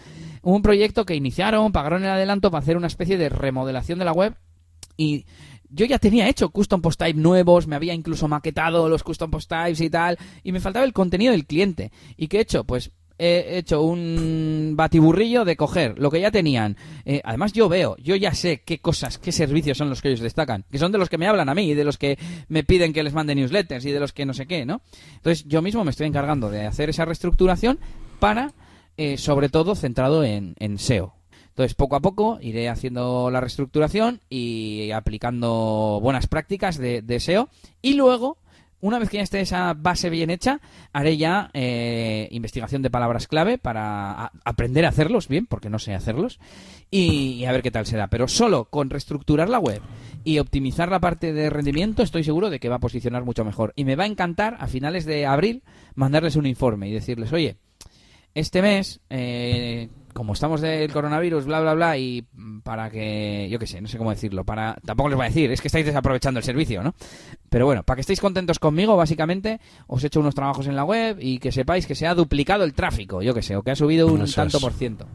Un 0.43 0.61
proyecto 0.61 1.07
que 1.07 1.15
iniciaron, 1.15 1.71
pagaron 1.71 2.03
el 2.03 2.11
adelanto 2.11 2.51
para 2.51 2.63
hacer 2.63 2.77
una 2.77 2.89
especie 2.89 3.17
de 3.17 3.29
remodelación 3.29 4.01
de 4.01 4.07
la 4.07 4.13
web 4.13 4.35
y 4.97 5.25
yo 5.71 5.87
ya 5.87 5.99
tenía 5.99 6.29
hecho 6.29 6.51
custom 6.51 6.81
post 6.81 6.99
type 6.99 7.19
nuevos, 7.19 7.67
me 7.67 7.77
había 7.77 7.95
incluso 7.95 8.29
maquetado 8.29 8.89
los 8.89 9.03
custom 9.03 9.31
post 9.31 9.49
types 9.49 9.81
y 9.81 9.91
tal, 9.91 10.19
y 10.43 10.53
me 10.53 10.61
faltaba 10.61 10.85
el 10.85 10.93
contenido 10.93 11.33
del 11.33 11.47
cliente. 11.47 11.93
¿Y 12.17 12.29
qué 12.29 12.39
he 12.39 12.41
hecho? 12.43 12.65
Pues 12.65 12.91
he 13.19 13.59
hecho 13.59 13.83
un 13.83 14.73
batiburrillo 14.77 15.45
de 15.45 15.57
coger 15.57 15.99
lo 15.99 16.11
que 16.11 16.21
ya 16.21 16.31
tenían. 16.31 16.77
Eh, 17.05 17.21
además, 17.23 17.53
yo 17.53 17.69
veo, 17.69 17.97
yo 17.99 18.17
ya 18.17 18.33
sé 18.33 18.63
qué 18.65 18.79
cosas, 18.79 19.19
qué 19.19 19.31
servicios 19.31 19.77
son 19.77 19.91
los 19.91 20.01
que 20.01 20.09
ellos 20.09 20.21
destacan, 20.21 20.65
que 20.71 20.79
son 20.79 20.91
de 20.91 20.99
los 20.99 21.11
que 21.11 21.19
me 21.19 21.27
hablan 21.27 21.51
a 21.51 21.55
mí, 21.55 21.71
y 21.71 21.75
de 21.75 21.85
los 21.85 21.99
que 21.99 22.19
me 22.49 22.65
piden 22.65 22.95
que 22.95 23.03
les 23.03 23.13
mande 23.13 23.35
newsletters 23.35 23.85
y 23.85 23.93
de 23.93 24.01
los 24.01 24.13
que 24.13 24.25
no 24.25 24.33
sé 24.33 24.47
qué, 24.47 24.65
¿no? 24.65 24.81
Entonces, 25.17 25.45
yo 25.47 25.61
mismo 25.61 25.85
me 25.85 25.91
estoy 25.91 26.07
encargando 26.07 26.51
de 26.51 26.67
hacer 26.67 26.89
esa 26.89 27.05
reestructuración 27.05 27.79
para, 28.19 28.55
eh, 28.97 29.19
sobre 29.19 29.51
todo, 29.51 29.75
centrado 29.75 30.25
en 30.25 30.79
SEO. 30.79 31.20
Entonces, 31.61 31.75
poco 31.75 31.95
a 31.95 32.01
poco 32.01 32.39
iré 32.41 32.71
haciendo 32.71 33.31
la 33.31 33.39
reestructuración 33.39 34.23
y 34.31 34.93
aplicando 34.93 35.99
buenas 36.01 36.27
prácticas 36.27 36.79
de, 36.79 37.21
SEO. 37.21 37.51
Y 37.83 37.97
luego, 37.97 38.39
una 38.81 38.99
vez 38.99 39.11
que 39.11 39.19
ya 39.19 39.23
esté 39.23 39.43
esa 39.43 39.75
base 39.75 40.09
bien 40.09 40.31
hecha, 40.31 40.63
haré 40.95 41.19
ya 41.19 41.51
eh, 41.53 42.29
investigación 42.31 42.81
de 42.81 42.89
palabras 42.89 43.29
clave 43.29 43.59
para 43.59 44.33
aprender 44.43 44.87
a 44.87 44.89
hacerlos 44.89 45.29
bien, 45.29 45.45
porque 45.45 45.69
no 45.69 45.79
sé 45.79 45.93
hacerlos, 45.93 46.41
y, 46.91 47.45
a 47.45 47.53
ver 47.53 47.61
qué 47.61 47.71
tal 47.71 47.85
será. 47.85 48.09
Pero 48.09 48.27
solo 48.27 48.65
con 48.65 48.89
reestructurar 48.89 49.51
la 49.51 49.59
web 49.59 49.83
y 50.25 50.39
optimizar 50.39 50.91
la 50.91 51.01
parte 51.01 51.35
de 51.35 51.51
rendimiento, 51.51 52.03
estoy 52.03 52.25
seguro 52.25 52.49
de 52.49 52.59
que 52.59 52.71
va 52.71 52.77
a 52.77 52.81
posicionar 52.81 53.27
mucho 53.27 53.45
mejor. 53.45 53.75
Y 53.77 53.85
me 53.85 53.97
va 53.97 54.05
a 54.05 54.07
encantar 54.07 54.57
a 54.61 54.67
finales 54.67 55.05
de 55.05 55.27
abril 55.27 55.63
mandarles 55.95 56.37
un 56.37 56.47
informe 56.47 56.89
y 56.89 56.93
decirles, 56.95 57.35
oye, 57.35 57.59
este 58.35 58.63
mes 58.63 59.01
eh, 59.11 59.91
como 60.13 60.33
estamos 60.33 60.61
del 60.61 60.93
coronavirus, 60.93 61.45
bla, 61.45 61.61
bla, 61.61 61.75
bla, 61.75 61.99
y 61.99 62.25
para 62.63 62.91
que, 62.91 63.49
yo 63.51 63.59
qué 63.59 63.67
sé, 63.67 63.81
no 63.81 63.89
sé 63.89 63.99
cómo 63.99 64.11
decirlo, 64.11 64.45
para, 64.45 64.77
tampoco 64.85 65.09
les 65.09 65.17
voy 65.17 65.27
a 65.27 65.29
decir, 65.29 65.51
es 65.51 65.61
que 65.61 65.69
estáis 65.69 65.87
desaprovechando 65.87 66.39
el 66.39 66.45
servicio, 66.45 66.83
¿no? 66.83 66.95
Pero 67.49 67.67
bueno, 67.67 67.83
para 67.83 67.97
que 67.97 68.01
estéis 68.03 68.21
contentos 68.21 68.59
conmigo, 68.59 68.97
básicamente, 68.97 69.61
os 69.87 70.03
he 70.03 70.09
hecho 70.09 70.21
unos 70.21 70.35
trabajos 70.35 70.67
en 70.67 70.77
la 70.77 70.85
web 70.85 71.19
y 71.21 71.39
que 71.39 71.53
sepáis 71.53 71.87
que 71.87 71.95
se 71.95 72.07
ha 72.07 72.15
duplicado 72.15 72.65
el 72.65 72.75
tráfico, 72.75 73.23
yo 73.23 73.35
qué 73.35 73.43
sé, 73.43 73.57
o 73.57 73.63
que 73.63 73.71
ha 73.71 73.77
subido 73.77 74.09
un 74.09 74.25
tanto 74.31 74.61
por 74.61 74.73
ciento. 74.73 75.07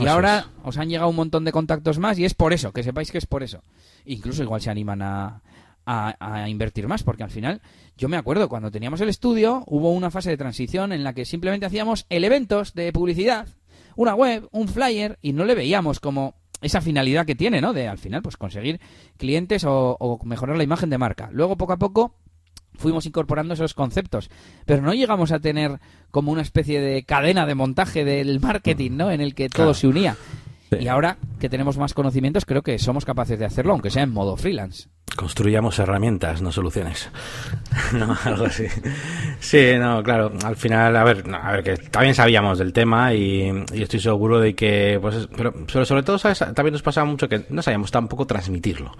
Y 0.00 0.06
ahora 0.06 0.48
os 0.64 0.76
han 0.76 0.88
llegado 0.88 1.08
un 1.08 1.16
montón 1.16 1.44
de 1.44 1.52
contactos 1.52 1.98
más 1.98 2.18
y 2.18 2.24
es 2.24 2.34
por 2.34 2.52
eso, 2.52 2.72
que 2.72 2.82
sepáis 2.82 3.12
que 3.12 3.18
es 3.18 3.26
por 3.26 3.42
eso. 3.42 3.62
Incluso 4.04 4.42
igual 4.42 4.60
se 4.60 4.70
animan 4.70 5.02
a, 5.02 5.40
a, 5.86 6.48
invertir 6.48 6.88
más, 6.88 7.02
porque 7.02 7.22
al 7.22 7.30
final, 7.30 7.60
yo 7.96 8.08
me 8.08 8.16
acuerdo, 8.16 8.48
cuando 8.48 8.70
teníamos 8.70 9.00
el 9.00 9.08
estudio, 9.08 9.62
hubo 9.66 9.92
una 9.92 10.10
fase 10.10 10.30
de 10.30 10.36
transición 10.36 10.92
en 10.92 11.04
la 11.04 11.12
que 11.12 11.24
simplemente 11.24 11.66
hacíamos 11.66 12.06
elementos 12.08 12.74
de 12.74 12.92
publicidad 12.92 13.46
una 13.96 14.14
web, 14.14 14.48
un 14.52 14.68
flyer, 14.68 15.18
y 15.22 15.32
no 15.32 15.44
le 15.44 15.54
veíamos 15.54 16.00
como 16.00 16.34
esa 16.60 16.80
finalidad 16.80 17.26
que 17.26 17.34
tiene, 17.34 17.60
¿no? 17.60 17.72
De 17.72 17.88
al 17.88 17.98
final, 17.98 18.22
pues 18.22 18.36
conseguir 18.36 18.80
clientes 19.16 19.64
o, 19.66 20.20
mejorar 20.24 20.56
la 20.56 20.64
imagen 20.64 20.90
de 20.90 20.98
marca. 20.98 21.28
Luego, 21.32 21.56
poco 21.56 21.74
a 21.74 21.78
poco, 21.78 22.14
fuimos 22.74 23.06
incorporando 23.06 23.54
esos 23.54 23.74
conceptos, 23.74 24.30
pero 24.64 24.82
no 24.82 24.94
llegamos 24.94 25.30
a 25.32 25.40
tener 25.40 25.78
como 26.10 26.32
una 26.32 26.42
especie 26.42 26.80
de 26.80 27.04
cadena 27.04 27.46
de 27.46 27.54
montaje 27.54 28.04
del 28.04 28.40
marketing, 28.40 28.92
¿no? 28.92 29.10
En 29.10 29.20
el 29.20 29.34
que 29.34 29.48
todo 29.48 29.74
se 29.74 29.86
unía. 29.86 30.16
Y 30.80 30.88
ahora 30.88 31.18
que 31.38 31.48
tenemos 31.48 31.76
más 31.78 31.94
conocimientos, 31.94 32.44
creo 32.44 32.62
que 32.62 32.78
somos 32.78 33.04
capaces 33.04 33.38
de 33.38 33.44
hacerlo, 33.44 33.72
aunque 33.72 33.90
sea 33.90 34.02
en 34.02 34.12
modo 34.12 34.36
freelance. 34.36 34.88
Construyamos 35.16 35.78
herramientas, 35.78 36.42
no 36.42 36.50
soluciones. 36.50 37.08
no, 37.92 38.16
algo 38.24 38.46
así. 38.46 38.66
Sí, 39.38 39.74
no, 39.78 40.02
claro. 40.02 40.32
Al 40.44 40.56
final, 40.56 40.96
a 40.96 41.04
ver, 41.04 41.24
a 41.32 41.52
ver, 41.52 41.62
que 41.62 41.76
también 41.76 42.16
sabíamos 42.16 42.58
del 42.58 42.72
tema 42.72 43.14
y, 43.14 43.64
estoy 43.72 44.00
seguro 44.00 44.40
de 44.40 44.56
que, 44.56 44.98
pues, 45.00 45.28
pero, 45.36 45.54
sobre 45.84 46.02
todo, 46.02 46.18
¿sabes? 46.18 46.40
También 46.54 46.72
nos 46.72 46.82
pasaba 46.82 47.04
mucho 47.04 47.28
que 47.28 47.46
no 47.50 47.62
sabíamos 47.62 47.92
tampoco 47.92 48.26
transmitirlo. 48.26 48.90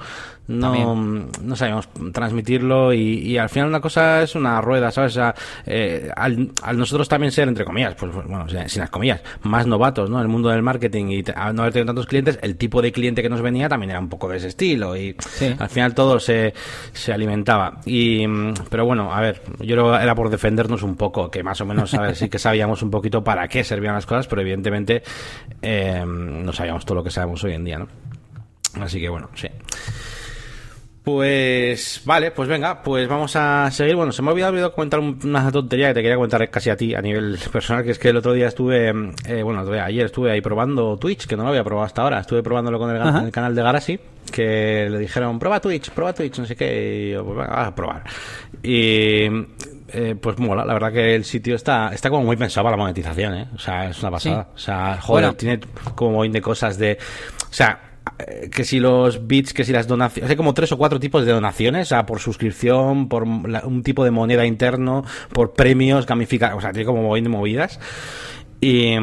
No, 0.47 0.95
no 0.95 1.57
sabíamos 1.57 1.89
transmitirlo 2.13 2.93
y, 2.93 3.37
al 3.37 3.49
final 3.49 3.69
una 3.69 3.81
cosa 3.81 4.23
es 4.23 4.37
una 4.37 4.61
rueda, 4.61 4.93
¿sabes? 4.93 5.19
Eh, 5.67 6.11
al, 6.15 6.53
nosotros 6.77 7.09
también 7.09 7.33
ser, 7.33 7.49
entre 7.49 7.65
comillas, 7.65 7.97
pues, 7.97 8.13
bueno, 8.13 8.47
sin 8.49 8.81
las 8.81 8.91
comillas, 8.91 9.21
más 9.43 9.67
novatos, 9.67 10.11
¿no? 10.11 10.19
En 10.19 10.23
el 10.23 10.29
mundo 10.29 10.51
del 10.51 10.63
marketing 10.63 11.07
y 11.07 11.23
no 11.53 11.63
haber 11.63 11.73
tenido 11.73 11.87
tantos 11.87 12.07
clientes, 12.07 12.39
el 12.41 12.57
tipo 12.57 12.81
de 12.83 12.93
cliente 12.93 13.21
que 13.21 13.29
nos 13.29 13.43
venía 13.43 13.69
también 13.69 13.91
era 13.91 13.99
un 13.99 14.09
poco 14.09 14.29
de 14.29 14.37
ese 14.37 14.49
estilo 14.49 14.97
y 14.97 15.17
al 15.59 15.69
final 15.69 15.94
todo 15.95 16.21
se, 16.21 16.55
se 16.93 17.13
alimentaba. 17.13 17.81
Y, 17.85 18.27
pero 18.69 18.85
bueno, 18.85 19.13
a 19.13 19.21
ver, 19.21 19.43
yo 19.61 19.95
era 19.97 20.15
por 20.15 20.31
defendernos 20.31 20.83
un 20.83 20.97
poco, 20.97 21.31
que 21.31 21.43
más 21.43 21.61
o 21.61 21.67
menos 21.67 21.95
sí 22.15 22.29
que 22.29 22.39
sabíamos 22.39 22.83
un 22.83 22.91
poquito 22.91 23.23
para 23.23 23.49
qué 23.49 23.65
servían 23.65 23.95
las 23.95 24.07
cosas, 24.07 24.27
pero 24.27 24.43
evidentemente 24.43 25.03
eh, 25.63 26.05
no 26.07 26.53
sabíamos 26.53 26.85
todo 26.85 26.97
lo 26.97 27.05
que 27.05 27.11
sabemos 27.11 27.43
hoy 27.45 27.55
en 27.55 27.65
día, 27.65 27.79
¿no? 27.79 27.89
Así 28.81 29.01
que 29.01 29.09
bueno, 29.09 29.31
sí. 29.35 29.49
Pues 31.05 32.01
vale, 32.07 32.31
pues 32.31 32.49
venga, 32.49 32.83
pues 32.83 33.07
vamos 33.07 33.37
a 33.37 33.71
seguir. 33.71 33.95
Bueno, 33.95 34.11
se 34.11 34.23
me 34.23 34.31
ha 34.31 34.33
olvidado, 34.33 34.73
comentar 34.73 35.01
una 35.01 35.53
tontería 35.53 35.89
que 35.89 35.95
te 35.95 36.01
quería 36.01 36.17
comentar 36.17 36.49
casi 36.49 36.71
a 36.71 36.79
ti 36.79 36.95
a 36.95 37.03
nivel 37.03 37.39
personal, 37.53 37.85
que 37.85 37.91
es 37.91 37.99
que 37.99 38.09
el 38.09 38.17
otro 38.17 38.33
día 38.33 38.49
estuve, 38.49 38.89
eh, 39.27 39.43
bueno, 39.43 39.71
ayer 39.83 40.07
estuve 40.07 40.31
ahí 40.31 40.41
probando 40.41 40.97
Twitch, 40.97 41.27
que 41.27 41.37
no 41.37 41.43
lo 41.43 41.51
había 41.51 41.63
probado 41.63 41.85
hasta 41.85 42.01
ahora. 42.01 42.21
Estuve 42.21 42.43
probándolo 42.43 42.79
con 42.79 42.91
el, 42.91 43.31
canal 43.31 43.55
de 43.55 43.63
Garasi, 43.63 44.01
que 44.33 44.89
le 44.89 44.99
dijeron, 44.99 45.39
prueba 45.39 45.61
Twitch, 45.61 45.91
prueba 45.91 46.15
Twitch, 46.15 46.39
no 46.39 46.47
sé 46.47 46.57
qué, 46.57 47.09
y 47.09 47.13
yo, 47.13 47.23
pues 47.23 47.37
venga, 47.37 47.67
a 47.67 47.75
probar. 47.75 48.03
Y 48.63 49.27
eh, 49.89 50.17
pues 50.19 50.39
mola, 50.39 50.65
la 50.65 50.73
verdad 50.73 50.91
que 50.91 51.15
el 51.15 51.27
sitio 51.27 51.55
está 51.55 51.91
está 51.93 52.09
como 52.09 52.25
muy 52.25 52.37
pensado 52.37 52.65
para 52.65 52.79
la 52.79 52.83
monetización, 52.83 53.35
¿eh? 53.35 53.49
O 53.55 53.59
sea, 53.59 53.91
es 53.91 54.01
una 54.01 54.11
pasada. 54.11 54.49
O 54.55 54.59
sea, 54.59 54.99
joder, 55.03 55.35
tiene 55.35 55.61
como 55.95 56.13
muy 56.13 56.31
de 56.31 56.41
cosas 56.41 56.79
de... 56.79 56.97
O 57.43 57.53
sea, 57.53 57.94
que 58.51 58.65
si 58.65 58.81
los 58.81 59.27
bits, 59.27 59.55
que 59.55 59.65
si 59.65 59.73
las 59.73 59.87
donaciones, 59.87 60.31
hay 60.31 60.37
como 60.37 60.55
tres 60.55 60.73
o 60.73 60.79
cuatro 60.79 61.01
tipos 61.01 61.25
de 61.25 61.33
donaciones, 61.33 61.89
o 61.89 61.91
sea, 61.91 62.07
por 62.07 62.21
suscripción, 62.21 63.09
por 63.09 63.25
un 63.25 63.83
tipo 63.83 64.05
de 64.05 64.11
moneda 64.11 64.47
interno, 64.47 65.05
por 65.33 65.53
premios, 65.55 66.07
gamificados, 66.07 66.59
o 66.59 66.61
sea, 66.61 66.73
tiene 66.73 66.87
como 66.87 67.03
movidas. 67.03 67.81
Y, 68.61 68.95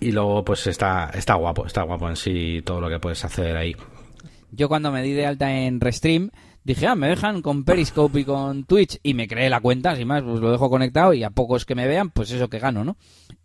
y 0.00 0.12
luego, 0.12 0.44
pues 0.44 0.66
está, 0.66 1.10
está 1.14 1.34
guapo, 1.34 1.66
está 1.66 1.82
guapo 1.82 2.08
en 2.08 2.16
sí 2.16 2.60
todo 2.64 2.80
lo 2.80 2.88
que 2.88 3.00
puedes 3.00 3.24
hacer 3.24 3.56
ahí. 3.56 3.74
Yo 4.52 4.68
cuando 4.68 4.92
me 4.92 5.02
di 5.02 5.12
de 5.12 5.26
alta 5.26 5.52
en 5.52 5.80
Restream, 5.80 6.30
dije, 6.64 6.86
ah, 6.86 6.94
me 6.94 7.08
dejan 7.08 7.42
con 7.42 7.64
Periscope 7.64 8.20
y 8.20 8.24
con 8.24 8.64
Twitch 8.64 8.98
y 9.02 9.14
me 9.14 9.26
creé 9.26 9.48
la 9.48 9.60
cuenta, 9.60 9.96
sin 9.96 10.06
más, 10.06 10.22
pues 10.22 10.40
lo 10.40 10.50
dejo 10.50 10.68
conectado 10.68 11.14
y 11.14 11.22
a 11.22 11.30
pocos 11.30 11.64
que 11.64 11.74
me 11.74 11.86
vean, 11.86 12.10
pues 12.10 12.30
eso 12.30 12.48
que 12.48 12.58
gano, 12.58 12.84
¿no? 12.84 12.96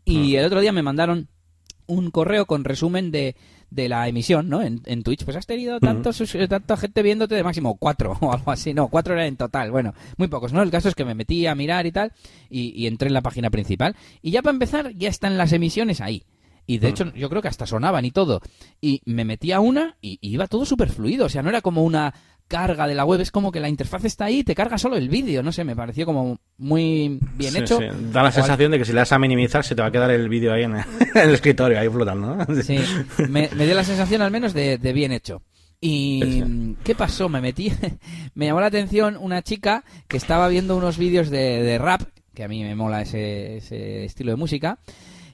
Y 0.04 0.34
mm. 0.34 0.40
el 0.40 0.46
otro 0.46 0.62
día 0.62 0.72
me 0.72 0.84
mandaron 0.84 1.30
un 1.88 2.12
correo 2.12 2.46
con 2.46 2.64
resumen 2.64 3.12
de 3.12 3.36
de 3.76 3.90
la 3.90 4.08
emisión, 4.08 4.50
¿no? 4.50 4.62
En, 4.62 4.82
en 4.86 5.04
Twitch, 5.04 5.26
pues 5.26 5.36
has 5.36 5.46
tenido 5.46 5.80
tantos, 5.80 6.24
tanta 6.50 6.78
gente 6.78 7.04
viéndote 7.04 7.36
de 7.36 7.44
máximo 7.44 7.76
cuatro 7.76 8.18
o 8.22 8.32
algo 8.32 8.52
así. 8.52 8.74
No, 8.74 8.88
cuatro 8.88 9.14
era 9.14 9.28
en 9.28 9.36
total. 9.36 9.70
Bueno, 9.70 9.94
muy 10.18 10.30
pocos, 10.30 10.54
¿no? 10.54 10.62
El 10.62 10.72
caso 10.72 10.88
es 10.88 10.96
que 10.96 11.04
me 11.04 11.14
metí 11.14 11.46
a 11.46 11.56
mirar 11.56 11.86
y 11.86 11.92
tal 11.92 12.14
y, 12.50 12.88
entré 12.88 13.08
en 13.08 13.14
la 13.14 13.22
página 13.22 13.50
principal. 13.50 13.96
Y 14.22 14.32
ya 14.32 14.42
para 14.42 14.54
empezar, 14.54 14.94
ya 14.96 15.10
están 15.10 15.38
las 15.38 15.52
emisiones 15.52 16.00
ahí. 16.00 16.24
Y 16.68 16.80
de 16.80 16.88
hecho, 16.88 17.14
yo 17.14 17.30
creo 17.30 17.44
que 17.44 17.48
hasta 17.48 17.68
sonaban 17.68 18.06
y 18.06 18.12
todo. 18.12 18.42
Y 18.82 19.02
me 19.06 19.24
metí 19.24 19.52
a 19.52 19.60
una 19.60 19.98
y 20.02 20.18
iba 20.22 20.48
todo 20.48 20.66
súper 20.66 20.90
fluido. 20.90 21.26
O 21.26 21.30
sea, 21.30 21.44
no 21.44 21.50
era 21.50 21.62
como 21.62 21.84
una 21.84 22.16
carga 22.48 22.88
de 22.88 22.96
la 22.96 23.06
web, 23.06 23.22
es 23.22 23.32
como 23.32 23.52
que 23.52 23.60
la 23.60 23.70
interfaz 23.70 24.06
está 24.06 24.26
ahí 24.26 24.40
y 24.40 24.44
te 24.44 24.56
carga 24.56 24.78
solo 24.78 24.98
el 24.98 25.10
vídeo, 25.10 25.42
no 25.42 25.52
sé, 25.52 25.64
me 25.64 25.76
pareció 25.76 26.06
como 26.06 26.38
muy 26.58 27.20
bien 27.36 27.56
hecho. 27.56 27.80
Da 28.12 28.24
la 28.24 28.32
sensación 28.32 28.72
de 28.72 28.78
que 28.78 28.86
si 28.86 28.94
le 28.94 29.00
das 29.00 29.12
a 29.12 29.20
minimizar 29.20 29.64
se 29.64 29.76
te 29.76 29.82
va 29.82 29.88
a 29.88 29.92
quedar 29.92 30.12
el 30.12 30.30
vídeo 30.30 30.54
ahí 30.54 30.64
en 30.64 30.76
el, 30.76 30.86
escritorio, 31.34 31.80
ahí 31.80 31.90
flotando. 31.90 32.36
¿no? 32.36 32.64
Sí, 32.64 32.78
me, 33.30 33.48
dio 33.48 33.74
la 33.74 33.84
sensación 33.84 34.22
al 34.22 34.32
menos 34.32 34.54
de, 34.54 34.78
bien 34.94 35.12
hecho. 35.12 35.42
¿Y 35.82 36.76
qué 36.84 36.96
pasó? 36.96 37.30
Me 37.30 37.42
metí, 37.42 37.72
me 38.34 38.46
llamó 38.46 38.62
la 38.62 38.68
atención 38.68 39.18
una 39.20 39.42
chica 39.42 39.84
que 40.08 40.18
estaba 40.18 40.48
viendo 40.48 40.78
unos 40.78 40.98
vídeos 40.98 41.30
de, 41.30 41.78
rap, 41.80 42.02
que 42.34 42.44
a 42.44 42.48
mí 42.48 42.64
me 42.64 42.76
mola 42.76 43.02
ese, 43.02 43.58
ese 43.58 44.06
estilo 44.06 44.32
de 44.32 44.38
música, 44.38 44.80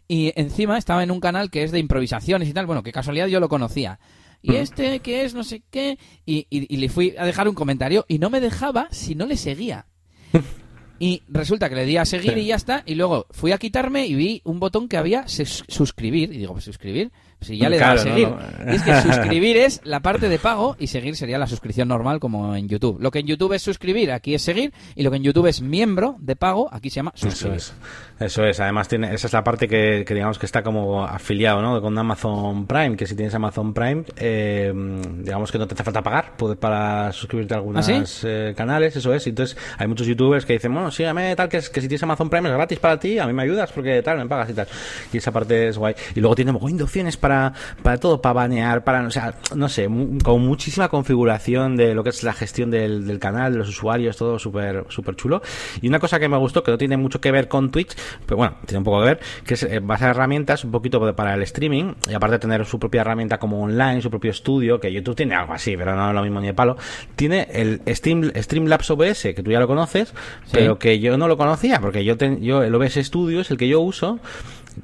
y 0.08 0.34
encima 0.36 0.78
estaba 0.78 1.04
en 1.04 1.12
un 1.12 1.20
canal 1.20 1.50
que 1.50 1.64
es 1.64 1.72
de 1.72 1.80
improvisaciones 1.80 2.50
y 2.50 2.54
tal, 2.54 2.66
bueno, 2.66 2.84
que 2.84 2.92
casualidad 2.92 3.28
yo 3.28 3.40
lo 3.40 3.48
conocía 3.48 4.00
y 4.42 4.56
este 4.56 5.00
que 5.00 5.24
es 5.24 5.34
no 5.34 5.44
sé 5.44 5.64
qué, 5.70 5.98
y, 6.26 6.48
y, 6.50 6.78
le 6.78 6.90
fui 6.90 7.16
a 7.18 7.26
dejar 7.26 7.48
un 7.48 7.56
comentario 7.56 8.06
y 8.08 8.20
no 8.20 8.30
me 8.30 8.42
dejaba 8.42 8.88
si 8.92 9.16
no 9.16 9.26
le 9.26 9.38
seguía. 9.38 9.88
Y 11.02 11.24
resulta 11.28 11.68
que 11.68 11.74
le 11.74 11.88
di 11.88 11.98
a 11.98 12.06
seguir 12.06 12.38
y 12.38 12.46
ya 12.46 12.56
está. 12.56 12.84
Y 12.86 12.94
luego 12.94 13.26
fui 13.32 13.54
a 13.54 13.58
quitarme 13.58 14.06
y 14.06 14.14
vi 14.14 14.42
un 14.46 14.60
botón 14.60 14.88
que 14.88 14.98
había 14.98 15.28
suscribir. 15.28 16.32
Y 16.32 16.38
digo, 16.38 16.54
pues 16.54 16.64
suscribir. 16.64 17.12
Si 17.42 17.58
ya 17.58 17.70
le 17.70 17.80
da 17.80 17.94
a 17.94 17.98
seguir. 17.98 18.28
es 18.68 18.84
que 18.84 19.02
suscribir 19.02 19.58
es 19.58 19.82
la 19.84 20.02
parte 20.02 20.30
de 20.30 20.38
pago 20.38 20.76
y 20.78 20.86
seguir 20.86 21.16
sería 21.16 21.40
la 21.40 21.48
suscripción 21.48 21.88
normal 21.88 22.20
como 22.20 22.56
en 22.56 22.70
YouTube. 22.70 23.02
Lo 23.02 23.10
que 23.10 23.18
en 23.18 23.26
YouTube 23.26 23.54
es 23.54 23.64
suscribir, 23.64 24.12
aquí 24.12 24.36
es 24.36 24.44
seguir. 24.44 24.74
Y 24.96 25.02
lo 25.02 25.10
que 25.10 25.18
en 25.18 25.24
YouTube 25.24 25.48
es 25.48 25.64
miembro 25.64 26.18
de 26.20 26.36
pago, 26.36 26.70
aquí 26.72 26.92
se 26.92 26.98
llama 26.98 27.14
suscribir. 27.16 27.58
Eso 27.58 27.74
es. 27.74 27.74
Eso 28.22 28.46
es. 28.46 28.60
Además, 28.60 28.88
tiene, 28.88 29.14
esa 29.14 29.28
es 29.28 29.34
la 29.34 29.44
parte 29.44 29.68
que, 29.68 30.06
digamos 30.08 30.40
que 30.40 30.46
está 30.46 30.64
como 30.64 31.06
afiliado 31.06 31.62
¿no? 31.62 31.82
con 31.82 31.98
Amazon 31.98 32.66
Prime. 32.66 32.96
Que 32.96 33.06
si 33.06 33.16
tienes 33.16 33.34
Amazon 33.34 33.74
Prime, 33.74 34.04
eh, 34.18 34.72
digamos 35.20 35.52
que 35.52 35.58
no 35.58 35.68
te 35.68 35.74
hace 35.74 35.84
falta 35.84 36.02
pagar 36.02 36.34
para 36.60 37.12
suscribirte 37.12 37.54
a 37.54 37.58
algunos 37.58 37.90
¿Ah, 37.90 38.04
eh, 38.24 38.54
canales. 38.56 38.96
Eso 38.96 39.14
es. 39.14 39.28
Entonces, 39.28 39.58
hay 39.78 39.88
muchos 39.88 40.08
YouTubers 40.08 40.46
que 40.46 40.54
dicen, 40.54 40.74
bueno, 40.74 40.92
sígame 40.92 41.36
tal, 41.36 41.50
que, 41.50 41.58
que 41.58 41.82
si 41.82 41.88
tienes 41.88 42.04
Amazon 42.04 42.30
Prime 42.30 42.50
es 42.50 42.56
gratis 42.56 42.80
para 42.80 43.00
ti, 43.00 43.20
a 43.20 43.28
mí 43.28 43.34
me 43.34 43.44
ayudas 43.44 43.72
porque 43.72 44.02
tal, 44.02 44.18
me 44.18 44.28
pagas 44.28 44.50
y 44.50 44.54
tal. 44.54 44.68
Y 45.12 45.18
esa 45.18 45.32
parte 45.32 45.68
es 45.68 45.78
guay. 45.78 45.96
Y 46.16 46.20
luego 46.20 46.36
tiene 46.36 46.52
mogollón 46.52 46.78
de 46.78 46.84
opciones 46.84 47.18
para 47.18 47.54
para, 47.82 47.98
todo, 47.98 48.22
para 48.22 48.34
banear, 48.34 48.84
para, 48.84 49.06
o 49.06 49.12
sea, 49.12 49.34
no 49.56 49.70
sé, 49.70 49.88
con 50.24 50.42
muchísima 50.46 50.90
configuración 50.90 51.76
de 51.76 51.94
lo 51.94 52.04
que 52.04 52.10
es 52.10 52.24
la 52.24 52.34
gestión 52.34 52.72
del, 52.72 53.20
canal, 53.20 53.54
de 53.54 53.60
los 53.60 53.70
usuarios, 53.70 54.18
todo 54.18 54.40
súper 54.40 54.86
súper 54.90 55.16
chulo. 55.16 55.42
Y 55.82 55.88
una 55.88 56.00
cosa 56.00 56.20
que 56.20 56.28
me 56.28 56.38
gustó, 56.38 56.64
que 56.64 56.72
no 56.72 56.78
tiene 56.78 56.98
mucho 56.98 57.22
que 57.22 57.32
ver 57.32 57.48
con 57.48 57.72
Twitch, 57.72 57.96
pero 58.26 58.38
bueno, 58.38 58.58
tiene 58.66 58.80
un 58.80 58.84
poco 58.84 59.00
que 59.00 59.06
ver, 59.06 59.20
que 59.46 59.54
es 59.54 59.64
eh, 59.64 59.82
a 59.88 60.10
herramientas 60.10 60.64
un 60.64 60.72
poquito 60.72 61.00
para 61.16 61.34
el 61.34 61.42
streaming, 61.44 61.94
y 62.10 62.14
aparte 62.14 62.34
de 62.36 62.40
tener 62.40 62.66
su 62.66 62.80
propia 62.80 63.02
herramienta 63.02 63.38
como 63.38 63.62
online, 63.62 64.02
su 64.02 64.10
propio 64.10 64.32
estudio, 64.32 64.80
que 64.80 64.92
YouTube 64.92 65.16
tiene 65.16 65.36
algo 65.36 65.54
así, 65.54 65.76
pero 65.78 65.96
no 65.96 66.10
es 66.10 66.16
lo 66.16 66.24
mismo 66.24 66.40
ni 66.40 66.48
de 66.48 66.54
palo, 66.54 66.78
tiene 67.16 67.48
el 67.52 67.82
Stream, 67.88 68.32
Streamlabs 68.36 68.90
OBS, 68.90 69.22
que 69.22 69.42
tú 69.44 69.52
ya 69.52 69.60
lo 69.60 69.68
conoces, 69.68 70.14
pero 70.52 70.80
que 70.80 71.00
yo 71.00 71.18
no 71.18 71.28
lo 71.28 71.38
conocía, 71.38 71.80
porque 71.80 72.04
yo, 72.04 72.16
yo 72.40 72.64
el 72.64 72.74
OBS 72.74 72.96
Studio 72.96 73.42
es 73.42 73.52
el 73.52 73.58
que 73.58 73.68
yo 73.68 73.82
uso, 73.82 74.20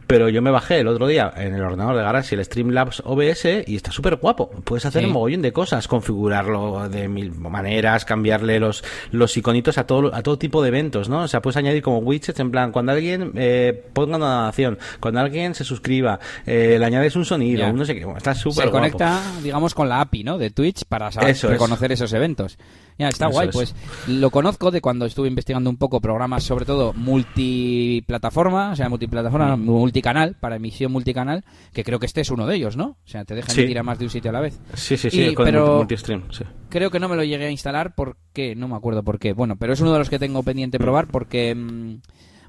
pero 0.07 0.29
yo 0.29 0.41
me 0.41 0.51
bajé 0.51 0.79
el 0.79 0.87
otro 0.87 1.07
día 1.07 1.33
en 1.35 1.53
el 1.53 1.61
ordenador 1.61 1.95
de 1.95 2.03
Galaxy 2.03 2.35
el 2.35 2.43
Streamlabs 2.43 3.01
OBS 3.05 3.67
y 3.67 3.75
está 3.75 3.91
súper 3.91 4.17
guapo. 4.17 4.49
Puedes 4.63 4.85
hacer 4.85 5.05
un 5.05 5.11
mogollón 5.11 5.41
de 5.41 5.51
cosas, 5.51 5.87
configurarlo 5.87 6.89
de 6.89 7.07
mil 7.07 7.31
maneras, 7.33 8.05
cambiarle 8.05 8.59
los, 8.59 8.83
los 9.11 9.35
iconitos 9.37 9.77
a 9.77 9.85
todo, 9.85 10.13
a 10.13 10.21
todo 10.23 10.37
tipo 10.37 10.61
de 10.61 10.69
eventos, 10.69 11.09
¿no? 11.09 11.23
O 11.23 11.27
sea, 11.27 11.41
puedes 11.41 11.57
añadir 11.57 11.81
como 11.81 11.99
widgets 11.99 12.39
en 12.39 12.51
plan, 12.51 12.71
cuando 12.71 12.91
alguien 12.91 13.31
eh, 13.35 13.85
ponga 13.93 14.17
una 14.17 14.27
donación, 14.27 14.77
cuando 14.99 15.19
alguien 15.19 15.55
se 15.55 15.63
suscriba, 15.63 16.19
eh, 16.45 16.77
le 16.79 16.85
añades 16.85 17.15
un 17.15 17.25
sonido, 17.25 17.71
no 17.73 17.85
sé 17.85 17.95
qué, 17.95 18.05
está 18.15 18.33
súper 18.33 18.65
Se 18.65 18.71
conecta, 18.71 19.21
digamos, 19.43 19.73
con 19.73 19.89
la 19.89 20.01
API, 20.01 20.23
¿no? 20.23 20.37
De 20.37 20.49
Twitch 20.51 20.85
para 20.85 21.11
saber 21.11 21.35
reconocer 21.35 21.91
esos 21.91 22.13
eventos. 22.13 22.57
Ya, 22.97 23.09
está 23.09 23.27
guay, 23.27 23.49
pues 23.51 23.75
lo 24.07 24.31
conozco 24.31 24.71
de 24.71 24.81
cuando 24.81 25.05
estuve 25.05 25.27
investigando 25.27 25.69
un 25.69 25.77
poco 25.77 26.01
programas, 26.01 26.43
sobre 26.43 26.65
todo 26.65 26.93
multiplataforma, 26.93 28.71
o 28.71 28.75
sea, 28.75 28.89
multiplataforma, 28.89 29.55
mm. 29.55 29.61
multicanal, 29.61 30.35
para 30.39 30.55
emisión 30.55 30.91
multicanal, 30.91 31.43
que 31.73 31.83
creo 31.83 31.99
que 31.99 32.07
este 32.07 32.21
es 32.21 32.31
uno 32.31 32.47
de 32.47 32.55
ellos, 32.55 32.75
¿no? 32.75 32.97
O 33.05 33.07
sea, 33.07 33.23
te 33.23 33.35
dejan 33.35 33.59
ir 33.59 33.77
a 33.77 33.83
más 33.83 33.99
de 33.99 34.05
un 34.05 34.11
sitio 34.11 34.29
a 34.31 34.33
la 34.33 34.41
vez. 34.41 34.59
Sí, 34.73 34.97
sí, 34.97 35.09
sí, 35.09 35.33
pero 35.35 35.77
multistream, 35.77 36.23
sí. 36.31 36.43
Creo 36.69 36.89
que 36.89 36.99
no 36.99 37.07
me 37.07 37.15
lo 37.15 37.23
llegué 37.23 37.45
a 37.45 37.51
instalar 37.51 37.93
porque, 37.95 38.55
no 38.55 38.67
me 38.67 38.75
acuerdo 38.75 39.03
por 39.03 39.19
qué. 39.19 39.33
Bueno, 39.33 39.55
pero 39.57 39.73
es 39.73 39.81
uno 39.81 39.93
de 39.93 39.99
los 39.99 40.09
que 40.09 40.19
tengo 40.19 40.43
pendiente 40.43 40.79
probar 40.79 41.07
porque... 41.07 41.53
Mm, 41.53 42.01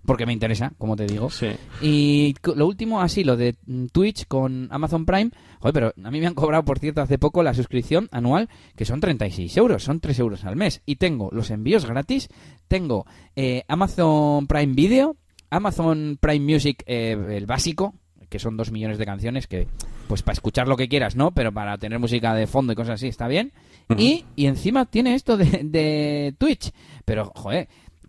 porque 0.08 0.24
me 0.24 0.32
interesa, 0.32 0.72
como 0.78 0.96
te 0.96 1.04
digo. 1.06 1.28
Sí. 1.28 1.48
Y 1.82 2.34
lo 2.56 2.66
último, 2.66 3.02
así, 3.02 3.24
lo 3.24 3.36
de 3.36 3.56
Twitch 3.92 4.26
con 4.26 4.66
Amazon 4.70 5.04
Prime. 5.04 5.32
Joder, 5.60 5.74
pero 5.74 5.92
a 6.02 6.10
mí 6.10 6.18
me 6.18 6.26
han 6.26 6.32
cobrado, 6.32 6.64
por 6.64 6.78
cierto, 6.78 7.02
hace 7.02 7.18
poco 7.18 7.42
la 7.42 7.52
suscripción 7.52 8.08
anual, 8.10 8.48
que 8.74 8.86
son 8.86 9.00
36 9.00 9.54
euros, 9.58 9.82
son 9.84 10.00
3 10.00 10.18
euros 10.20 10.46
al 10.46 10.56
mes. 10.56 10.80
Y 10.86 10.96
tengo 10.96 11.28
los 11.30 11.50
envíos 11.50 11.84
gratis, 11.84 12.30
tengo 12.68 13.04
eh, 13.36 13.64
Amazon 13.68 14.46
Prime 14.46 14.72
Video, 14.72 15.14
Amazon 15.50 16.16
Prime 16.18 16.54
Music, 16.54 16.84
eh, 16.86 17.14
el 17.28 17.44
básico, 17.44 17.92
que 18.30 18.38
son 18.38 18.56
2 18.56 18.72
millones 18.72 18.96
de 18.96 19.04
canciones, 19.04 19.46
que 19.46 19.68
pues 20.08 20.22
para 20.22 20.32
escuchar 20.32 20.68
lo 20.68 20.78
que 20.78 20.88
quieras, 20.88 21.16
¿no? 21.16 21.32
Pero 21.32 21.52
para 21.52 21.76
tener 21.76 21.98
música 21.98 22.32
de 22.32 22.46
fondo 22.46 22.72
y 22.72 22.76
cosas 22.76 22.94
así, 22.94 23.08
está 23.08 23.28
bien. 23.28 23.52
y, 23.98 24.24
y 24.36 24.46
encima 24.46 24.86
tiene 24.86 25.14
esto 25.14 25.36
de, 25.36 25.64
de 25.64 26.34
Twitch. 26.38 26.72
Pero, 27.04 27.30
joder 27.34 27.68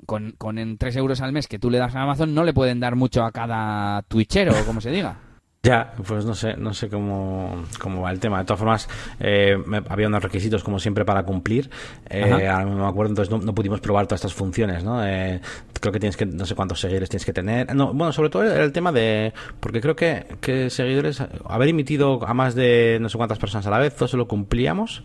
con, 0.09 0.31
con 0.39 0.57
en 0.57 0.79
3 0.79 0.95
euros 0.95 1.21
al 1.21 1.31
mes 1.31 1.47
que 1.47 1.59
tú 1.59 1.69
le 1.69 1.77
das 1.77 1.93
a 1.93 2.01
Amazon 2.01 2.33
no 2.33 2.43
le 2.43 2.51
pueden 2.51 2.79
dar 2.79 2.95
mucho 2.95 3.23
a 3.23 3.31
cada 3.31 4.01
twitchero, 4.01 4.55
como 4.65 4.81
se 4.81 4.89
diga. 4.89 5.28
Ya, 5.61 5.93
pues 6.07 6.23
no 6.23 6.35
sé, 6.35 6.55
no 6.55 6.73
sé 6.73 6.87
cómo, 6.87 7.65
cómo 7.81 8.03
va 8.03 8.11
el 8.11 8.19
tema. 8.21 8.39
De 8.39 8.45
todas 8.45 8.59
formas, 8.59 8.87
eh, 9.19 9.57
había 9.89 10.07
unos 10.07 10.23
requisitos 10.23 10.63
como 10.63 10.79
siempre 10.79 11.03
para 11.03 11.23
cumplir. 11.23 11.69
Eh, 12.09 12.47
ahora 12.47 12.63
no 12.63 12.77
me 12.77 12.87
acuerdo, 12.87 13.11
entonces 13.11 13.45
no, 13.45 13.53
pudimos 13.53 13.81
probar 13.81 14.07
todas 14.07 14.19
estas 14.21 14.33
funciones, 14.33 14.85
¿no? 14.85 15.05
Eh, 15.05 15.41
creo 15.81 15.91
que 15.91 15.99
tienes 15.99 16.15
que, 16.15 16.25
no 16.25 16.45
sé 16.45 16.55
cuántos 16.55 16.79
seguidores 16.79 17.09
tienes 17.09 17.25
que 17.25 17.33
tener. 17.33 17.75
No, 17.75 17.93
bueno, 17.93 18.13
sobre 18.13 18.29
todo 18.29 18.43
el 18.43 18.71
tema 18.71 18.93
de, 18.93 19.33
porque 19.59 19.81
creo 19.81 19.97
que, 19.97 20.27
que 20.39 20.69
seguidores, 20.69 21.21
haber 21.45 21.67
emitido 21.67 22.25
a 22.25 22.33
más 22.33 22.55
de 22.55 22.97
no 23.01 23.09
sé 23.09 23.17
cuántas 23.17 23.37
personas 23.37 23.67
a 23.67 23.69
la 23.69 23.79
vez, 23.79 23.93
todo 23.95 24.05
eso 24.05 24.15
lo 24.15 24.29
cumplíamos, 24.29 25.03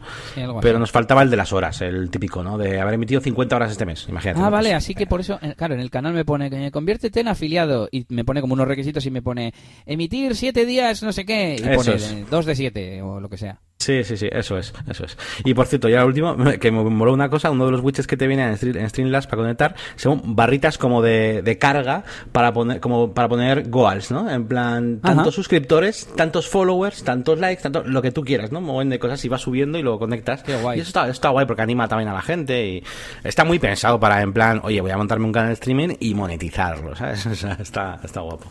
pero 0.63 0.79
nos 0.79 0.93
faltaba 0.93 1.23
el 1.23 1.31
de 1.31 1.37
las 1.37 1.53
horas, 1.53 1.83
el 1.83 2.11
típico, 2.11 2.45
¿no? 2.45 2.59
De 2.59 2.81
haber 2.81 2.95
emitido 2.95 3.21
50 3.21 3.57
horas 3.57 3.73
este 3.73 3.87
mes, 3.87 4.07
imagínate. 4.09 4.41
Ah, 4.41 4.51
vale, 4.51 4.73
así 4.73 4.95
que 4.95 5.09
por 5.09 5.19
eso, 5.19 5.41
claro, 5.57 5.75
en 5.75 5.81
el 5.81 5.91
canal 5.91 6.15
me 6.15 6.25
pone 6.25 6.49
que 6.49 6.71
conviértete 6.71 7.19
en 7.19 7.27
afiliado 7.27 7.89
y 7.91 8.07
me 8.11 8.25
pone 8.25 8.41
como 8.41 8.55
unos 8.55 8.69
requisitos 8.69 9.05
y 9.05 9.11
me 9.11 9.21
pone 9.21 9.53
emitir 9.85 10.37
siete 10.45 10.67
días, 10.67 11.03
no 11.03 11.11
sé 11.11 11.25
qué, 11.25 11.57
y 11.57 11.75
pone 11.75 12.27
dos 12.29 12.45
de 12.45 12.55
siete 12.55 13.01
o 13.01 13.19
lo 13.19 13.31
que 13.31 13.39
sea. 13.39 13.61
Sí, 13.79 14.05
sí, 14.05 14.19
sí, 14.19 14.29
eso 14.31 14.59
es, 14.59 14.75
eso 14.91 15.05
es. 15.05 15.17
Y 15.43 15.55
por 15.55 15.67
cierto, 15.67 15.89
ya 15.89 16.01
lo 16.01 16.07
último, 16.07 16.37
que 16.61 16.71
me 16.71 16.83
moló 16.85 17.15
una 17.15 17.31
cosa, 17.31 17.51
uno 17.51 17.65
de 17.65 17.73
los 17.73 17.81
widgets 17.81 18.07
que 18.07 18.19
te 18.19 18.27
viene 18.27 18.45
en, 18.45 18.89
Streamlabs 18.91 19.27
para 19.27 19.43
conectar 19.43 19.75
son 19.97 20.37
barritas 20.37 20.77
como 20.77 21.01
de, 21.01 21.57
carga 21.59 22.05
para 22.31 22.53
poner, 22.53 22.81
como 22.81 23.15
para 23.15 23.27
poner 23.27 23.71
goals, 23.71 24.11
¿no? 24.11 24.31
En 24.31 24.47
plan, 24.47 25.01
tantos 25.01 25.35
suscriptores, 25.35 26.09
tantos 26.15 26.47
followers, 26.47 27.05
tantos 27.05 27.39
likes, 27.39 27.63
tanto 27.63 27.83
lo 27.85 28.03
que 28.03 28.13
tú 28.13 28.23
quieras, 28.23 28.53
¿no? 28.53 28.59
Un 28.59 28.67
montón 28.67 28.91
de 28.91 28.99
cosas 28.99 29.25
y 29.25 29.31
vas 29.31 29.41
subiendo 29.41 29.79
y 29.79 29.83
lo 29.83 29.99
conectas. 29.99 30.43
Qué 30.43 30.57
guay. 30.57 30.79
Y 30.79 30.83
eso 30.83 30.89
está, 30.89 31.09
está 31.09 31.31
guay 31.31 31.47
porque 31.47 31.63
anima 31.63 31.89
también 31.89 32.09
a 32.11 32.13
la 32.13 32.23
gente 32.23 32.67
y 32.67 32.85
está 33.23 33.45
muy 33.45 33.59
pensado 33.59 33.99
para, 33.99 34.21
en 34.21 34.35
plan, 34.35 34.61
oye, 34.63 34.83
voy 34.83 34.91
a 34.91 34.99
montarme 34.99 35.25
un 35.25 35.33
canal 35.33 35.49
de 35.49 35.55
streaming 35.55 35.97
y 36.01 36.15
monetizarlo, 36.15 36.95
¿sabes? 36.97 37.25
está, 37.61 37.99
está 38.05 38.21
guapo. 38.21 38.51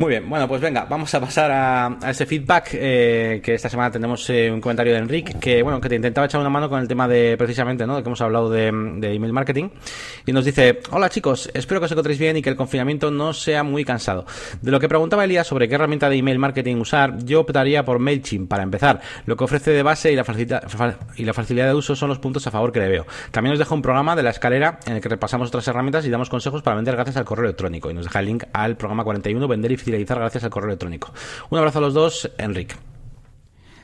Muy 0.00 0.08
bien, 0.08 0.30
bueno, 0.30 0.48
pues 0.48 0.62
venga, 0.62 0.86
vamos 0.88 1.14
a 1.14 1.20
pasar 1.20 1.50
a, 1.50 1.98
ese 2.08 2.24
feedback 2.24 2.70
eh, 2.72 3.42
que 3.44 3.52
esta 3.52 3.68
semana 3.68 3.90
tenemos 3.90 4.30
eh, 4.30 4.50
un 4.50 4.58
comentario 4.58 4.94
de 4.94 4.98
Enrique 4.98 5.34
que 5.38 5.62
bueno 5.62 5.78
que 5.78 5.90
te 5.90 5.96
intentaba 5.96 6.24
echar 6.24 6.40
una 6.40 6.48
mano 6.48 6.70
con 6.70 6.80
el 6.80 6.88
tema 6.88 7.06
de 7.06 7.36
precisamente, 7.36 7.86
¿no? 7.86 7.96
De 7.96 8.02
que 8.02 8.08
hemos 8.08 8.22
hablado 8.22 8.48
de, 8.48 8.68
email 8.68 9.32
marketing 9.34 9.68
y 10.24 10.32
nos 10.32 10.46
dice, 10.46 10.80
hola 10.90 11.10
chicos, 11.10 11.50
espero 11.52 11.82
que 11.82 11.84
os 11.84 11.92
encontréis 11.92 12.18
bien 12.18 12.34
y 12.38 12.40
que 12.40 12.48
el 12.48 12.56
confinamiento 12.56 13.10
no 13.10 13.34
sea 13.34 13.62
muy 13.62 13.84
cansado. 13.84 14.24
De 14.62 14.70
lo 14.70 14.80
que 14.80 14.88
preguntaba 14.88 15.22
Elías 15.22 15.46
sobre 15.46 15.68
qué 15.68 15.74
herramienta 15.74 16.08
de 16.08 16.16
email 16.16 16.38
marketing 16.38 16.76
usar, 16.76 17.22
yo 17.22 17.40
optaría 17.40 17.84
por 17.84 17.98
Mailchimp 17.98 18.48
para 18.48 18.62
empezar. 18.62 19.02
Lo 19.26 19.36
que 19.36 19.44
ofrece 19.44 19.70
de 19.72 19.82
base 19.82 20.10
y 20.10 20.16
la 20.16 20.24
facilidad 20.24 20.62
y 21.16 21.26
la 21.26 21.34
facilidad 21.34 21.66
de 21.66 21.74
uso 21.74 21.94
son 21.94 22.08
los 22.08 22.18
puntos 22.18 22.46
a 22.46 22.50
favor 22.50 22.72
que 22.72 22.80
le 22.80 22.88
veo. 22.88 23.06
También 23.32 23.52
os 23.52 23.58
dejo 23.58 23.74
un 23.74 23.82
programa 23.82 24.16
de 24.16 24.22
la 24.22 24.30
escalera 24.30 24.80
en 24.86 24.94
el 24.94 25.02
que 25.02 25.10
repasamos 25.10 25.48
otras 25.48 25.68
herramientas 25.68 26.06
y 26.06 26.08
damos 26.08 26.30
consejos 26.30 26.62
para 26.62 26.76
vender 26.76 26.94
gracias 26.94 27.18
al 27.18 27.26
correo 27.26 27.44
electrónico 27.44 27.90
y 27.90 27.92
nos 27.92 28.04
deja 28.04 28.20
el 28.20 28.24
link 28.24 28.44
al 28.54 28.78
programa 28.78 29.04
41 29.04 29.46
vender 29.46 29.72
y 29.72 29.89
gracias 29.90 30.44
al 30.44 30.50
correo 30.50 30.68
electrónico. 30.68 31.12
Un 31.50 31.58
abrazo 31.58 31.78
a 31.78 31.82
los 31.82 31.94
dos, 31.94 32.30
Enrique. 32.38 32.74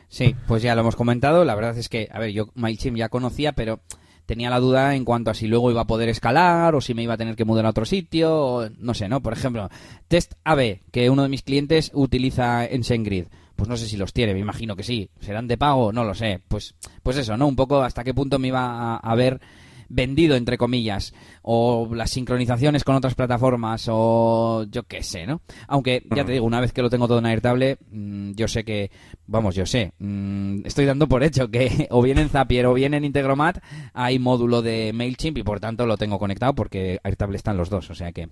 Sí, 0.09 0.34
pues 0.46 0.62
ya 0.62 0.74
lo 0.74 0.82
hemos 0.82 0.96
comentado. 0.96 1.44
La 1.44 1.54
verdad 1.54 1.76
es 1.76 1.88
que, 1.88 2.09
a 2.12 2.18
ver, 2.18 2.30
yo 2.30 2.48
MailChimp 2.54 2.96
ya 2.96 3.09
conocía, 3.09 3.52
pero 3.52 3.80
tenía 4.26 4.50
la 4.50 4.61
duda 4.61 4.94
en 4.94 5.04
cuanto 5.04 5.30
a 5.30 5.34
si 5.34 5.46
luego 5.46 5.70
iba 5.70 5.82
a 5.82 5.86
poder 5.86 6.09
escalar 6.09 6.74
o 6.74 6.80
si 6.80 6.94
me 6.94 7.02
iba 7.02 7.14
a 7.14 7.16
tener 7.16 7.36
que 7.36 7.44
mudar 7.44 7.66
a 7.66 7.70
otro 7.70 7.84
sitio, 7.84 8.70
no 8.78 8.94
sé, 8.94 9.09
¿no? 9.09 9.22
Por 9.22 9.32
ejemplo, 9.32 9.68
Test 10.09 10.34
AB, 10.44 10.80
que 10.90 11.11
uno 11.11 11.22
de 11.22 11.28
mis 11.28 11.42
clientes 11.42 11.90
utiliza 11.94 12.66
en 12.66 12.84
SendGrid. 12.84 13.26
Pues 13.54 13.70
no 13.70 13.76
sé 13.76 13.86
si 13.86 13.96
los 13.96 14.12
tiene, 14.12 14.34
me 14.34 14.40
imagino 14.40 14.76
que 14.76 14.82
sí. 14.82 15.09
¿Serán 15.20 15.48
de 15.48 15.57
pago? 15.57 15.90
No 15.92 16.04
lo 16.04 16.14
sé. 16.14 16.40
Pues, 16.46 16.74
pues 17.02 17.16
eso, 17.16 17.36
¿no? 17.38 17.46
Un 17.46 17.57
poco 17.57 17.82
hasta 17.82 18.04
qué 18.04 18.12
punto 18.12 18.38
me 18.38 18.48
iba 18.48 18.96
a 18.96 19.14
ver 19.14 19.40
vendido, 19.89 20.37
entre 20.37 20.59
comillas, 20.59 21.14
o 21.43 21.89
las 21.95 22.11
sincronizaciones 22.11 22.84
con 22.84 22.97
otras 22.97 23.14
plataformas, 23.14 23.87
o 23.91 24.64
yo 24.70 24.82
qué 24.84 25.03
sé, 25.03 25.26
¿no? 25.26 25.41
Aunque, 25.68 26.05
ya 26.14 26.24
te 26.24 26.32
digo, 26.32 26.47
una 26.47 26.61
vez 26.61 26.72
que 26.72 26.82
lo 26.82 26.91
tengo 26.91 27.09
todo 27.09 27.18
en 27.18 27.26
Airtable, 27.26 27.78
mm, 27.91 28.32
yo 28.32 28.49
sé 28.49 28.64
que, 28.64 28.91
vamos, 29.26 29.55
yo 29.55 29.66
sé, 29.66 29.93
mm, 29.99 30.66
estoy 30.66 30.84
dando 30.84 31.09
por 31.09 31.22
hecho 31.22 31.51
que 31.51 31.89
o 31.91 32.03
bien 32.03 32.18
en 32.18 32.28
Zapier 32.28 32.66
o 32.66 32.74
bien 32.74 32.95
en 32.95 33.05
Integromat 33.05 33.59
hay 33.95 34.18
módulo 34.18 34.62
de 34.62 34.93
MailChimp 34.95 35.39
y 35.39 35.43
por 35.43 35.61
tanto 35.61 35.87
lo 35.87 35.97
tengo 35.97 36.18
conectado 36.18 36.55
porque 36.55 36.99
Airtable 37.03 37.37
están 37.37 37.57
los 37.57 37.70
dos, 37.70 37.91
o 37.91 37.95
sea 37.95 38.12
que... 38.12 38.28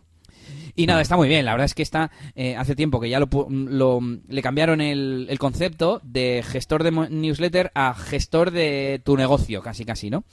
Y 0.77 0.87
nada, 0.87 1.03
está 1.03 1.17
muy 1.17 1.29
bien. 1.29 1.45
La 1.45 1.53
verdad 1.53 1.67
es 1.67 1.75
que 1.75 1.83
está 1.83 2.11
eh, 2.35 2.57
hace 2.57 2.75
tiempo 2.75 3.01
que 3.01 3.09
ya 3.09 3.21
lo, 3.21 4.01
le 4.29 4.43
cambiaron 4.43 4.81
el, 4.81 5.27
el, 5.31 5.39
concepto 5.39 6.01
de 6.03 6.43
gestor 6.45 6.83
de 6.83 6.91
newsletter 6.91 7.71
a 7.75 7.95
gestor 7.95 8.51
de 8.51 9.01
tu 9.05 9.17
negocio, 9.17 9.63
casi 9.63 9.85
casi, 9.85 10.11
¿no? 10.11 10.25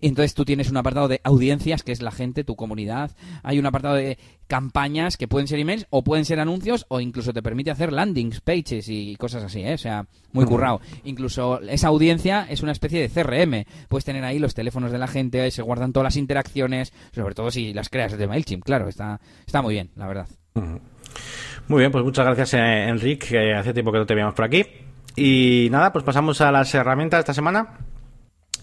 Y 0.00 0.08
entonces 0.08 0.34
tú 0.34 0.44
tienes 0.44 0.70
un 0.70 0.76
apartado 0.76 1.08
de 1.08 1.20
audiencias, 1.24 1.82
que 1.82 1.92
es 1.92 2.02
la 2.02 2.10
gente, 2.10 2.44
tu 2.44 2.56
comunidad. 2.56 3.12
Hay 3.42 3.58
un 3.58 3.66
apartado 3.66 3.94
de 3.94 4.18
campañas, 4.46 5.16
que 5.16 5.26
pueden 5.26 5.48
ser 5.48 5.58
emails 5.58 5.86
o 5.90 6.04
pueden 6.04 6.24
ser 6.24 6.38
anuncios, 6.38 6.86
o 6.88 7.00
incluso 7.00 7.32
te 7.32 7.42
permite 7.42 7.70
hacer 7.70 7.92
landings, 7.92 8.40
pages 8.40 8.88
y 8.88 9.16
cosas 9.16 9.42
así, 9.44 9.62
¿eh? 9.62 9.74
O 9.74 9.78
sea, 9.78 10.06
muy 10.32 10.44
currado. 10.44 10.80
Incluso 11.04 11.60
esa 11.62 11.88
audiencia 11.88 12.46
es 12.48 12.62
una 12.62 12.72
especie 12.72 13.00
de 13.00 13.08
CRM. 13.08 13.64
Puedes 13.88 14.04
tener 14.04 14.24
ahí 14.24 14.38
los 14.38 14.54
teléfonos 14.54 14.92
de 14.92 14.98
la 14.98 15.08
gente, 15.08 15.50
se 15.50 15.62
guardan 15.62 15.92
todas 15.92 16.04
las 16.04 16.16
interacciones, 16.16 16.92
sobre 17.12 17.34
todo 17.34 17.50
si 17.50 17.72
las 17.72 17.88
creas 17.88 18.16
de 18.16 18.26
MailChimp, 18.26 18.64
claro, 18.64 18.88
está, 18.88 19.20
está 19.46 19.62
muy 19.62 19.74
bien, 19.74 19.85
la 19.94 20.06
verdad. 20.06 20.28
Muy 21.68 21.80
bien, 21.80 21.92
pues 21.92 22.04
muchas 22.04 22.24
gracias, 22.24 22.54
eh, 22.54 22.88
Enrique, 22.88 23.26
que 23.28 23.54
hace 23.54 23.72
tiempo 23.72 23.92
que 23.92 23.98
no 23.98 24.06
te 24.06 24.14
veíamos 24.14 24.34
por 24.34 24.44
aquí. 24.44 24.64
Y 25.16 25.68
nada, 25.70 25.92
pues 25.92 26.04
pasamos 26.04 26.40
a 26.40 26.52
las 26.52 26.74
herramientas 26.74 27.18
de 27.18 27.20
esta 27.20 27.34
semana. 27.34 27.78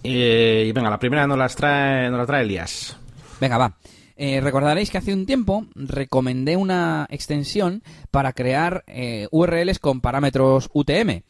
Eh, 0.03 0.65
y 0.67 0.71
venga, 0.71 0.89
la 0.89 0.99
primera 0.99 1.25
nos, 1.25 1.37
las 1.37 1.55
trae, 1.55 2.09
nos 2.09 2.19
la 2.19 2.25
trae 2.25 2.43
Elías. 2.43 2.97
Venga, 3.39 3.57
va. 3.57 3.77
Eh, 4.15 4.41
recordaréis 4.41 4.91
que 4.91 4.99
hace 4.99 5.13
un 5.13 5.25
tiempo 5.25 5.65
recomendé 5.75 6.55
una 6.55 7.07
extensión 7.09 7.81
para 8.11 8.33
crear 8.33 8.83
eh, 8.85 9.27
URLs 9.31 9.79
con 9.79 10.01
parámetros 10.01 10.69
UTM 10.71 11.23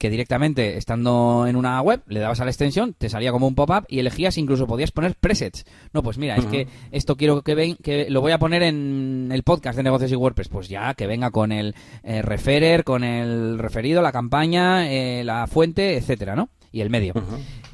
que 0.00 0.08
directamente 0.08 0.78
estando 0.78 1.44
en 1.46 1.56
una 1.56 1.78
web 1.82 2.00
le 2.06 2.20
dabas 2.20 2.40
a 2.40 2.44
la 2.46 2.50
extensión, 2.50 2.94
te 2.96 3.10
salía 3.10 3.32
como 3.32 3.46
un 3.46 3.54
pop-up 3.54 3.84
y 3.86 3.98
elegías, 3.98 4.38
incluso 4.38 4.66
podías 4.66 4.92
poner 4.92 5.14
presets. 5.14 5.66
No, 5.92 6.02
pues 6.02 6.16
mira, 6.16 6.36
es 6.36 6.46
que 6.46 6.68
esto 6.90 7.18
quiero 7.18 7.42
que 7.42 7.54
ven, 7.54 7.76
que 7.76 8.08
lo 8.08 8.22
voy 8.22 8.32
a 8.32 8.38
poner 8.38 8.62
en 8.62 9.28
el 9.30 9.42
podcast 9.42 9.76
de 9.76 9.82
negocios 9.82 10.10
y 10.10 10.16
WordPress, 10.16 10.48
pues 10.48 10.70
ya 10.70 10.94
que 10.94 11.06
venga 11.06 11.30
con 11.30 11.52
el 11.52 11.74
referer, 12.02 12.82
con 12.82 13.04
el 13.04 13.58
referido, 13.58 14.00
la 14.00 14.10
campaña, 14.10 14.86
la 15.22 15.46
fuente, 15.46 15.98
etcétera, 15.98 16.34
¿no? 16.34 16.48
y 16.72 16.80
el 16.80 16.90
medio. 16.90 17.12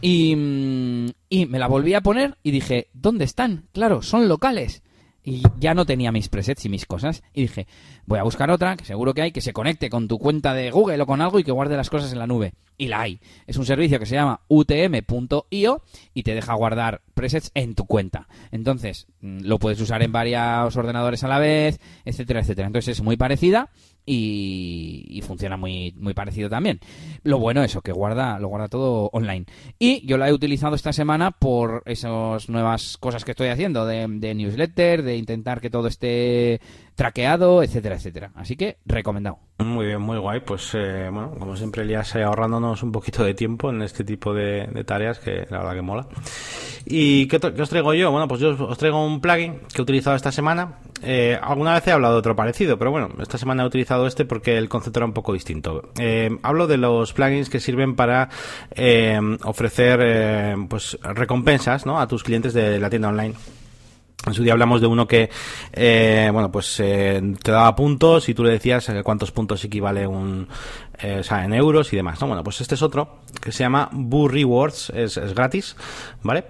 y, 0.00 0.34
mm, 0.34 1.06
y 1.28 1.46
me 1.46 1.58
la 1.58 1.68
volví 1.68 1.94
a 1.94 2.00
poner 2.00 2.36
y 2.42 2.50
dije, 2.50 2.88
¿dónde 2.92 3.24
están? 3.24 3.68
Claro, 3.72 4.02
son 4.02 4.28
locales. 4.28 4.82
Y 5.26 5.42
ya 5.58 5.74
no 5.74 5.84
tenía 5.84 6.12
mis 6.12 6.28
presets 6.28 6.64
y 6.66 6.68
mis 6.68 6.86
cosas. 6.86 7.24
Y 7.34 7.42
dije, 7.42 7.66
voy 8.06 8.20
a 8.20 8.22
buscar 8.22 8.48
otra, 8.48 8.76
que 8.76 8.84
seguro 8.84 9.12
que 9.12 9.22
hay, 9.22 9.32
que 9.32 9.40
se 9.40 9.52
conecte 9.52 9.90
con 9.90 10.06
tu 10.06 10.20
cuenta 10.20 10.54
de 10.54 10.70
Google 10.70 11.02
o 11.02 11.06
con 11.06 11.20
algo 11.20 11.40
y 11.40 11.44
que 11.44 11.50
guarde 11.50 11.76
las 11.76 11.90
cosas 11.90 12.12
en 12.12 12.20
la 12.20 12.28
nube. 12.28 12.54
Y 12.78 12.88
la 12.88 13.02
hay. 13.02 13.20
Es 13.46 13.56
un 13.56 13.66
servicio 13.66 13.98
que 13.98 14.06
se 14.06 14.14
llama 14.14 14.40
utm.io 14.48 15.82
y 16.14 16.22
te 16.22 16.34
deja 16.34 16.54
guardar 16.54 17.02
presets 17.14 17.50
en 17.54 17.74
tu 17.74 17.86
cuenta. 17.86 18.28
Entonces, 18.52 19.06
mm, 19.20 19.40
lo 19.42 19.58
puedes 19.58 19.80
usar 19.80 20.02
en 20.02 20.12
varios 20.12 20.76
ordenadores 20.76 21.24
a 21.24 21.28
la 21.28 21.38
vez, 21.38 21.80
etcétera, 22.04 22.40
etcétera. 22.40 22.66
Entonces 22.66 22.98
es 22.98 23.02
muy 23.02 23.16
parecida 23.16 23.70
y, 24.06 25.20
funciona 25.26 25.56
muy, 25.56 25.92
muy 25.98 26.14
parecido 26.14 26.48
también. 26.48 26.78
Lo 27.24 27.38
bueno 27.38 27.62
es 27.62 27.72
eso, 27.72 27.82
que 27.82 27.92
guarda, 27.92 28.38
lo 28.38 28.48
guarda 28.48 28.68
todo 28.68 29.10
online. 29.12 29.46
Y 29.78 30.06
yo 30.06 30.16
la 30.16 30.28
he 30.28 30.32
utilizado 30.32 30.76
esta 30.76 30.92
semana 30.92 31.32
por 31.32 31.82
esas 31.86 32.48
nuevas 32.48 32.96
cosas 32.98 33.24
que 33.24 33.32
estoy 33.32 33.48
haciendo 33.48 33.84
de, 33.84 34.06
newsletter, 34.34 35.02
de 35.02 35.16
intentar 35.16 35.60
que 35.60 35.70
todo 35.70 35.88
esté 35.88 36.60
traqueado, 36.94 37.62
etcétera, 37.62 37.96
etcétera. 37.96 38.30
Así 38.36 38.56
que 38.56 38.78
recomendado. 38.86 39.38
Muy 39.58 39.86
bien, 39.86 40.00
muy 40.00 40.18
guay. 40.18 40.40
Pues 40.40 40.70
eh, 40.74 41.08
bueno, 41.10 41.34
como 41.38 41.56
siempre, 41.56 41.82
Elías 41.82 42.14
un 42.82 42.92
poquito 42.92 43.24
de 43.24 43.34
tiempo 43.34 43.70
en 43.70 43.82
este 43.82 44.04
tipo 44.04 44.34
de, 44.34 44.68
tareas 44.86 45.18
que 45.18 45.46
la 45.50 45.58
verdad 45.58 45.74
que 45.74 45.82
mola. 45.82 46.06
¿Y 46.84 47.26
qué, 47.26 47.36
os 47.36 47.68
traigo 47.68 47.94
yo? 47.94 48.10
Bueno, 48.10 48.28
pues 48.28 48.40
yo 48.40 48.50
os 48.50 48.78
traigo 48.78 49.04
un 49.04 49.20
plugin 49.20 49.60
que 49.72 49.78
he 49.78 49.82
utilizado 49.82 50.14
esta 50.16 50.30
semana. 50.32 50.78
Eh, 51.02 51.38
alguna 51.40 51.74
vez 51.74 51.86
he 51.86 51.92
hablado 51.92 52.14
de 52.14 52.18
otro 52.20 52.36
parecido, 52.36 52.78
pero 52.78 52.90
bueno, 52.90 53.10
esta 53.20 53.38
semana 53.38 53.64
he 53.64 53.66
utilizado 53.66 54.06
este 54.06 54.24
porque 54.24 54.56
el 54.56 54.68
concepto 54.68 55.00
era 55.00 55.06
un 55.06 55.12
poco 55.12 55.32
distinto. 55.32 55.90
Eh, 55.98 56.30
hablo 56.42 56.66
de 56.66 56.76
los 56.76 57.12
plugins 57.12 57.50
que 57.50 57.60
sirven 57.60 57.96
para 57.96 58.28
ofrecer 59.44 60.56
pues 60.68 60.98
recompensas 61.02 61.86
¿no? 61.86 62.00
a 62.00 62.06
tus 62.06 62.22
clientes 62.22 62.54
de 62.54 62.78
la 62.78 62.90
tienda 62.90 63.08
online. 63.08 63.34
En 64.26 64.34
su 64.34 64.42
día 64.42 64.54
hablamos 64.54 64.80
de 64.80 64.88
uno 64.88 65.06
que, 65.06 65.30
eh, 65.72 66.28
bueno, 66.32 66.50
pues 66.50 66.80
eh, 66.80 67.22
te 67.40 67.52
daba 67.52 67.76
puntos 67.76 68.28
y 68.28 68.34
tú 68.34 68.42
le 68.42 68.50
decías 68.50 68.88
eh, 68.88 69.02
cuántos 69.04 69.30
puntos 69.30 69.64
equivale 69.64 70.04
un, 70.04 70.48
sea, 71.22 71.44
en 71.44 71.54
euros 71.54 71.92
y 71.92 71.96
demás, 71.96 72.20
¿no? 72.20 72.26
Bueno, 72.26 72.42
pues 72.42 72.60
este 72.60 72.74
es 72.74 72.82
otro 72.82 73.20
que 73.40 73.52
se 73.52 73.62
llama 73.62 73.88
Boo 73.92 74.26
Rewards, 74.26 74.90
es, 74.90 75.16
gratis, 75.32 75.76
¿vale? 76.24 76.46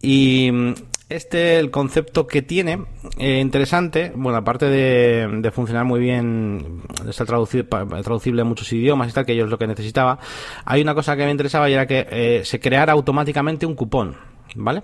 Y 0.00 0.48
mm, 0.52 0.74
este, 1.08 1.58
el 1.58 1.72
concepto 1.72 2.28
que 2.28 2.42
tiene, 2.42 2.84
interesante, 3.18 4.12
bueno, 4.14 4.38
aparte 4.38 4.66
de, 4.66 5.50
funcionar 5.50 5.84
muy 5.84 5.98
bien, 5.98 6.82
de 7.02 7.10
estar 7.10 7.26
traducible 7.26 8.42
en 8.42 8.46
muchos 8.46 8.72
idiomas 8.72 9.10
y 9.10 9.12
tal, 9.12 9.26
que 9.26 9.34
yo 9.34 9.44
es 9.44 9.50
lo 9.50 9.58
que 9.58 9.66
necesitaba, 9.66 10.20
hay 10.64 10.82
una 10.82 10.94
cosa 10.94 11.16
que 11.16 11.24
me 11.24 11.32
interesaba 11.32 11.68
y 11.68 11.72
era 11.72 11.86
que 11.88 12.42
se 12.44 12.60
creara 12.60 12.92
automáticamente 12.92 13.66
un 13.66 13.74
cupón, 13.74 14.16
¿vale? 14.54 14.82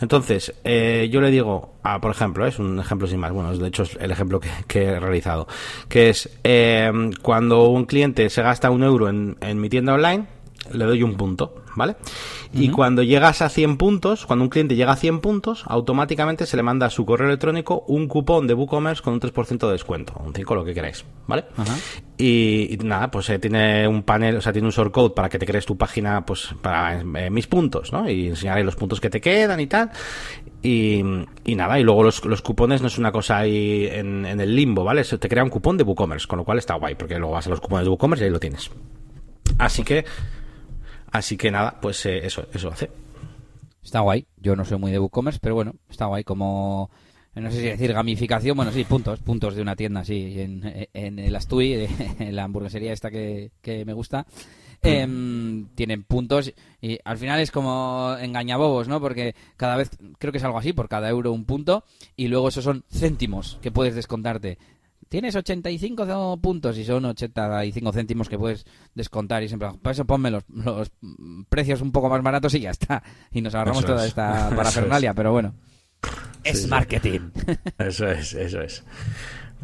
Entonces, 0.00 0.54
eh, 0.64 1.08
yo 1.10 1.20
le 1.20 1.30
digo, 1.30 1.74
a, 1.82 2.00
por 2.00 2.10
ejemplo, 2.10 2.46
es 2.46 2.58
un 2.58 2.78
ejemplo 2.78 3.06
sin 3.06 3.20
más, 3.20 3.32
bueno, 3.32 3.56
de 3.56 3.68
hecho 3.68 3.82
es 3.82 3.96
el 4.00 4.10
ejemplo 4.10 4.40
que, 4.40 4.82
he 4.82 5.00
realizado, 5.00 5.46
que 5.88 6.10
es 6.10 6.38
eh, 6.44 6.90
cuando 7.22 7.68
un 7.68 7.84
cliente 7.84 8.28
se 8.30 8.42
gasta 8.42 8.70
un 8.70 8.82
euro 8.82 9.08
en, 9.08 9.36
en 9.40 9.60
mi 9.60 9.68
tienda 9.68 9.94
online, 9.94 10.26
le 10.72 10.84
doy 10.84 11.02
un 11.02 11.16
punto, 11.16 11.65
¿vale? 11.76 11.96
Y 12.52 12.70
cuando 12.70 13.02
llegas 13.02 13.42
a 13.42 13.48
100 13.48 13.76
puntos, 13.76 14.26
cuando 14.26 14.44
un 14.44 14.48
cliente 14.48 14.74
llega 14.74 14.92
a 14.92 14.96
100 14.96 15.20
puntos, 15.20 15.64
automáticamente 15.66 16.46
se 16.46 16.56
le 16.56 16.62
manda 16.62 16.86
a 16.86 16.90
su 16.90 17.04
correo 17.04 17.28
electrónico 17.28 17.84
un 17.86 18.08
cupón 18.08 18.46
de 18.46 18.54
WooCommerce 18.54 19.02
con 19.02 19.14
un 19.14 19.20
3% 19.20 19.66
de 19.66 19.72
descuento, 19.72 20.14
un 20.24 20.34
5, 20.34 20.54
lo 20.54 20.64
que 20.64 20.74
queráis, 20.74 21.04
¿vale? 21.26 21.44
Y, 22.18 22.74
y 22.74 22.76
nada, 22.78 23.10
pues 23.10 23.28
eh, 23.28 23.38
tiene 23.38 23.86
un 23.86 24.02
panel, 24.02 24.36
o 24.36 24.40
sea, 24.40 24.52
tiene 24.52 24.66
un 24.66 24.72
shortcode 24.72 25.14
para 25.14 25.28
que 25.28 25.38
te 25.38 25.46
crees 25.46 25.66
tu 25.66 25.76
página, 25.76 26.24
pues, 26.24 26.54
para 26.62 27.00
eh, 27.00 27.30
mis 27.30 27.46
puntos, 27.46 27.92
¿no? 27.92 28.08
Y 28.08 28.28
enseñaré 28.28 28.64
los 28.64 28.74
puntos 28.74 29.00
que 29.00 29.10
te 29.10 29.20
quedan 29.20 29.60
y 29.60 29.66
tal. 29.66 29.90
Y, 30.62 31.02
y 31.44 31.54
nada, 31.54 31.78
y 31.78 31.82
luego 31.82 32.02
los, 32.02 32.24
los 32.24 32.42
cupones 32.42 32.80
no 32.80 32.88
es 32.88 32.98
una 32.98 33.12
cosa 33.12 33.38
ahí 33.38 33.86
en, 33.90 34.24
en 34.24 34.40
el 34.40 34.56
limbo, 34.56 34.82
¿vale? 34.82 35.02
Eso 35.02 35.18
te 35.18 35.28
crea 35.28 35.44
un 35.44 35.50
cupón 35.50 35.76
de 35.76 35.84
WooCommerce, 35.84 36.26
con 36.26 36.38
lo 36.38 36.44
cual 36.44 36.58
está 36.58 36.74
guay, 36.74 36.94
porque 36.94 37.18
luego 37.18 37.34
vas 37.34 37.46
a 37.46 37.50
los 37.50 37.60
cupones 37.60 37.84
de 37.84 37.90
WooCommerce 37.90 38.24
y 38.24 38.26
ahí 38.26 38.32
lo 38.32 38.40
tienes. 38.40 38.70
Así 39.58 39.84
que, 39.84 40.04
así 41.16 41.36
que 41.36 41.50
nada, 41.50 41.78
pues 41.80 42.04
eh, 42.06 42.24
eso, 42.24 42.46
eso 42.52 42.70
hace. 42.70 42.90
Está 43.82 44.00
guay. 44.00 44.26
Yo 44.36 44.56
no 44.56 44.64
soy 44.64 44.78
muy 44.78 44.90
de 44.90 44.98
WooCommerce, 44.98 45.40
pero 45.40 45.54
bueno, 45.54 45.74
está 45.88 46.06
guay 46.06 46.24
como 46.24 46.90
no 47.40 47.50
sé 47.50 47.58
si 47.58 47.66
decir 47.66 47.92
gamificación, 47.92 48.56
bueno, 48.56 48.72
sí, 48.72 48.84
puntos, 48.84 49.20
puntos 49.20 49.54
de 49.54 49.62
una 49.62 49.76
tienda, 49.76 50.04
sí, 50.04 50.40
en, 50.40 50.88
en 50.92 51.18
el 51.18 51.36
Astui, 51.36 51.86
en 52.18 52.34
la 52.34 52.44
hamburguesería 52.44 52.92
esta 52.92 53.10
que, 53.10 53.50
que 53.60 53.84
me 53.84 53.92
gusta, 53.92 54.26
em, 54.82 55.66
tienen 55.74 56.04
puntos 56.04 56.52
y 56.80 56.98
al 57.04 57.18
final 57.18 57.40
es 57.40 57.50
como 57.50 58.16
engañabobos, 58.20 58.88
¿no? 58.88 59.00
Porque 59.00 59.34
cada 59.56 59.76
vez, 59.76 59.90
creo 60.18 60.32
que 60.32 60.38
es 60.38 60.44
algo 60.44 60.58
así, 60.58 60.72
por 60.72 60.88
cada 60.88 61.08
euro 61.10 61.32
un 61.32 61.44
punto 61.44 61.84
y 62.16 62.28
luego 62.28 62.48
esos 62.48 62.64
son 62.64 62.84
céntimos 62.90 63.58
que 63.60 63.70
puedes 63.70 63.94
descontarte. 63.94 64.58
Tienes 65.08 65.36
85 65.36 66.38
puntos 66.42 66.76
y 66.78 66.84
son 66.84 67.04
85 67.04 67.92
céntimos 67.92 68.28
que 68.28 68.38
puedes 68.38 68.66
descontar 68.94 69.42
y 69.42 69.48
siempre, 69.48 69.68
para 69.80 69.92
eso 69.92 70.04
ponme 70.04 70.30
los, 70.30 70.42
los 70.48 70.90
precios 71.48 71.80
un 71.80 71.92
poco 71.92 72.08
más 72.08 72.22
baratos 72.22 72.54
y 72.54 72.60
ya 72.60 72.70
está. 72.70 73.02
Y 73.32 73.40
nos 73.40 73.54
ahorramos 73.54 73.84
Eso 73.84 73.92
toda 73.92 74.02
es. 74.02 74.08
esta 74.08 74.50
parafernalia, 74.56 75.14
pero 75.14 75.32
bueno. 75.32 75.54
Es 76.44 76.62
sí. 76.62 76.68
marketing. 76.68 77.20
Eso 77.78 78.08
es, 78.10 78.34
eso 78.34 78.60
es. 78.60 78.84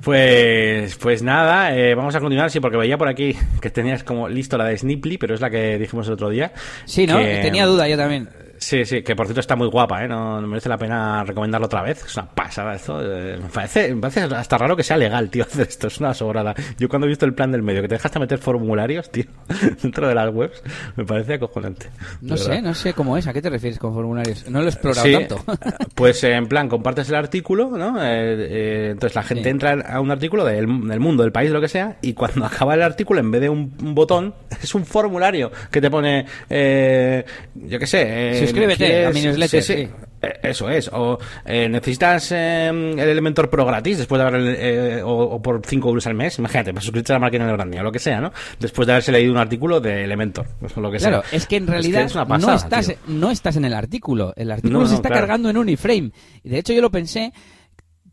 Pues, 0.03 0.97
pues 0.97 1.23
nada, 1.23 1.77
eh, 1.77 1.95
vamos 1.95 2.15
a 2.17 2.21
continuar, 2.21 2.51
sí, 2.51 2.59
porque 2.59 2.77
veía 2.77 2.99
por 2.99 3.07
aquí 3.09 3.37
que 3.61 3.71
tenías 3.71 4.03
como 4.03 4.29
listo 4.29 4.59
la 4.59 4.65
de 4.65 4.77
Snipply, 4.77 5.17
pero 5.19 5.35
es 5.35 5.41
la 5.41 5.49
que 5.51 5.79
dijimos 5.79 6.09
el 6.09 6.15
otro 6.15 6.29
día. 6.29 6.53
Sí, 6.87 7.07
¿no? 7.07 7.19
Que- 7.19 7.41
Tenía 7.43 7.67
duda 7.67 7.87
yo 7.89 7.97
también. 7.97 8.29
Sí, 8.63 8.85
sí, 8.85 9.03
que 9.03 9.17
por 9.17 9.27
cierto 9.27 9.41
está 9.41 9.57
muy 9.57 9.67
guapa, 9.67 10.05
¿eh? 10.05 10.09
No, 10.09 10.41
no 10.41 10.47
merece 10.47 10.69
la 10.69 10.79
pena 10.79 11.25
recomendarlo 11.25 11.67
otra 11.67 11.83
vez. 11.83 12.05
Es 12.05 12.17
una 12.17 12.27
pasada 12.27 12.75
esto. 12.75 13.01
eh, 13.03 13.37
me, 13.43 13.49
parece, 13.49 13.93
me 13.93 14.01
parece 14.01 14.21
hasta 14.21 14.57
raro 14.57 14.77
que 14.77 14.85
sea 14.85 14.97
legal, 14.97 15.29
tío, 15.31 15.43
hacer 15.51 15.67
esto. 15.67 15.89
Es 15.89 15.99
una 15.99 16.15
sobrada. 16.15 16.55
Yo 16.79 16.89
cuando 16.89 17.07
he 17.07 17.09
visto 17.09 17.27
el 17.27 17.35
plan 17.35 17.51
del 17.51 17.63
medio, 17.63 17.83
que 17.83 17.89
te 17.89 17.97
dejas 17.97 18.17
meter 18.21 18.39
formularios, 18.39 19.11
tío, 19.11 19.25
dentro 19.83 20.07
de 20.07 20.15
las 20.15 20.33
webs, 20.33 20.63
me 20.95 21.05
parece 21.05 21.35
acojonante. 21.35 21.91
No 22.21 22.37
sé, 22.37 22.51
verdad. 22.51 22.63
no 22.63 22.75
sé 22.75 22.93
cómo 22.95 23.17
es. 23.17 23.27
¿A 23.27 23.33
qué 23.33 23.43
te 23.43 23.51
refieres 23.51 23.81
con 23.81 23.93
formularios? 23.95 24.49
No 24.49 24.61
lo 24.61 24.67
he 24.67 24.69
explorado 24.71 25.07
Sí, 25.07 25.13
tanto. 25.13 25.45
Pues 25.97 26.23
eh, 26.23 26.33
en 26.35 26.47
plan, 26.47 26.69
compartes 26.69 27.09
el 27.09 27.17
artículo, 27.17 27.71
¿no? 27.77 28.01
Eh, 28.01 28.07
eh, 28.49 28.89
entonces 28.93 29.17
la 29.17 29.23
gente 29.25 29.43
Sí. 29.45 29.49
entra 29.51 29.73
a 29.89 30.01
un 30.01 30.11
artículo 30.13 30.45
del, 30.45 30.67
del 30.89 31.01
mundo, 31.01 31.25
del 31.25 31.33
país, 31.33 31.51
lo 31.51 31.61
que 31.61 31.69
sea, 31.69 31.97
y 32.01 32.13
cuando 32.13 32.45
acaba 32.47 32.75
el 32.75 32.83
artículo, 32.83 33.19
en 33.19 33.31
vez 33.33 33.41
de 33.41 33.49
un, 33.49 33.75
un 33.83 33.95
botón, 33.95 34.35
es 34.63 34.73
un 34.75 34.85
formulario 34.87 35.51
que 35.71 35.81
te 35.81 35.91
pone, 35.91 36.27
eh, 36.49 37.25
yo 37.55 37.79
qué 37.81 37.87
sé. 37.89 38.03
eh, 38.07 38.52
Suscríbete 38.53 38.87
¿quieres- 38.87 39.07
a 39.09 39.13
mi 39.13 39.21
newsletter, 39.23 39.63
sí, 39.63 39.75
sí. 39.75 39.89
Eh, 40.23 40.33
Eso 40.45 40.71
es. 40.71 40.89
O 40.93 41.19
eh, 41.45 41.69
necesitas 41.69 42.31
eh, 42.33 42.69
el 42.69 42.99
Elementor 43.01 43.51
Pro 43.51 43.67
gratis 43.67 43.99
después 43.99 44.21
de 44.21 44.27
haber 44.29 44.57
eh, 44.59 45.03
o, 45.03 45.11
o 45.11 45.43
por 45.43 45.63
5 45.67 45.89
euros 45.89 46.07
al 46.07 46.15
mes. 46.15 46.39
Imagínate, 46.39 46.73
para 46.73 46.81
suscribirte 46.81 47.13
a 47.13 47.17
la 47.17 47.21
máquina 47.21 47.47
de 47.47 47.53
branding 47.53 47.79
o 47.79 47.83
lo 47.83 47.91
que 47.91 47.99
sea, 47.99 48.21
¿no? 48.21 48.33
Después 48.61 48.87
de 48.87 48.93
haberse 48.93 49.11
leído 49.11 49.33
un 49.33 49.39
artículo 49.39 49.81
de 49.81 50.05
Elementor, 50.05 50.47
o 50.77 50.81
lo 50.81 50.93
que 50.93 51.01
sea. 51.01 51.09
Claro, 51.11 51.25
es 51.33 51.47
que 51.47 51.57
en 51.57 51.67
realidad 51.67 52.03
es 52.05 52.15
no, 52.15 52.27
pasada, 52.29 52.55
estás, 52.57 52.87
tío. 52.87 52.97
no 53.09 53.31
estás 53.33 53.57
en 53.57 53.65
el 53.65 53.75
artículo. 53.75 54.33
El 54.37 54.53
artículo 54.53 54.79
No, 54.81 54.87
se 54.87 54.93
no, 54.93 54.97
está 54.97 55.09
claro. 55.09 55.23
cargando 55.23 55.51
en 55.51 55.57
Uniframe. 55.57 56.13
Y 56.45 56.49
de 56.51 56.59
hecho 56.59 56.73
yo 56.73 56.83
lo 56.83 56.91
pensé, 56.93 57.33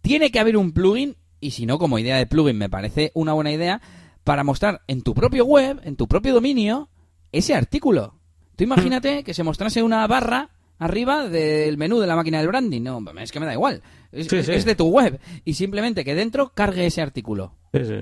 tiene 0.01 0.31
que 0.31 0.39
haber 0.39 0.57
un 0.57 0.71
plugin, 0.71 1.15
y 1.39 1.51
si 1.51 1.65
no, 1.67 1.77
como 1.77 1.99
idea 1.99 2.17
de 2.17 2.25
plugin 2.25 2.57
me 2.57 2.69
parece 2.69 3.11
una 3.13 3.33
buena 3.33 3.51
idea, 3.51 3.81
para 4.23 4.43
mostrar 4.43 4.81
en 4.87 5.01
tu 5.03 5.13
propio 5.13 5.45
web, 5.45 5.79
en 5.83 5.95
tu 5.95 6.07
propio 6.07 6.33
dominio, 6.33 6.89
ese 7.31 7.53
artículo. 7.53 8.15
Tú 8.59 8.63
imagínate 8.65 9.23
que 9.23 9.33
se 9.33 9.41
mostrase 9.43 9.81
una 9.81 10.05
barra 10.05 10.49
arriba 10.77 11.27
del 11.27 11.77
menú 11.77 11.99
de 11.99 12.07
la 12.07 12.15
máquina 12.15 12.39
del 12.39 12.47
branding. 12.49 12.81
No, 12.83 13.01
es 13.19 13.31
que 13.31 13.39
me 13.39 13.45
da 13.45 13.53
igual. 13.53 13.81
Es, 14.11 14.27
Sí, 14.27 14.43
sí. 14.43 14.51
es 14.51 14.65
de 14.65 14.75
tu 14.75 14.87
web. 14.89 15.19
Y 15.45 15.53
simplemente 15.53 16.03
que 16.03 16.13
dentro 16.13 16.51
cargue 16.53 16.85
ese 16.85 17.01
artículo. 17.01 17.53
Sí, 17.73 17.85
sí. 17.85 17.95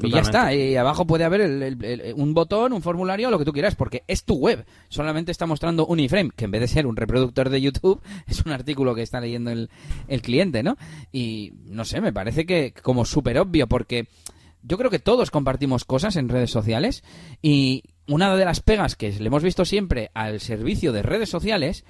Y 0.00 0.10
ya 0.12 0.20
está, 0.20 0.54
y 0.54 0.76
abajo 0.76 1.06
puede 1.08 1.24
haber 1.24 1.40
el- 1.40 1.60
el- 1.62 1.84
el- 1.84 2.14
un 2.14 2.32
botón, 2.34 2.72
un 2.72 2.82
formulario, 2.82 3.30
lo 3.30 3.38
que 3.38 3.44
tú 3.44 3.52
quieras, 3.52 3.74
porque 3.74 4.04
es 4.06 4.22
tu 4.24 4.34
web. 4.36 4.64
Solamente 4.88 5.32
está 5.32 5.44
mostrando 5.46 5.86
un 5.86 5.98
iframe, 5.98 6.30
que 6.36 6.44
en 6.44 6.52
vez 6.52 6.60
de 6.60 6.68
ser 6.68 6.86
un 6.86 6.94
reproductor 6.96 7.48
de 7.50 7.60
YouTube, 7.60 8.00
es 8.28 8.44
un 8.46 8.52
artículo 8.52 8.94
que 8.94 9.02
está 9.02 9.20
leyendo 9.20 9.50
el, 9.50 9.70
el 10.06 10.22
cliente, 10.22 10.62
¿no? 10.62 10.76
Y 11.10 11.52
no 11.66 11.84
sé, 11.84 12.00
me 12.00 12.12
parece 12.12 12.46
que 12.46 12.72
como 12.80 13.04
súper 13.04 13.38
obvio, 13.40 13.66
porque 13.66 14.06
yo 14.62 14.78
creo 14.78 14.90
que 14.90 14.98
todos 14.98 15.30
compartimos 15.30 15.84
cosas 15.84 16.16
en 16.16 16.28
redes 16.28 16.50
sociales 16.50 17.02
y 17.42 17.82
una 18.06 18.34
de 18.34 18.44
las 18.44 18.60
pegas 18.60 18.96
que 18.96 19.12
le 19.12 19.26
hemos 19.26 19.42
visto 19.42 19.64
siempre 19.64 20.10
al 20.14 20.40
servicio 20.40 20.92
de 20.92 21.02
redes 21.02 21.28
sociales 21.28 21.84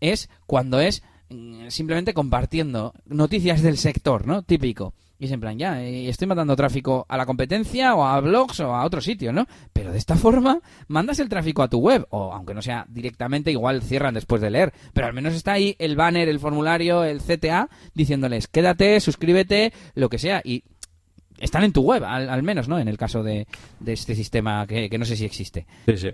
es 0.00 0.28
cuando 0.46 0.80
es 0.80 1.02
mm, 1.30 1.68
simplemente 1.68 2.14
compartiendo 2.14 2.92
noticias 3.06 3.62
del 3.62 3.78
sector, 3.78 4.26
¿no? 4.26 4.42
Típico. 4.42 4.94
Y 5.22 5.26
es 5.26 5.30
en 5.30 5.40
plan, 5.40 5.56
ya, 5.56 5.80
eh, 5.80 6.08
estoy 6.08 6.26
mandando 6.26 6.56
tráfico 6.56 7.06
a 7.08 7.16
la 7.16 7.26
competencia 7.26 7.94
o 7.94 8.04
a 8.04 8.18
blogs 8.18 8.58
o 8.58 8.74
a 8.74 8.84
otro 8.84 9.00
sitio, 9.00 9.32
¿no? 9.32 9.46
Pero 9.72 9.92
de 9.92 9.98
esta 9.98 10.16
forma 10.16 10.58
mandas 10.88 11.20
el 11.20 11.28
tráfico 11.28 11.62
a 11.62 11.68
tu 11.68 11.78
web, 11.78 12.08
o 12.10 12.32
aunque 12.32 12.54
no 12.54 12.60
sea 12.60 12.86
directamente, 12.88 13.52
igual 13.52 13.82
cierran 13.82 14.14
después 14.14 14.42
de 14.42 14.50
leer, 14.50 14.72
pero 14.92 15.06
al 15.06 15.12
menos 15.12 15.34
está 15.34 15.52
ahí 15.52 15.76
el 15.78 15.94
banner, 15.94 16.28
el 16.28 16.40
formulario, 16.40 17.04
el 17.04 17.20
CTA, 17.20 17.68
diciéndoles, 17.94 18.48
quédate, 18.48 18.98
suscríbete, 18.98 19.72
lo 19.94 20.08
que 20.08 20.18
sea, 20.18 20.42
y 20.44 20.64
están 21.42 21.64
en 21.64 21.72
tu 21.72 21.82
web, 21.82 22.02
al, 22.04 22.30
al 22.30 22.42
menos, 22.42 22.68
¿no? 22.68 22.78
En 22.78 22.88
el 22.88 22.96
caso 22.96 23.22
de, 23.22 23.46
de 23.80 23.92
este 23.92 24.14
sistema 24.14 24.66
que, 24.66 24.88
que 24.88 24.98
no 24.98 25.04
sé 25.04 25.16
si 25.16 25.24
existe. 25.24 25.66
Sí, 25.86 25.96
sí. 25.98 26.10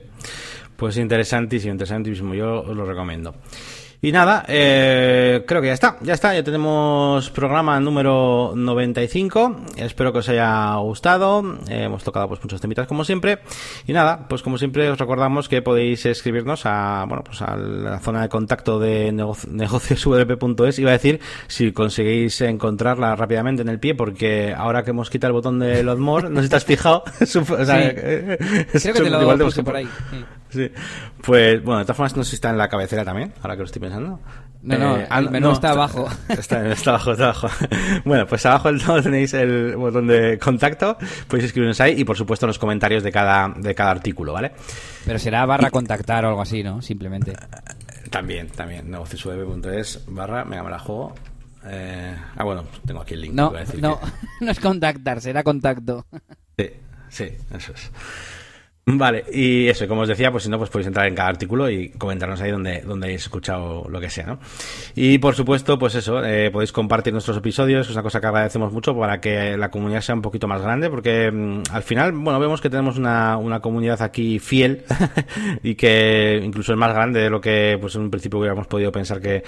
Pues 0.77 0.97
interesantísimo, 0.97 1.73
interesantísimo. 1.73 2.35
Yo 2.35 2.63
lo 2.63 2.85
recomiendo. 2.85 3.35
Y 4.01 4.13
nada, 4.13 4.45
eh, 4.47 5.43
creo 5.45 5.61
que 5.61 5.67
ya 5.67 5.73
está, 5.73 5.97
ya 6.03 6.15
está, 6.15 6.33
ya 6.33 6.45
tenemos 6.45 7.31
programa 7.31 7.81
número 7.81 8.53
95. 8.55 9.57
Espero 9.77 10.13
que 10.13 10.21
os 10.21 10.29
haya 10.29 10.77
gustado. 10.77 11.43
Eh, 11.69 11.83
hemos 11.87 12.05
tocado 12.05 12.29
pues 12.29 12.41
muchos 12.41 12.61
temitas 12.61 12.87
como 12.87 13.03
siempre. 13.03 13.41
Y 13.89 13.93
nada, 13.93 14.29
pues 14.29 14.43
como 14.43 14.57
siempre 14.57 14.89
os 14.89 14.99
recordamos 14.99 15.49
que 15.49 15.63
podéis 15.63 16.07
escribirnos 16.07 16.63
a, 16.65 17.07
bueno, 17.09 17.25
pues 17.25 17.43
a 17.43 17.57
la 17.57 17.99
zona 17.99 18.23
de 18.23 18.29
contacto 18.29 18.79
de 18.79 19.11
nego- 19.11 19.37
negociosvp.es. 19.51 20.79
Iba 20.79 20.91
a 20.91 20.93
decir 20.93 21.19
si 21.49 21.73
conseguís 21.73 22.41
encontrarla 22.41 23.17
rápidamente 23.17 23.63
en 23.63 23.69
el 23.69 23.81
pie, 23.81 23.97
porque 23.97 24.55
ahora 24.57 24.85
que 24.85 24.91
hemos 24.91 25.11
quitado 25.11 25.31
el 25.31 25.35
botón 25.35 25.59
de 25.59 25.83
Lot 25.83 25.99
More, 25.99 26.31
no 26.31 26.37
sé 26.37 26.45
si 26.45 26.51
te 26.51 26.57
has 26.57 26.65
fijado. 26.65 27.03
Es 27.21 27.35
un- 27.35 27.43
o 27.43 27.65
sea, 27.65 27.81
Sí. 27.83 27.89
eh, 27.97 28.39
Creo 28.81 28.95
que 28.95 29.01
te 29.03 29.11
lo 29.11 29.23
igual 29.23 29.39
por 29.65 29.75
ahí. 29.77 29.89
sí. 30.13 30.25
Sí. 30.51 30.71
Pues 31.23 31.63
bueno, 31.63 31.79
de 31.81 31.85
todas 31.85 31.97
formas 31.97 32.17
no 32.17 32.25
sé 32.25 32.31
si 32.31 32.37
está 32.37 32.51
en 32.51 32.59
la 32.59 32.69
cabecera 32.69 33.05
también, 33.05 33.33
ahora 33.43 33.55
que 33.55 33.61
lo 33.61 33.67
estoy 33.67 33.81
pensando. 33.81 34.21
No, 34.61 34.77
no, 34.77 34.99
ah, 35.09 35.21
el 35.21 35.31
menú 35.31 35.53
está 35.53 35.71
abajo. 35.71 36.09
Está, 36.29 36.67
está 36.73 36.91
abajo, 36.91 37.13
está 37.13 37.25
abajo. 37.27 37.49
Bueno, 38.05 38.27
pues 38.27 38.45
abajo 38.45 38.73
del 38.73 38.83
todo 38.83 39.01
tenéis 39.01 39.33
el 39.35 39.77
botón 39.77 40.09
de 40.09 40.37
contacto, 40.39 40.99
podéis 41.29 41.47
escribirnos 41.47 41.81
ahí 41.81 41.95
y 42.01 42.05
por 42.05 42.17
supuesto 42.17 42.45
los 42.47 42.59
comentarios 42.59 43.05
de 43.05 43.13
cada, 43.13 43.51
de 43.57 43.73
cada 43.77 43.93
artículo, 43.93 44.33
¿vale? 44.33 44.51
Pero 45.07 45.19
será 45.21 45.47
barra 45.47 45.71
contactar 45.71 46.25
o 46.25 46.29
algo 46.31 46.43
así, 46.43 46.65
¿no? 46.65 46.83
Simplemente. 46.83 47.35
También, 48.11 48.49
también, 48.49 48.91
negociosweb.es 48.91 50.05
barra, 50.09 50.43
venga, 50.43 50.65
me 50.65 50.71
la 50.71 50.79
juego. 50.81 51.15
Eh, 51.67 52.17
ah, 52.37 52.43
bueno, 52.45 52.65
tengo 52.85 53.01
aquí 53.03 53.15
el 53.15 53.21
link. 53.21 53.35
No, 53.35 53.49
a 53.55 53.61
decir 53.61 53.81
no, 53.81 54.01
que- 54.01 54.07
no 54.45 54.51
es 54.51 54.59
contactar, 54.59 55.21
será 55.21 55.45
contacto. 55.45 56.05
Sí, 56.59 56.71
sí, 57.11 57.29
eso 57.55 57.73
es. 57.73 57.91
Vale, 58.91 59.25
y 59.31 59.69
eso, 59.69 59.87
como 59.87 60.01
os 60.01 60.09
decía, 60.09 60.31
pues 60.31 60.45
si 60.45 60.49
no, 60.49 60.57
pues 60.57 60.71
podéis 60.71 60.87
entrar 60.87 61.07
en 61.07 61.15
cada 61.15 61.29
artículo 61.29 61.69
y 61.69 61.91
comentarnos 61.91 62.41
ahí 62.41 62.51
donde, 62.51 62.81
donde 62.81 63.07
habéis 63.07 63.21
escuchado 63.21 63.85
lo 63.87 64.01
que 64.01 64.09
sea, 64.09 64.25
¿no? 64.25 64.39
Y 64.95 65.19
por 65.19 65.35
supuesto, 65.35 65.79
pues 65.79 65.95
eso, 65.95 66.25
eh, 66.25 66.51
podéis 66.51 66.73
compartir 66.73 67.13
nuestros 67.13 67.37
episodios, 67.37 67.87
es 67.87 67.93
una 67.93 68.03
cosa 68.03 68.19
que 68.19 68.29
agradecemos 68.29 68.73
mucho 68.73 68.99
para 68.99 69.21
que 69.21 69.59
la 69.59 69.71
comunidad 69.71 70.01
sea 70.01 70.15
un 70.15 70.23
poquito 70.23 70.49
más 70.49 70.63
grande, 70.63 70.89
porque 70.89 71.31
mm, 71.31 71.65
al 71.71 71.83
final, 71.83 72.13
bueno, 72.13 72.41
vemos 72.41 72.63
que 72.63 72.71
tenemos 72.71 72.97
una, 72.97 73.37
una 73.37 73.61
comunidad 73.61 74.01
aquí 74.01 74.39
fiel 74.39 74.85
y 75.63 75.75
que 75.75 76.41
incluso 76.43 76.73
es 76.73 76.79
más 76.79 76.95
grande 76.95 77.21
de 77.21 77.29
lo 77.29 77.43
que, 77.43 77.77
pues 77.79 77.95
en 77.95 78.01
un 78.01 78.11
principio 78.11 78.39
hubiéramos 78.39 78.69
podido 78.69 78.91
pensar 78.91 79.21
que, 79.21 79.45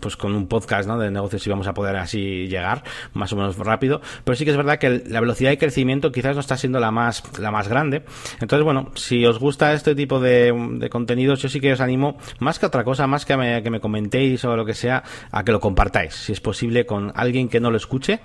pues 0.00 0.16
con 0.16 0.34
un 0.34 0.48
podcast, 0.48 0.88
¿no? 0.88 0.98
De 0.98 1.08
negocios 1.08 1.46
íbamos 1.46 1.68
a 1.68 1.74
poder 1.74 1.94
así 1.94 2.48
llegar 2.48 2.82
más 3.14 3.32
o 3.32 3.36
menos 3.36 3.56
rápido, 3.58 4.00
pero 4.24 4.34
sí 4.34 4.44
que 4.44 4.50
es 4.50 4.56
verdad 4.56 4.80
que 4.80 5.04
la 5.06 5.20
velocidad 5.20 5.50
de 5.50 5.58
crecimiento 5.58 6.10
quizás 6.10 6.34
no 6.34 6.40
está 6.40 6.56
siendo 6.56 6.80
la 6.80 6.90
más, 6.90 7.22
la 7.38 7.52
más 7.52 7.68
grande. 7.68 8.02
Entonces, 8.40 8.64
bueno, 8.64 8.71
bueno, 8.72 8.90
si 8.94 9.24
os 9.26 9.38
gusta 9.38 9.74
este 9.74 9.94
tipo 9.94 10.18
de, 10.18 10.88
contenidos, 10.90 11.42
yo 11.42 11.48
sí 11.50 11.60
que 11.60 11.74
os 11.74 11.80
animo, 11.80 12.16
más 12.38 12.58
que 12.58 12.64
otra 12.64 12.84
cosa, 12.84 13.06
más 13.06 13.26
que, 13.26 13.36
me, 13.36 13.62
que 13.62 13.68
me 13.68 13.80
comentéis 13.80 14.42
o 14.46 14.56
lo 14.56 14.64
que 14.64 14.72
sea, 14.72 15.02
a 15.30 15.44
que 15.44 15.52
lo 15.52 15.60
compartáis, 15.60 16.14
si 16.14 16.32
es 16.32 16.40
posible, 16.40 16.86
con 16.86 17.12
alguien 17.14 17.50
que 17.50 17.60
no 17.60 17.70
lo 17.70 17.76
escuche. 17.76 18.20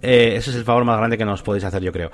Eh, 0.00 0.34
ese 0.36 0.50
es 0.50 0.56
el 0.56 0.64
favor 0.64 0.86
más 0.86 0.96
grande 0.96 1.18
que 1.18 1.26
nos 1.26 1.42
podéis 1.42 1.64
hacer, 1.64 1.82
yo 1.82 1.92
creo. 1.92 2.10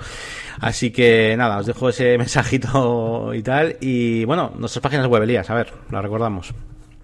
Así 0.59 0.91
que 0.91 1.35
nada, 1.37 1.59
os 1.59 1.65
dejo 1.65 1.87
ese 1.87 2.17
mensajito 2.17 3.33
y 3.33 3.41
tal. 3.43 3.77
Y 3.79 4.25
bueno, 4.25 4.51
nuestras 4.57 4.83
páginas 4.83 5.07
web, 5.07 5.23
a 5.23 5.53
ver, 5.53 5.73
la 5.89 6.01
recordamos. 6.01 6.53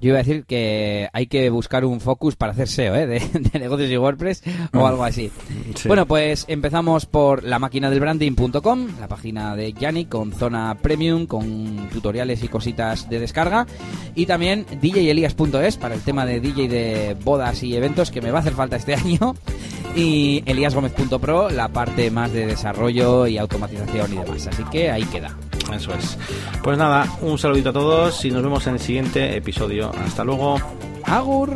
Yo 0.06 0.10
iba 0.10 0.19
a 0.19 0.22
decir 0.22 0.45
que 0.45 1.10
hay 1.14 1.26
que 1.26 1.49
buscar 1.49 1.84
un 1.84 1.99
focus 1.99 2.36
para 2.36 2.52
hacer 2.52 2.68
SEO, 2.68 2.94
¿eh? 2.94 3.07
de, 3.07 3.60
negocios 3.60 3.90
y 3.90 3.98
WordPress 3.98 4.44
o 4.72 4.82
mm. 4.82 4.86
algo 4.86 5.03
así. 5.03 5.32
Bueno, 5.88 6.06
pues 6.06 6.45
empezamos 6.48 7.07
por 7.07 7.44
la 7.44 7.57
máquina 7.57 7.90
del 7.90 8.02
branding.com, 8.02 8.99
la 8.99 9.07
página 9.07 9.56
de 9.56 9.73
Yannick 9.73 10.10
con 10.10 10.32
zona 10.32 10.77
premium, 10.80 11.26
con 11.26 11.90
tutoriales 11.91 12.44
y 12.44 12.49
cositas 12.49 13.10
de 13.10 13.19
descarga. 13.19 13.65
Y 14.14 14.27
también 14.27 14.68
djelias.es 14.80 15.77
para 15.77 15.95
el 15.95 16.02
tema 16.02 16.27
de 16.27 16.40
DJ 16.40 16.68
de 16.68 17.18
bodas 17.23 17.64
y 17.64 17.76
eventos 17.76 18.11
que 18.11 18.22
me 18.22 18.30
va 18.30 18.38
a 18.38 18.41
hacer 18.41 18.53
falta 18.53 18.76
este 18.76 18.94
año. 19.03 19.34
Y 19.95 20.44
eliasgomez.pro, 20.45 21.49
la 21.49 21.69
parte 21.69 22.11
más 22.11 22.32
de 22.32 22.45
desarrollo 22.45 23.26
y 23.26 23.40
automatización 23.40 24.14
y 24.14 24.18
demás. 24.18 24.45
Así 24.45 24.64
que 24.65 24.91
ahí 24.91 25.06
queda. 25.06 25.36
Eso 25.73 25.93
es. 25.93 26.17
Pues 26.63 26.77
nada, 26.77 27.07
un 27.21 27.37
saludito 27.37 27.69
a 27.69 27.73
todos 27.73 28.23
y 28.25 28.31
nos 28.31 28.43
vemos 28.43 28.65
en 28.67 28.73
el 28.73 28.79
siguiente 28.79 29.35
episodio. 29.35 29.91
Hasta 30.05 30.23
luego. 30.23 30.57
Agur. 31.03 31.55